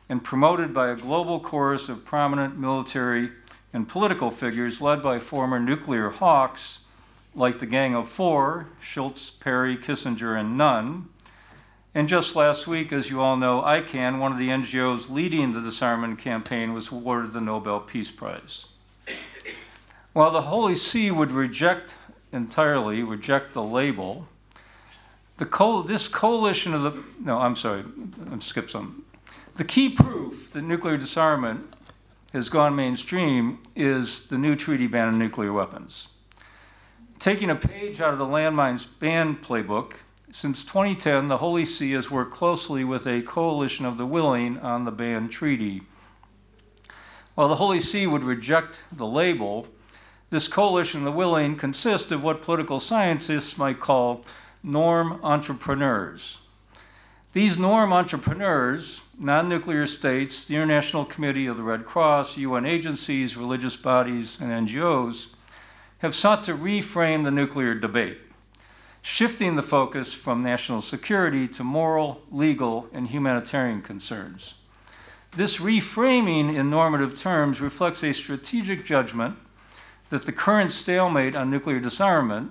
[0.08, 3.28] and promoted by a global chorus of prominent military
[3.74, 6.78] and political figures led by former nuclear hawks
[7.34, 11.08] like the Gang of Four, Shultz, Perry, Kissinger, and Nunn.
[11.94, 15.60] And just last week, as you all know, ICAN, one of the NGOs leading the
[15.60, 18.66] disarmament campaign, was awarded the Nobel Peace Prize.
[20.12, 21.94] While the Holy See would reject
[22.32, 24.26] entirely, reject the label,
[25.36, 27.82] the co- this coalition of the, no, I'm sorry,
[28.30, 29.04] I'm skip some.
[29.56, 31.74] The key proof that nuclear disarmament
[32.32, 36.08] has gone mainstream is the new treaty ban on nuclear weapons.
[37.22, 39.92] Taking a page out of the landmines ban playbook,
[40.32, 44.84] since 2010, the Holy See has worked closely with a coalition of the willing on
[44.84, 45.82] the ban treaty.
[47.36, 49.68] While the Holy See would reject the label,
[50.30, 54.24] this coalition of the willing consists of what political scientists might call
[54.64, 56.38] norm entrepreneurs.
[57.34, 63.36] These norm entrepreneurs, non nuclear states, the International Committee of the Red Cross, UN agencies,
[63.36, 65.28] religious bodies, and NGOs,
[66.02, 68.18] have sought to reframe the nuclear debate,
[69.02, 74.54] shifting the focus from national security to moral, legal, and humanitarian concerns.
[75.36, 79.36] This reframing in normative terms reflects a strategic judgment
[80.08, 82.50] that the current stalemate on nuclear disarmament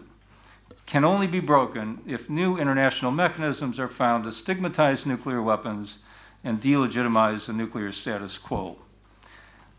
[0.85, 5.97] can only be broken if new international mechanisms are found to stigmatize nuclear weapons
[6.41, 8.77] and delegitimize the nuclear status quo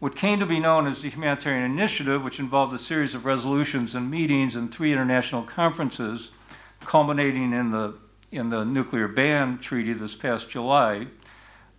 [0.02, 3.94] what came to be known as the Humanitarian Initiative, which involved a series of resolutions
[3.94, 6.32] and meetings and three international conferences,
[6.80, 7.94] culminating in the,
[8.32, 11.06] in the nuclear ban treaty this past July,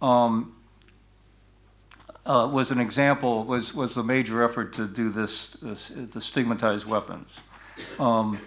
[0.01, 0.55] um,
[2.25, 6.85] uh, was an example, was, was the major effort to do this, this to stigmatize
[6.85, 7.41] weapons.
[7.99, 8.39] Um,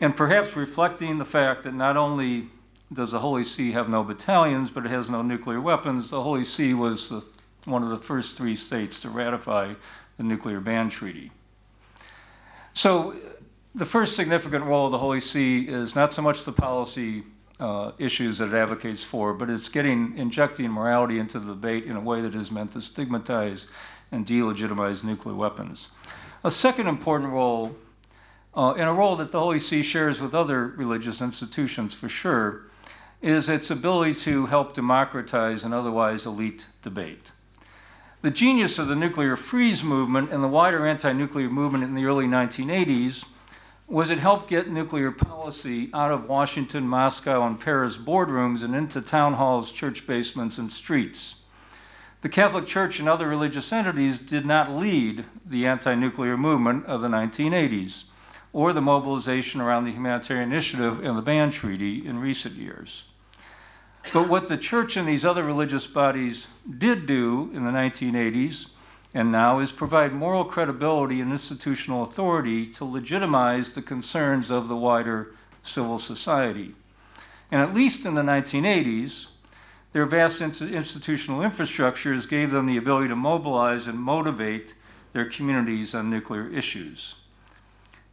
[0.00, 2.48] and perhaps reflecting the fact that not only
[2.92, 6.42] does the Holy See have no battalions, but it has no nuclear weapons, the Holy
[6.42, 7.24] See was the
[7.70, 9.74] one of the first three states to ratify
[10.16, 11.30] the nuclear ban treaty.
[12.74, 13.16] So,
[13.74, 17.22] the first significant role of the Holy See is not so much the policy
[17.60, 21.96] uh, issues that it advocates for, but it's getting injecting morality into the debate in
[21.96, 23.66] a way that is meant to stigmatize
[24.10, 25.88] and delegitimize nuclear weapons.
[26.42, 27.76] A second important role,
[28.54, 32.62] uh, and a role that the Holy See shares with other religious institutions for sure,
[33.20, 37.32] is its ability to help democratize an otherwise elite debate.
[38.22, 42.04] The genius of the nuclear freeze movement and the wider anti nuclear movement in the
[42.04, 43.24] early 1980s
[43.88, 49.00] was it helped get nuclear policy out of Washington, Moscow, and Paris boardrooms and into
[49.00, 51.36] town halls, church basements, and streets.
[52.20, 57.00] The Catholic Church and other religious entities did not lead the anti nuclear movement of
[57.00, 58.04] the 1980s.
[58.52, 63.04] or the mobilization around the Humanitarian Initiative and the Ban Treaty in recent years.
[64.12, 66.48] But what the church and these other religious bodies
[66.78, 68.66] did do in the 1980s
[69.12, 74.76] and now is provide moral credibility and institutional authority to legitimize the concerns of the
[74.76, 76.74] wider civil society.
[77.50, 79.26] And at least in the 1980s,
[79.92, 84.74] their vast institutional infrastructures gave them the ability to mobilize and motivate
[85.12, 87.16] their communities on nuclear issues.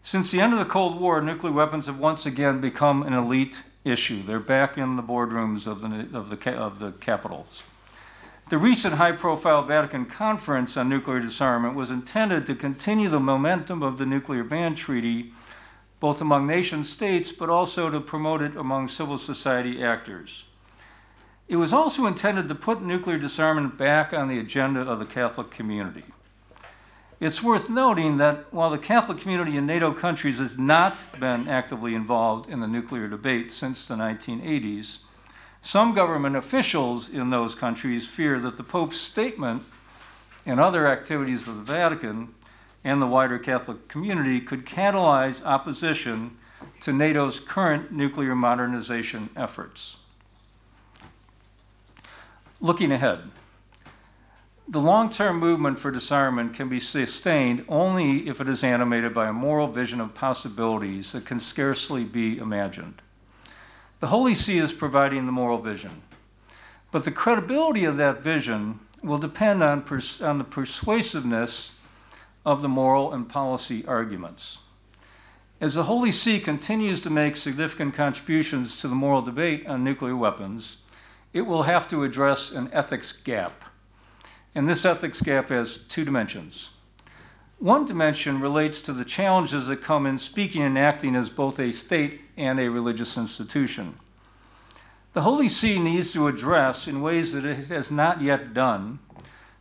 [0.02, 3.62] Since the end of the Cold War, nuclear weapons have once again become an elite
[3.90, 4.24] issue.
[4.24, 7.64] They're back in the boardrooms of the, of the, of the capitals.
[8.50, 13.84] The recent high profile Vatican conference on nuclear disarmament was intended to continue the momentum
[13.84, 15.34] of the nuclear ban treaty,
[16.00, 20.46] both among nation states, but also to promote it among civil society actors.
[21.50, 25.50] It was also intended to put nuclear disarmament back on the agenda of the Catholic
[25.50, 26.04] community.
[27.20, 31.96] It's worth noting that while the Catholic community in NATO countries has not been actively
[31.96, 35.00] involved in the nuclear debate since the 1980s,
[35.64, 39.64] some government officials in those countries fear that the Pope's statement
[40.46, 42.36] and other activities of the Vatican
[42.84, 46.38] and the wider Catholic community could catalyze opposition
[46.82, 49.98] to NATO's current nuclear modernization efforts.
[52.62, 53.22] Looking ahead,
[54.70, 59.28] the long term movement for disarmament can be sustained only if it is animated by
[59.28, 63.02] a moral vision of possibilities that can scarcely be imagined.
[64.02, 66.02] The Holy See is providing the moral vision,
[66.92, 71.72] but the credibility of that vision will depend on, pers- on the persuasiveness
[72.46, 74.60] of the moral and policy arguments.
[75.62, 80.16] As the Holy See continues to make significant contributions to the moral debate on nuclear
[80.16, 80.78] weapons,
[81.32, 83.64] it will have to address an ethics gap
[84.58, 86.72] and this ethics gap has two dimensions.
[87.60, 91.72] One dimension relates to the challenges that come in speaking and acting as both a
[91.72, 94.00] state and a religious institution.
[95.14, 98.98] The Holy See needs to address, in ways that it has not yet done,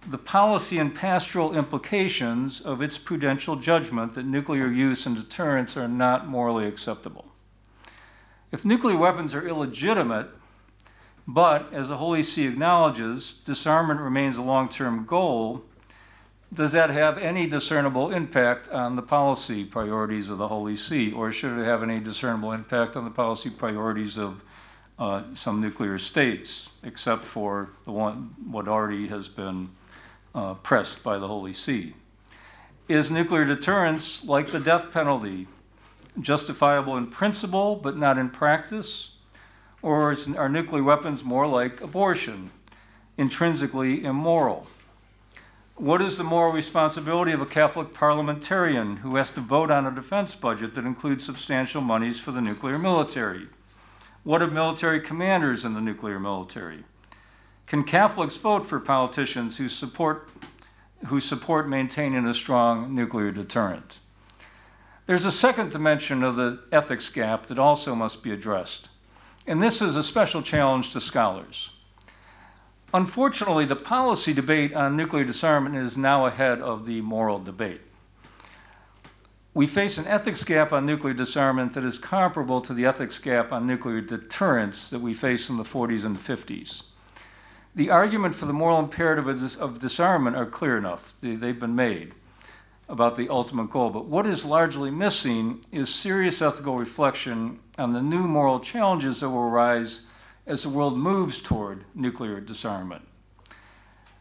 [0.08, 5.88] the policy and pastoral implications of its prudential judgment that nuclear use and deterrence are
[5.88, 7.26] not morally acceptable.
[8.50, 10.28] If nuclear weapons are illegitimate,
[11.26, 15.64] but as the Holy See acknowledges, disarmament remains a long term goal.
[16.54, 21.32] Does that have any discernible impact on the policy priorities of the Holy See, or
[21.32, 24.42] should it have any discernible impact on the policy priorities of
[24.98, 29.70] uh, some nuclear states, except for the one what already has been
[30.34, 31.94] uh, pressed by the Holy See?
[32.88, 35.48] Is nuclear deterrence, like the death penalty,
[36.20, 39.15] justifiable in principle but not in practice?
[39.86, 42.50] Or are nuclear weapons more like abortion,
[43.16, 44.66] intrinsically immoral?
[45.76, 49.92] What is the moral responsibility of a Catholic parliamentarian who has to vote on a
[49.92, 53.46] defense budget that includes substantial monies for the nuclear military?
[54.24, 56.82] What of military commanders in the nuclear military?
[57.68, 60.28] Can Catholics vote for politicians who support,
[61.06, 64.00] who support maintaining a strong nuclear deterrent?
[65.06, 68.88] There's a second dimension of the ethics gap that also must be addressed.
[69.46, 71.70] And this is a special challenge to scholars.
[72.92, 77.80] Unfortunately, the policy debate on nuclear disarmament is now ahead of the moral debate.
[79.54, 83.52] We face an ethics gap on nuclear disarmament that is comparable to the ethics gap
[83.52, 86.82] on nuclear deterrence that we face in the 40s and 50s.
[87.74, 91.14] The argument for the moral imperative of, disarmament are clear enough.
[91.20, 92.14] They've been made
[92.88, 93.90] about the ultimate goal.
[93.90, 99.30] But what is largely missing is serious ethical reflection on the new moral challenges that
[99.30, 100.00] will arise
[100.46, 103.06] as the world moves toward nuclear disarmament.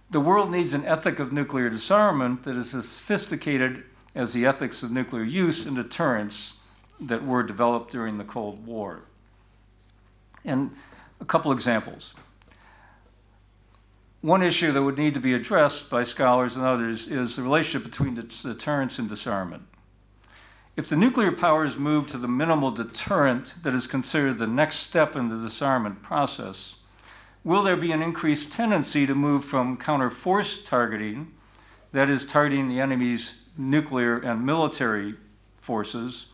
[0.09, 3.83] The world needs an ethic of nuclear disarmament that is as sophisticated
[4.13, 6.53] as the ethics of nuclear use and deterrence
[6.99, 9.01] that were developed during the Cold War.
[10.43, 10.71] And
[11.19, 12.13] a couple examples.
[14.21, 17.83] One issue that would need to be addressed by scholars and others is the relationship
[17.83, 19.63] between deterrence and disarmament.
[20.77, 25.15] If the nuclear powers move to the minimal deterrent that is considered the next step
[25.15, 26.75] in the disarmament process,
[27.45, 31.31] will there be an increased tendency to move from counter force targeting,
[31.93, 35.15] that is, targeting the enemy's nuclear and military
[35.61, 36.25] forces,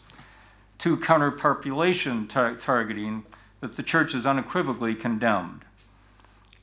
[0.79, 3.23] to counterpopulation tar- targeting
[3.59, 5.61] that the church has unequivocally condemned?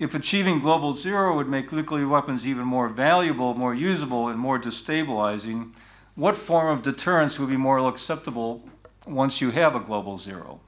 [0.00, 4.58] If achieving global zero would make nuclear weapons even more valuable, more usable, and more
[4.58, 5.70] destabilizing,
[6.18, 8.68] what form of deterrence would be more acceptable
[9.06, 10.58] once you have a global zero?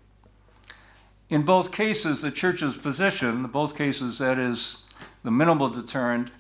[1.29, 4.77] In both cases, the church's position, both cases, that is,
[5.25, 6.31] the minimal deterrent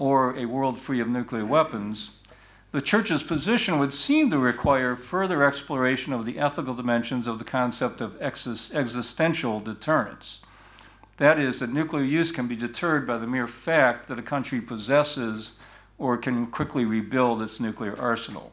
[0.00, 2.10] or a world free of nuclear weapons,
[2.72, 7.44] the Church's position would seem to require further exploration of the ethical dimensions of the
[7.44, 10.40] concept of exis- existential deterrence.
[11.18, 14.60] That is, that nuclear use can be deterred by the mere fact that a country
[14.60, 15.52] possesses
[15.98, 18.52] or can quickly rebuild its nuclear arsenal.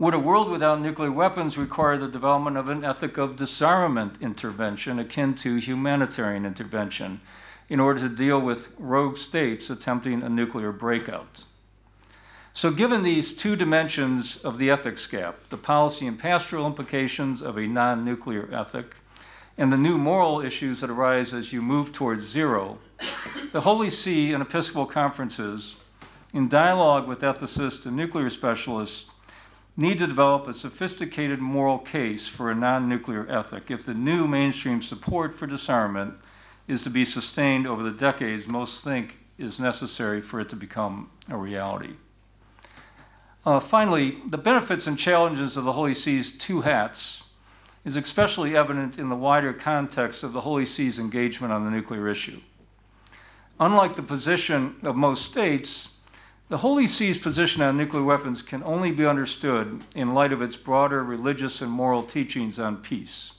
[0.00, 4.98] Would a world without nuclear weapons require the development of an ethic of disarmament intervention
[4.98, 7.20] akin to humanitarian intervention
[7.68, 11.44] in order to deal with rogue states attempting a nuclear breakout?
[12.54, 17.58] So, given these two dimensions of the ethics gap, the policy and pastoral implications of
[17.58, 18.96] a non nuclear ethic,
[19.58, 22.78] and the new moral issues that arise as you move towards zero,
[23.52, 25.76] the Holy See and Episcopal conferences,
[26.32, 29.09] in dialogue with ethicists and nuclear specialists,
[29.80, 34.26] need to develop a sophisticated moral case for a non nuclear ethic if the new
[34.26, 36.14] mainstream support for disarmament
[36.68, 41.10] is to be sustained over the decades most think is necessary for it to become
[41.30, 41.94] a reality.
[43.46, 47.22] Uh, finally, the benefits and challenges of the Holy See's two hats
[47.82, 52.06] is especially evident in the wider context of the Holy See's engagement on the nuclear
[52.06, 52.40] issue.
[53.58, 55.88] Unlike the position of most states,
[56.50, 60.56] the Holy See's position on nuclear weapons can only be understood in light of its
[60.56, 63.34] broader religious and moral teachings on peace.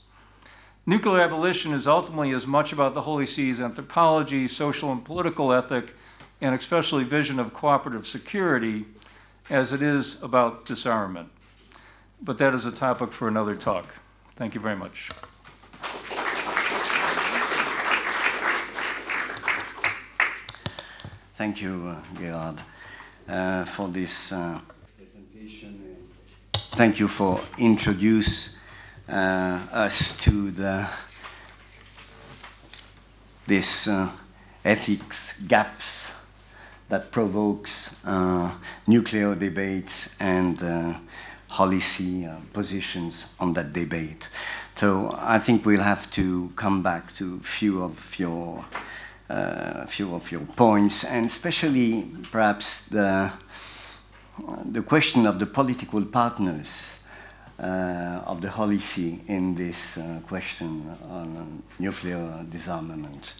[0.86, 5.94] Nuclear abolition is ultimately as much about the Holy See's anthropology, social and political ethic,
[6.40, 8.86] and especially vision of cooperative security
[9.50, 11.28] as it is about disarmament.
[12.22, 13.94] But that is a topic for another talk.
[14.36, 15.10] Thank you very much.
[21.34, 22.62] Thank you, uh, Gerard,
[23.32, 24.60] uh, for this uh,
[24.98, 25.96] presentation.
[26.74, 28.50] Thank you for introduce
[29.08, 30.86] uh, us to the
[33.46, 34.10] this uh,
[34.66, 36.12] ethics gaps
[36.90, 37.96] that provokes
[38.86, 40.62] nuclear debates and
[41.48, 44.28] policy positions on that debate.
[44.74, 48.66] So I think we'll have to come back to a few of your
[49.32, 53.30] uh, few of your points, and especially perhaps the
[54.72, 56.92] the question of the political partners
[57.58, 63.34] uh, of the Holy See in this uh, question on nuclear disarmament.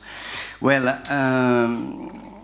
[0.60, 0.88] Well.
[1.10, 2.42] Um,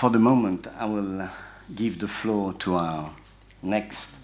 [0.00, 1.28] for the moment, I will
[1.76, 3.10] give the floor to our
[3.62, 4.16] next.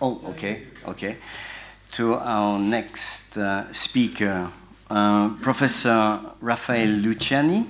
[0.00, 1.16] Oh, okay, okay.
[1.94, 4.52] To our next uh, speaker,
[4.90, 7.66] uh, Professor Rafael Luciani.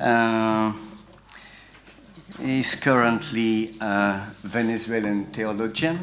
[0.00, 0.72] Uh,
[2.40, 5.98] is currently a Venezuelan theologian,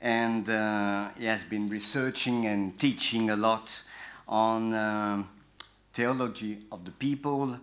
[0.00, 3.82] and uh, he has been researching and teaching a lot
[4.26, 5.28] on um,
[5.92, 7.58] theology of the people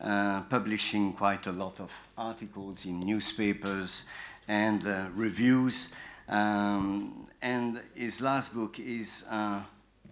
[0.00, 4.04] uh, publishing quite a lot of articles in newspapers
[4.46, 5.92] and uh, reviews.
[6.28, 9.62] Um, and his last book is uh,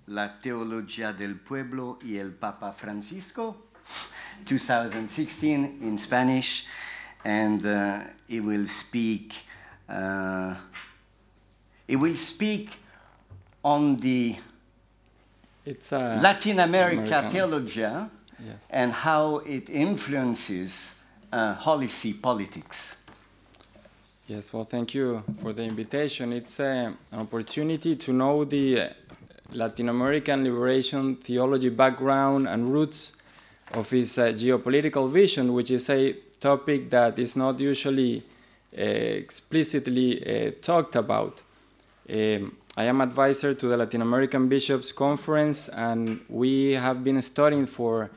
[0.08, 3.56] La Teología del Pueblo y el Papa Francisco,
[4.44, 6.66] 2016 in Spanish.
[7.24, 9.34] And uh, he will speak.
[9.88, 10.54] Uh,
[11.88, 12.70] he will speak
[13.64, 14.36] on the
[15.64, 17.30] it's Latin America American.
[17.30, 18.68] Theologia Yes.
[18.70, 20.92] and how it influences
[21.32, 22.96] uh, See politics.
[24.26, 26.32] Yes, well, thank you for the invitation.
[26.32, 28.88] It's uh, an opportunity to know the uh,
[29.52, 33.16] Latin American liberation theology background and roots
[33.74, 38.22] of his uh, geopolitical vision, which is a topic that is not usually
[38.76, 41.42] uh, explicitly uh, talked about.
[42.08, 47.66] Um, I am advisor to the Latin American Bishops Conference, and we have been studying
[47.66, 48.10] for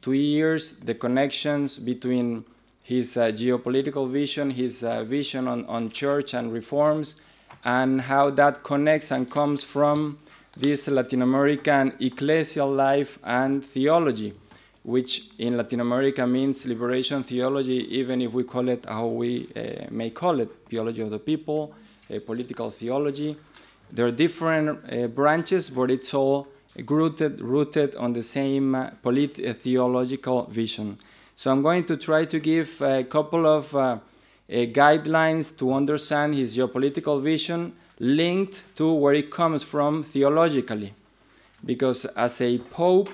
[0.00, 2.44] two years the connections between
[2.84, 7.20] his uh, geopolitical vision, his uh, vision on, on church and reforms,
[7.64, 10.18] and how that connects and comes from
[10.56, 14.32] this Latin American ecclesial life and theology,
[14.84, 19.86] which in Latin America means liberation theology, even if we call it how we uh,
[19.90, 21.74] may call it theology of the people,
[22.14, 23.36] uh, political theology.
[23.90, 26.46] There are different uh, branches, but it's all
[26.88, 30.98] rooted, rooted on the same uh, polit- uh, theological vision.
[31.36, 33.98] So I'm going to try to give a couple of uh, uh,
[34.48, 40.94] guidelines to understand his geopolitical vision linked to where it comes from theologically.
[41.64, 43.08] Because as a pope,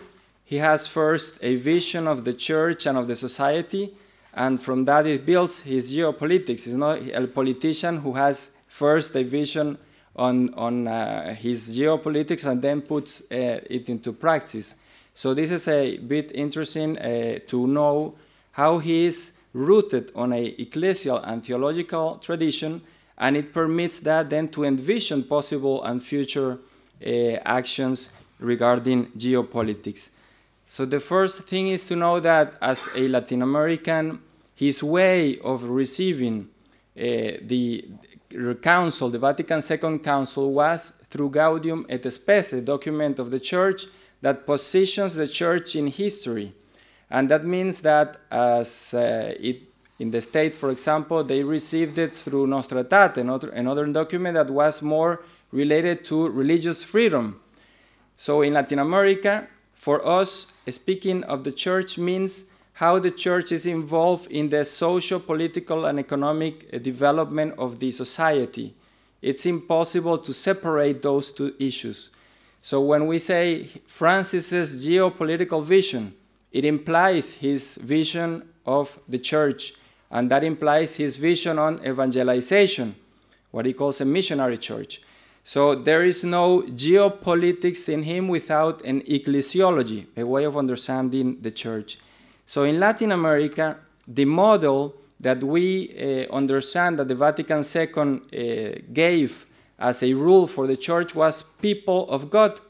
[0.45, 3.95] he has first a vision of the church and of the society,
[4.35, 6.65] and from that it builds his geopolitics.
[6.65, 9.79] He's not a politician who has first a vision
[10.17, 14.77] on, on uh, his geopolitics and then puts uh, it into practice.
[15.15, 18.15] So this is a bit interesting uh, to know
[18.53, 22.81] how he is rooted on a ecclesial and theological tradition,
[23.21, 26.59] and it permits that then to envision possible and future
[27.07, 27.11] uh,
[27.45, 30.11] actions regarding geopolitics.
[30.69, 34.21] So the first thing is to know that as a Latin American,
[34.55, 36.49] his way of receiving
[36.97, 37.89] uh, the
[38.63, 43.87] council, the Vatican Second Council, was through Gaudium et Spes, a document of the Church
[44.23, 46.53] that positions the Church in history.
[47.11, 49.63] And that means that as uh, it,
[50.01, 54.49] in the state, for example, they received it through Nostra Aetate, another, another document that
[54.49, 55.23] was more
[55.53, 57.39] related to religious freedom.
[58.17, 63.67] So in Latin America, for us, speaking of the church means how the church is
[63.67, 68.73] involved in the social, political, and economic development of the society.
[69.21, 72.09] It's impossible to separate those two issues.
[72.63, 76.15] So when we say Francis's geopolitical vision,
[76.53, 79.75] it implies his vision of the church,
[80.11, 82.95] and that implies his vision on evangelization,
[83.51, 85.01] what he calls a missionary church.
[85.45, 91.51] So there is no geopolitics in him without an ecclesiology, a way of understanding the
[91.51, 91.99] church.
[92.47, 93.77] So in Latin America,
[94.07, 95.91] the model that we
[96.29, 99.47] uh, understand that the Vatican II uh, gave
[99.79, 102.61] as a rule for the church was people of God.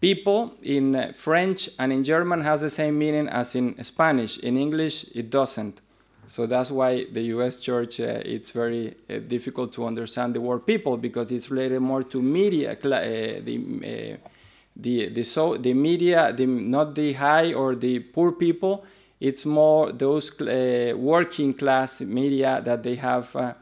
[0.00, 4.38] People in French and in German has the same meaning as in Spanish.
[4.38, 5.80] In English, it doesn't.
[6.26, 7.58] So that's why the U.S.
[7.58, 12.02] church uh, it's very uh, difficult to understand the word people because it's related more
[12.04, 14.28] to media, uh, the uh,
[14.76, 18.84] the the so the media, the, not the high or the poor people.
[19.18, 23.54] It's more those uh, working class media that they have, uh,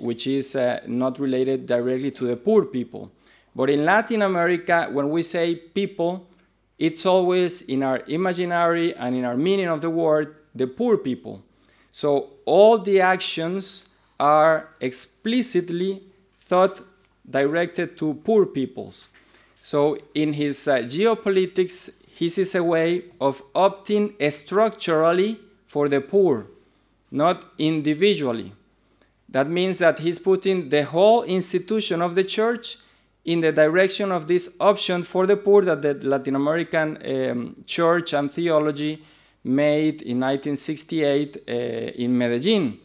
[0.00, 0.54] which is
[0.86, 3.10] not related directly to the poor people.
[3.54, 6.26] But in Latin America, when we say people,
[6.78, 11.42] it's always in our imaginary and in our meaning of the word the poor people
[11.92, 16.02] so all the actions are explicitly
[16.40, 16.80] thought
[17.28, 19.08] directed to poor peoples.
[19.60, 26.46] So in his uh, geopolitics, he sees a way of opting structurally for the poor,
[27.10, 28.52] not individually.
[29.28, 32.78] That means that he's putting the whole institution of the church
[33.24, 36.98] in the direction of this option for the poor that the Latin American
[37.30, 39.02] um, church and theology
[39.44, 42.78] made in 1968 uh, in Medellin.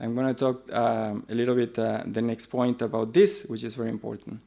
[0.00, 3.62] I'm going to talk um, a little bit uh, the next point about this, which
[3.62, 4.40] is very important.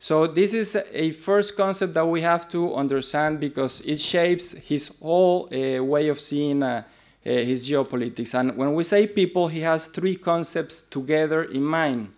[0.00, 4.98] So this is a first concept that we have to understand because it shapes his
[5.00, 6.82] whole uh, way of seeing uh,
[7.24, 8.38] uh, his geopolitics.
[8.38, 12.12] And when we say people, he has three concepts together in mind.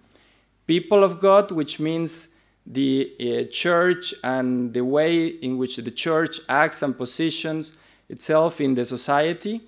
[0.66, 2.28] People of God, which means
[2.66, 7.74] the church and the way in which the church acts and positions
[8.08, 9.60] itself in the society,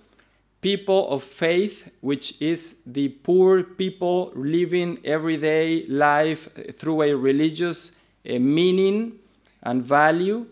[0.61, 7.99] people of faith, which is the poor people living everyday life through a religious
[8.29, 9.19] uh, meaning
[9.63, 10.47] and value,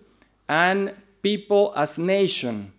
[0.48, 2.72] and people as nation,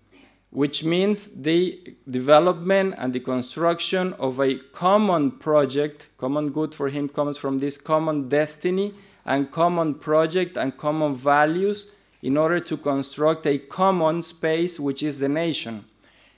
[0.51, 7.09] which means the development and the construction of a common project, common good for him
[7.09, 8.93] comes from this common destiny
[9.25, 11.91] and common project and common values
[12.22, 15.85] in order to construct a common space, which is the nation.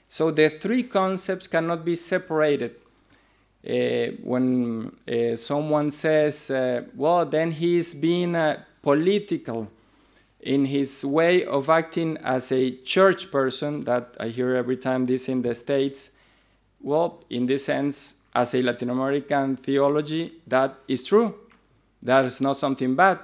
[0.08, 2.76] So the three concepts cannot be separated.
[3.66, 9.68] Uh, when uh, someone says, uh, well, then he is being uh, political
[10.40, 15.28] in his way of acting as a church person, that I hear every time this
[15.28, 16.12] in the States,
[16.80, 21.34] well, in this sense, as a Latin American theology, that is true.
[22.02, 23.18] That is not something bad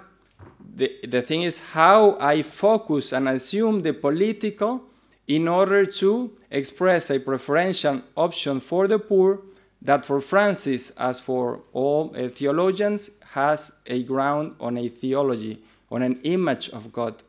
[0.77, 4.83] the, the thing is how I focus and assume the political
[5.27, 9.41] in order to express a preferential option for the poor
[9.83, 16.03] that for Francis, as for all uh, theologians, has a ground on a theology, on
[16.03, 17.23] an image of God.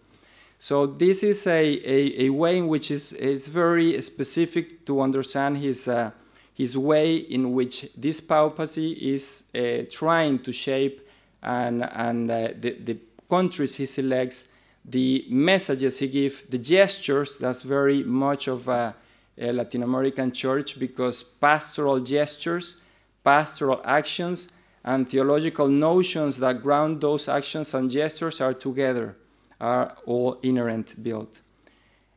[0.59, 1.51] So this is a,
[1.85, 6.11] a, a way in which is, is very specific to understand his, uh,
[6.53, 11.07] his way in which this papacy is uh, trying to shape
[11.43, 12.97] and, and uh, the, the
[13.29, 14.49] countries he selects,
[14.85, 18.95] the messages he gives, the gestures, that's very much of a,
[19.37, 22.81] a Latin American church because pastoral gestures,
[23.23, 24.49] pastoral actions,
[24.85, 29.15] and theological notions that ground those actions and gestures are together,
[29.59, 31.41] are all inherent built.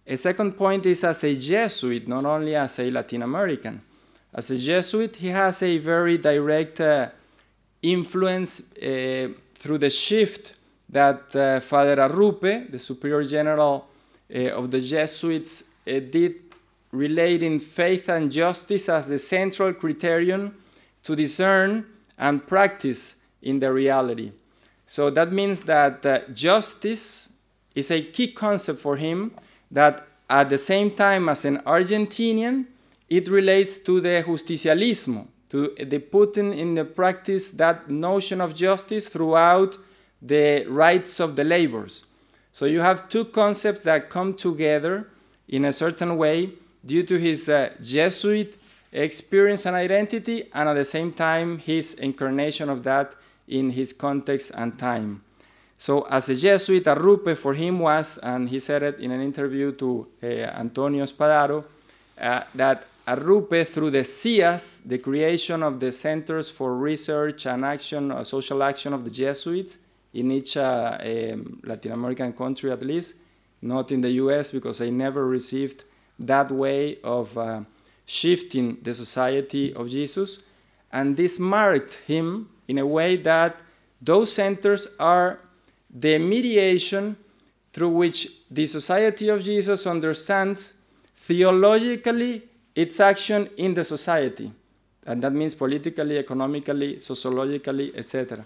[0.07, 3.81] A second point is as a Jesuit, not only as a Latin American.
[4.33, 7.11] As a Jesuit, he has a very direct uh,
[7.83, 10.55] influence uh, through the shift
[10.91, 13.87] that uh, Father Arrupe, the Superior General
[14.35, 16.43] uh, of the Jesuits, uh, did
[16.93, 20.55] relating faith and justice as the central criterion
[21.05, 21.87] to discern
[22.19, 24.33] and practice in the reality.
[24.87, 27.29] So that means that uh, justice
[27.75, 29.33] is a key concept for him
[29.71, 32.67] that at the same time as an Argentinian,
[33.09, 39.09] it relates to the justicialismo, to the putting in the practice that notion of justice
[39.09, 39.77] throughout
[40.23, 42.05] the rights of the laborers.
[42.53, 45.09] So you have two concepts that come together
[45.49, 46.51] in a certain way
[46.85, 48.57] due to his uh, Jesuit
[48.93, 53.15] experience and identity, and at the same time, his incarnation of that
[53.49, 55.23] in his context and time.
[55.79, 59.73] So, as a Jesuit, Arrupe for him was, and he said it in an interview
[59.73, 61.65] to uh, Antonio Spadaro,
[62.21, 68.11] uh, that Arrupe, through the CIAS, the creation of the Centers for Research and Action,
[68.11, 69.79] uh, Social Action of the Jesuits,
[70.15, 73.17] in each uh, um, Latin American country at least,
[73.63, 75.85] not in the US because they never received
[76.19, 77.61] that way of uh,
[78.07, 80.43] shifting the society of Jesus.
[80.93, 83.61] And this marked him in a way that
[84.03, 85.39] those centers are
[85.89, 87.17] the mediation
[87.73, 90.81] through which the society of Jesus understands
[91.15, 92.43] theologically
[92.75, 94.51] its action in the society.
[95.07, 98.45] And that means politically, economically, sociologically, etc.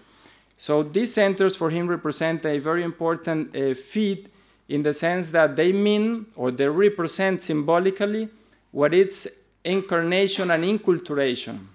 [0.57, 4.27] So these centers for him represent a very important uh, feat
[4.69, 8.29] in the sense that they mean or they represent symbolically
[8.71, 9.27] what it's
[9.63, 11.67] incarnation and inculturation.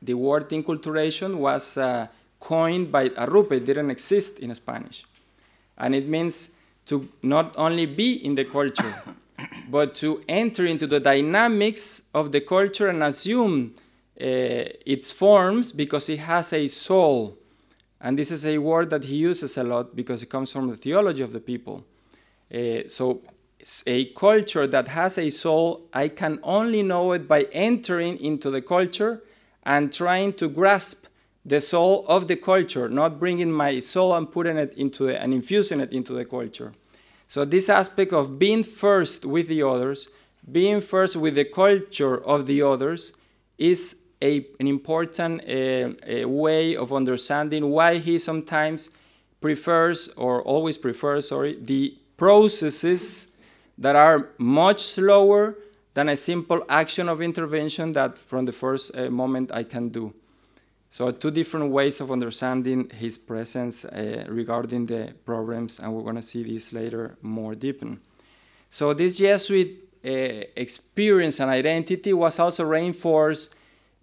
[0.00, 2.06] The word inculturation was uh,
[2.38, 5.04] coined by Arrupe, it didn't exist in Spanish.
[5.78, 6.50] And it means
[6.86, 8.94] to not only be in the culture,
[9.70, 13.74] but to enter into the dynamics of the culture and assume
[14.18, 14.24] uh,
[14.86, 17.36] its forms because it has a soul
[18.06, 20.76] and this is a word that he uses a lot because it comes from the
[20.76, 21.84] theology of the people.
[22.54, 23.20] Uh, so,
[23.84, 28.62] a culture that has a soul, I can only know it by entering into the
[28.62, 29.24] culture
[29.64, 31.06] and trying to grasp
[31.44, 35.34] the soul of the culture, not bringing my soul and putting it into the, and
[35.34, 36.72] infusing it into the culture.
[37.26, 40.10] So this aspect of being first with the others,
[40.52, 43.14] being first with the culture of the others,
[43.58, 48.90] is a, an important uh, way of understanding why he sometimes
[49.40, 53.28] prefers or always prefers sorry the processes
[53.78, 55.56] that are much slower
[55.94, 60.12] than a simple action of intervention that from the first uh, moment I can do.
[60.90, 66.16] So two different ways of understanding his presence uh, regarding the problems, and we're going
[66.16, 68.00] to see this later more deepen.
[68.70, 70.08] So this Jesuit uh,
[70.56, 73.54] experience and identity was also reinforced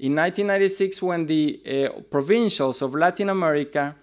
[0.04, 3.96] in 1996 when the uh, provincials of Latin America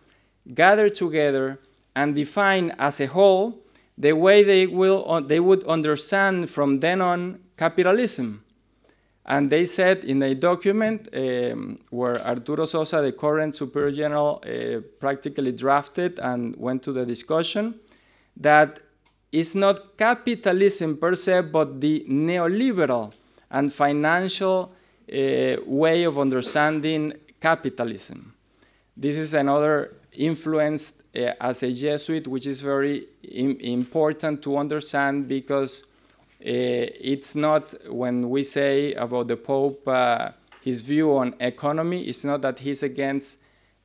[0.55, 1.60] gathered together
[1.94, 3.59] and defined as a whole
[3.98, 8.43] the way they, will, uh, they would understand from then on capitalism.
[9.27, 14.81] And they said in a document um, where Arturo Sosa, the current Superior General, uh,
[14.98, 17.74] practically drafted and went to the discussion,
[18.39, 18.81] that
[19.32, 23.12] it's not capitalism per se, but the neoliberal
[23.51, 24.72] and financial
[25.66, 28.35] way of understanding capitalism.
[28.97, 35.27] This is another influence uh, as a Jesuit, which is very Im important to understand
[35.27, 40.31] because uh, it's not when we say about the Pope uh,
[40.62, 43.39] his view on economy, it's not that he's against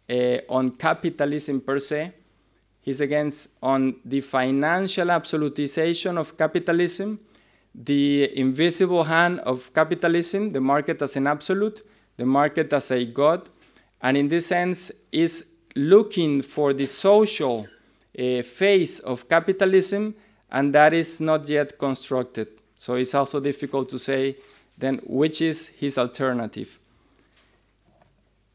[0.09, 2.11] uh, on capitalism per se.
[2.81, 7.19] He's against on the financial absolutization of capitalism
[7.83, 11.85] the invisible hand of capitalism, the market as an absolute,
[12.17, 13.49] the market as a god,
[14.01, 15.45] and in this sense is
[15.75, 17.67] looking for the social
[18.17, 20.15] uh, face of capitalism,
[20.51, 22.47] and that is not yet constructed.
[22.77, 24.37] So it's also difficult to say
[24.77, 26.79] then which is his alternative.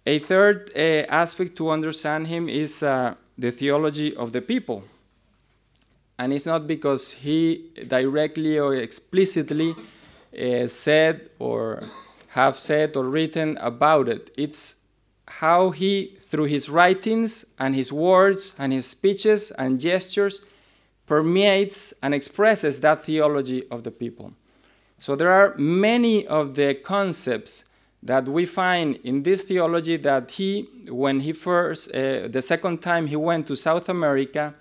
[0.06, 4.82] A third uh, aspect to understand him is uh, the theology of the people
[6.20, 9.74] and it's not because he directly or explicitly
[10.38, 11.82] uh, said or
[12.28, 14.30] have said or written about it.
[14.36, 14.74] It's
[15.26, 20.44] how he, through his writings and his words and his speeches and gestures,
[21.06, 24.34] permeates and expresses that theology of the people.
[24.98, 27.64] So there are many of the concepts
[28.02, 33.06] that we find in this theology that he, when he first, uh, the second time
[33.06, 34.54] he went to South America,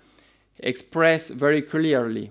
[0.62, 2.30] express very clearly,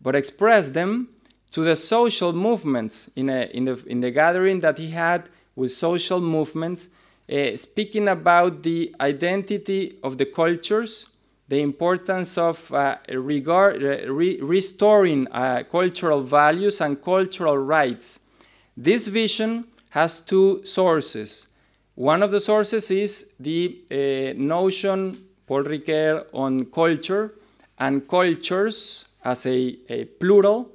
[0.00, 1.08] but express them
[1.52, 5.70] to the social movements in, a, in, the, in the gathering that he had with
[5.70, 6.88] social movements,
[7.32, 11.08] uh, speaking about the identity of the cultures,
[11.48, 18.18] the importance of uh, regard, re restoring uh, cultural values and cultural rights.
[18.76, 21.46] This vision has two sources.
[21.94, 27.32] One of the sources is the uh, notion, Paul Ricoeur, on culture
[27.78, 30.70] and cultures as a, a plural,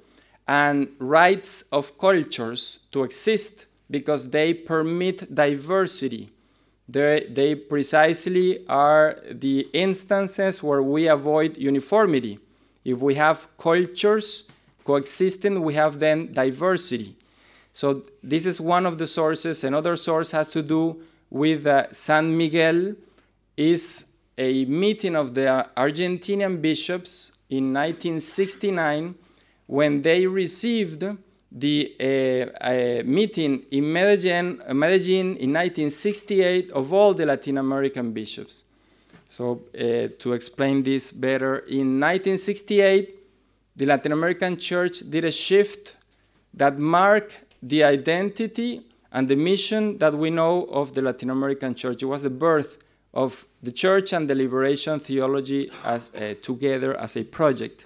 [0.48, 6.30] and rights of cultures to exist because they permit diversity.
[6.90, 12.40] They're, they precisely are the instances where we avoid uniformity.
[12.84, 14.45] If we have cultures
[14.84, 17.15] coexisting, we have then diversity.
[17.73, 19.64] So this is one of the sources.
[19.64, 22.95] Another source has to do with uh, San Miguel
[23.56, 24.07] is
[24.38, 29.16] a meeting of the Argentinian bishops in 1969
[29.68, 31.06] when they received
[31.52, 38.64] the uh, uh, meeting in Medellin, Medellin in 1968 of all the Latin American bishops.
[39.28, 43.18] So uh, to explain this better, in 1968,
[43.76, 45.95] the Latin American Church did a shift
[46.53, 48.82] that marked the identity
[49.12, 52.02] and the mission that we know of the Latin American Church.
[52.02, 52.78] It was the birth
[53.14, 57.86] of the church and the liberation theology as, uh, together as a project.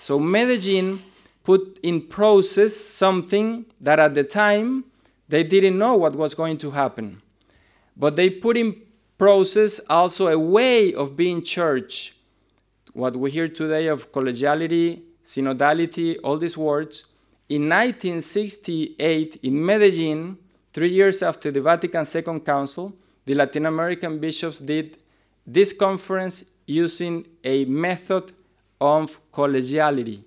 [0.00, 1.02] So Medellin
[1.44, 4.84] put in process something that at the time
[5.28, 7.20] they didn't know what was going to happen.
[7.96, 8.76] But they put in
[9.18, 12.14] process also a way of being church.
[12.92, 17.06] What we hear today of collegiality, synodality, all these words.
[17.48, 20.38] In 1968, in Medellin,
[20.72, 22.92] three years after the Vatican Second Council,
[23.24, 24.98] the Latin American bishops did
[25.46, 28.32] this conference using a method
[28.80, 30.24] of collegiality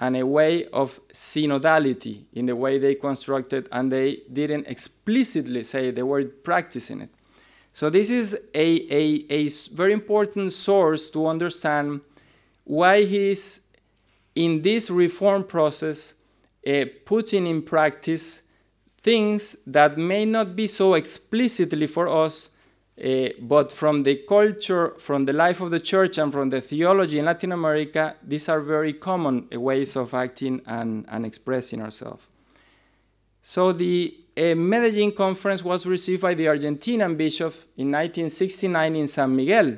[0.00, 5.90] and a way of synodality in the way they constructed, and they didn't explicitly say
[5.90, 7.10] they were practicing it.
[7.72, 12.00] So, this is a, a, a very important source to understand
[12.64, 13.60] why he's
[14.34, 16.14] in this reform process
[16.66, 18.42] uh, putting in practice
[19.04, 22.50] things that may not be so explicitly for us,
[23.04, 27.18] uh, but from the culture, from the life of the church, and from the theology
[27.18, 32.24] in Latin America, these are very common ways of acting and, and expressing ourselves.
[33.42, 39.36] So the uh, Medellin conference was received by the Argentinian bishop in 1969 in San
[39.36, 39.76] Miguel.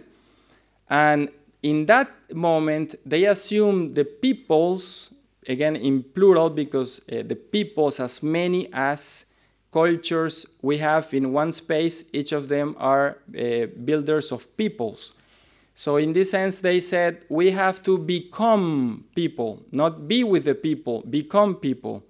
[0.89, 1.31] And
[1.65, 5.13] in that moment, they assumed the peoples
[5.49, 9.27] again in plural because uh, the peoples, as many as
[9.73, 15.13] cultures we have in one space, each of them are uh, builders of peoples.
[15.75, 20.55] So, in this sense, they said we have to become people, not be with the
[20.55, 22.03] people, become people.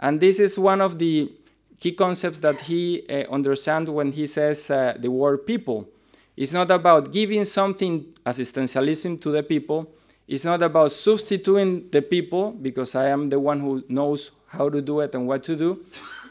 [0.00, 1.30] And this is one of the
[1.78, 5.86] key concepts that he uh, understands when he says uh, the word people.
[6.36, 9.92] It's not about giving something assistantialism to the people,
[10.32, 14.80] it's not about substituting the people because I am the one who knows how to
[14.80, 15.84] do it and what to do.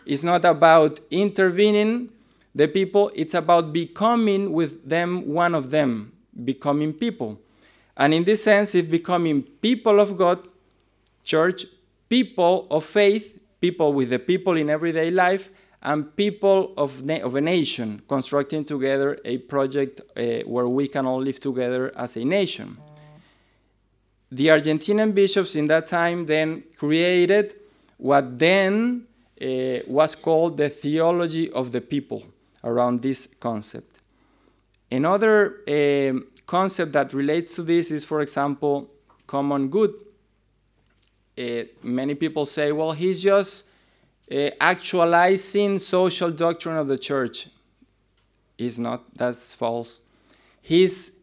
[0.07, 2.09] It's not about intervening
[2.55, 6.13] the people, it's about becoming with them one of them,
[6.43, 7.39] becoming people.
[7.95, 10.47] And in this sense, it's becoming people of God,
[11.23, 11.67] church,
[12.09, 15.51] people of faith, people with the people in everyday life,
[15.83, 21.21] and people of, of a nation, constructing together a project uh, where we can all
[21.21, 22.77] live together as a nation
[24.31, 27.55] the Argentinian bishops in that time then created
[27.97, 29.05] what then
[29.41, 32.23] uh, was called the theology of the people
[32.63, 33.99] around this concept.
[34.89, 38.89] Another uh, concept that relates to this is, for example,
[39.27, 39.93] common good.
[41.37, 43.69] Uh, many people say, well, he's just
[44.31, 47.47] uh, actualizing social doctrine of the church.
[48.57, 50.01] He's not, that's false.
[50.61, 51.13] He's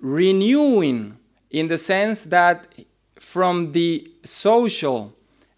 [0.00, 1.18] renewing
[1.50, 2.74] in the sense that
[3.18, 5.12] from the social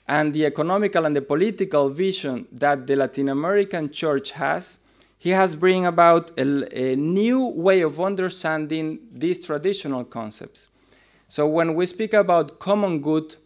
[0.08, 4.80] and the economical and the political vision that the Latin American church has,
[5.18, 10.68] he has bring about a, a, new way of understanding these traditional concepts.
[11.28, 13.36] So when we speak about common good,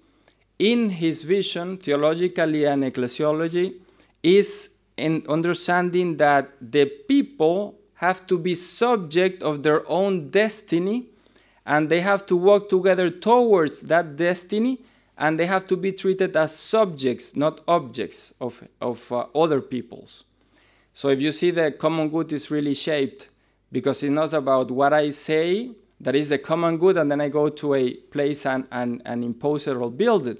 [0.59, 3.75] in his vision, theologically and ecclesiology,
[4.23, 11.09] is in understanding that the people have to be subject of their own destiny
[11.67, 14.83] and they have to work together towards that destiny
[15.17, 20.25] and they have to be treated as subjects not objects of, of uh, other peoples.
[20.93, 23.31] So if you see the common good is really shaped
[23.73, 25.71] because it's not about what i say
[26.01, 29.25] that is the common good and then i go to a place and, and, and
[29.25, 30.39] impose it or build it.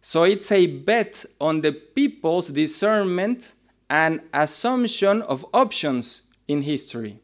[0.00, 3.54] So it's a bet on the people's discernment
[3.90, 7.18] and assumption of options in history.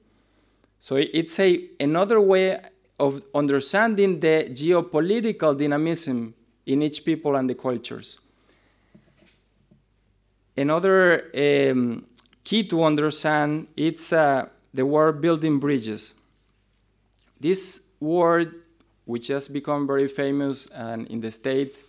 [0.78, 2.60] So it's a another way
[3.02, 6.32] of understanding the geopolitical dynamism
[6.66, 8.20] in each people and the cultures.
[10.56, 12.06] Another um,
[12.44, 16.14] key to understand it's uh, the word building bridges.
[17.40, 18.54] This word,
[19.04, 21.84] which has become very famous and in the States,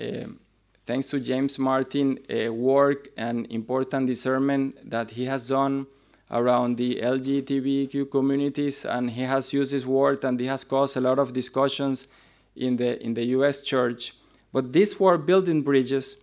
[0.00, 0.40] um,
[0.84, 5.86] thanks to James Martin uh, work and important discernment that he has done
[6.30, 11.00] around the LGBTQ communities, and he has used this word, and it has caused a
[11.00, 12.08] lot of discussions
[12.56, 13.60] in the in the U.S.
[13.62, 14.14] church.
[14.52, 16.18] But this word building bridges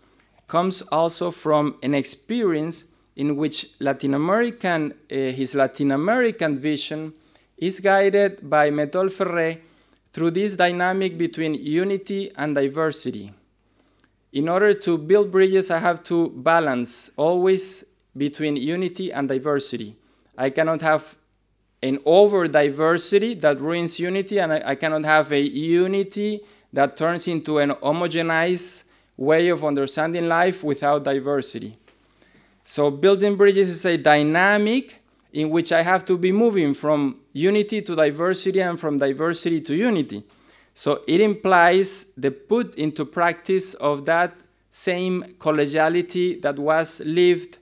[0.47, 2.85] comes also from an experience
[3.15, 7.13] in which Latin American, uh, his Latin American vision
[7.57, 9.59] is guided by Méthode Ferré
[10.13, 13.33] through this dynamic between unity and diversity.
[14.33, 17.83] In order to build bridges, I have to balance always
[18.17, 19.95] between unity and diversity.
[20.37, 21.17] I cannot have
[21.81, 26.41] an over diversity that ruins unity, and I, I cannot have a unity
[26.73, 28.83] that turns into an homogenized
[29.15, 31.77] way of understanding life without diversity.
[32.63, 35.01] So building bridges is a dynamic
[35.33, 39.75] in which I have to be moving from unity to diversity and from diversity to
[39.75, 40.23] unity.
[40.73, 44.35] So it implies the put into practice of that
[44.69, 47.57] same collegiality that was lived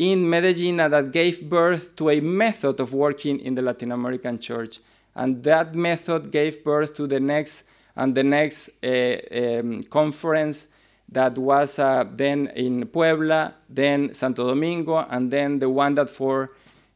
[0.00, 4.80] in Medellin that gave birth to a method of working in the Latin American church.
[5.14, 7.64] And that method gave birth to the next
[7.96, 10.68] and the next uh, um, conference
[11.10, 16.52] that was uh, then in Puebla, then Santo Domingo, and then the one that for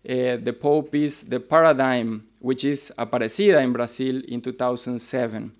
[0.09, 5.53] uh, the Pope is the paradigm, which is Aparecida in Brazil in 2007.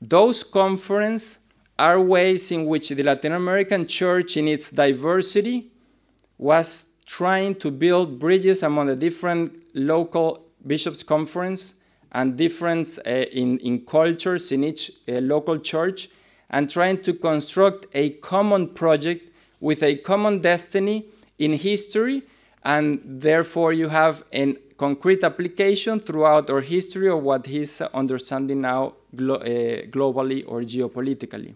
[0.00, 1.40] Those conferences
[1.78, 5.70] are ways in which the Latin American church, in its diversity,
[6.38, 11.74] was trying to build bridges among the different local bishops' conference
[12.12, 16.08] and difference uh, in, in cultures in each uh, local church
[16.50, 19.22] and trying to construct a common project
[19.60, 21.06] with a common destiny
[21.38, 22.22] in history
[22.64, 28.94] and therefore you have a concrete application throughout our history of what he's understanding now
[29.14, 29.46] glo uh,
[29.94, 31.54] globally or geopolitically.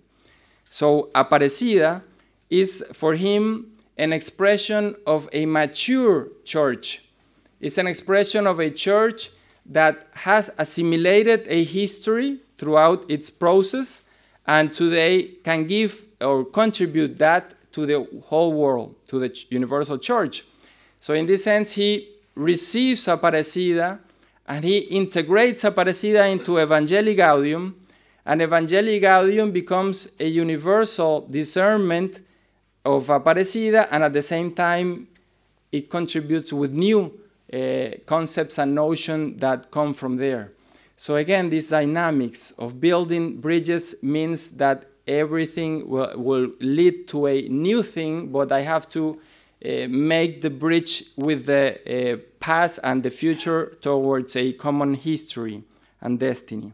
[0.68, 2.02] So Aparecida
[2.48, 7.04] is for him an expression of a mature church.
[7.60, 9.28] It's an expression of a church
[9.66, 14.04] that has assimilated a history throughout its process
[14.46, 20.44] and today can give or contribute that to the whole world, to the universal church.
[20.98, 23.98] So in this sense, he receives Aparecida
[24.48, 27.74] and he integrates Aparecida into Evangelii Gaudium,
[28.24, 32.22] and Evangelii Gaudium becomes a universal discernment
[32.84, 35.08] of Aparecida, and at the same time,
[35.72, 37.12] it contributes with new
[37.52, 40.52] uh, concepts and notions that come from there.
[40.96, 47.48] So again, this dynamics of building bridges means that everything will, will lead to a
[47.48, 49.20] new thing, but I have to
[49.64, 55.62] uh, make the bridge with the uh, past and the future towards a common history
[56.00, 56.72] and destiny.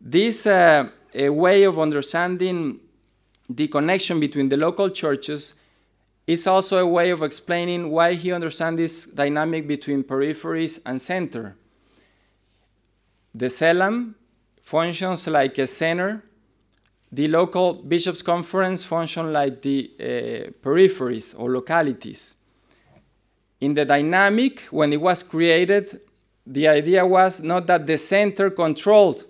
[0.00, 2.80] This uh, way of understanding
[3.56, 5.54] the connection between the local churches
[6.26, 11.56] is also a way of explaining why he understands this dynamic between peripheries and center.
[13.34, 14.14] The Selam
[14.60, 16.22] functions like a center.
[17.10, 20.04] The local bishops' conference function like the uh,
[20.62, 22.36] peripheries or localities.
[23.60, 26.00] In the dynamic, when it was created,
[26.46, 29.26] the idea was not that the center controlled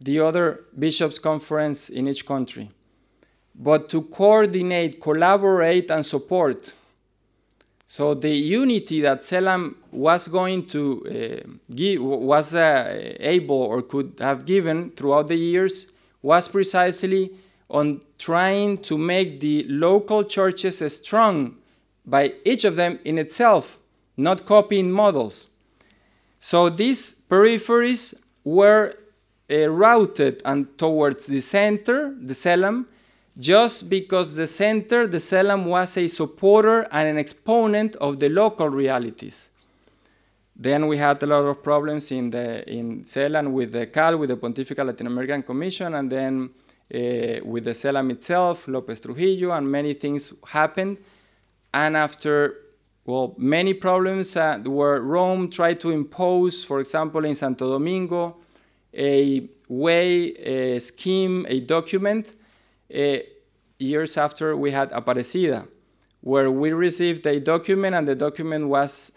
[0.00, 2.73] the other bishops' conference in each country
[3.54, 6.74] but to coordinate, collaborate, and support.
[7.86, 14.14] So the unity that Selam was going to uh, give, was uh, able or could
[14.18, 17.30] have given throughout the years was precisely
[17.70, 21.56] on trying to make the local churches strong
[22.06, 23.78] by each of them in itself,
[24.16, 25.48] not copying models.
[26.40, 28.14] So these peripheries
[28.44, 28.94] were
[29.50, 32.86] uh, routed and towards the center, the CELAM,
[33.38, 38.68] just because the center, the CELAM, was a supporter and an exponent of the local
[38.68, 39.50] realities.
[40.56, 44.28] Then we had a lot of problems in the in CELAM with the CAL, with
[44.28, 46.50] the Pontifical Latin American Commission, and then
[46.94, 50.98] uh, with the CELAM itself, Lopez Trujillo, and many things happened.
[51.72, 52.60] And after
[53.04, 58.36] well, many problems uh, where Rome tried to impose, for example, in Santo Domingo,
[58.96, 62.34] a way, a scheme, a document
[62.92, 63.18] uh,
[63.78, 65.66] years after we had Aparecida,
[66.20, 69.12] where we received a document, and the document was,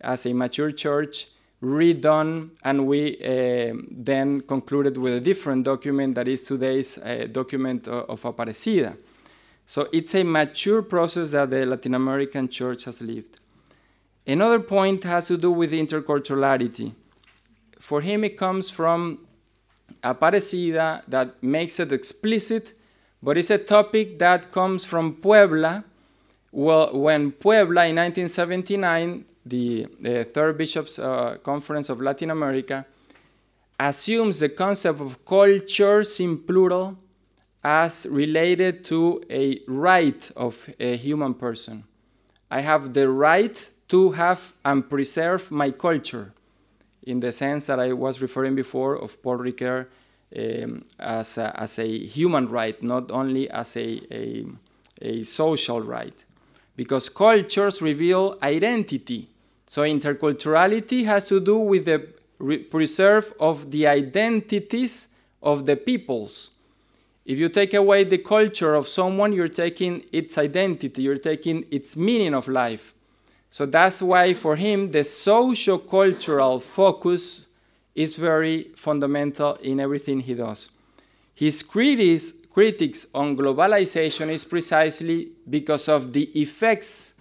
[0.00, 1.28] as a mature church,
[1.62, 7.86] redone, and we uh, then concluded with a different document that is today's uh, document
[7.88, 8.96] of, of Aparecida.
[9.66, 13.38] So it's a mature process that the Latin American church has lived.
[14.26, 16.92] Another point has to do with interculturality.
[17.78, 19.26] For him, it comes from
[20.02, 22.74] Aparecida that makes it explicit,
[23.22, 25.84] but it's a topic that comes from Puebla.
[26.50, 32.84] Well, when Puebla in 1979, the, the Third Bishops' uh, Conference of Latin America,
[33.78, 36.96] assumes the concept of cultures in plural
[37.64, 41.84] as related to a right of a human person.
[42.50, 46.32] I have the right to have and preserve my culture
[47.04, 49.86] in the sense that I was referring before of Paul Ricoeur
[50.36, 54.46] um, as, a, as a human right, not only as a, a,
[55.00, 56.24] a social right.
[56.76, 59.28] Because cultures reveal identity.
[59.66, 62.08] So interculturality has to do with the
[62.70, 65.08] preserve of the identities
[65.42, 66.50] of the peoples.
[67.24, 71.96] If you take away the culture of someone, you're taking its identity, you're taking its
[71.96, 72.94] meaning of life.
[73.52, 77.46] So that's why for him the socio-cultural focus
[77.94, 80.70] is very fundamental in everything he does.
[81.34, 87.12] His critics, critics on globalization is precisely because of the effects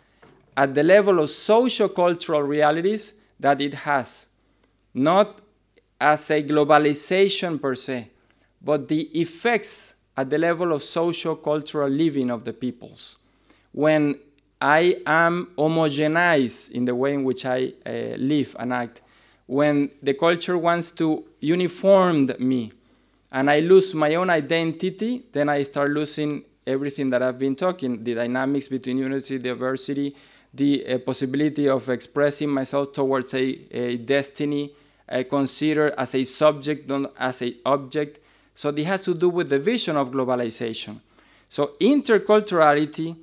[0.55, 4.27] at the level of socio-cultural realities that it has,
[4.93, 5.41] not
[5.99, 8.09] as a globalization per se,
[8.61, 13.17] but the effects at the level of socio-cultural living of the peoples.
[13.73, 14.17] When
[14.61, 19.01] I am homogenized in the way in which I uh, live and act.
[19.47, 22.71] When the culture wants to uniform me
[23.31, 28.03] and I lose my own identity, then I start losing everything that I've been talking
[28.03, 30.15] the dynamics between unity, diversity,
[30.53, 34.71] the uh, possibility of expressing myself towards a, a destiny
[35.11, 38.19] I consider as a subject, not as an object.
[38.55, 41.01] So this has to do with the vision of globalization.
[41.49, 43.15] So interculturality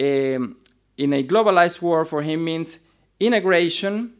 [0.00, 0.56] um,
[1.02, 2.78] in a globalized world for him means
[3.18, 4.12] integration,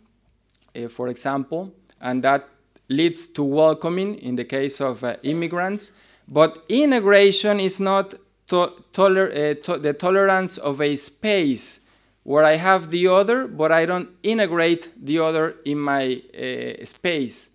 [0.74, 2.48] uh, for example, and that
[2.88, 5.92] leads to welcoming in the case of uh, immigrants.
[6.26, 8.14] But integration is not
[8.48, 11.80] to toler uh, to the tolerance of a space
[12.24, 16.20] where I have the other, but I don't integrate the other in my
[16.82, 17.50] space.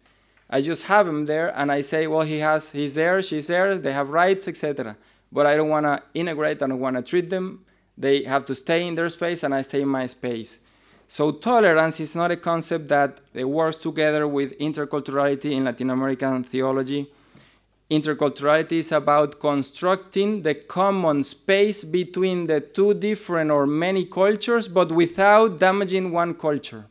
[0.49, 3.77] I just have him there, and I say, well, he has, he's there, she's there,
[3.77, 4.95] they have rights, etc.
[5.31, 7.65] But I don't want to integrate, I don't want to treat them
[7.97, 10.59] they have to stay in their space and I stay in my space.
[11.07, 17.09] So tolerance is not a concept that works together with interculturality in Latin American theology.
[17.89, 24.91] Interculturality is about constructing the common space between the two different or many cultures, but
[24.91, 26.85] without damaging one culture.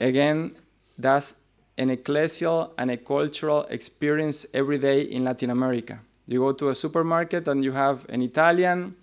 [0.00, 0.56] Again,
[0.96, 1.34] that's
[1.76, 6.00] an ecclesial and a cultural experience every day in Latin America.
[6.26, 8.96] You go to a supermarket and you have an Italian,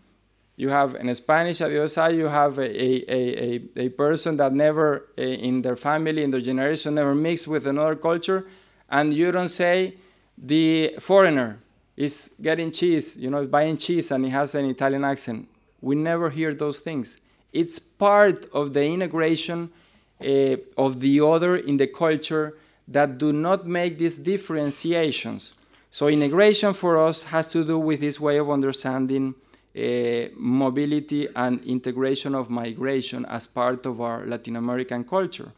[0.61, 4.37] you have in Spanish at the other side, you have a, a, a, a person
[4.37, 8.45] that never, in their family, in their generation, never mixed with another culture,
[8.87, 9.95] and you don't say
[10.37, 11.57] the foreigner
[11.97, 15.49] is getting cheese, you know, buying cheese and he has an Italian accent.
[15.81, 17.17] We never hear those things.
[17.51, 19.71] It's part of the integration
[20.23, 22.55] uh, of the other in the culture
[22.87, 25.53] that do not make these differentiations.
[25.89, 29.33] So integration for us has to do with this way of understanding
[30.35, 35.51] mobility and integration of migration as part of our Latin American culture.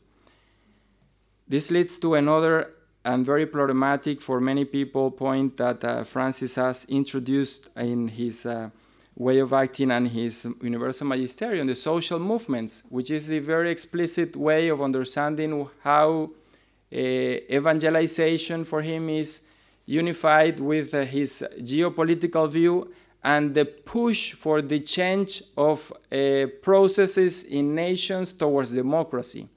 [1.47, 2.73] This leads to another
[3.05, 8.69] and very problematic for many people point that uh, Francis has introduced in his uh,
[9.15, 14.35] way of acting and his universal magisterium, the social movements, which is the very explicit
[14.35, 16.29] way of understanding how
[16.91, 19.41] uh, evangelization for him is
[19.85, 22.91] unified with uh, his geopolitical view
[23.23, 29.47] and the push for the change of uh, processes in nations towards democracy.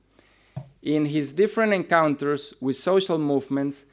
[0.83, 3.85] In his different encounters with social movements,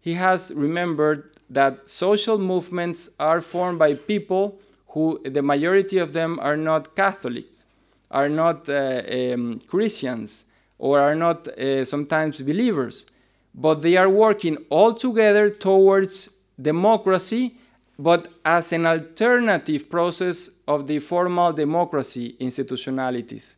[0.00, 4.58] he has remembered that social movements are formed by people
[4.88, 7.66] who, the majority of them, are not Catholics,
[8.10, 10.46] are not uh, um, Christians,
[10.78, 13.06] or are not uh, sometimes believers,
[13.54, 16.30] but they are working all together towards
[16.60, 17.54] democracy
[18.02, 23.56] but as an alternative process of the formal democracy institutionalities.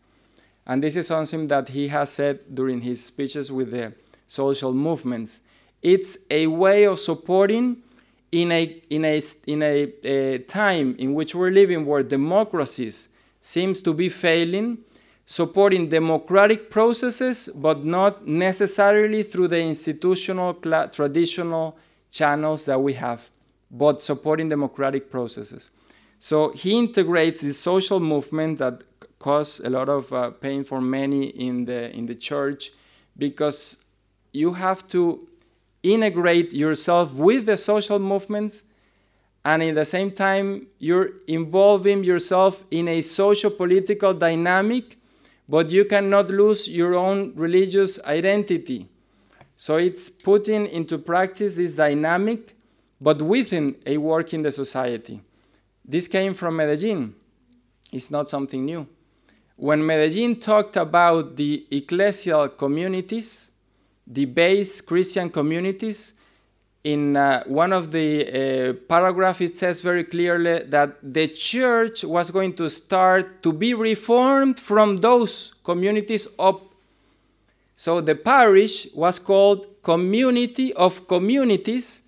[0.67, 3.93] And this is something that he has said during his speeches with the
[4.27, 5.43] social movements.
[5.81, 7.83] It's a way of supporting
[8.33, 13.11] in a, in a, in a, a time in which we're living where democracies
[13.41, 14.79] seems to be failing,
[15.25, 21.77] supporting democratic processes, but not necessarily through the institutional, traditional
[22.11, 23.31] channels that we have,
[23.73, 25.71] but supporting democratic processes.
[26.19, 28.85] So he integrates the social movement that
[29.19, 32.71] caused a lot of uh, pain for many in the, in the church
[33.17, 33.79] because
[34.33, 35.27] you have to
[35.83, 38.65] integrate yourself with the social movements
[39.45, 44.97] and in the same time you're involving yourself in a social political dynamic
[45.49, 48.89] but you cannot lose your own religious identity
[49.57, 52.55] so it's putting into practice this dynamic
[53.03, 55.21] but within a work in the society
[55.85, 57.15] this came from medellin
[57.93, 58.87] it's not something new
[59.57, 63.51] when medellin talked about the ecclesial communities
[64.07, 66.15] the base christian communities
[66.85, 72.31] in uh, one of the uh, paragraphs, it says very clearly that the church was
[72.31, 76.75] going to start to be reformed from those communities up.
[77.77, 82.02] So the parish was called Community of Communities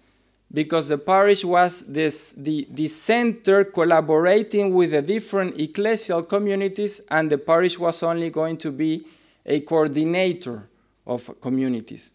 [0.55, 7.29] because the parish was this, the, the center collaborating with the different ecclesial communities, and
[7.29, 9.05] the parish was only going to be
[9.45, 10.69] a coordinator
[11.07, 12.13] of communities.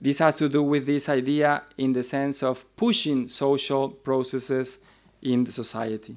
[0.00, 4.80] This has to do with this idea in the sense of pushing social processes
[5.22, 6.16] in the society.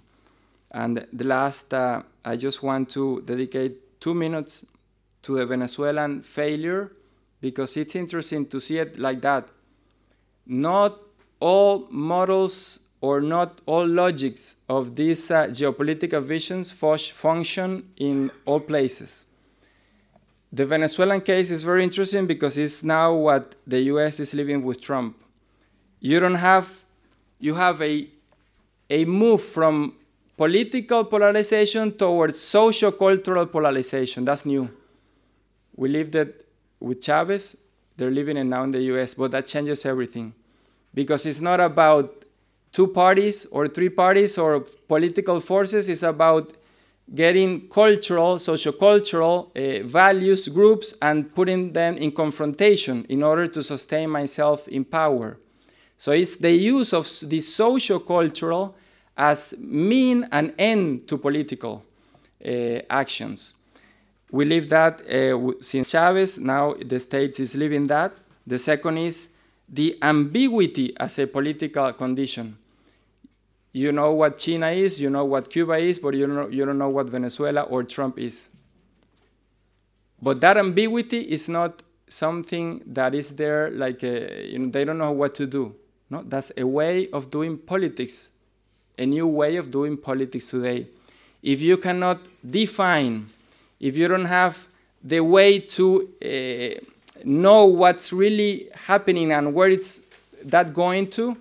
[0.72, 4.66] And the last, uh, I just want to dedicate two minutes
[5.24, 6.92] to the Venezuelan failure
[7.40, 9.48] because it's interesting to see it like that.
[10.48, 11.00] Not
[11.42, 19.26] all models or not all logics of these uh, geopolitical visions function in all places.
[20.54, 24.80] The Venezuelan case is very interesting because it's now what the US is living with
[24.80, 25.18] Trump.
[26.00, 26.84] You don't have,
[27.40, 28.08] you have a,
[28.90, 29.96] a move from
[30.38, 34.26] political polarization towards socio-cultural polarization.
[34.26, 34.70] That's new.
[35.76, 36.46] We lived it
[36.80, 37.56] with Chavez,
[37.96, 40.34] they're living it now in the US, but that changes everything.
[40.94, 42.26] Because it's not about
[42.72, 46.54] two parties or three parties or political forces, it's about
[47.14, 54.10] getting cultural, sociocultural uh, values groups and putting them in confrontation in order to sustain
[54.10, 55.38] myself in power.
[55.98, 58.74] So it's the use of the sociocultural
[59.18, 61.84] as mean and end to political
[62.44, 63.56] uh, actions.
[64.32, 68.14] We live that uh, since Chavez, now the state is living that.
[68.48, 69.30] The second is
[69.72, 72.58] the ambiguity as a political condition.
[73.72, 76.66] You know what China is, you know what Cuba is, but you don't know, you
[76.66, 78.50] don't know what Venezuela or Trump is.
[80.22, 84.98] But that ambiguity is not something that is there like a, you know, they don't
[84.98, 85.74] know what to do.
[86.10, 88.30] No, that's a way of doing politics,
[89.00, 90.88] a new way of doing politics today.
[91.42, 93.30] If you cannot define,
[93.80, 94.68] if you don't have
[95.02, 96.86] the way to uh,
[97.24, 100.02] know what's really happening and where it's
[100.44, 101.38] that going to,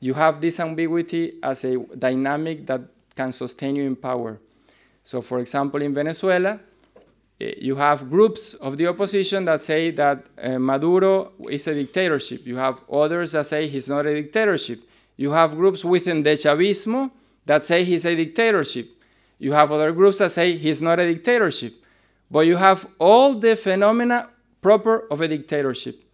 [0.00, 2.82] you have this ambiguity as a dynamic that
[3.16, 4.38] can sustain you in power.
[5.02, 6.60] So, for example, in Venezuela,
[7.40, 12.46] eh, you have groups of the opposition that say that uh, Maduro is a dictatorship.
[12.46, 14.80] You have others that say he's not a dictatorship.
[15.16, 17.10] You have groups within the Chavismo
[17.46, 18.88] that say he's a dictatorship.
[19.38, 21.74] You have other groups that say he's not a dictatorship.
[22.30, 24.28] But you have all the phenomena
[24.60, 26.04] proper of a dictatorship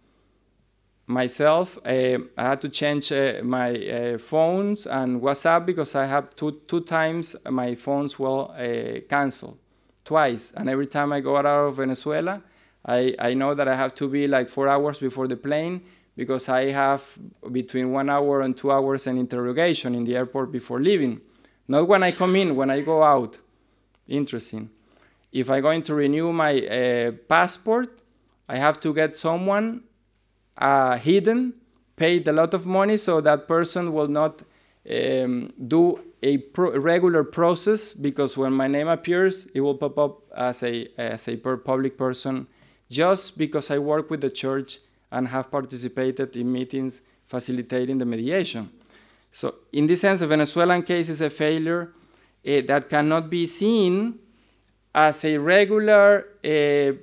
[1.07, 1.77] myself.
[1.85, 6.61] Uh, I had to change uh, my uh, phones and WhatsApp because I have two,
[6.67, 9.57] two times my phones were uh, canceled,
[10.03, 10.51] twice.
[10.55, 12.41] And every time I go out of Venezuela,
[12.85, 15.81] I, I know that I have to be like four hours before the plane
[16.15, 17.03] because I have
[17.51, 21.21] between one hour and two hours an interrogation in the airport before leaving.
[21.67, 23.39] Not when I come in, when I go out.
[24.07, 24.69] Interesting.
[25.31, 28.01] If I'm going to renew my uh, passport,
[28.47, 29.83] I have to get someone
[30.57, 31.53] uh, hidden,
[31.95, 34.41] paid a lot of money, so that person will not
[34.89, 40.21] um, do a pro regular process because when my name appears, it will pop up
[40.35, 42.47] as a, as a public person
[42.89, 44.79] just because I work with the church
[45.11, 48.69] and have participated in meetings facilitating the mediation.
[49.31, 51.91] So, in this sense, the Venezuelan case is a failure
[52.47, 54.19] uh, that cannot be seen
[54.93, 56.93] as a regular uh,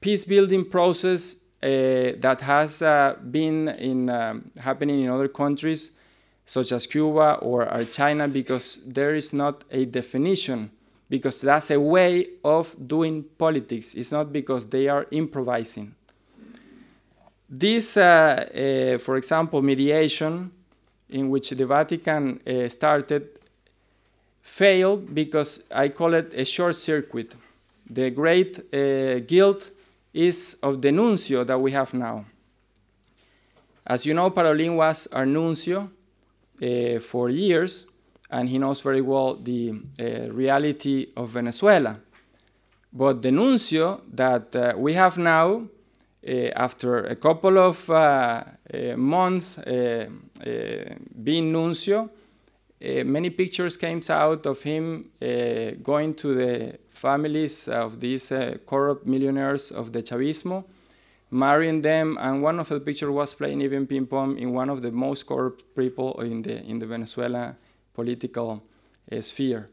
[0.00, 5.92] peace building process uh, that has uh, been in, um, happening in other countries,
[6.44, 10.70] such as Cuba or China, because there is not a definition,
[11.10, 13.94] because that's a way of doing politics.
[13.94, 15.94] It's not because they are improvising.
[17.48, 20.52] This, uh, for example, mediation,
[21.08, 23.28] in which the Vatican started,
[24.42, 27.34] failed because I call it a short circuit.
[27.90, 29.70] The great uh, guilt
[30.12, 32.24] is of the nuncio that we have now.
[33.86, 35.90] As you know, Parolin was our nuncio
[36.62, 37.86] uh, for years,
[38.30, 42.00] and he knows very well the uh, reality of Venezuela.
[42.92, 45.68] But the nuncio that uh, we have now,
[46.26, 48.44] uh, after a couple of uh,
[48.96, 49.60] months
[51.22, 52.10] being nuncio,
[52.80, 55.10] many pictures came out of him
[55.82, 58.32] going to the families of these
[58.66, 60.64] corrupt millionaires of the Chavismo,
[61.30, 64.82] marrying them, and one of the pictures was playing even ping pong in one of
[64.82, 67.56] the most corrupt people in the in the Venezuela
[67.94, 68.62] political
[69.12, 69.68] uh, sphere.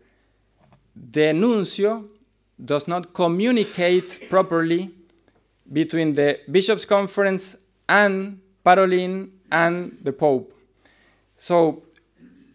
[0.95, 2.05] The nuncio
[2.63, 4.91] does not communicate properly
[5.71, 7.55] between the bishops' conference
[7.89, 10.53] and Parolin and the Pope.
[11.35, 11.83] So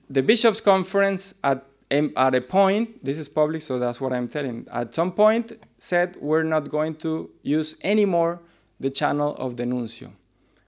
[0.09, 4.67] the bishops' conference at at a point, this is public, so that's what I'm telling.
[4.71, 8.41] At some point, said we're not going to use anymore
[8.79, 10.13] the channel of the nuncio.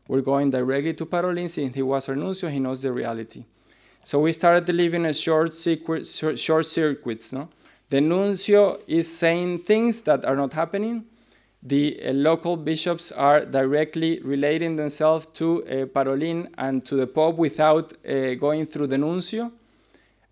[0.09, 3.45] We're going directly to Parolin since he was our nuncio, he knows the reality.
[4.03, 7.33] So we started living in a short, secret, short circuits.
[7.33, 7.49] No?
[7.91, 11.05] The nuncio is saying things that are not happening.
[11.63, 17.37] The uh, local bishops are directly relating themselves to uh, Parolin and to the Pope
[17.37, 19.53] without uh, going through the nuncio.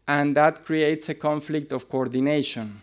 [0.09, 2.83] And that creates a conflict of coordination.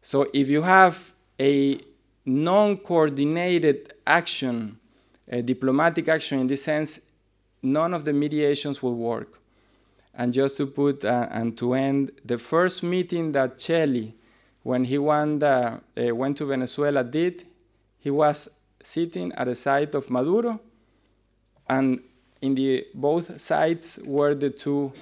[0.00, 1.80] So if you have a
[2.24, 4.78] non coordinated action,
[5.28, 7.00] a diplomatic action in this sense,
[7.62, 9.38] none of the mediations will work.
[10.14, 14.12] And just to put uh, and to end, the first meeting that Chely,
[14.62, 17.46] when he went, uh, uh, went to Venezuela, did,
[18.00, 18.48] he was
[18.82, 20.60] sitting at the side of Maduro,
[21.68, 22.00] and
[22.42, 24.92] in the both sides were the two,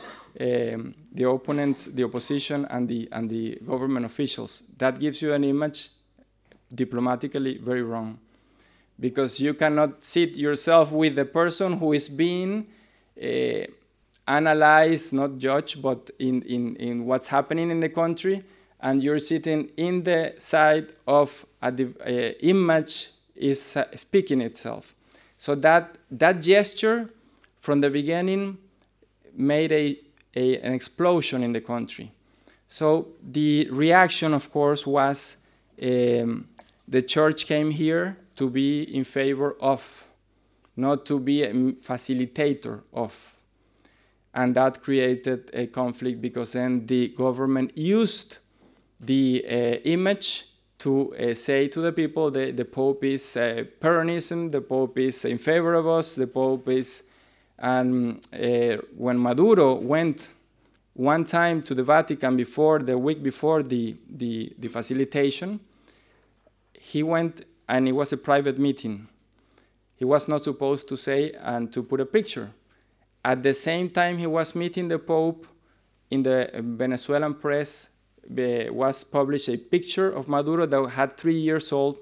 [0.41, 4.62] um, the opponents, the opposition, and the and the government officials.
[4.78, 5.91] That gives you an image
[6.75, 8.19] diplomatically very wrong
[9.01, 12.67] because you cannot sit yourself with the person who is being
[13.23, 13.67] uh,
[14.27, 18.43] analyzed, not judged, but in, in, in what's happening in the country,
[18.81, 24.95] and you're sitting in the side of a uh, image is uh, speaking itself.
[25.39, 27.11] So that, that gesture
[27.59, 28.59] from the beginning
[29.35, 29.99] made a,
[30.39, 32.12] a, an explosion in the country.
[32.67, 35.39] So the reaction, of course, was
[35.83, 36.49] um,
[36.86, 40.07] the church came here to be in favor of,
[40.76, 43.34] not to be a facilitator of.
[44.34, 48.39] And that created a conflict because then the government used
[49.00, 50.44] the uh, image
[50.78, 55.25] to uh, say to the people that the Pope is uh, Peronism, the Pope is
[55.25, 57.02] in favor of us, the Pope is.
[57.59, 60.35] And uh, when Maduro went
[60.95, 65.61] one time to the Vatican before, the week before the, the, the facilitation,
[66.73, 69.09] he went and it was a private meeting.
[69.97, 72.51] He was not supposed to say and to put a picture.
[73.25, 75.47] At the same time, he was meeting the Pope
[76.11, 77.91] in the Venezuelan press
[78.28, 81.99] was published a picture of Maduro that had three years old.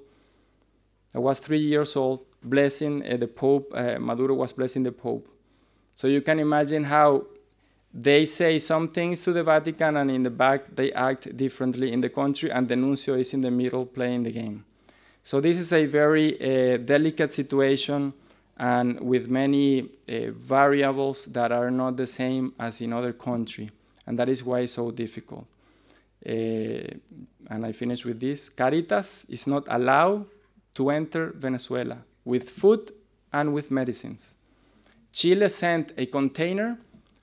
[1.12, 3.72] That was three years old, blessing uh, the Pope.
[3.74, 5.28] Uh, Maduro was blessing the Pope.
[5.96, 7.24] So you can imagine how
[7.90, 12.02] they say some things to the Vatican, and in the back they act differently in
[12.02, 14.62] the country, and the nuncio is in the middle playing the game.
[15.22, 18.12] So this is a very uh, delicate situation
[18.58, 23.70] and with many uh, variables that are not the same as in other countries.
[24.06, 25.46] And that is why it's so difficult.
[26.24, 26.92] Uh,
[27.48, 28.50] and I finish with this.
[28.50, 30.26] Caritas is not allowed
[30.74, 32.92] to enter Venezuela with food
[33.32, 34.36] and with medicines.
[35.16, 36.76] Chile sent a container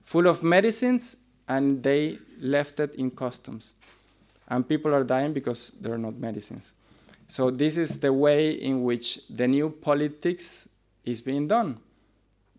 [0.03, 1.15] full of medicines
[1.47, 3.73] and they left it in customs.
[4.47, 6.73] And people are dying because there are not medicines.
[7.27, 10.67] So this is the way in which the new politics
[11.05, 11.77] is being done.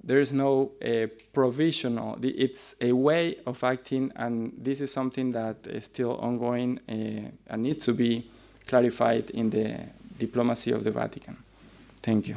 [0.04, 5.56] There is no uh, provisional, it's a way of acting, and this is something that
[5.66, 8.30] is still ongoing uh, and needs to be
[8.68, 9.80] clarified in the
[10.16, 11.36] diplomacy of the Vatican.
[12.02, 12.36] Thank you.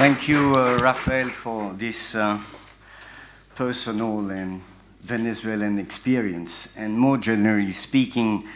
[0.00, 2.38] Thank you, uh, Rafael, for this uh,
[3.54, 4.62] personal and
[5.02, 8.48] Venezuelan experience, and more generally speaking,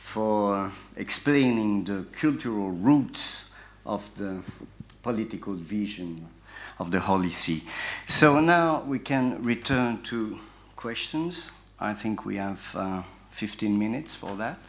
[0.00, 3.50] for explaining the cultural roots
[3.84, 4.42] of the
[5.02, 6.28] political vision
[6.78, 7.64] of the Holy See.
[8.06, 10.38] So now we can return to
[10.76, 11.50] questions.
[11.80, 14.60] I think we have uh, 15 minutes for that.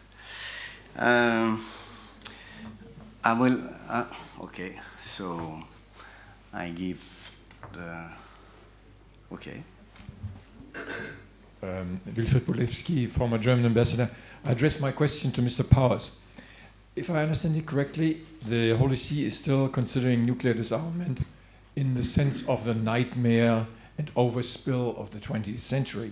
[0.98, 1.64] Um,
[3.24, 4.06] I will, uh,
[4.42, 5.64] okay, so
[6.54, 7.32] I give
[7.74, 8.06] the,
[9.34, 9.64] okay.
[11.64, 14.10] um, Wilfried Bolewski, former German ambassador.
[14.46, 15.68] I address my question to Mr.
[15.68, 16.20] Powers.
[16.96, 21.22] If I understand it correctly, the Holy See is still considering nuclear disarmament
[21.76, 23.66] in the sense of the nightmare
[23.98, 26.12] and overspill of the 20th century.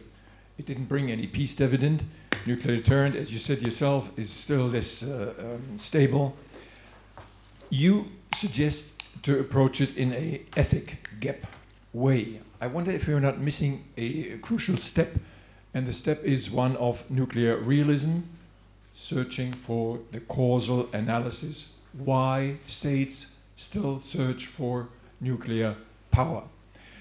[0.57, 2.03] It didn't bring any peace dividend.
[2.47, 6.35] Nuclear deterrent, as you said yourself, is still less uh, um, stable.
[7.69, 11.37] You suggest to approach it in a ethic gap
[11.93, 12.41] way.
[12.59, 15.09] I wonder if you're not missing a, crucial step,
[15.73, 18.19] and the step is one of nuclear realism,
[18.93, 21.79] searching for the causal analysis.
[21.93, 25.75] Why states still search for nuclear
[26.11, 26.43] power?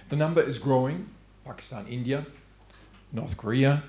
[0.08, 1.08] The number is growing
[1.44, 2.26] Pakistan, India,
[3.12, 3.82] North Korea.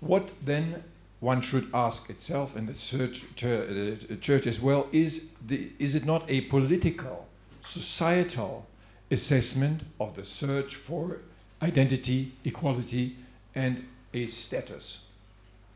[0.00, 0.82] What then
[1.20, 5.94] one should ask itself, and the church, church, uh, church as well, is, the, is
[5.94, 7.27] it not a political,
[7.60, 8.66] societal
[9.10, 11.18] assessment of the search for
[11.62, 13.16] identity, equality,
[13.54, 15.10] and a status,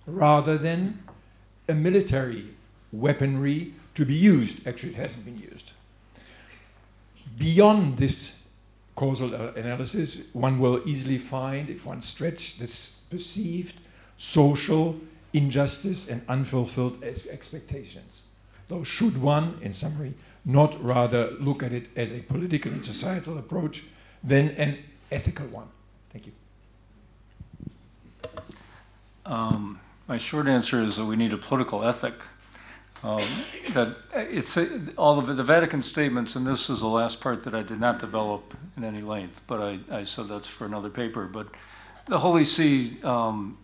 [0.06, 1.02] rather than
[1.68, 2.44] a military
[2.92, 4.66] weaponry to be used?
[4.66, 5.72] Actually, it hasn't been used.
[7.38, 8.46] Beyond this
[8.94, 13.76] causal analysis, one will easily find, if one stretches this perceived
[14.16, 14.98] social
[15.32, 18.24] injustice and unfulfilled expectations.
[18.68, 20.14] Though, should one, in summary,
[20.44, 23.84] not rather look at it as a political and societal approach
[24.22, 24.78] than an
[25.10, 25.68] ethical one?
[26.10, 26.32] Thank you.
[29.24, 32.14] Um, my short answer is that we need a political ethic.
[33.04, 33.22] Um,
[33.72, 34.56] that it's
[34.96, 37.98] all of the Vatican statements, and this is the last part that I did not
[37.98, 41.26] develop in any length, but I, I said that's for another paper.
[41.26, 41.48] But
[42.06, 43.58] the Holy See um,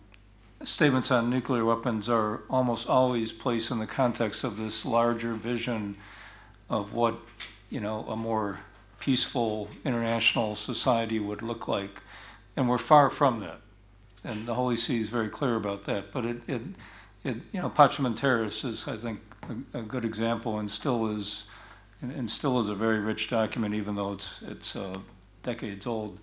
[0.63, 5.95] statements on nuclear weapons are almost always placed in the context of this larger vision
[6.69, 7.15] of what
[7.69, 8.59] you know a more
[8.99, 12.01] peaceful international society would look like,
[12.55, 13.61] and we're far from that.
[14.23, 16.11] And the Holy See is very clear about that.
[16.11, 16.61] But it, it,
[17.23, 19.21] it you know, Pacem in Terris is, I think,
[19.73, 21.45] a, a good example, and still is,
[22.01, 24.99] and, and, still is a very rich document, even though it's it's uh,
[25.43, 26.19] decades old,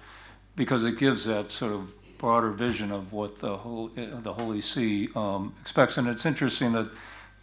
[0.55, 5.09] because it gives that sort of broader vision of what the whole the Holy See
[5.17, 5.97] um, expects.
[5.97, 6.91] And it's interesting that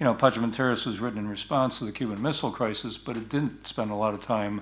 [0.03, 3.65] you know in was written in response to the Cuban Missile Crisis, but it didn't
[3.65, 4.61] spend a lot of time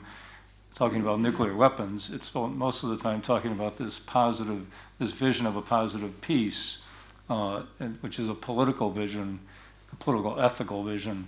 [0.76, 2.12] talking about nuclear weapons.
[2.12, 4.68] It spent most of the time talking about this positive,
[5.00, 6.84] this vision of a positive peace,
[7.28, 7.64] uh,
[8.02, 9.40] which is a political vision,
[9.92, 11.28] a political ethical vision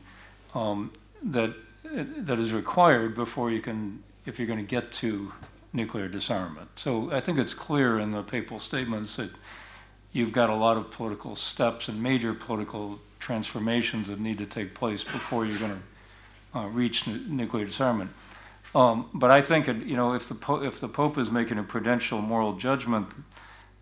[0.54, 0.94] um,
[1.24, 5.34] that that is required before you can, if you're going to get to
[5.74, 6.70] nuclear disarmament.
[6.76, 9.32] So I think it's clear in the papal statements that
[10.12, 14.74] you've got a lot of political steps and major political transformations that need to take
[14.74, 15.82] place before you're going
[16.52, 18.12] to uh, reach nuclear disarmament.
[18.76, 22.22] Um, but I think you know if the if the Pope is making a prudential
[22.22, 23.08] moral judgment,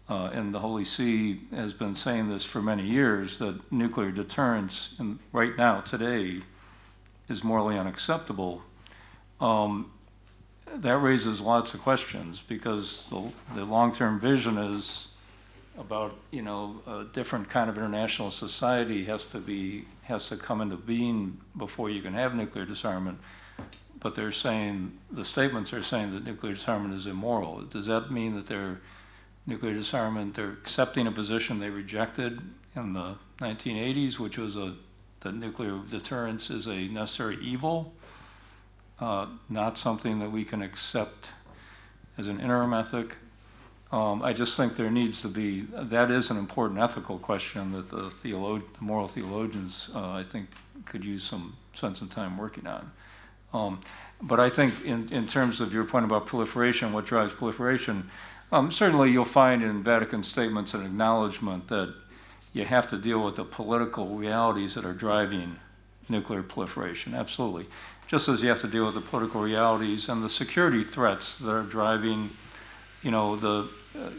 [0.08, 4.96] uh, and the Holy See has been saying this for many years that nuclear deterrence,
[5.00, 6.42] and right now today,
[7.28, 8.62] is morally unacceptable.
[9.40, 9.92] Um,
[10.76, 15.11] that raises lots of questions because the, the long-term vision is
[15.78, 20.62] about you know a different kind of international society has to be has to come
[20.62, 23.20] into being before you can have nuclear disarmament.
[24.00, 27.62] But they're saying the statements are saying that nuclear disarmament is immoral.
[27.62, 28.82] Does that mean that they're
[29.46, 32.40] nuclear disarmament they're accepting a position they rejected
[32.76, 34.76] in the 1980s, which was a
[35.22, 37.94] that nuclear deterrence is a necessary evil?
[39.02, 41.32] uh, not something that we can accept
[42.18, 43.18] as an interim ethic.
[43.92, 47.90] Um, I just think there needs to be, that is an important ethical question that
[47.90, 50.48] the, theolog- moral theologians, uh, I think,
[50.86, 52.92] could use some spend some time working on.
[53.54, 53.82] Um,
[54.22, 58.10] but I think, in, in terms of your point about proliferation, what drives proliferation,
[58.52, 61.94] um, certainly you'll find in Vatican statements an acknowledgement that
[62.54, 65.58] you have to deal with the political realities that are driving
[66.08, 67.14] nuclear proliferation.
[67.14, 67.66] Absolutely
[68.12, 71.50] just as you have to deal with the political realities and the security threats that
[71.50, 72.30] are driving,
[73.02, 73.70] you know, the,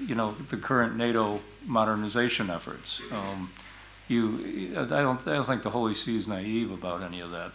[0.06, 3.00] you know, the current NATO modernization efforts.
[3.10, 3.52] Um,
[4.08, 7.52] you, I don't, I don't think the Holy See is naive about any of that.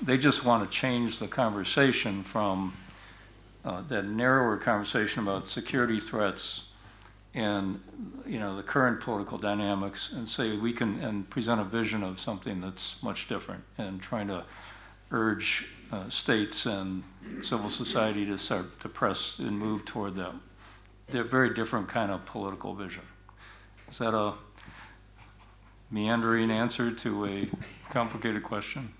[0.00, 2.74] They just want to change the conversation from
[3.64, 6.68] uh, that narrower conversation about security threats
[7.34, 7.80] and
[8.26, 12.20] you know the current political dynamics and say we can and present a vision of
[12.20, 14.44] something that's much different and trying to
[15.10, 17.02] urge uh, states and
[17.42, 20.32] civil society to start to press and move toward that.
[21.12, 23.02] They're very different kind of political vision.
[23.90, 24.32] Is that a
[25.90, 27.48] meandering answer to a
[27.90, 28.94] complicated question?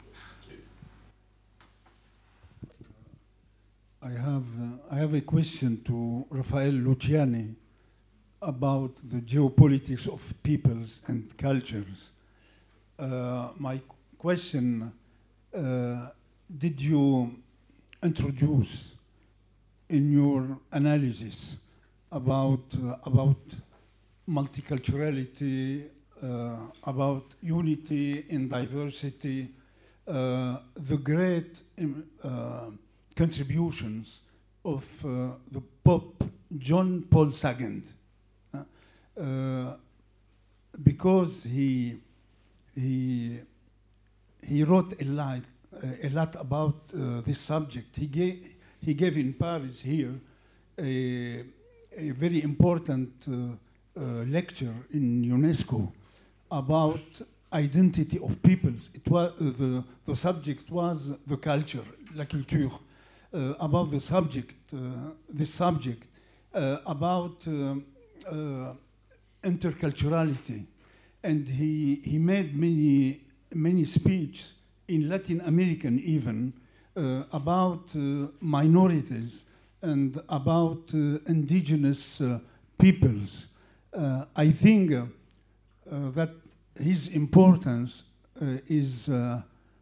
[4.03, 7.55] I have, uh, I have a question to Rafael Luciani.
[8.43, 12.11] about the geopolitics of peoples and cultures.
[12.99, 13.81] Uh, my
[14.19, 14.93] question
[15.55, 16.09] uh,
[16.59, 17.37] Did you
[18.03, 18.97] introduce
[19.89, 21.57] in your analysis
[22.13, 23.41] about, uh, about
[24.29, 25.89] multiculturality,
[26.23, 29.49] uh, about unity in diversity,
[30.07, 32.71] uh, the great um, uh,
[33.17, 34.23] contributions
[34.65, 36.25] of uh, the Pope
[36.59, 37.83] John Paul II,
[38.55, 39.77] uh,
[40.83, 41.99] because he
[42.75, 43.39] he
[44.47, 45.41] he wrote a lot
[46.03, 46.89] a lot about
[47.25, 47.97] this subject.
[47.97, 48.49] He gave
[48.81, 50.15] he gave in Paris here
[50.79, 51.45] a,
[51.97, 55.93] a very important uh, uh, lecture in UNESCO
[56.51, 57.01] about
[57.53, 58.91] identity of peoples.
[58.95, 62.71] It was uh, the the subject was the culture, la culture.
[63.61, 64.75] About the subject,
[65.27, 66.07] this subject,
[66.53, 67.41] about
[69.43, 70.67] interculturality,
[71.25, 73.23] and he he made many
[73.55, 74.53] many speeches
[74.89, 76.53] in Latin American even
[76.95, 79.47] uh, about uh, minorities
[79.83, 82.39] and about uh, indigenous uh,
[82.79, 83.49] peoples.
[83.93, 84.93] Uh, I think
[85.85, 86.31] that
[86.77, 88.05] his importance
[88.41, 89.11] is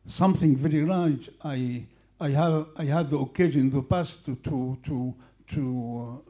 [0.06, 1.30] something very large.
[1.44, 1.86] I,
[2.18, 5.14] I, have, I had the occasion in the past to, to, to,
[5.48, 6.24] to,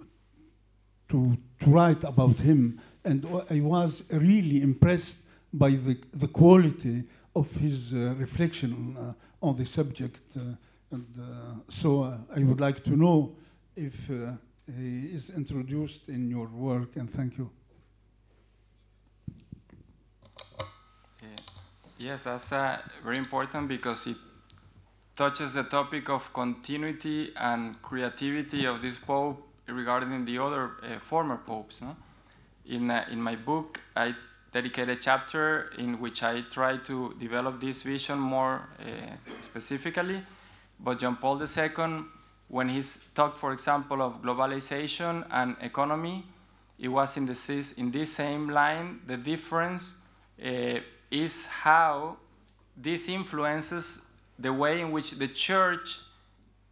[1.09, 7.51] to, to write about him, and I was really impressed by the, the quality of
[7.53, 10.23] his uh, reflection uh, on the subject.
[10.37, 10.41] Uh,
[10.93, 11.07] and
[11.69, 12.03] so
[12.35, 13.37] I would like to know
[13.81, 14.33] if uh,
[14.79, 17.51] he is introduced in your work, and thank you.
[21.99, 24.17] Yes, that's uh, very important because it
[25.15, 31.37] touches the topic of continuity and creativity of this pope regarding the other uh, former
[31.37, 31.83] popes.
[31.83, 31.95] No?
[32.65, 34.15] In, uh, in my book, I
[34.51, 40.23] dedicate a chapter in which I try to develop this vision more uh, specifically.
[40.83, 42.05] But John Paul II,
[42.51, 42.83] when he
[43.15, 46.25] talked, for example, of globalization and economy,
[46.79, 49.01] it was in, the, in this same line.
[49.07, 50.03] The difference
[50.45, 50.81] uh,
[51.11, 52.17] is how
[52.77, 56.01] this influences the way in which the church,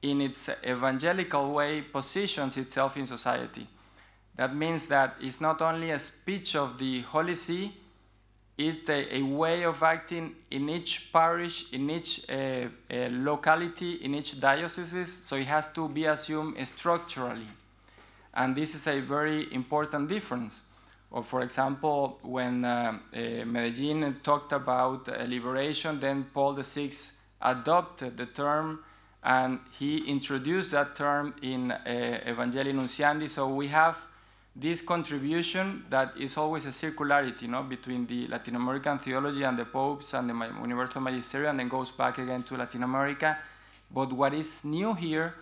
[0.02, 3.66] in its evangelical way, positions itself in society.
[4.34, 7.72] That means that it's not only a speech of the Holy See,
[8.58, 14.16] it's a, a way of acting in each parish, in each uh, uh, locality, in
[14.16, 17.46] each diocese, so it has to be assumed structurally.
[18.34, 20.64] And this is a very important difference.
[21.10, 26.90] Or, for example, when uh, uh, Medellin talked about uh, liberation, then Paul VI
[27.40, 28.80] adopted the term
[29.22, 33.28] and he introduced that term in uh, Evangelii Nunciandi.
[33.28, 33.98] So we have
[34.58, 39.64] this contribution that is always a circularity no, between the Latin American theology and the
[39.64, 43.38] popes and the universal magisterium, and then goes back again to Latin America.
[43.88, 45.34] But what is new here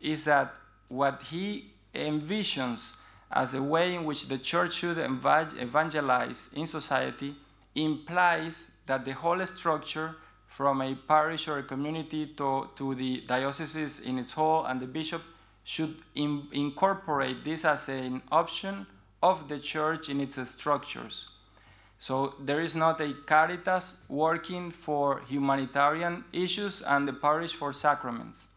[0.00, 0.52] is that
[0.88, 7.34] what he envisions as a way in which the church should evangelize in society
[7.76, 14.00] implies that the whole structure from a parish or a community to, to the diocese
[14.00, 15.22] in its whole and the bishop
[15.64, 18.86] should in- incorporate this as an option
[19.22, 21.28] of the church in its structures.
[21.98, 28.48] So there is not a caritas working for humanitarian issues and the parish for sacraments.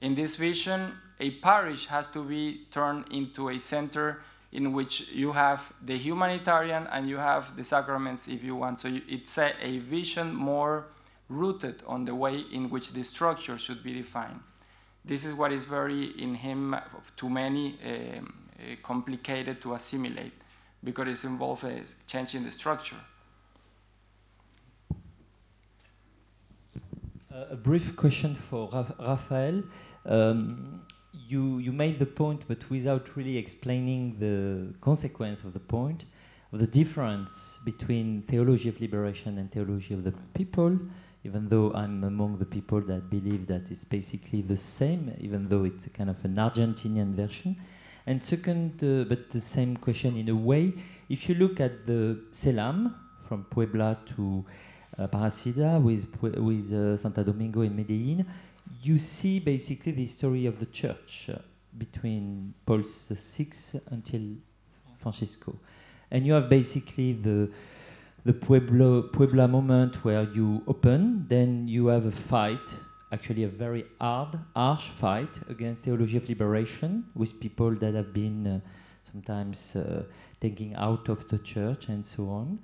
[0.00, 5.32] In this vision, a parish has to be turned into a center in which you
[5.32, 8.80] have the humanitarian and you have the sacraments if you want.
[8.80, 10.86] So it's a, a vision more
[11.28, 14.40] rooted on the way in which the structure should be defined.
[15.04, 16.76] This is what is very in him
[17.16, 20.32] too many um, uh, complicated to assimilate
[20.84, 22.96] because it involves a change in the structure.
[27.32, 28.68] Uh, a brief question for
[29.00, 29.62] Raphael.
[30.04, 30.82] Um,
[31.28, 36.04] you, you made the point, but without really explaining the consequence of the point,
[36.52, 40.78] of the difference between theology of liberation and theology of the people,
[41.24, 45.64] even though I'm among the people that believe that it's basically the same, even though
[45.64, 47.56] it's kind of an Argentinian version.
[48.06, 50.72] And second, uh, but the same question in a way,
[51.08, 52.94] if you look at the Selam
[53.28, 54.44] from Puebla to
[54.98, 58.26] uh, Parasida with, with uh, Santa Domingo and Medellin,
[58.82, 61.38] you see basically the story of the church uh,
[61.78, 64.22] between Paul VI until
[64.98, 65.56] Francisco.
[66.10, 67.50] And you have basically the
[68.24, 72.76] the Puebla moment where you open, then you have a fight,
[73.10, 78.46] actually a very hard, harsh fight against theology of liberation with people that have been
[78.46, 78.60] uh,
[79.02, 80.04] sometimes uh,
[80.40, 82.58] taking out of the church and so on.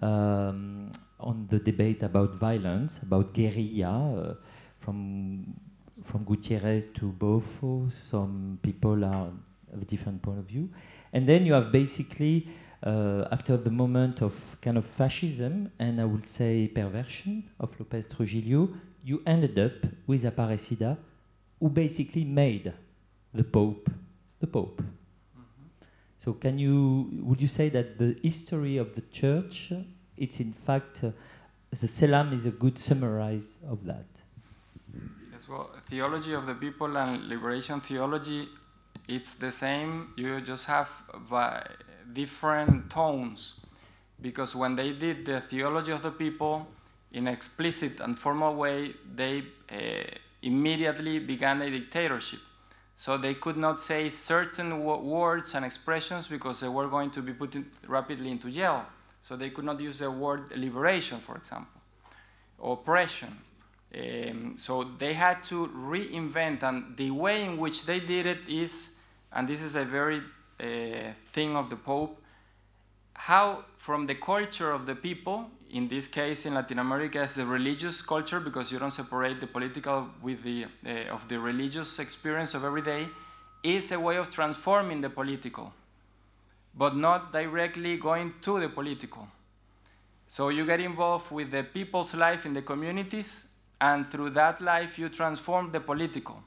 [0.00, 4.34] Um, on the debate about violence, about guerrilla, uh,
[4.80, 5.54] from
[6.02, 9.28] from Gutierrez to Bofo, some people are
[9.72, 10.68] of a different point of view,
[11.12, 12.48] and then you have basically
[12.82, 18.08] uh, after the moment of kind of fascism and I would say perversion of Lopez
[18.08, 18.68] Trujillo,
[19.04, 20.96] you ended up with Aparecida,
[21.58, 22.72] who basically made
[23.32, 23.88] the Pope
[24.42, 24.82] the Pope.
[26.18, 29.72] So, can you would you say that the history of the Church,
[30.16, 31.10] it's in fact, uh,
[31.70, 34.06] the Selam is a good summarize of that?
[35.32, 38.48] Yes, well, theology of the people and liberation theology,
[39.08, 40.12] it's the same.
[40.16, 40.90] You just have
[42.12, 43.54] different tones,
[44.20, 46.66] because when they did the theology of the people
[47.12, 49.76] in explicit and formal way, they uh,
[50.42, 52.40] immediately began a dictatorship.
[52.94, 57.32] So they could not say certain words and expressions because they were going to be
[57.32, 58.84] put in rapidly into jail.
[59.22, 61.80] So they could not use the word liberation, for example,
[62.62, 63.36] oppression.
[63.94, 68.98] Um, so they had to reinvent, and the way in which they did it is,
[69.32, 70.22] and this is a very
[70.60, 72.18] uh, thing of the Pope,
[73.12, 77.44] how from the culture of the people, in this case in Latin America, is the
[77.44, 82.54] religious culture because you don't separate the political with the uh, of the religious experience
[82.54, 83.06] of every day,
[83.62, 85.72] is a way of transforming the political,
[86.74, 89.28] but not directly going to the political.
[90.26, 93.51] So you get involved with the people's life in the communities,
[93.82, 96.42] and through that life you transform the political.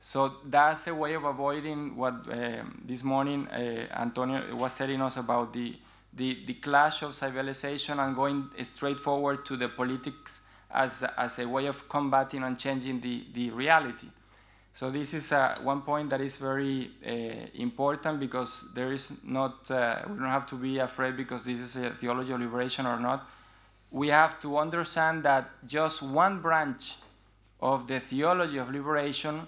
[0.00, 5.16] So that's a way of avoiding what uh, this morning uh, Antonio was telling us
[5.18, 5.76] about the
[6.12, 11.48] the, the clash of civilization and going straight forward to the politics as, as a
[11.48, 14.08] way of combating and changing the, the reality.
[14.72, 19.70] So this is uh, one point that is very uh, important because there is not,
[19.70, 22.98] uh, we don't have to be afraid because this is a theology of liberation or
[22.98, 23.28] not.
[23.90, 26.94] We have to understand that just one branch
[27.60, 29.46] of the theology of liberation,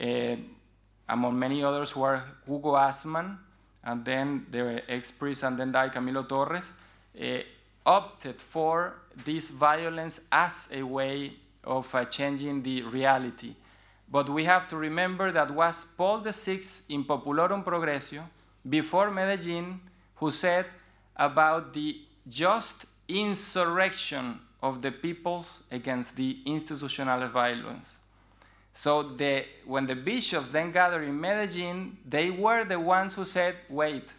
[0.00, 0.36] uh,
[1.08, 3.38] among many others who are Hugo Assmann,
[3.84, 6.72] and then the ex-priest and then died Camilo Torres,
[7.20, 7.38] uh,
[7.84, 8.94] opted for
[9.24, 11.32] this violence as a way
[11.64, 13.54] of uh, changing the reality.
[14.08, 16.60] But we have to remember that was Paul VI
[16.90, 18.22] in Populorum Progressio,
[18.68, 19.80] before Medellin,
[20.16, 20.66] who said
[21.16, 28.00] about the just insurrection of the peoples against the institutional violence.
[28.74, 33.56] So the, when the bishops then gathered in Medellin, they were the ones who said,
[33.68, 34.12] wait,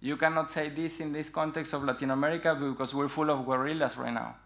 [0.00, 3.96] you cannot say this in this context of Latin America because we're full of guerrillas
[3.96, 4.36] right now.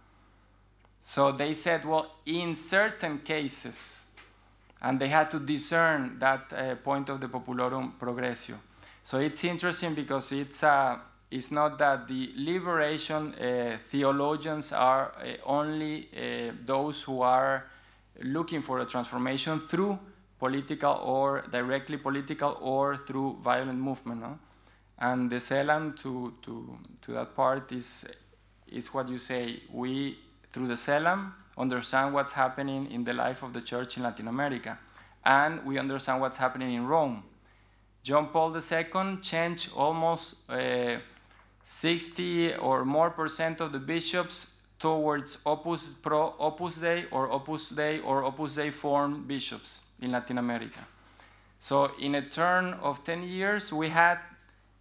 [1.01, 4.07] So they said, well, in certain cases,
[4.81, 8.55] and they had to discern that uh, point of the Populorum Progressio.
[9.03, 10.99] So it's interesting because it's, uh,
[11.35, 17.67] it's not that the liberation uh, theologians are uh, only uh, those who are
[18.23, 19.99] looking for a transformation through
[20.39, 24.21] political or directly political or through violent movement.
[24.21, 24.39] No?
[24.97, 28.07] And the Selam to, to, to that part is,
[28.69, 29.61] is what you say.
[29.73, 30.19] We,
[30.53, 34.79] through the Selam, understand what's happening in the life of the church in Latin America.
[35.25, 37.25] And we understand what's happening in Rome.
[38.05, 40.99] John Paul II changed almost uh,
[41.65, 48.01] 60 or more percent of the bishops towards Opus Pro, Opus Dei, or Opus Dei,
[48.01, 50.81] or Opus Dei form bishops in Latin America.
[51.59, 54.19] So, in a turn of 10 years, we had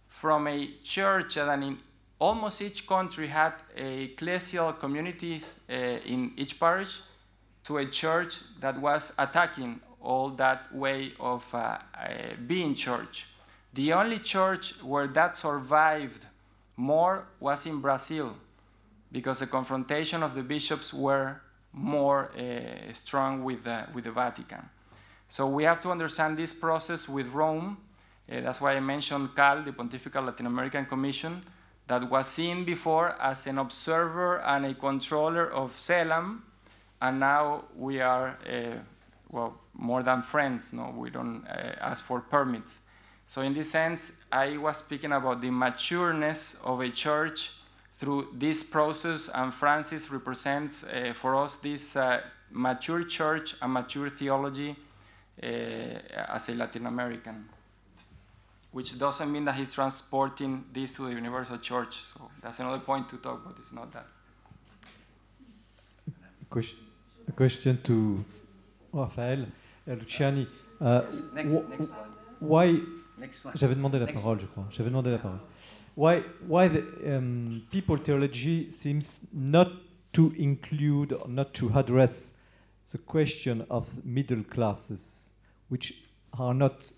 [0.06, 1.78] from a church that in
[2.18, 7.00] almost each country had a ecclesial communities uh, in each parish
[7.64, 11.78] to a church that was attacking all that way of uh, uh,
[12.46, 13.26] being church.
[13.72, 16.26] The only church where that survived
[16.76, 18.36] more was in Brazil
[19.12, 21.40] because the confrontation of the bishops were
[21.72, 24.68] more uh, strong with the, with the Vatican.
[25.28, 27.78] So we have to understand this process with Rome.
[28.30, 31.42] Uh, that's why I mentioned CAL, the Pontifical Latin American Commission,
[31.86, 36.42] that was seen before as an observer and a controller of CELAM,
[37.02, 38.78] and now we are, uh,
[39.30, 40.72] well, more than friends.
[40.72, 42.80] No, we don't uh, ask for permits.
[43.28, 47.52] So in this sense, I was speaking about the matureness of a church
[47.96, 52.20] through this process, and Francis represents uh, for us this uh,
[52.50, 54.76] mature church and mature theology
[55.42, 55.46] uh,
[56.28, 57.48] as a Latin American,
[58.72, 61.98] which doesn't mean that he's transporting this to the universal church.
[62.12, 63.56] So that's another point to talk about.
[63.58, 64.06] It's not that.
[67.28, 68.24] A question to
[68.92, 69.46] Rafael
[69.88, 70.46] Luciani.
[70.80, 71.88] Uh, next, next
[72.38, 72.80] why
[73.54, 74.66] J'avais demandé la parole, je crois.
[74.70, 75.40] J'avais demandé la parole.
[75.96, 79.68] Why, why the um, people theology seems not
[80.12, 82.34] to include or not to address
[82.92, 85.32] the question of middle classes,
[85.68, 86.04] which
[86.38, 86.92] are not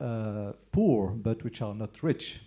[0.00, 2.40] uh, poor but which are not rich?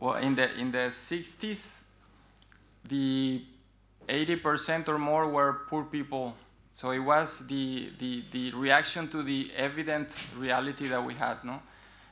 [0.00, 1.92] Well, in the in the 60s,
[2.86, 3.42] the
[4.06, 6.34] 80% or more were poor people.
[6.74, 11.44] So it was the, the, the reaction to the evident reality that we had.
[11.44, 11.62] No?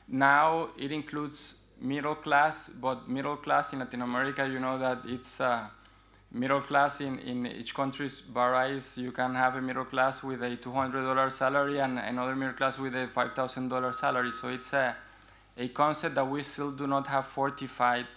[0.07, 5.41] Now it includes middle class, but middle class in Latin America, you know that it's
[5.41, 5.67] uh,
[6.31, 8.97] middle class in, in each country varies.
[8.97, 12.95] You can have a middle class with a $200 salary and another middle class with
[12.95, 14.31] a $5,000 salary.
[14.31, 14.95] So it's a,
[15.57, 18.07] a concept that we still do not have fortified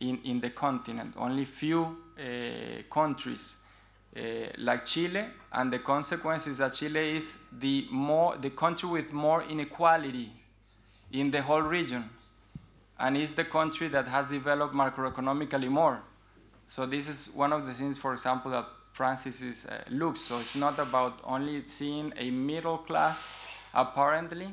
[0.00, 1.14] in, in the continent.
[1.16, 3.62] Only few uh, countries
[4.58, 9.42] like Chile, and the consequence is that Chile is the, more, the country with more
[9.42, 10.32] inequality
[11.12, 12.08] in the whole region,
[12.98, 16.00] and is the country that has developed macroeconomically more.
[16.66, 20.22] So this is one of the things, for example, that Francis is, uh, looks.
[20.22, 23.30] So it's not about only seeing a middle class,
[23.74, 24.48] apparently,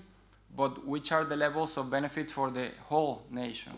[0.56, 3.74] but which are the levels of benefits for the whole nation.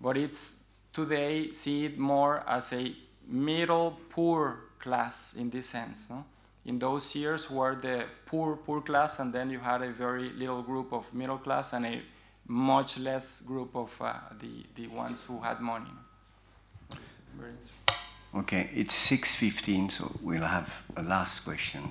[0.00, 2.94] But it's today see it more as a
[3.26, 6.10] middle poor class in this sense.
[6.10, 6.24] No?
[6.64, 10.62] In those years were the poor poor class, and then you had a very little
[10.62, 12.02] group of middle class and a
[12.46, 15.90] much less group of uh, the, the ones who had money.
[18.34, 21.82] Okay, it's 6.15, so we'll have a last question.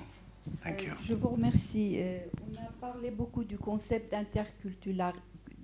[0.62, 0.92] Thank you.
[0.92, 1.96] Euh, je vous remercie.
[1.98, 4.14] Euh, on a parlé beaucoup du concept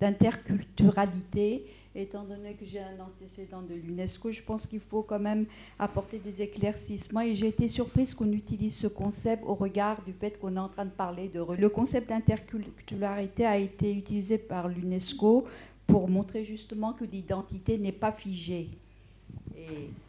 [0.00, 1.64] d'interculturalité.
[1.94, 5.47] Étant donné que j'ai un antécédent de l'UNESCO, je pense qu'il faut quand même
[5.78, 7.20] apporter des éclaircissements.
[7.20, 10.68] Et j'ai été surprise qu'on utilise ce concept au regard du fait qu'on est en
[10.68, 11.44] train de parler de...
[11.56, 15.44] Le concept d'interculturalité a été utilisé par l'UNESCO
[15.86, 18.68] pour montrer justement que l'identité n'est pas figée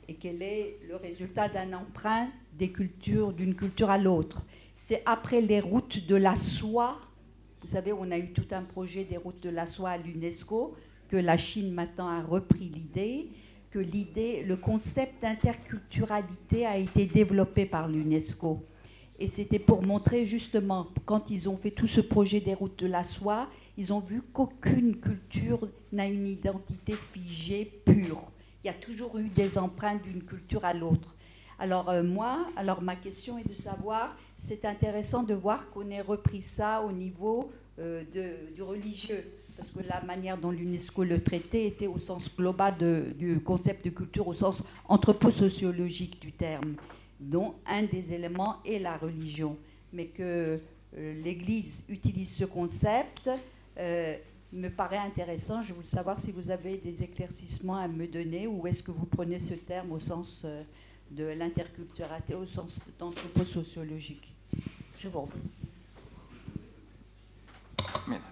[0.08, 4.46] et, qu'elle est le résultat d'un emprunt des cultures, d'une culture à l'autre.
[4.76, 6.98] C'est après les routes de la soie,
[7.66, 10.76] vous savez, on a eu tout un projet des routes de la soie à l'UNESCO,
[11.10, 13.28] que la Chine maintenant a repris l'idée,
[13.72, 18.62] que l'idée, le concept d'interculturalité a été développé par l'UNESCO.
[19.18, 22.86] Et c'était pour montrer justement, quand ils ont fait tout ce projet des routes de
[22.86, 28.32] la soie, ils ont vu qu'aucune culture n'a une identité figée, pure.
[28.64, 31.16] Il y a toujours eu des empreintes d'une culture à l'autre.
[31.58, 36.02] Alors euh, moi, alors ma question est de savoir, c'est intéressant de voir qu'on ait
[36.02, 38.04] repris ça au niveau euh,
[38.56, 39.26] du religieux,
[39.58, 42.76] parce que la manière dont l'UNESCO le traitait était au sens global
[43.18, 46.76] du concept de culture, au sens anthroposociologique du terme,
[47.20, 49.58] dont un des éléments est la religion,
[49.92, 50.60] mais que
[50.98, 53.30] euh, l'Église utilise ce concept.
[53.78, 54.16] Euh,
[54.54, 55.62] me paraît intéressant.
[55.62, 59.06] Je voulais savoir si vous avez des éclaircissements à me donner ou est-ce que vous
[59.06, 60.46] prenez ce terme au sens
[61.12, 64.35] de l'interculturalité, au sens d'anthroposociologique.
[64.98, 65.10] Je.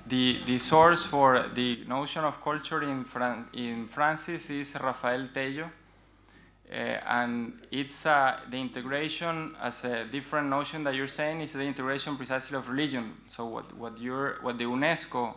[0.05, 5.69] The, the source for the notion of culture in, Fran in Francis is Rafael Tello.
[6.71, 11.63] Uh, and it's uh, the integration as a different notion that you're saying is the
[11.63, 13.13] integration precisely of religion.
[13.27, 15.35] So what, what, you're, what the UNESCO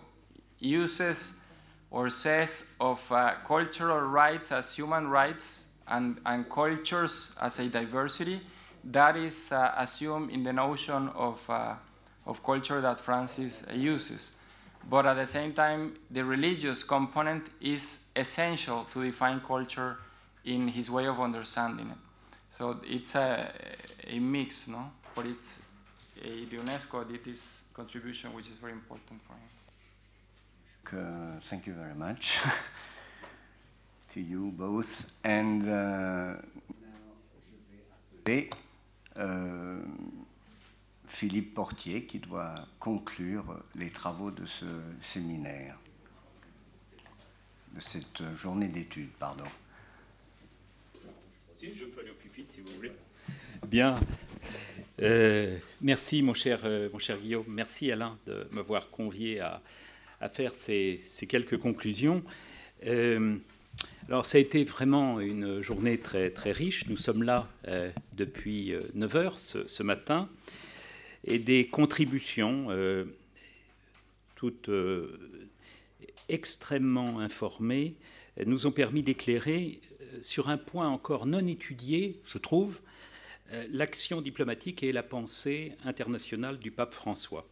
[0.58, 1.40] uses
[1.90, 8.40] or says of uh, cultural rights as human rights and, and cultures as a diversity,
[8.92, 11.74] that is uh, assumed in the notion of, uh,
[12.24, 14.39] of culture that Francis uses.
[14.89, 19.98] But at the same time, the religious component is essential to define culture
[20.44, 21.98] in his way of understanding it.
[22.50, 23.50] So it's a,
[24.06, 24.92] a mix, no?
[25.15, 25.62] But it's
[26.23, 29.40] a, the UNESCO did this contribution, which is very important for him.
[30.89, 32.39] Uh, thank you very much
[34.10, 35.10] to you both.
[35.24, 36.36] And uh,
[39.18, 39.82] euh,
[41.06, 44.66] Philippe Portier qui doit conclure les travaux de ce
[45.00, 45.78] séminaire,
[47.74, 49.44] de cette journée d'études, pardon.
[51.58, 52.92] Si, je peux aller au plus vite si vous voulez.
[53.66, 53.98] Bien.
[55.02, 59.62] Euh, merci mon cher, euh, mon cher Guillaume, merci Alain de m'avoir convié à,
[60.20, 62.22] à faire ces, ces, quelques conclusions.
[62.86, 63.36] Euh,
[64.08, 66.86] alors, ça a été vraiment une journée très, très riche.
[66.86, 70.28] Nous sommes là euh, depuis 9 heures ce, matin
[71.24, 73.05] et des contributions euh,
[74.36, 75.40] toutes euh,
[76.28, 77.96] extrêmement informées
[78.44, 79.80] nous ont permis d'éclairer
[80.22, 82.80] sur un point encore non étudié, je trouve,
[83.52, 87.48] euh, l'action diplomatique et la pensée internationale du pape François.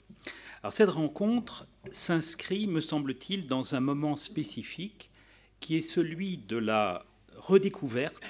[0.63, 5.11] Alors cette rencontre s'inscrit, me semble-t-il, dans un moment spécifique
[5.65, 7.07] qui est celui de la
[7.39, 8.21] redécouverte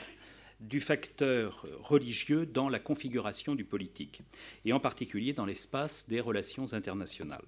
[0.60, 4.22] du facteur religieux dans la configuration du politique,
[4.64, 7.44] et en particulier dans l'espace des relations internationales.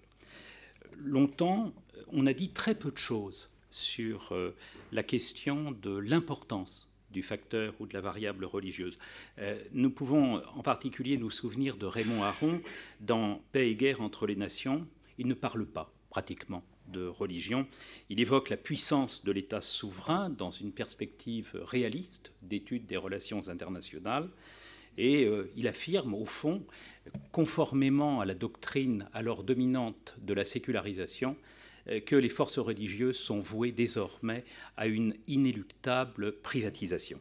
[0.96, 1.72] Longtemps,
[2.08, 4.56] on a dit très peu de choses sur euh,
[4.90, 8.98] la question de l'importance du facteur ou de la variable religieuse.
[9.38, 12.60] Euh, nous pouvons en particulier nous souvenir de Raymond Aron
[13.00, 14.84] dans Paix et guerre entre les nations.
[15.18, 17.66] Il ne parle pas pratiquement de religion.
[18.10, 24.28] Il évoque la puissance de l'État souverain dans une perspective réaliste d'étude des relations internationales.
[24.98, 26.64] Et euh, il affirme, au fond,
[27.30, 31.36] conformément à la doctrine alors dominante de la sécularisation,
[31.88, 34.44] euh, que les forces religieuses sont vouées désormais
[34.76, 37.18] à une inéluctable privatisation.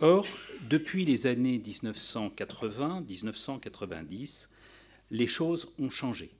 [0.00, 0.26] Or,
[0.68, 4.48] depuis les années 1980-1990,
[5.10, 6.30] les choses ont changé.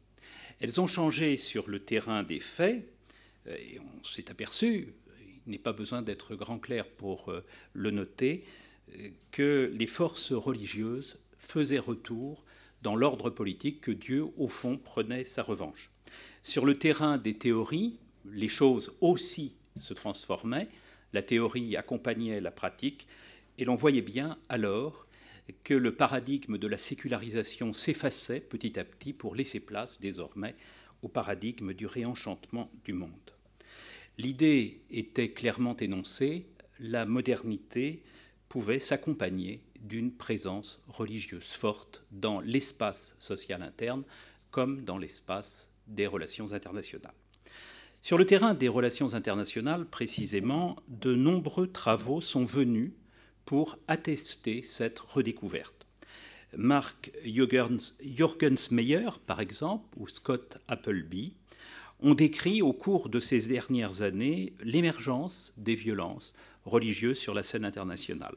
[0.62, 2.88] Elles ont changé sur le terrain des faits,
[3.48, 4.94] euh, et on s'est aperçu,
[5.44, 8.44] il n'est pas besoin d'être grand clair pour euh, le noter,
[9.32, 12.44] que les forces religieuses faisaient retour
[12.82, 15.90] dans l'ordre politique que Dieu, au fond, prenait sa revanche.
[16.42, 17.98] Sur le terrain des théories,
[18.30, 20.68] les choses aussi se transformaient,
[21.12, 23.08] la théorie accompagnait la pratique,
[23.58, 25.06] et l'on voyait bien alors
[25.64, 30.54] que le paradigme de la sécularisation s'effaçait petit à petit pour laisser place désormais
[31.02, 33.10] au paradigme du réenchantement du monde.
[34.18, 36.46] L'idée était clairement énoncée,
[36.78, 38.02] la modernité
[38.48, 44.04] pouvait s'accompagner d'une présence religieuse forte dans l'espace social interne
[44.50, 47.14] comme dans l'espace des relations internationales.
[48.00, 52.92] Sur le terrain des relations internationales, précisément, de nombreux travaux sont venus
[53.44, 55.86] pour attester cette redécouverte.
[56.56, 61.32] Mark Jorgensmeyer, par exemple, ou Scott Appleby,
[62.00, 67.64] ont décrit au cours de ces dernières années l'émergence des violences religieuses sur la scène
[67.64, 68.34] internationale.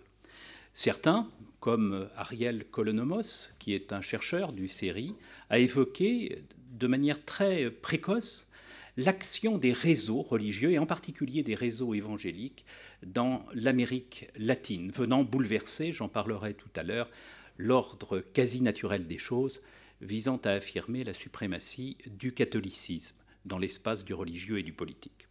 [0.73, 5.15] Certains, comme Ariel Kolonomos, qui est un chercheur du CERI,
[5.49, 8.49] a évoqué de manière très précoce
[8.97, 12.65] l'action des réseaux religieux, et en particulier des réseaux évangéliques,
[13.05, 17.09] dans l'Amérique latine, venant bouleverser, j'en parlerai tout à l'heure,
[17.57, 19.61] l'ordre quasi naturel des choses,
[20.01, 23.15] visant à affirmer la suprématie du catholicisme
[23.45, 25.27] dans l'espace du religieux et du politique.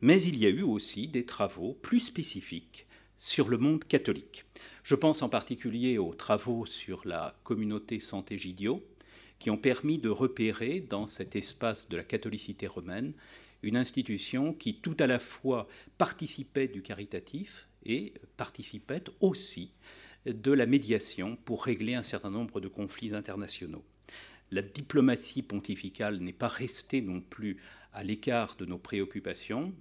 [0.00, 2.86] Mais il y a eu aussi des travaux plus spécifiques
[3.18, 4.44] sur le monde catholique.
[4.82, 8.84] Je pense en particulier aux travaux sur la communauté Sant'Egidio,
[9.42, 13.12] qui ont permis de repérer dans cet espace de la catholicité romaine
[13.64, 15.66] une institution qui tout à la fois
[15.98, 19.72] participait du caritatif et participait aussi
[20.26, 23.82] de la médiation pour régler un certain nombre de conflits internationaux.
[24.52, 27.56] La diplomatie pontificale n'est pas restée non plus
[27.92, 29.74] à l'écart de nos préoccupations.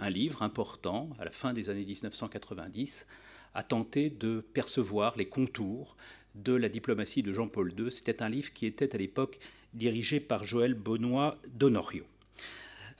[0.00, 3.06] Un livre important, à la fin des années 1990,
[3.54, 5.96] a tenté de percevoir les contours
[6.34, 7.90] de la diplomatie de Jean-Paul II.
[7.90, 9.38] C'était un livre qui était à l'époque
[9.74, 12.04] dirigé par Joël Benoît d'Honorio.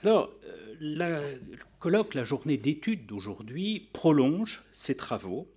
[0.03, 5.47] Alors, euh, le colloque, la journée d'études d'aujourd'hui, prolonge ces travaux,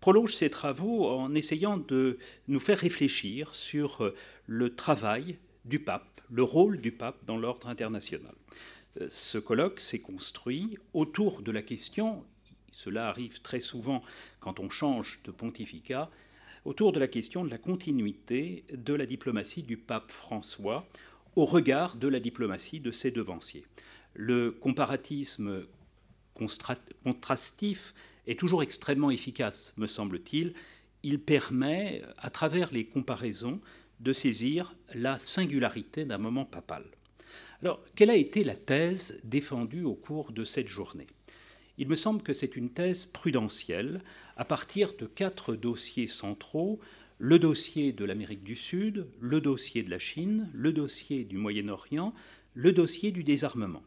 [0.00, 4.14] prolonge ces travaux en essayant de nous faire réfléchir sur euh,
[4.46, 8.34] le travail du pape, le rôle du pape dans l'ordre international.
[9.00, 12.24] Euh, ce colloque s'est construit autour de la question,
[12.72, 14.02] cela arrive très souvent
[14.40, 16.10] quand on change de pontificat,
[16.64, 20.86] autour de la question de la continuité de la diplomatie du pape François
[21.36, 23.64] au regard de la diplomatie de ses devanciers.
[24.14, 25.64] Le comparatisme
[27.04, 27.94] contrastif
[28.26, 30.54] est toujours extrêmement efficace, me semble-t-il.
[31.02, 33.60] Il permet, à travers les comparaisons,
[34.00, 36.84] de saisir la singularité d'un moment papal.
[37.62, 41.06] Alors, quelle a été la thèse défendue au cours de cette journée?
[41.78, 44.02] Il me semble que c'est une thèse prudentielle
[44.36, 46.80] à partir de quatre dossiers centraux
[47.18, 52.12] le dossier de l'Amérique du Sud, le dossier de la Chine, le dossier du Moyen-Orient,
[52.54, 53.84] le dossier du désarmement.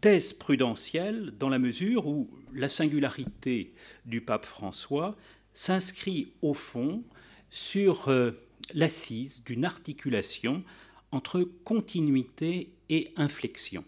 [0.00, 3.74] Thèse prudentielle dans la mesure où la singularité
[4.06, 5.18] du pape François
[5.52, 7.02] s'inscrit au fond
[7.50, 8.30] sur euh,
[8.72, 10.64] l'assise d'une articulation
[11.12, 13.84] entre continuité et inflexion.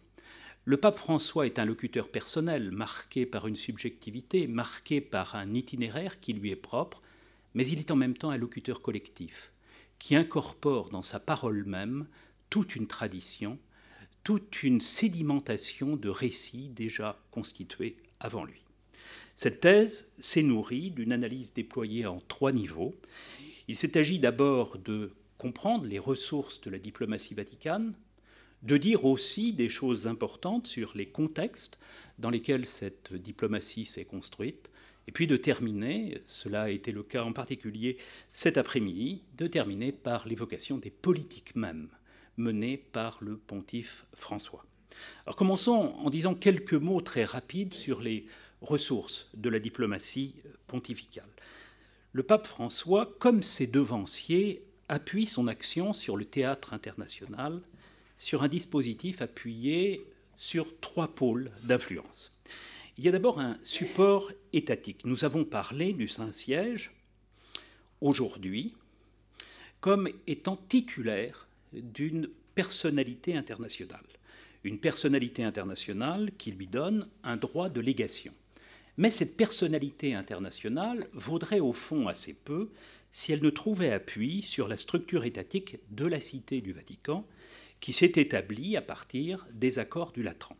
[0.67, 6.21] Le pape François est un locuteur personnel, marqué par une subjectivité, marqué par un itinéraire
[6.21, 7.03] qui lui est propre,
[7.55, 9.53] mais il est en même temps un locuteur collectif,
[9.99, 12.07] qui incorpore dans sa parole même
[12.51, 13.59] toute une tradition,
[14.23, 18.61] toute une sédimentation de récits déjà constitués avant lui.
[19.35, 22.95] Cette thèse s'est nourrie d'une analyse déployée en trois niveaux.
[23.67, 27.95] Il s'est agi d'abord de comprendre les ressources de la diplomatie vaticane,
[28.63, 31.79] de dire aussi des choses importantes sur les contextes
[32.19, 34.71] dans lesquels cette diplomatie s'est construite,
[35.09, 37.97] et puis de terminer, cela a été le cas en particulier
[38.33, 41.89] cet après-midi, de terminer par l'évocation des politiques mêmes
[42.37, 44.65] menées par le pontife François.
[45.25, 48.27] Alors commençons en disant quelques mots très rapides sur les
[48.61, 50.35] ressources de la diplomatie
[50.67, 51.29] pontificale.
[52.13, 57.63] Le pape François, comme ses devanciers, appuie son action sur le théâtre international
[58.21, 62.33] sur un dispositif appuyé sur trois pôles d'influence.
[62.97, 65.05] Il y a d'abord un support étatique.
[65.05, 66.93] Nous avons parlé du Saint-Siège
[68.01, 68.75] aujourd'hui
[69.81, 74.05] comme étant titulaire d'une personnalité internationale.
[74.65, 78.35] Une personnalité internationale qui lui donne un droit de légation.
[78.99, 82.69] Mais cette personnalité internationale vaudrait au fond assez peu
[83.13, 87.27] si elle ne trouvait appui sur la structure étatique de la Cité du Vatican,
[87.81, 90.57] qui s'est établie à partir des accords du Latran.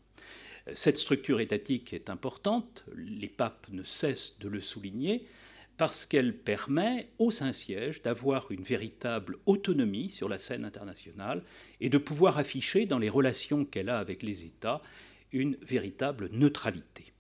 [0.73, 5.27] Cette structure étatique est importante, les papes ne cessent de le souligner,
[5.81, 11.43] parce qu'elle permet au Saint-Siège d'avoir une véritable autonomie sur la scène internationale
[11.81, 14.83] et de pouvoir afficher dans les relations qu'elle a avec les États
[15.33, 17.13] une véritable neutralité.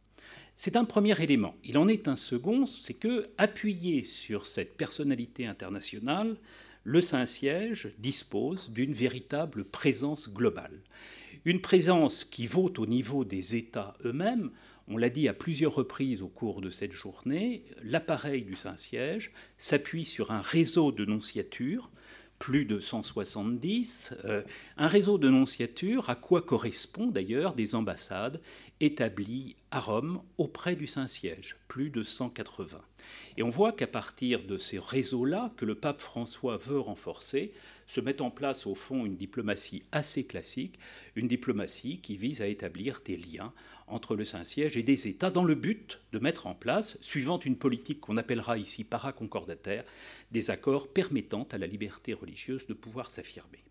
[0.57, 1.55] C'est un premier élément.
[1.65, 6.37] Il en est un second, c'est que, appuyé sur cette personnalité internationale,
[6.84, 10.81] le Saint-Siège dispose d'une véritable présence globale.
[11.44, 14.50] Une présence qui vaut au niveau des États eux-mêmes.
[14.89, 20.05] On l'a dit à plusieurs reprises au cours de cette journée, l'appareil du Saint-Siège s'appuie
[20.05, 21.91] sur un réseau de nonciatures
[22.41, 24.42] plus de 170, euh,
[24.78, 28.41] un réseau de nonciatures à quoi correspondent d'ailleurs des ambassades
[28.81, 32.81] établies à Rome auprès du Saint-Siège, plus de 180.
[33.36, 37.52] Et on voit qu'à partir de ces réseaux-là, que le pape François veut renforcer,
[37.86, 40.78] se met en place au fond une diplomatie assez classique,
[41.17, 43.52] une diplomatie qui vise à établir des liens
[43.86, 47.57] entre le Saint-Siège et des États dans le but de mettre en place, suivant une
[47.57, 49.84] politique qu'on appellera ici paraconcordataire,
[50.31, 53.65] des accords permettant à la liberté religieuse de pouvoir s'affirmer.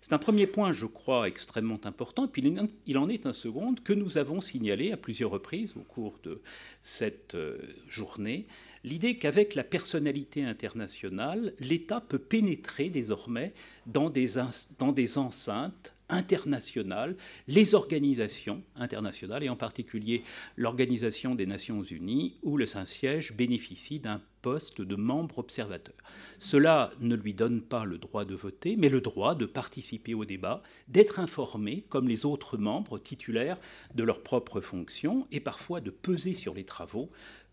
[0.00, 2.28] C'est un premier point, je crois, extrêmement important.
[2.28, 2.42] Puis
[2.86, 6.40] il en est un second que nous avons signalé à plusieurs reprises au cours de
[6.82, 8.46] cette euh, journée,
[8.84, 13.52] l'idée qu'avec la personnalité internationale, l'État peut pénétrer désormais
[13.86, 14.30] dans des,
[14.78, 17.16] dans des enceintes internationales,
[17.48, 20.22] les organisations internationales, et en particulier
[20.56, 25.94] l'Organisation des Nations Unies, où le Saint-Siège bénéficie d'un poste de membre observateur.
[26.38, 30.24] Cela ne lui donne pas le droit de voter, mais le droit de participer au
[30.24, 33.58] débat, d'être informé comme les autres membres titulaires
[33.94, 37.10] de leurs propres fonctions, et parfois de peser sur les travaux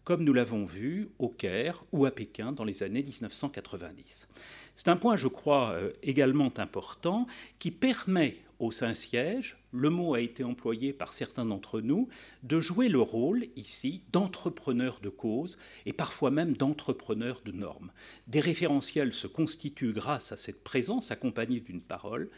[0.09, 4.27] comme nous l'avons vu au Caire ou à Pékin dans les années 1990.
[4.75, 7.27] C'est un point, je crois, euh, également important
[7.59, 12.09] qui permet au Saint-Siège, le mot a été employé par certains d'entre nous,
[12.43, 17.91] de jouer le rôle ici d'entrepreneur de cause et parfois même d'entrepreneur de normes.
[18.27, 22.29] Des référentiels se constituent grâce à cette présence accompagnée d'une parole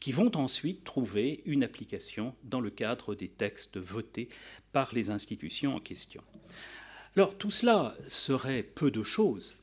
[0.00, 4.28] qui vont ensuite trouver une application dans le cadre des textes votés
[4.72, 6.22] par les institutions en question.
[7.16, 9.56] Alors tout cela serait peu de choses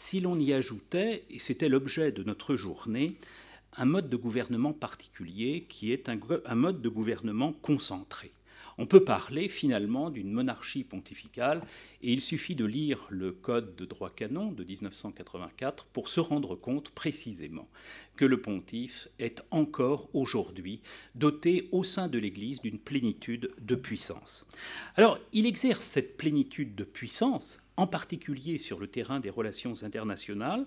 [0.00, 3.16] si l'on y ajoutait, et c'était l'objet de notre journée,
[3.80, 8.30] un mode de gouvernement particulier qui est un, mode de gouvernement concentré.
[8.76, 11.62] On peut parler finalement d'une monarchie pontificale
[12.02, 16.56] et il suffit de lire le Code de droit canon de 1984 pour se rendre
[16.56, 17.70] compte précisément
[18.16, 20.82] que le pontife est encore aujourd'hui
[21.14, 24.46] doté au sein de l'Église d'une plénitude de puissance.
[24.96, 30.66] Alors, il exerce cette plénitude de puissance, en particulier sur le terrain des relations internationales,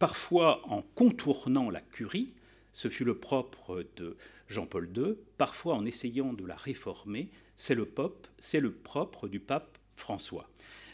[0.00, 2.32] parfois en contournant la curie,
[2.78, 4.16] ce fut le propre de
[4.46, 7.88] Jean-Paul II, parfois en essayant de la réformer, c'est le,
[8.38, 10.48] c'est le propre du pape François.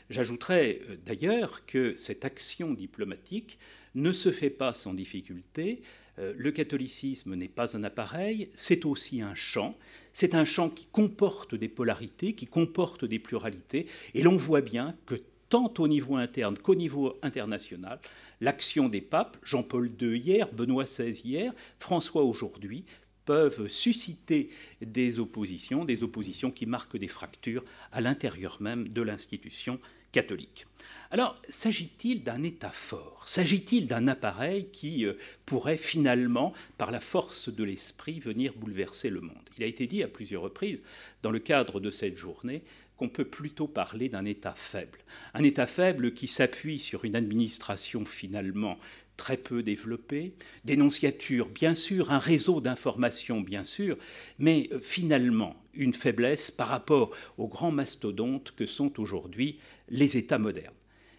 [0.09, 3.59] J'ajouterais euh, d'ailleurs que cette action diplomatique
[3.95, 5.83] ne se fait pas sans difficulté.
[6.19, 9.77] Euh, le catholicisme n'est pas un appareil, c'est aussi un champ.
[10.15, 14.97] C'est un champ qui comporte des polarités, qui comporte des pluralités, et l'on voit bien
[15.05, 15.17] que
[15.49, 18.01] tant au niveau interne qu'au niveau international,
[18.41, 22.85] l'action des papes, Jean-Paul II hier, Benoît XVI hier, François aujourd'hui,
[23.25, 24.51] peuvent susciter
[24.83, 29.81] des oppositions, des oppositions qui marquent des fractures à l'intérieur même de l'institution
[30.13, 30.65] catholique.
[31.11, 33.25] Alors, s'agit-il d'un État fort?
[33.27, 35.15] S'agit-il d'un appareil qui euh,
[35.45, 39.51] pourrait finalement, par la force de l'esprit, venir bouleverser le monde?
[39.59, 40.83] Il a été dit à plusieurs reprises,
[41.23, 42.63] dans le cadre de cette journée,
[42.97, 44.99] qu'on peut plutôt parler d'un État faible.
[45.35, 48.79] Un État faible qui s'appuie sur une administration finalement
[49.17, 53.97] très peu développée, dénonciature bien sûr, un réseau d'information bien sûr,
[54.39, 59.59] mais euh, finalement une faiblesse par rapport aux grands mastodontes que sont aujourd'hui
[59.89, 60.75] les États modernes.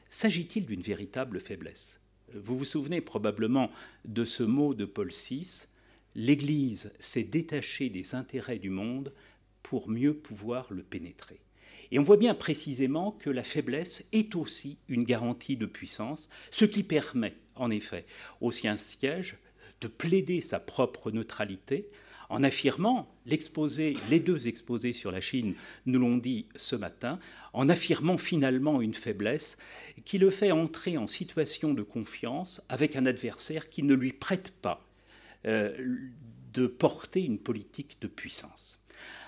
[0.09, 1.99] S'agit-il d'une véritable faiblesse?
[2.33, 3.69] Vous vous souvenez probablement
[4.05, 5.67] de ce mot de Paul VI,
[6.15, 9.13] l'Église s'est détachée des intérêts du monde
[9.63, 11.39] pour mieux pouvoir le pénétrer.
[11.91, 16.65] Et on voit bien précisément que la faiblesse est aussi une garantie de puissance, ce
[16.65, 18.05] qui permet en effet
[18.41, 19.37] au siège
[19.81, 21.89] de plaider sa propre neutralité
[22.29, 25.55] en affirmant l'exposé, les deux exposés sur la Chine
[25.85, 27.19] nous l'ont dit ce matin,
[27.53, 29.57] en affirmant finalement une faiblesse
[30.05, 34.51] qui le fait entrer en situation de confiance avec un adversaire qui ne lui prête
[34.61, 34.85] pas
[35.45, 35.97] euh,
[36.53, 38.79] de porter une politique de puissance.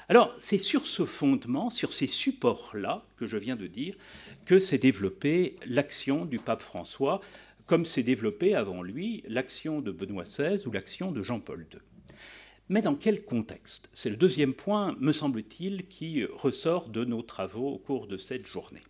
[0.09, 3.95] Alors, c'est sur ce fondement, sur ces supports-là que je viens de dire,
[4.45, 7.19] que s'est développée l'action du pape François,
[7.65, 11.79] comme s'est développée avant lui l'action de Benoît XVI ou l'action de Jean-Paul II.
[12.69, 13.89] Mais dans quel contexte?
[13.91, 18.47] C'est le deuxième point, me semble-t-il, qui ressort de nos travaux au cours de cette
[18.47, 18.81] journée.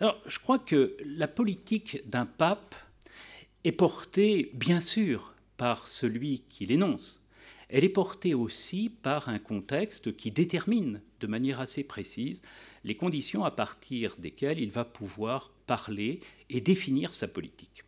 [0.00, 2.74] Alors, je crois que la politique d'un pape
[3.62, 7.23] est portée, bien sûr, par celui qui l'énonce,
[7.74, 12.40] elle est portée aussi par un contexte qui détermine de manière assez précise
[12.84, 16.20] les conditions à partir desquelles il va pouvoir parler
[16.50, 17.82] et définir sa politique.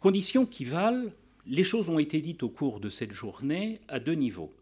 [0.00, 1.08] Conditions qui valent,
[1.46, 4.52] les choses ont été dites au cours de cette journée à deux niveaux.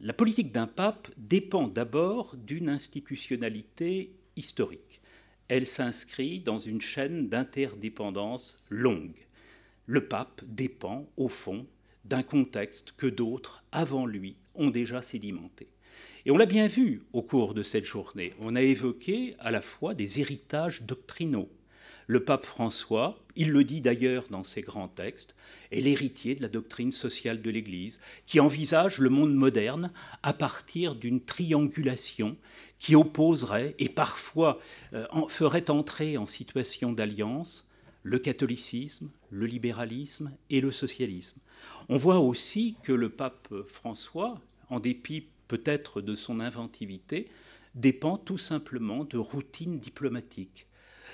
[0.00, 5.02] La politique d'un pape dépend d'abord d'une institutionnalité historique.
[5.48, 9.26] Elle s'inscrit dans une chaîne d'interdépendance longue.
[9.84, 11.66] Le pape dépend, au fond,
[12.10, 15.68] d'un contexte que d'autres, avant lui, ont déjà sédimenté.
[16.26, 18.34] Et on l'a bien vu au cours de cette journée.
[18.40, 21.48] On a évoqué à la fois des héritages doctrinaux.
[22.08, 25.36] Le pape François, il le dit d'ailleurs dans ses grands textes,
[25.70, 29.92] est l'héritier de la doctrine sociale de l'Église, qui envisage le monde moderne
[30.24, 32.36] à partir d'une triangulation
[32.80, 34.58] qui opposerait et parfois
[34.94, 37.69] euh, ferait entrer en situation d'alliance
[38.02, 41.38] le catholicisme, le libéralisme et le socialisme.
[41.88, 47.28] On voit aussi que le pape François, en dépit peut-être de son inventivité,
[47.74, 50.66] dépend tout simplement de routines diplomatiques.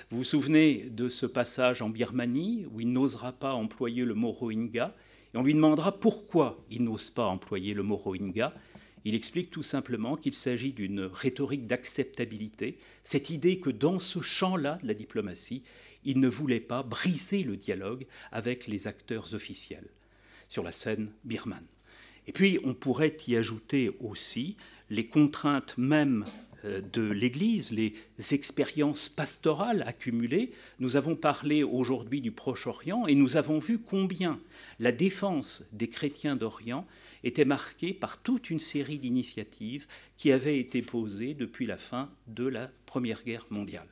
[0.09, 4.31] Vous vous souvenez de ce passage en Birmanie où il n'osera pas employer le mot
[4.31, 4.95] Rohingya
[5.33, 8.53] et on lui demandera pourquoi il n'ose pas employer le mot Rohingya.
[9.05, 14.77] Il explique tout simplement qu'il s'agit d'une rhétorique d'acceptabilité, cette idée que dans ce champ-là
[14.81, 15.63] de la diplomatie,
[16.07, 19.89] il ne voulait pas briser le dialogue avec les acteurs officiels
[20.47, 21.67] sur la scène birmane.
[22.27, 24.55] Et puis, on pourrait y ajouter aussi
[24.89, 26.25] les contraintes même
[26.63, 27.93] euh, de l'Église, les
[28.31, 30.53] expériences pastorales accumulées.
[30.79, 34.39] Nous avons parlé aujourd'hui du Proche-Orient et nous avons vu combien
[34.79, 36.87] la défense des chrétiens d'Orient
[37.25, 42.47] était marquée par toute une série d'initiatives qui avaient été posées depuis la fin de
[42.47, 43.87] la Première Guerre mondiale.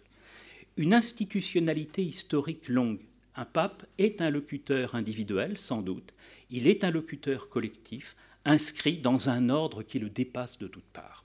[0.77, 2.99] Une institutionnalité historique longue
[3.37, 6.13] un pape est un locuteur individuel, sans doute,
[6.49, 11.23] il est un locuteur collectif, inscrit dans un ordre qui le dépasse de toutes parts.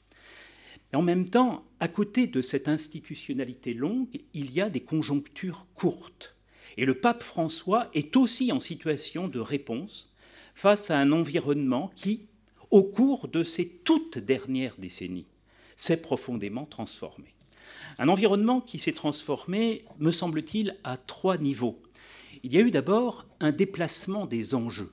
[0.94, 6.36] En même temps, à côté de cette institutionnalité longue, il y a des conjonctures courtes.
[6.76, 10.12] Et le pape François est aussi en situation de réponse
[10.54, 12.26] face à un environnement qui,
[12.70, 15.26] au cours de ces toutes dernières décennies,
[15.76, 17.34] s'est profondément transformé.
[17.98, 21.80] Un environnement qui s'est transformé, me semble-t-il, à trois niveaux
[22.42, 24.92] il y a eu d'abord un déplacement des enjeux.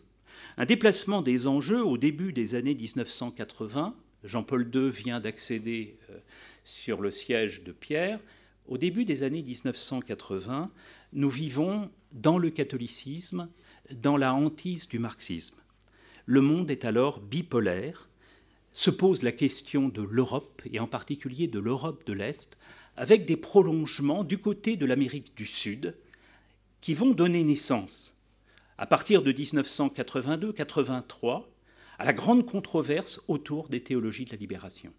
[0.57, 3.95] Un déplacement des enjeux au début des années 1980.
[4.23, 6.17] Jean-Paul II vient d'accéder euh,
[6.63, 8.19] sur le siège de Pierre.
[8.67, 10.71] Au début des années 1980,
[11.13, 13.47] nous vivons dans le catholicisme,
[13.91, 15.55] dans la hantise du marxisme.
[16.25, 18.09] Le monde est alors bipolaire.
[18.77, 22.59] Se pose la question de l'Europe, et en particulier de l'Europe de l'Est,
[22.95, 25.95] avec des prolongements du côté de l'Amérique du Sud,
[26.79, 28.13] qui vont donner naissance,
[28.77, 31.45] à partir de 1982-83,
[31.97, 34.93] à la grande controverse autour des théologies de la libération.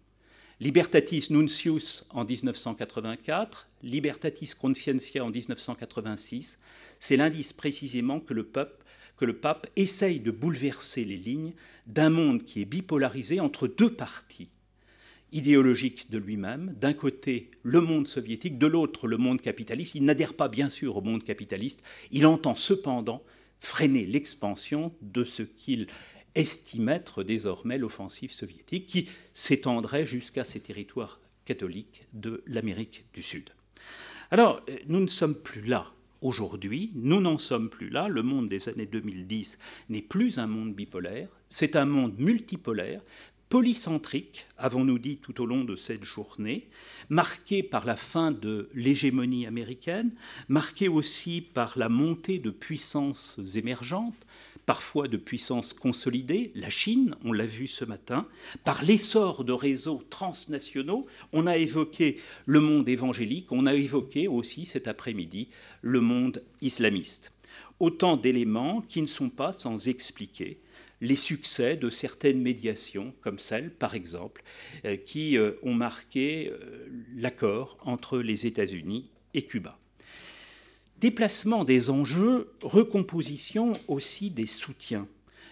[0.59, 6.59] Libertatis Nuncius en 1984, Libertatis Conscientia en 1986,
[6.99, 8.83] c'est l'indice précisément que le, pape,
[9.19, 11.51] que le pape essaye de bouleverser les lignes
[11.87, 14.49] d'un monde qui est bipolarisé entre deux parties
[15.33, 19.93] idéologique de lui-même, d'un côté le monde soviétique, de l'autre le monde capitaliste.
[19.95, 23.21] Il n'adhère pas bien sûr au monde capitaliste, il entend cependant
[23.59, 25.87] freiner l'expansion de ce qu'il
[26.35, 33.49] estime être désormais l'offensive soviétique, qui s'étendrait jusqu'à ces territoires catholiques de l'Amérique du Sud.
[34.31, 35.91] Alors, nous ne sommes plus là
[36.21, 38.09] Aujourd'hui, nous n'en sommes plus là.
[38.09, 39.57] Le monde des années 2010
[39.87, 43.01] n'est plus un monde bipolaire, c'est un monde multipolaire,
[43.49, 46.67] polycentrique, avons-nous dit tout au long de cette journée,
[47.09, 50.11] marqué par la fin de l'hégémonie américaine,
[50.49, 54.27] marqué aussi par la montée de puissances émergentes,
[54.69, 58.27] parfois de puissances consolidées, la Chine, on l'a vu ce matin,
[58.63, 61.07] par l'essor de réseaux transnationaux.
[61.33, 65.47] On a évoqué le monde évangélique, on a évoqué aussi cet après-midi
[65.81, 67.31] le monde islamiste.
[67.79, 70.59] Autant d'éléments qui ne sont pas sans expliquer
[71.01, 74.43] les succès de certaines médiations, comme celle, par exemple,
[74.85, 79.79] euh, qui euh, ont marqué euh, l'accord entre les États-Unis et Cuba.
[80.99, 85.07] Déplacement des enjeux, recomposition aussi des soutiens.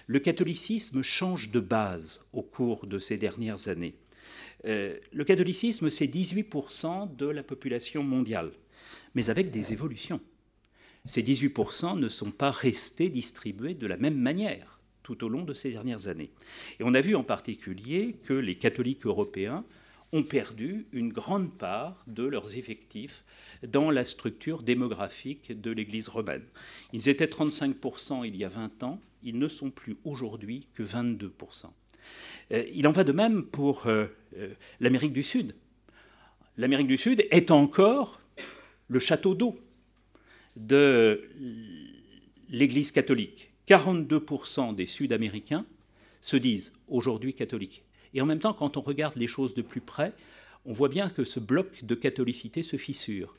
[0.05, 3.95] Le catholicisme change de base au cours de ces dernières années.
[4.65, 8.51] le catholicisme, c'est 18% de la population mondiale,
[9.15, 10.19] mais avec des évolutions.
[11.05, 15.53] Ces 18% ne sont pas restés distribués de la même manière tout au long de
[15.53, 16.31] ces dernières années.
[16.81, 19.63] Et on a vu en particulier que les catholiques européens
[20.13, 23.23] ont perdu une grande part de leurs effectifs
[23.65, 26.43] dans la structure démographique de l'Église romaine.
[26.93, 31.65] Ils étaient 35% il y a 20 ans, ils ne sont plus aujourd'hui que 22%.
[32.51, 34.05] Euh, il en va de même pour euh,
[34.37, 35.55] euh, l'Amérique du Sud.
[36.57, 38.21] L'Amérique du Sud est encore
[38.87, 39.55] le château d'eau
[40.55, 41.29] de
[42.49, 43.51] l'Église catholique.
[43.67, 45.65] 42% des Sud-Américains
[46.21, 47.83] se disent aujourd'hui catholiques.
[48.13, 50.13] Et en même temps, quand on regarde les choses de plus près,
[50.65, 53.35] on voit bien que ce bloc de catholicité se fissure.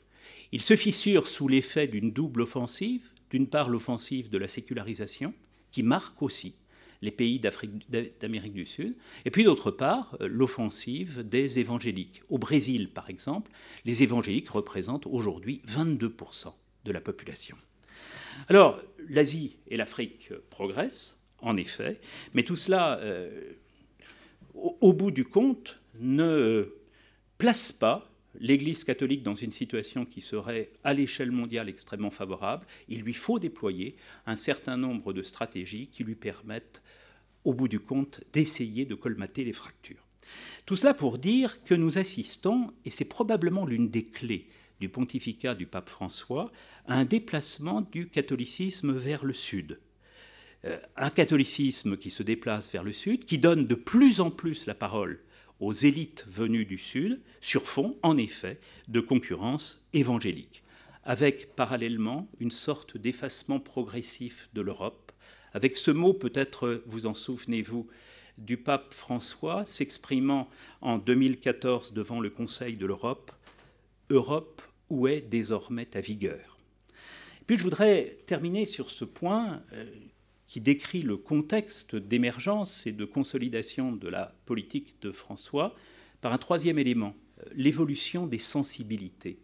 [0.51, 5.33] Il se fissure sous l'effet d'une double offensive, d'une part l'offensive de la sécularisation,
[5.71, 6.55] qui marque aussi
[7.01, 12.21] les pays d'Amérique du Sud, et puis d'autre part l'offensive des évangéliques.
[12.29, 13.51] Au Brésil, par exemple,
[13.85, 16.53] les évangéliques représentent aujourd'hui 22%
[16.85, 17.55] de la population.
[18.47, 22.01] Alors, l'Asie et l'Afrique progressent, en effet,
[22.33, 23.53] mais tout cela, euh,
[24.81, 26.73] au, bout du compte, ne
[27.37, 32.65] place pas l'Église catholique dans une situation qui serait à l'échelle mondiale extrêmement favorable.
[32.87, 36.81] Il lui faut déployer un certain nombre de stratégies qui lui permettent,
[37.43, 40.05] au bout du compte, d'essayer de colmater les fractures.
[40.65, 44.47] Tout cela pour dire que nous assistons, et c'est probablement l'une des clés
[44.79, 46.51] du pontificat du pape François
[46.87, 49.79] un déplacement du catholicisme vers le sud.
[50.65, 54.65] Euh, un catholicisme qui se déplace vers le sud, qui donne de plus en plus
[54.65, 55.21] la parole
[55.61, 60.63] aux élites venues du sud, sur fond, en effet, de concurrence évangélique,
[61.03, 65.11] avec parallèlement une sorte d'effacement progressif de l'Europe,
[65.53, 67.87] avec ce mot, peut-être vous en souvenez-vous,
[68.37, 70.49] du pape François s'exprimant
[70.81, 73.31] en 2014 devant le Conseil de l'Europe,
[74.09, 76.57] Europe, où est désormais ta vigueur?
[77.47, 79.85] Puis je voudrais terminer sur ce point euh,
[80.49, 85.75] qui décrit le contexte d'émergence et de consolidation de la politique de François
[86.21, 87.15] par un troisième élément,
[87.55, 89.37] l'évolution des sensibilités.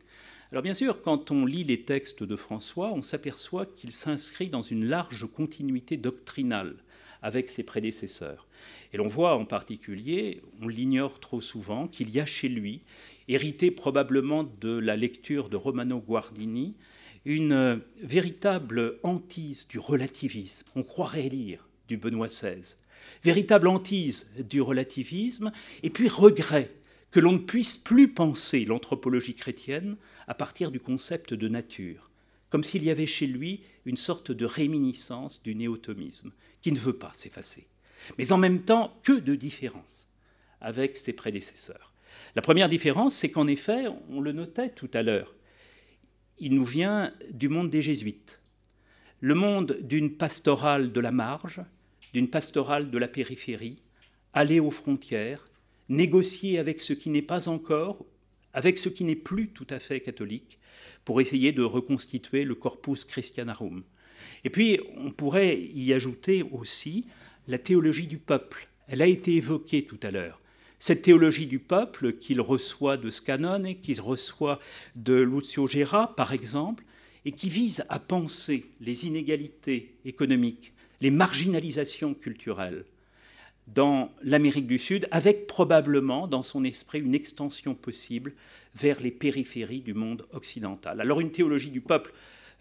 [0.51, 4.63] Alors bien sûr, quand on lit les textes de François, on s'aperçoit qu'il s'inscrit dans
[4.63, 6.75] une large continuité doctrinale
[7.21, 8.47] avec ses prédécesseurs.
[8.91, 12.81] Et l'on voit en particulier, on l'ignore trop souvent, qu'il y a chez lui
[13.27, 16.75] hérité probablement de la lecture de Romano Guardini,
[17.25, 20.67] une véritable hantise du relativisme.
[20.75, 22.75] On croirait lire du Benoît XVI.
[23.23, 25.51] Véritable hantise du relativisme,
[25.83, 26.71] et puis regret
[27.11, 29.97] que l'on ne puisse plus penser l'anthropologie chrétienne
[30.27, 32.11] à partir du concept de nature,
[32.49, 36.31] comme s'il y avait chez lui une sorte de réminiscence du néotomisme
[36.61, 37.67] qui ne veut pas s'effacer.
[38.17, 40.07] Mais en même temps, que de différence
[40.61, 41.93] avec ses prédécesseurs.
[42.35, 45.35] La première différence, c'est qu'en effet, on le notait tout à l'heure,
[46.39, 48.41] il nous vient du monde des jésuites,
[49.21, 51.61] le monde d'une pastorale de la marge,
[52.13, 53.81] d'une pastorale de la périphérie,
[54.33, 55.47] aller aux frontières,
[55.87, 58.05] négocier avec ce qui n'est pas encore,
[58.53, 60.59] avec ce qui n'est plus tout à fait catholique,
[61.05, 63.83] pour essayer de reconstituer le corpus christianarum.
[64.43, 67.05] Et puis, on pourrait y ajouter aussi
[67.47, 68.67] la théologie du peuple.
[68.87, 70.41] Elle a été évoquée tout à l'heure
[70.85, 74.59] cette théologie du peuple qu'il reçoit de Scanone, qu'il reçoit
[74.95, 76.83] de Lucio Gera, par exemple,
[77.25, 82.85] et qui vise à penser les inégalités économiques, les marginalisations culturelles
[83.65, 88.33] dans l'Amérique du Sud, avec probablement dans son esprit une extension possible
[88.75, 91.01] vers les périphéries du monde occidental.
[91.01, 92.13] Alors une théologie du peuple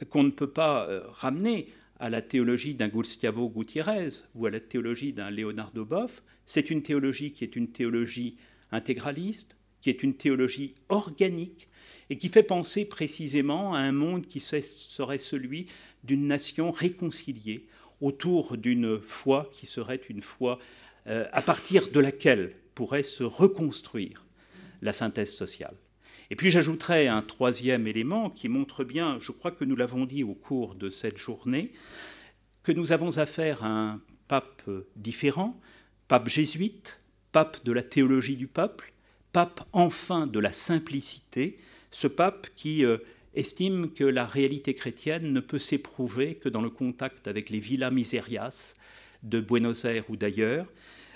[0.09, 4.61] qu'on ne peut pas euh, ramener à la théologie d'un Gustavo Gutiérrez ou à la
[4.61, 8.37] théologie d'un Leonardo Boff, c'est une théologie qui est une théologie
[8.73, 11.69] intégraliste, qui est une théologie organique
[12.11, 15.67] et qui fait penser précisément à un monde qui serait celui
[16.03, 17.67] d'une nation réconciliée
[18.01, 20.59] autour d'une foi qui serait une foi
[21.07, 24.27] euh, à partir de laquelle pourrait se reconstruire
[24.83, 25.77] la synthèse sociale.
[26.31, 30.25] Et puis j'ajouterai un troisième élément qui montre bien, je crois que nous l'avons dit
[30.25, 31.73] au cours de cette journée,
[32.63, 34.63] que nous avons affaire à un pape
[34.97, 35.61] différent,
[36.09, 37.01] pape jésuite,
[37.33, 38.93] pape de la théologie du peuple,
[39.33, 41.59] pape enfin de la simplicité,
[41.91, 42.99] ce pape qui euh,
[43.35, 47.93] estime que la réalité chrétienne ne peut s'éprouver que dans le contact avec les villas
[47.93, 48.75] miserias
[49.23, 50.67] de Buenos Aires ou d'ailleurs,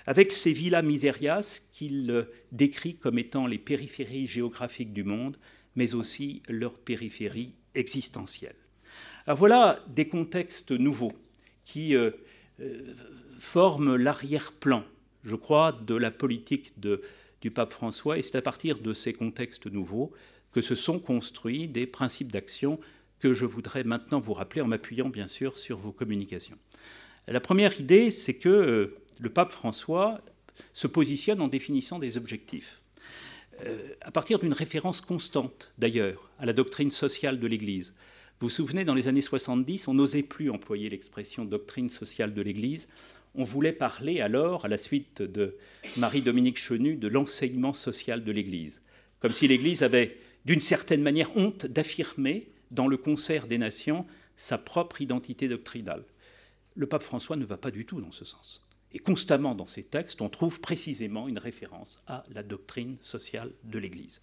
[0.08, 5.36] avec ces villas miserias qu'il euh, décrit comme étant les périphéries géographiques du monde,
[5.76, 8.56] mais aussi leurs périphéries existentielles.
[9.26, 11.12] Alors voilà des contextes nouveaux
[11.66, 12.12] qui euh,
[13.38, 14.82] forment l'arrière-plan,
[15.24, 16.72] je crois, de la politique
[17.42, 20.10] du pape François, et c'est à partir de ces contextes nouveaux
[20.52, 22.80] que se sont construits des principes d'action
[23.18, 26.56] que je voudrais maintenant vous rappeler en m'appuyant bien sûr sur vos communications.
[27.26, 30.20] La première idée, c'est que euh, le pape François
[30.72, 32.80] se positionne en définissant des objectifs.
[33.64, 37.94] Euh, à partir d'une référence constante, d'ailleurs, à la doctrine sociale de l'Église.
[38.40, 42.42] Vous vous souvenez, dans les années 70, on n'osait plus employer l'expression doctrine sociale de
[42.42, 42.88] l'Église.
[43.34, 45.56] On voulait parler alors, à la suite de
[45.97, 48.80] Marie-Dominique Chenu, de l'enseignement social de l'Église.
[49.18, 54.06] Comme si l'Église avait d'une certaine manière honte d'affirmer dans le concert des nations
[54.36, 56.05] sa propre identité doctrinale.
[56.76, 58.64] Le pape François ne va pas du tout dans ce sens.
[58.94, 63.78] Et constamment dans ses textes, on trouve précisément une référence à la doctrine sociale de
[63.78, 64.20] l'Église.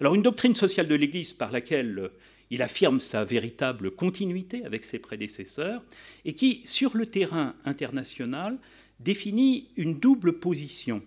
[0.00, 2.10] Alors une doctrine sociale de l'Église par laquelle
[2.50, 5.82] il affirme sa véritable continuité avec ses prédécesseurs
[6.24, 8.58] et qui, sur le terrain international,
[9.00, 11.02] définit une double position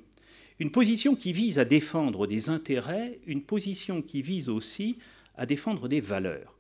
[0.60, 4.98] une position qui vise à défendre des intérêts, une position qui vise aussi
[5.36, 6.56] à défendre des valeurs.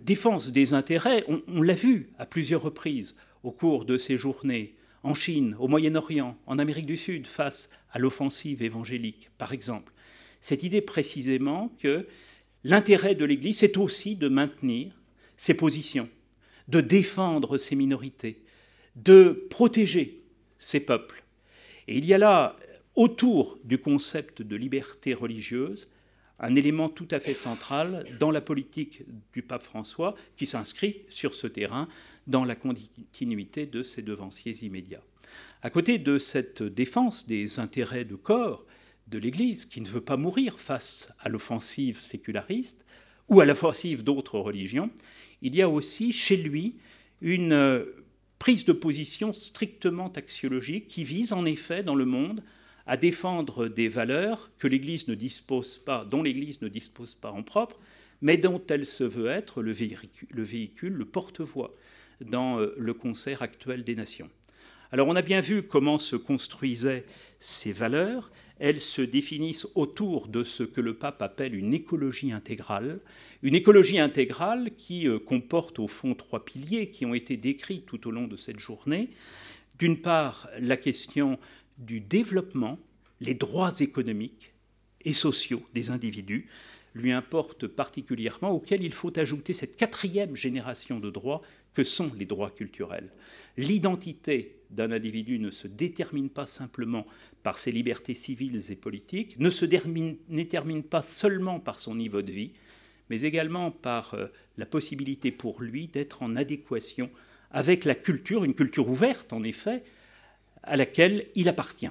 [0.00, 4.74] Défense des intérêts, on, l'a vu à plusieurs reprises au cours de ces journées,
[5.04, 9.92] en Chine, au Moyen-Orient, en Amérique du Sud, face à l'offensive évangélique, par exemple.
[10.40, 12.08] Cette idée précisément que
[12.64, 14.92] l'intérêt de l'Église, c'est aussi de maintenir
[15.36, 16.08] ses positions,
[16.68, 18.42] de défendre ses minorités,
[18.96, 20.22] de protéger
[20.58, 21.22] ses peuples.
[21.86, 22.56] Et il y a là
[22.94, 25.88] autour du concept de liberté religieuse,
[26.38, 31.34] un élément tout à fait central dans la politique du pape François, qui s'inscrit sur
[31.34, 31.88] ce terrain
[32.26, 35.02] dans la continuité de ses devanciers immédiats.
[35.62, 38.64] À côté de cette défense des intérêts de corps
[39.08, 42.84] de l'Église, qui ne veut pas mourir face à l'offensive séculariste
[43.28, 44.90] ou à l'offensive d'autres religions,
[45.42, 46.76] il y a aussi chez lui
[47.20, 47.84] une
[48.38, 52.42] prise de position strictement axiologique qui vise en effet dans le monde
[52.86, 57.42] à défendre des valeurs que l'Église ne dispose pas, dont l'Église ne dispose pas en
[57.42, 57.78] propre,
[58.20, 61.74] mais dont elle se veut être le véhicule, le, porte-voix
[62.20, 64.30] dans euh, le concert actuel des nations.
[64.92, 67.04] Alors on a bien vu comment se construisaient
[67.40, 68.30] ces valeurs.
[68.60, 73.00] Elles se définissent autour de ce que le pape appelle une écologie intégrale.
[73.42, 78.06] Une écologie intégrale qui euh, comporte au fond trois piliers qui ont été décrits tout
[78.06, 79.10] au long de cette journée.
[79.78, 81.38] D'une part, la question
[81.78, 82.78] du développement,
[83.20, 84.52] les droits économiques
[85.04, 86.48] et sociaux des individus
[86.94, 91.42] lui importent particulièrement, auquel il faut ajouter cette quatrième génération de droits
[91.74, 93.10] que sont les droits culturels.
[93.56, 97.06] L'identité d'un individu ne se détermine pas simplement
[97.42, 102.30] par ses libertés civiles et politiques, ne se détermine pas seulement par son niveau de
[102.30, 102.52] vie,
[103.10, 107.10] mais également par euh, la possibilité pour lui d'être en adéquation
[107.50, 109.84] avec la culture, une culture ouverte en effet,
[110.64, 111.90] à laquelle il appartient.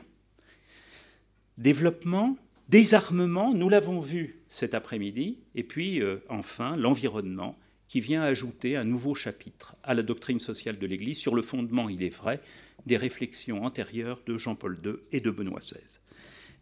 [1.57, 2.37] Développement,
[2.69, 8.83] désarmement, nous l'avons vu cet après-midi, et puis euh, enfin l'environnement qui vient ajouter un
[8.83, 12.41] nouveau chapitre à la doctrine sociale de l'Église sur le fondement, il est vrai,
[12.87, 15.99] des réflexions antérieures de Jean-Paul II et de Benoît XVI.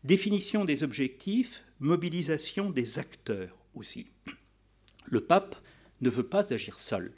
[0.04, 4.08] Définition des objectifs, mobilisation des acteurs aussi.
[5.06, 5.56] Le pape
[6.02, 7.14] ne veut pas agir seul.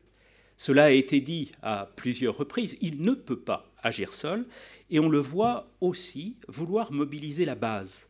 [0.58, 4.46] Cela a été dit à plusieurs reprises, il ne peut pas agir seul,
[4.90, 8.08] et on le voit aussi vouloir mobiliser la base,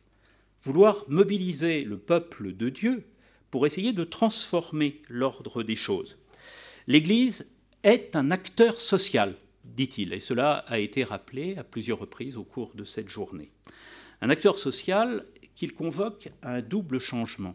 [0.62, 3.04] vouloir mobiliser le peuple de Dieu
[3.50, 6.18] pour essayer de transformer l'ordre des choses.
[6.86, 7.50] L'Église
[7.82, 12.74] est un acteur social, dit-il, et cela a été rappelé à plusieurs reprises au cours
[12.74, 13.50] de cette journée.
[14.20, 17.54] Un acteur social qu'il convoque à un double changement.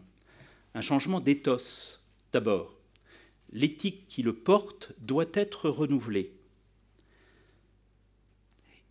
[0.74, 2.00] Un changement d'éthos,
[2.32, 2.76] d'abord.
[3.52, 6.32] L'éthique qui le porte doit être renouvelée.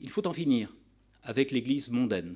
[0.01, 0.73] Il faut en finir
[1.23, 2.35] avec l'Église mondaine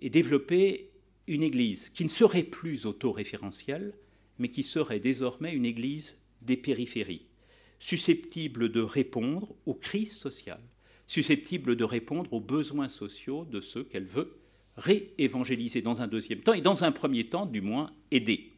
[0.00, 0.90] et développer
[1.26, 3.94] une Église qui ne serait plus autoréférentielle,
[4.38, 7.26] mais qui serait désormais une Église des périphéries,
[7.78, 10.62] susceptible de répondre aux crises sociales,
[11.06, 14.36] susceptible de répondre aux besoins sociaux de ceux qu'elle veut
[14.76, 18.50] réévangéliser dans un deuxième temps, et dans un premier temps, du moins, aider.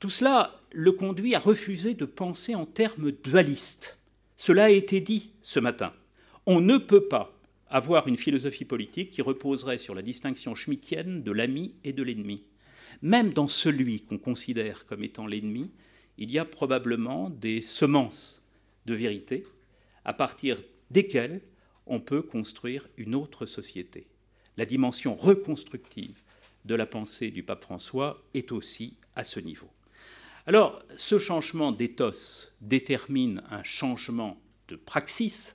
[0.00, 3.98] Tout cela le conduit à refuser de penser en termes dualistes.
[4.36, 5.92] Cela a été dit ce matin.
[6.50, 11.30] On ne peut pas avoir une philosophie politique qui reposerait sur la distinction schmittienne de
[11.30, 12.42] l'ami et de l'ennemi.
[13.02, 15.70] Même dans celui qu'on considère comme étant l'ennemi,
[16.16, 18.42] il y a probablement des semences
[18.86, 19.44] de vérité
[20.06, 21.42] à partir desquelles
[21.84, 24.06] on peut construire une autre société.
[24.56, 26.22] La dimension reconstructive
[26.64, 29.68] de la pensée du pape François est aussi à ce niveau.
[30.46, 35.54] Alors, ce changement d'éthos détermine un changement de praxis,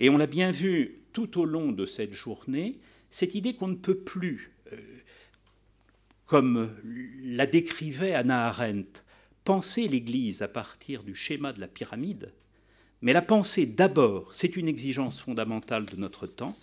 [0.00, 2.80] et on l'a bien vu tout au long de cette journée,
[3.10, 4.76] cette idée qu'on ne peut plus, euh,
[6.26, 6.74] comme
[7.22, 9.04] la décrivait Anna Arendt,
[9.44, 12.32] penser l'Église à partir du schéma de la pyramide,
[13.02, 16.56] mais la penser d'abord, c'est une exigence fondamentale de notre temps,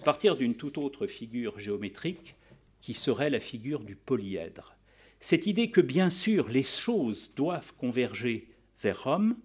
[0.00, 2.36] à partir d'une toute autre figure géométrique
[2.80, 4.76] qui serait la figure du polyèdre.
[5.20, 8.48] Cette idée que bien sûr les choses doivent converger
[8.80, 9.36] vers Rome,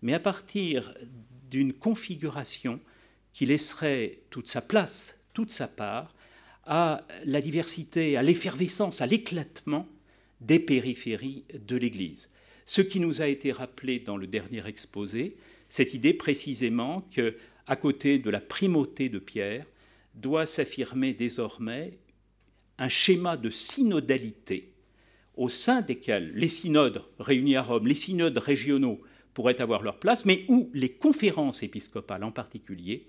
[0.00, 0.94] mais à partir
[1.50, 2.80] d'une configuration
[3.32, 6.14] qui laisserait toute sa place, toute sa part,
[6.64, 9.88] à la diversité, à l'effervescence, à l'éclatement
[10.40, 12.28] des périphéries de l'Église.
[12.66, 15.36] Ce qui nous a été rappelé dans le dernier exposé,
[15.68, 17.36] cette idée précisément que,
[17.66, 19.64] à côté de la primauté de Pierre,
[20.14, 21.98] doit s'affirmer désormais
[22.78, 24.72] un schéma de synodalité
[25.36, 29.00] au sein desquels les synodes réunis à Rome, les synodes régionaux
[29.38, 33.06] pourraient avoir leur place, mais où les conférences épiscopales en particulier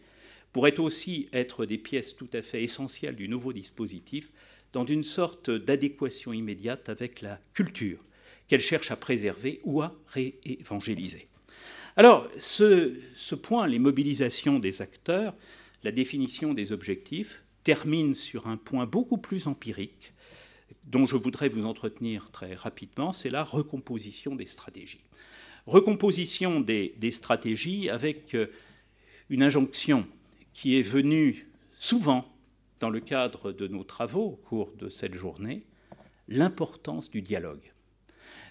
[0.53, 4.32] pourraient aussi être des pièces tout à fait essentielles du nouveau dispositif
[4.72, 7.98] dans une sorte d'adéquation immédiate avec la culture
[8.48, 11.30] qu'elle cherche à préserver ou à réévangéliser.
[11.95, 15.33] Alors, ce, ce, point, les mobilisations des acteurs,
[15.83, 20.14] la définition des objectifs, termine sur un point beaucoup plus empirique
[20.83, 25.01] dont je voudrais vous entretenir très rapidement, c'est la recomposition des stratégies.
[25.69, 28.48] Recomposition des, stratégies avec euh,
[29.30, 30.07] une injonction
[30.51, 32.25] qui est venue souvent
[32.80, 35.61] dans le cadre de nos travaux au cours de cette journée,
[36.27, 37.72] l'importance du dialogue.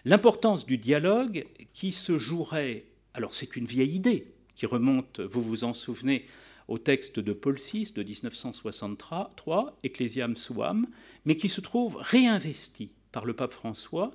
[0.05, 5.65] L'importance du dialogue qui se jouerait, alors c'est une vieille idée qui remonte, vous vous
[5.65, 6.25] en souvenez,
[6.69, 10.87] au texte de Paul VI de 1963, Ecclesiam Suam,
[11.25, 14.13] mais qui se trouve réinvesti par le pape François,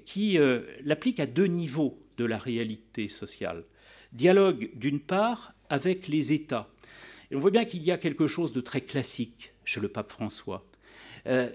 [0.00, 3.64] qui euh, l'applique à deux niveaux de la réalité sociale.
[4.12, 6.68] Dialogue d'une part avec les États.
[7.30, 10.10] Et on voit bien qu'il y a quelque chose de très classique chez le pape
[10.10, 10.66] François.
[11.26, 11.50] Euh,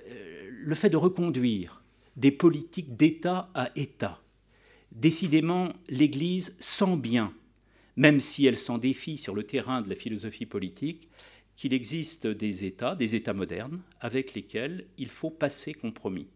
[0.50, 1.84] le fait de reconduire
[2.18, 4.22] des politiques d'État à État.
[4.92, 7.34] Décidément, l'Église sent bien
[7.96, 11.10] même si elle s'en défie sur le terrain de la philosophie politique,
[11.56, 16.28] qu'il existe des États, des États modernes, avec lesquels il faut passer compromis.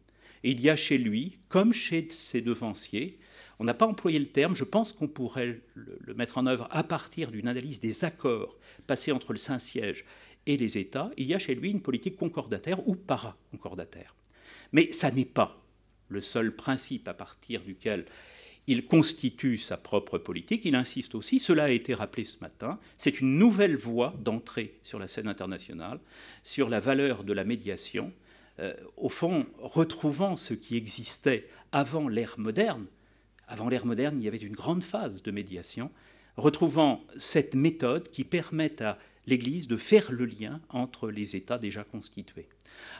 [0.46, 3.18] Et il y a chez lui, comme chez ses devanciers,
[3.58, 6.84] on n'a pas employé le terme, je pense qu'on pourrait le, mettre en œuvre à
[6.84, 10.06] partir d'une analyse des accords passés entre le Saint-Siège
[10.46, 14.14] et les États, il y a chez lui une politique concordataire ou para-concordataire.
[14.72, 15.60] Mais ça n'est pas
[16.10, 18.06] le seul principe à partir duquel
[18.68, 23.20] il constitue sa propre politique, il insiste aussi, cela a été rappelé ce matin, c'est
[23.20, 26.00] une nouvelle voie d'entrée sur la scène internationale,
[26.44, 28.14] sur la valeur de la médiation,
[28.60, 32.86] euh, au fond retrouvant ce qui existait avant l'ère moderne.
[33.48, 35.92] Avant l'ère moderne, il y avait une grande phase de médiation,
[36.38, 41.84] retrouvant cette méthode qui permet à l'Église de faire le lien entre les États déjà
[41.84, 42.48] constitués.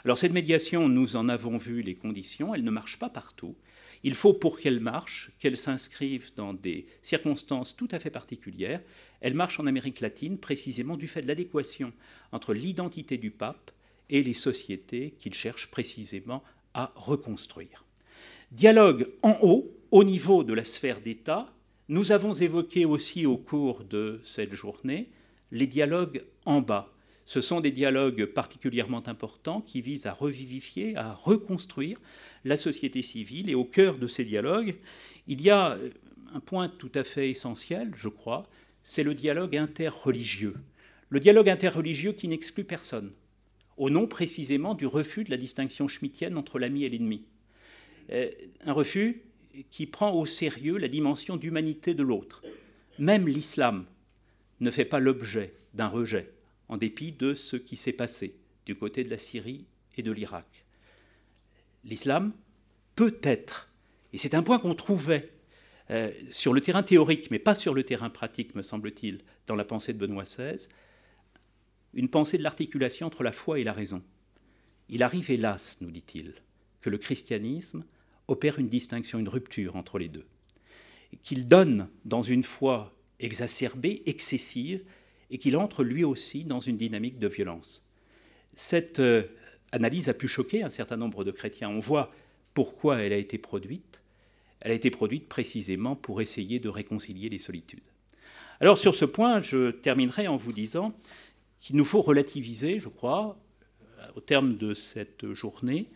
[0.04, 3.56] Alors cette médiation, nous en avons vu les conditions, elle ne marche pas partout.
[4.04, 8.82] Il faut, pour qu'elle marche, qu'elle s'inscrive dans des circonstances tout à fait particulières.
[9.22, 11.92] Elle marche en Amérique latine précisément du fait de l'adéquation
[12.32, 13.72] entre l'identité du pape
[14.10, 16.44] et les sociétés qu'il cherche précisément
[16.74, 17.86] à reconstruire.
[18.52, 21.52] Dialogue en haut, au niveau de la sphère d'État.
[21.88, 25.10] Nous avons évoqué aussi au cours de cette journée
[25.52, 26.92] les dialogues en bas,
[27.26, 32.00] ce sont des dialogues particulièrement importants qui visent à revivifier, à reconstruire
[32.44, 33.50] la société civile.
[33.50, 34.76] Et au cœur de ces dialogues,
[35.28, 35.78] il y a
[36.34, 38.48] un point tout à fait essentiel, je crois,
[38.84, 40.56] c'est le dialogue interreligieux.
[41.10, 43.12] Le dialogue interreligieux qui n'exclut personne,
[43.78, 47.26] au nom précisément du refus de la distinction schmittienne entre l'ami et l'ennemi.
[48.12, 48.30] Euh,
[48.66, 49.24] un refus
[49.70, 52.44] qui prend au sérieux la dimension d'humanité de l'autre.
[53.00, 53.86] Même l'islam
[54.60, 56.32] ne fait pas l'objet d'un rejet
[56.70, 59.66] en dépit de ce qui s'est passé du côté de la Syrie
[59.98, 60.66] et de l'Irak.
[61.84, 62.34] l'islam
[62.96, 63.70] peut être,
[64.14, 65.32] et c'est un point qu'on trouvait
[65.92, 69.66] euh, sur le terrain théorique, mais pas sur le terrain pratique, me semble-t-il, dans la
[69.66, 70.68] pensée de Benoît XVI,
[71.96, 74.04] une pensée de l'articulation entre la foi et la raison.
[74.90, 76.34] Il arrive, hélas, nous dit-il,
[76.82, 77.86] que le christianisme
[78.28, 80.26] opère une distinction, une rupture entre les deux,
[81.24, 84.84] qu'il donne dans une foi exacerbée, excessive,
[85.32, 87.90] et qu'il entre lui aussi dans une dynamique de violence.
[88.56, 89.24] Cette euh,
[89.72, 91.70] analyse a pu choquer un certain nombre de chrétiens.
[91.70, 92.12] On voit
[92.54, 94.02] pourquoi elle a été produite.
[94.62, 97.84] Elle a été produite précisément pour essayer de réconcilier les solitudes.
[98.62, 100.96] Alors sur ce point, je terminerai en vous disant
[101.66, 103.40] qu'il nous faut relativiser, je crois,
[104.16, 105.88] au terme de cette journée,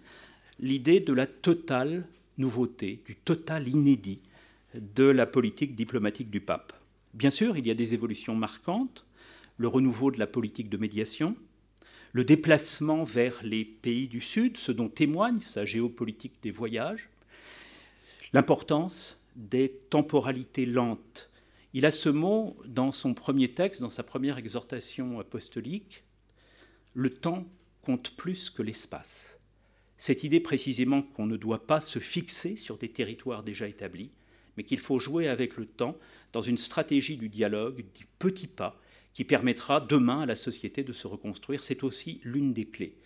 [0.59, 2.07] l'idée de la totale
[2.39, 4.19] nouveauté, du total inédit
[4.73, 6.73] de la politique diplomatique du pape.
[7.13, 9.05] Bien sûr, il y a des évolutions marquantes,
[9.57, 11.35] le renouveau de la politique de médiation,
[12.13, 17.09] le déplacement vers les pays du Sud, ce dont témoigne sa géopolitique des voyages,
[18.33, 21.28] l'importance des temporalités lentes.
[21.73, 26.03] Il a ce mot dans son premier texte, dans sa première exhortation apostolique,
[26.93, 27.45] le temps
[27.83, 29.39] compte plus que l'espace.
[29.97, 34.11] Cette idée précisément qu'on ne doit pas se fixer sur des territoires déjà établis,
[34.57, 35.95] mais qu'il faut jouer avec le temps
[36.33, 38.79] dans une stratégie du dialogue, du petit pas,
[39.13, 41.61] qui permettra demain à la société de se reconstruire.
[41.61, 42.97] C'est aussi l'une des clés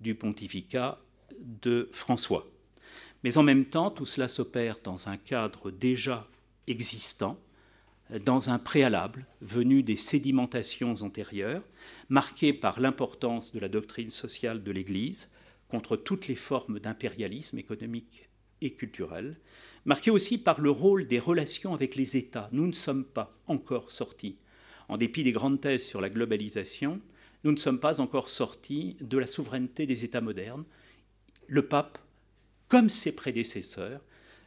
[0.00, 1.00] du pontificat
[1.40, 2.48] de François.
[3.22, 6.28] Mais en même temps, tout cela s'opère dans un cadre déjà
[6.66, 7.38] existant,
[8.24, 11.62] dans un préalable venu des sédimentations antérieures,
[12.08, 15.28] marqué par l'importance de la doctrine sociale de l'Église
[15.68, 18.28] contre toutes les formes d'impérialisme économique
[18.62, 19.36] et culturel,
[19.84, 22.48] marqué aussi par le rôle des relations avec les États.
[22.52, 24.36] Nous ne sommes pas encore sortis
[24.88, 27.00] en dépit des grandes thèses sur la globalisation,
[27.44, 30.64] nous ne sommes pas encore sortis de la souveraineté des États modernes.
[31.46, 31.98] Le pape,
[32.68, 34.00] comme ses prédécesseurs,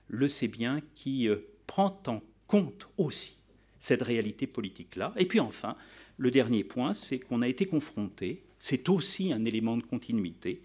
[0.07, 3.40] le sait bien, qui euh, prend en compte aussi
[3.82, 5.11] cette réalité politique-là.
[5.18, 5.76] Et puis enfin,
[6.18, 10.61] le dernier point, c'est qu'on a été confronté, c'est aussi un élément de continuité,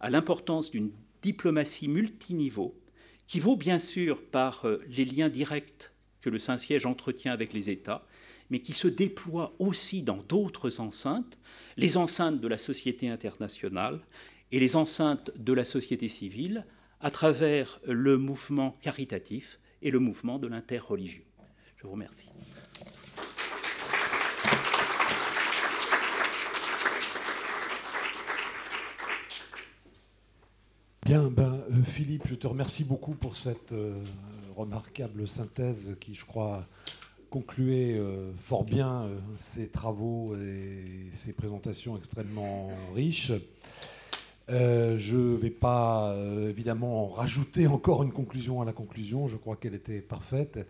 [0.00, 0.90] à l'importance d'une
[1.22, 2.78] diplomatie multiniveau
[3.26, 7.70] qui vaut bien sûr par euh, les liens directs que le Saint-Siège entretient avec les
[7.70, 8.06] États,
[8.50, 11.38] mais qui se déploie aussi dans d'autres enceintes,
[11.78, 14.00] les enceintes de la société internationale
[14.52, 16.66] et les enceintes de la société civile,
[17.00, 21.27] à travers le mouvement caritatif et le mouvement de l'interreligieux.
[21.78, 22.28] Je vous remercie.
[31.06, 34.02] Bien, ben, euh, Philippe, je te remercie beaucoup pour cette euh,
[34.56, 36.66] remarquable synthèse qui, je crois,
[37.30, 43.30] concluait euh, fort bien ces travaux et ces présentations extrêmement riches.
[44.48, 46.16] Je ne vais pas
[46.48, 50.66] évidemment rajouter encore une conclusion à la conclusion, je crois qu'elle était parfaite.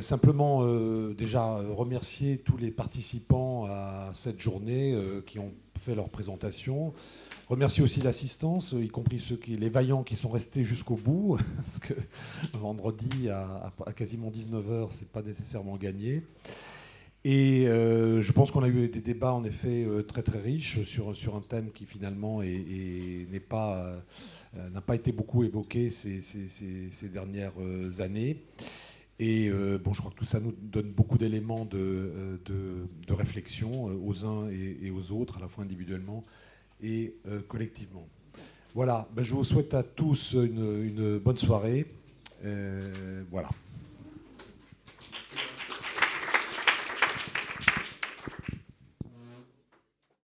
[0.00, 0.64] Simplement
[1.12, 4.94] déjà remercier tous les participants à cette journée
[5.26, 6.92] qui ont fait leur présentation.
[7.48, 11.80] Remercier aussi l'assistance, y compris ceux qui, les vaillants qui sont restés jusqu'au bout, parce
[11.80, 11.94] que
[12.52, 16.22] vendredi à, quasiment 19h, c'est pas nécessairement gagné.
[17.24, 20.82] Et euh, je pense qu'on a eu des débats en effet euh, très très riches
[20.84, 24.00] sur, sur un thème qui finalement n'est pas,
[24.56, 27.52] euh, n'a pas été beaucoup évoqué ces, dernières
[27.98, 28.42] années.
[29.22, 29.50] Et
[29.84, 34.48] bon, je crois que tout ça nous donne beaucoup d'éléments de, de, réflexion aux uns
[34.48, 36.24] et, aux autres, à la fois individuellement
[36.82, 38.06] et euh, collectivement.
[38.74, 41.86] Voilà, ben, je vous souhaite à tous une, bonne soirée.
[42.44, 43.50] Euh, voilà.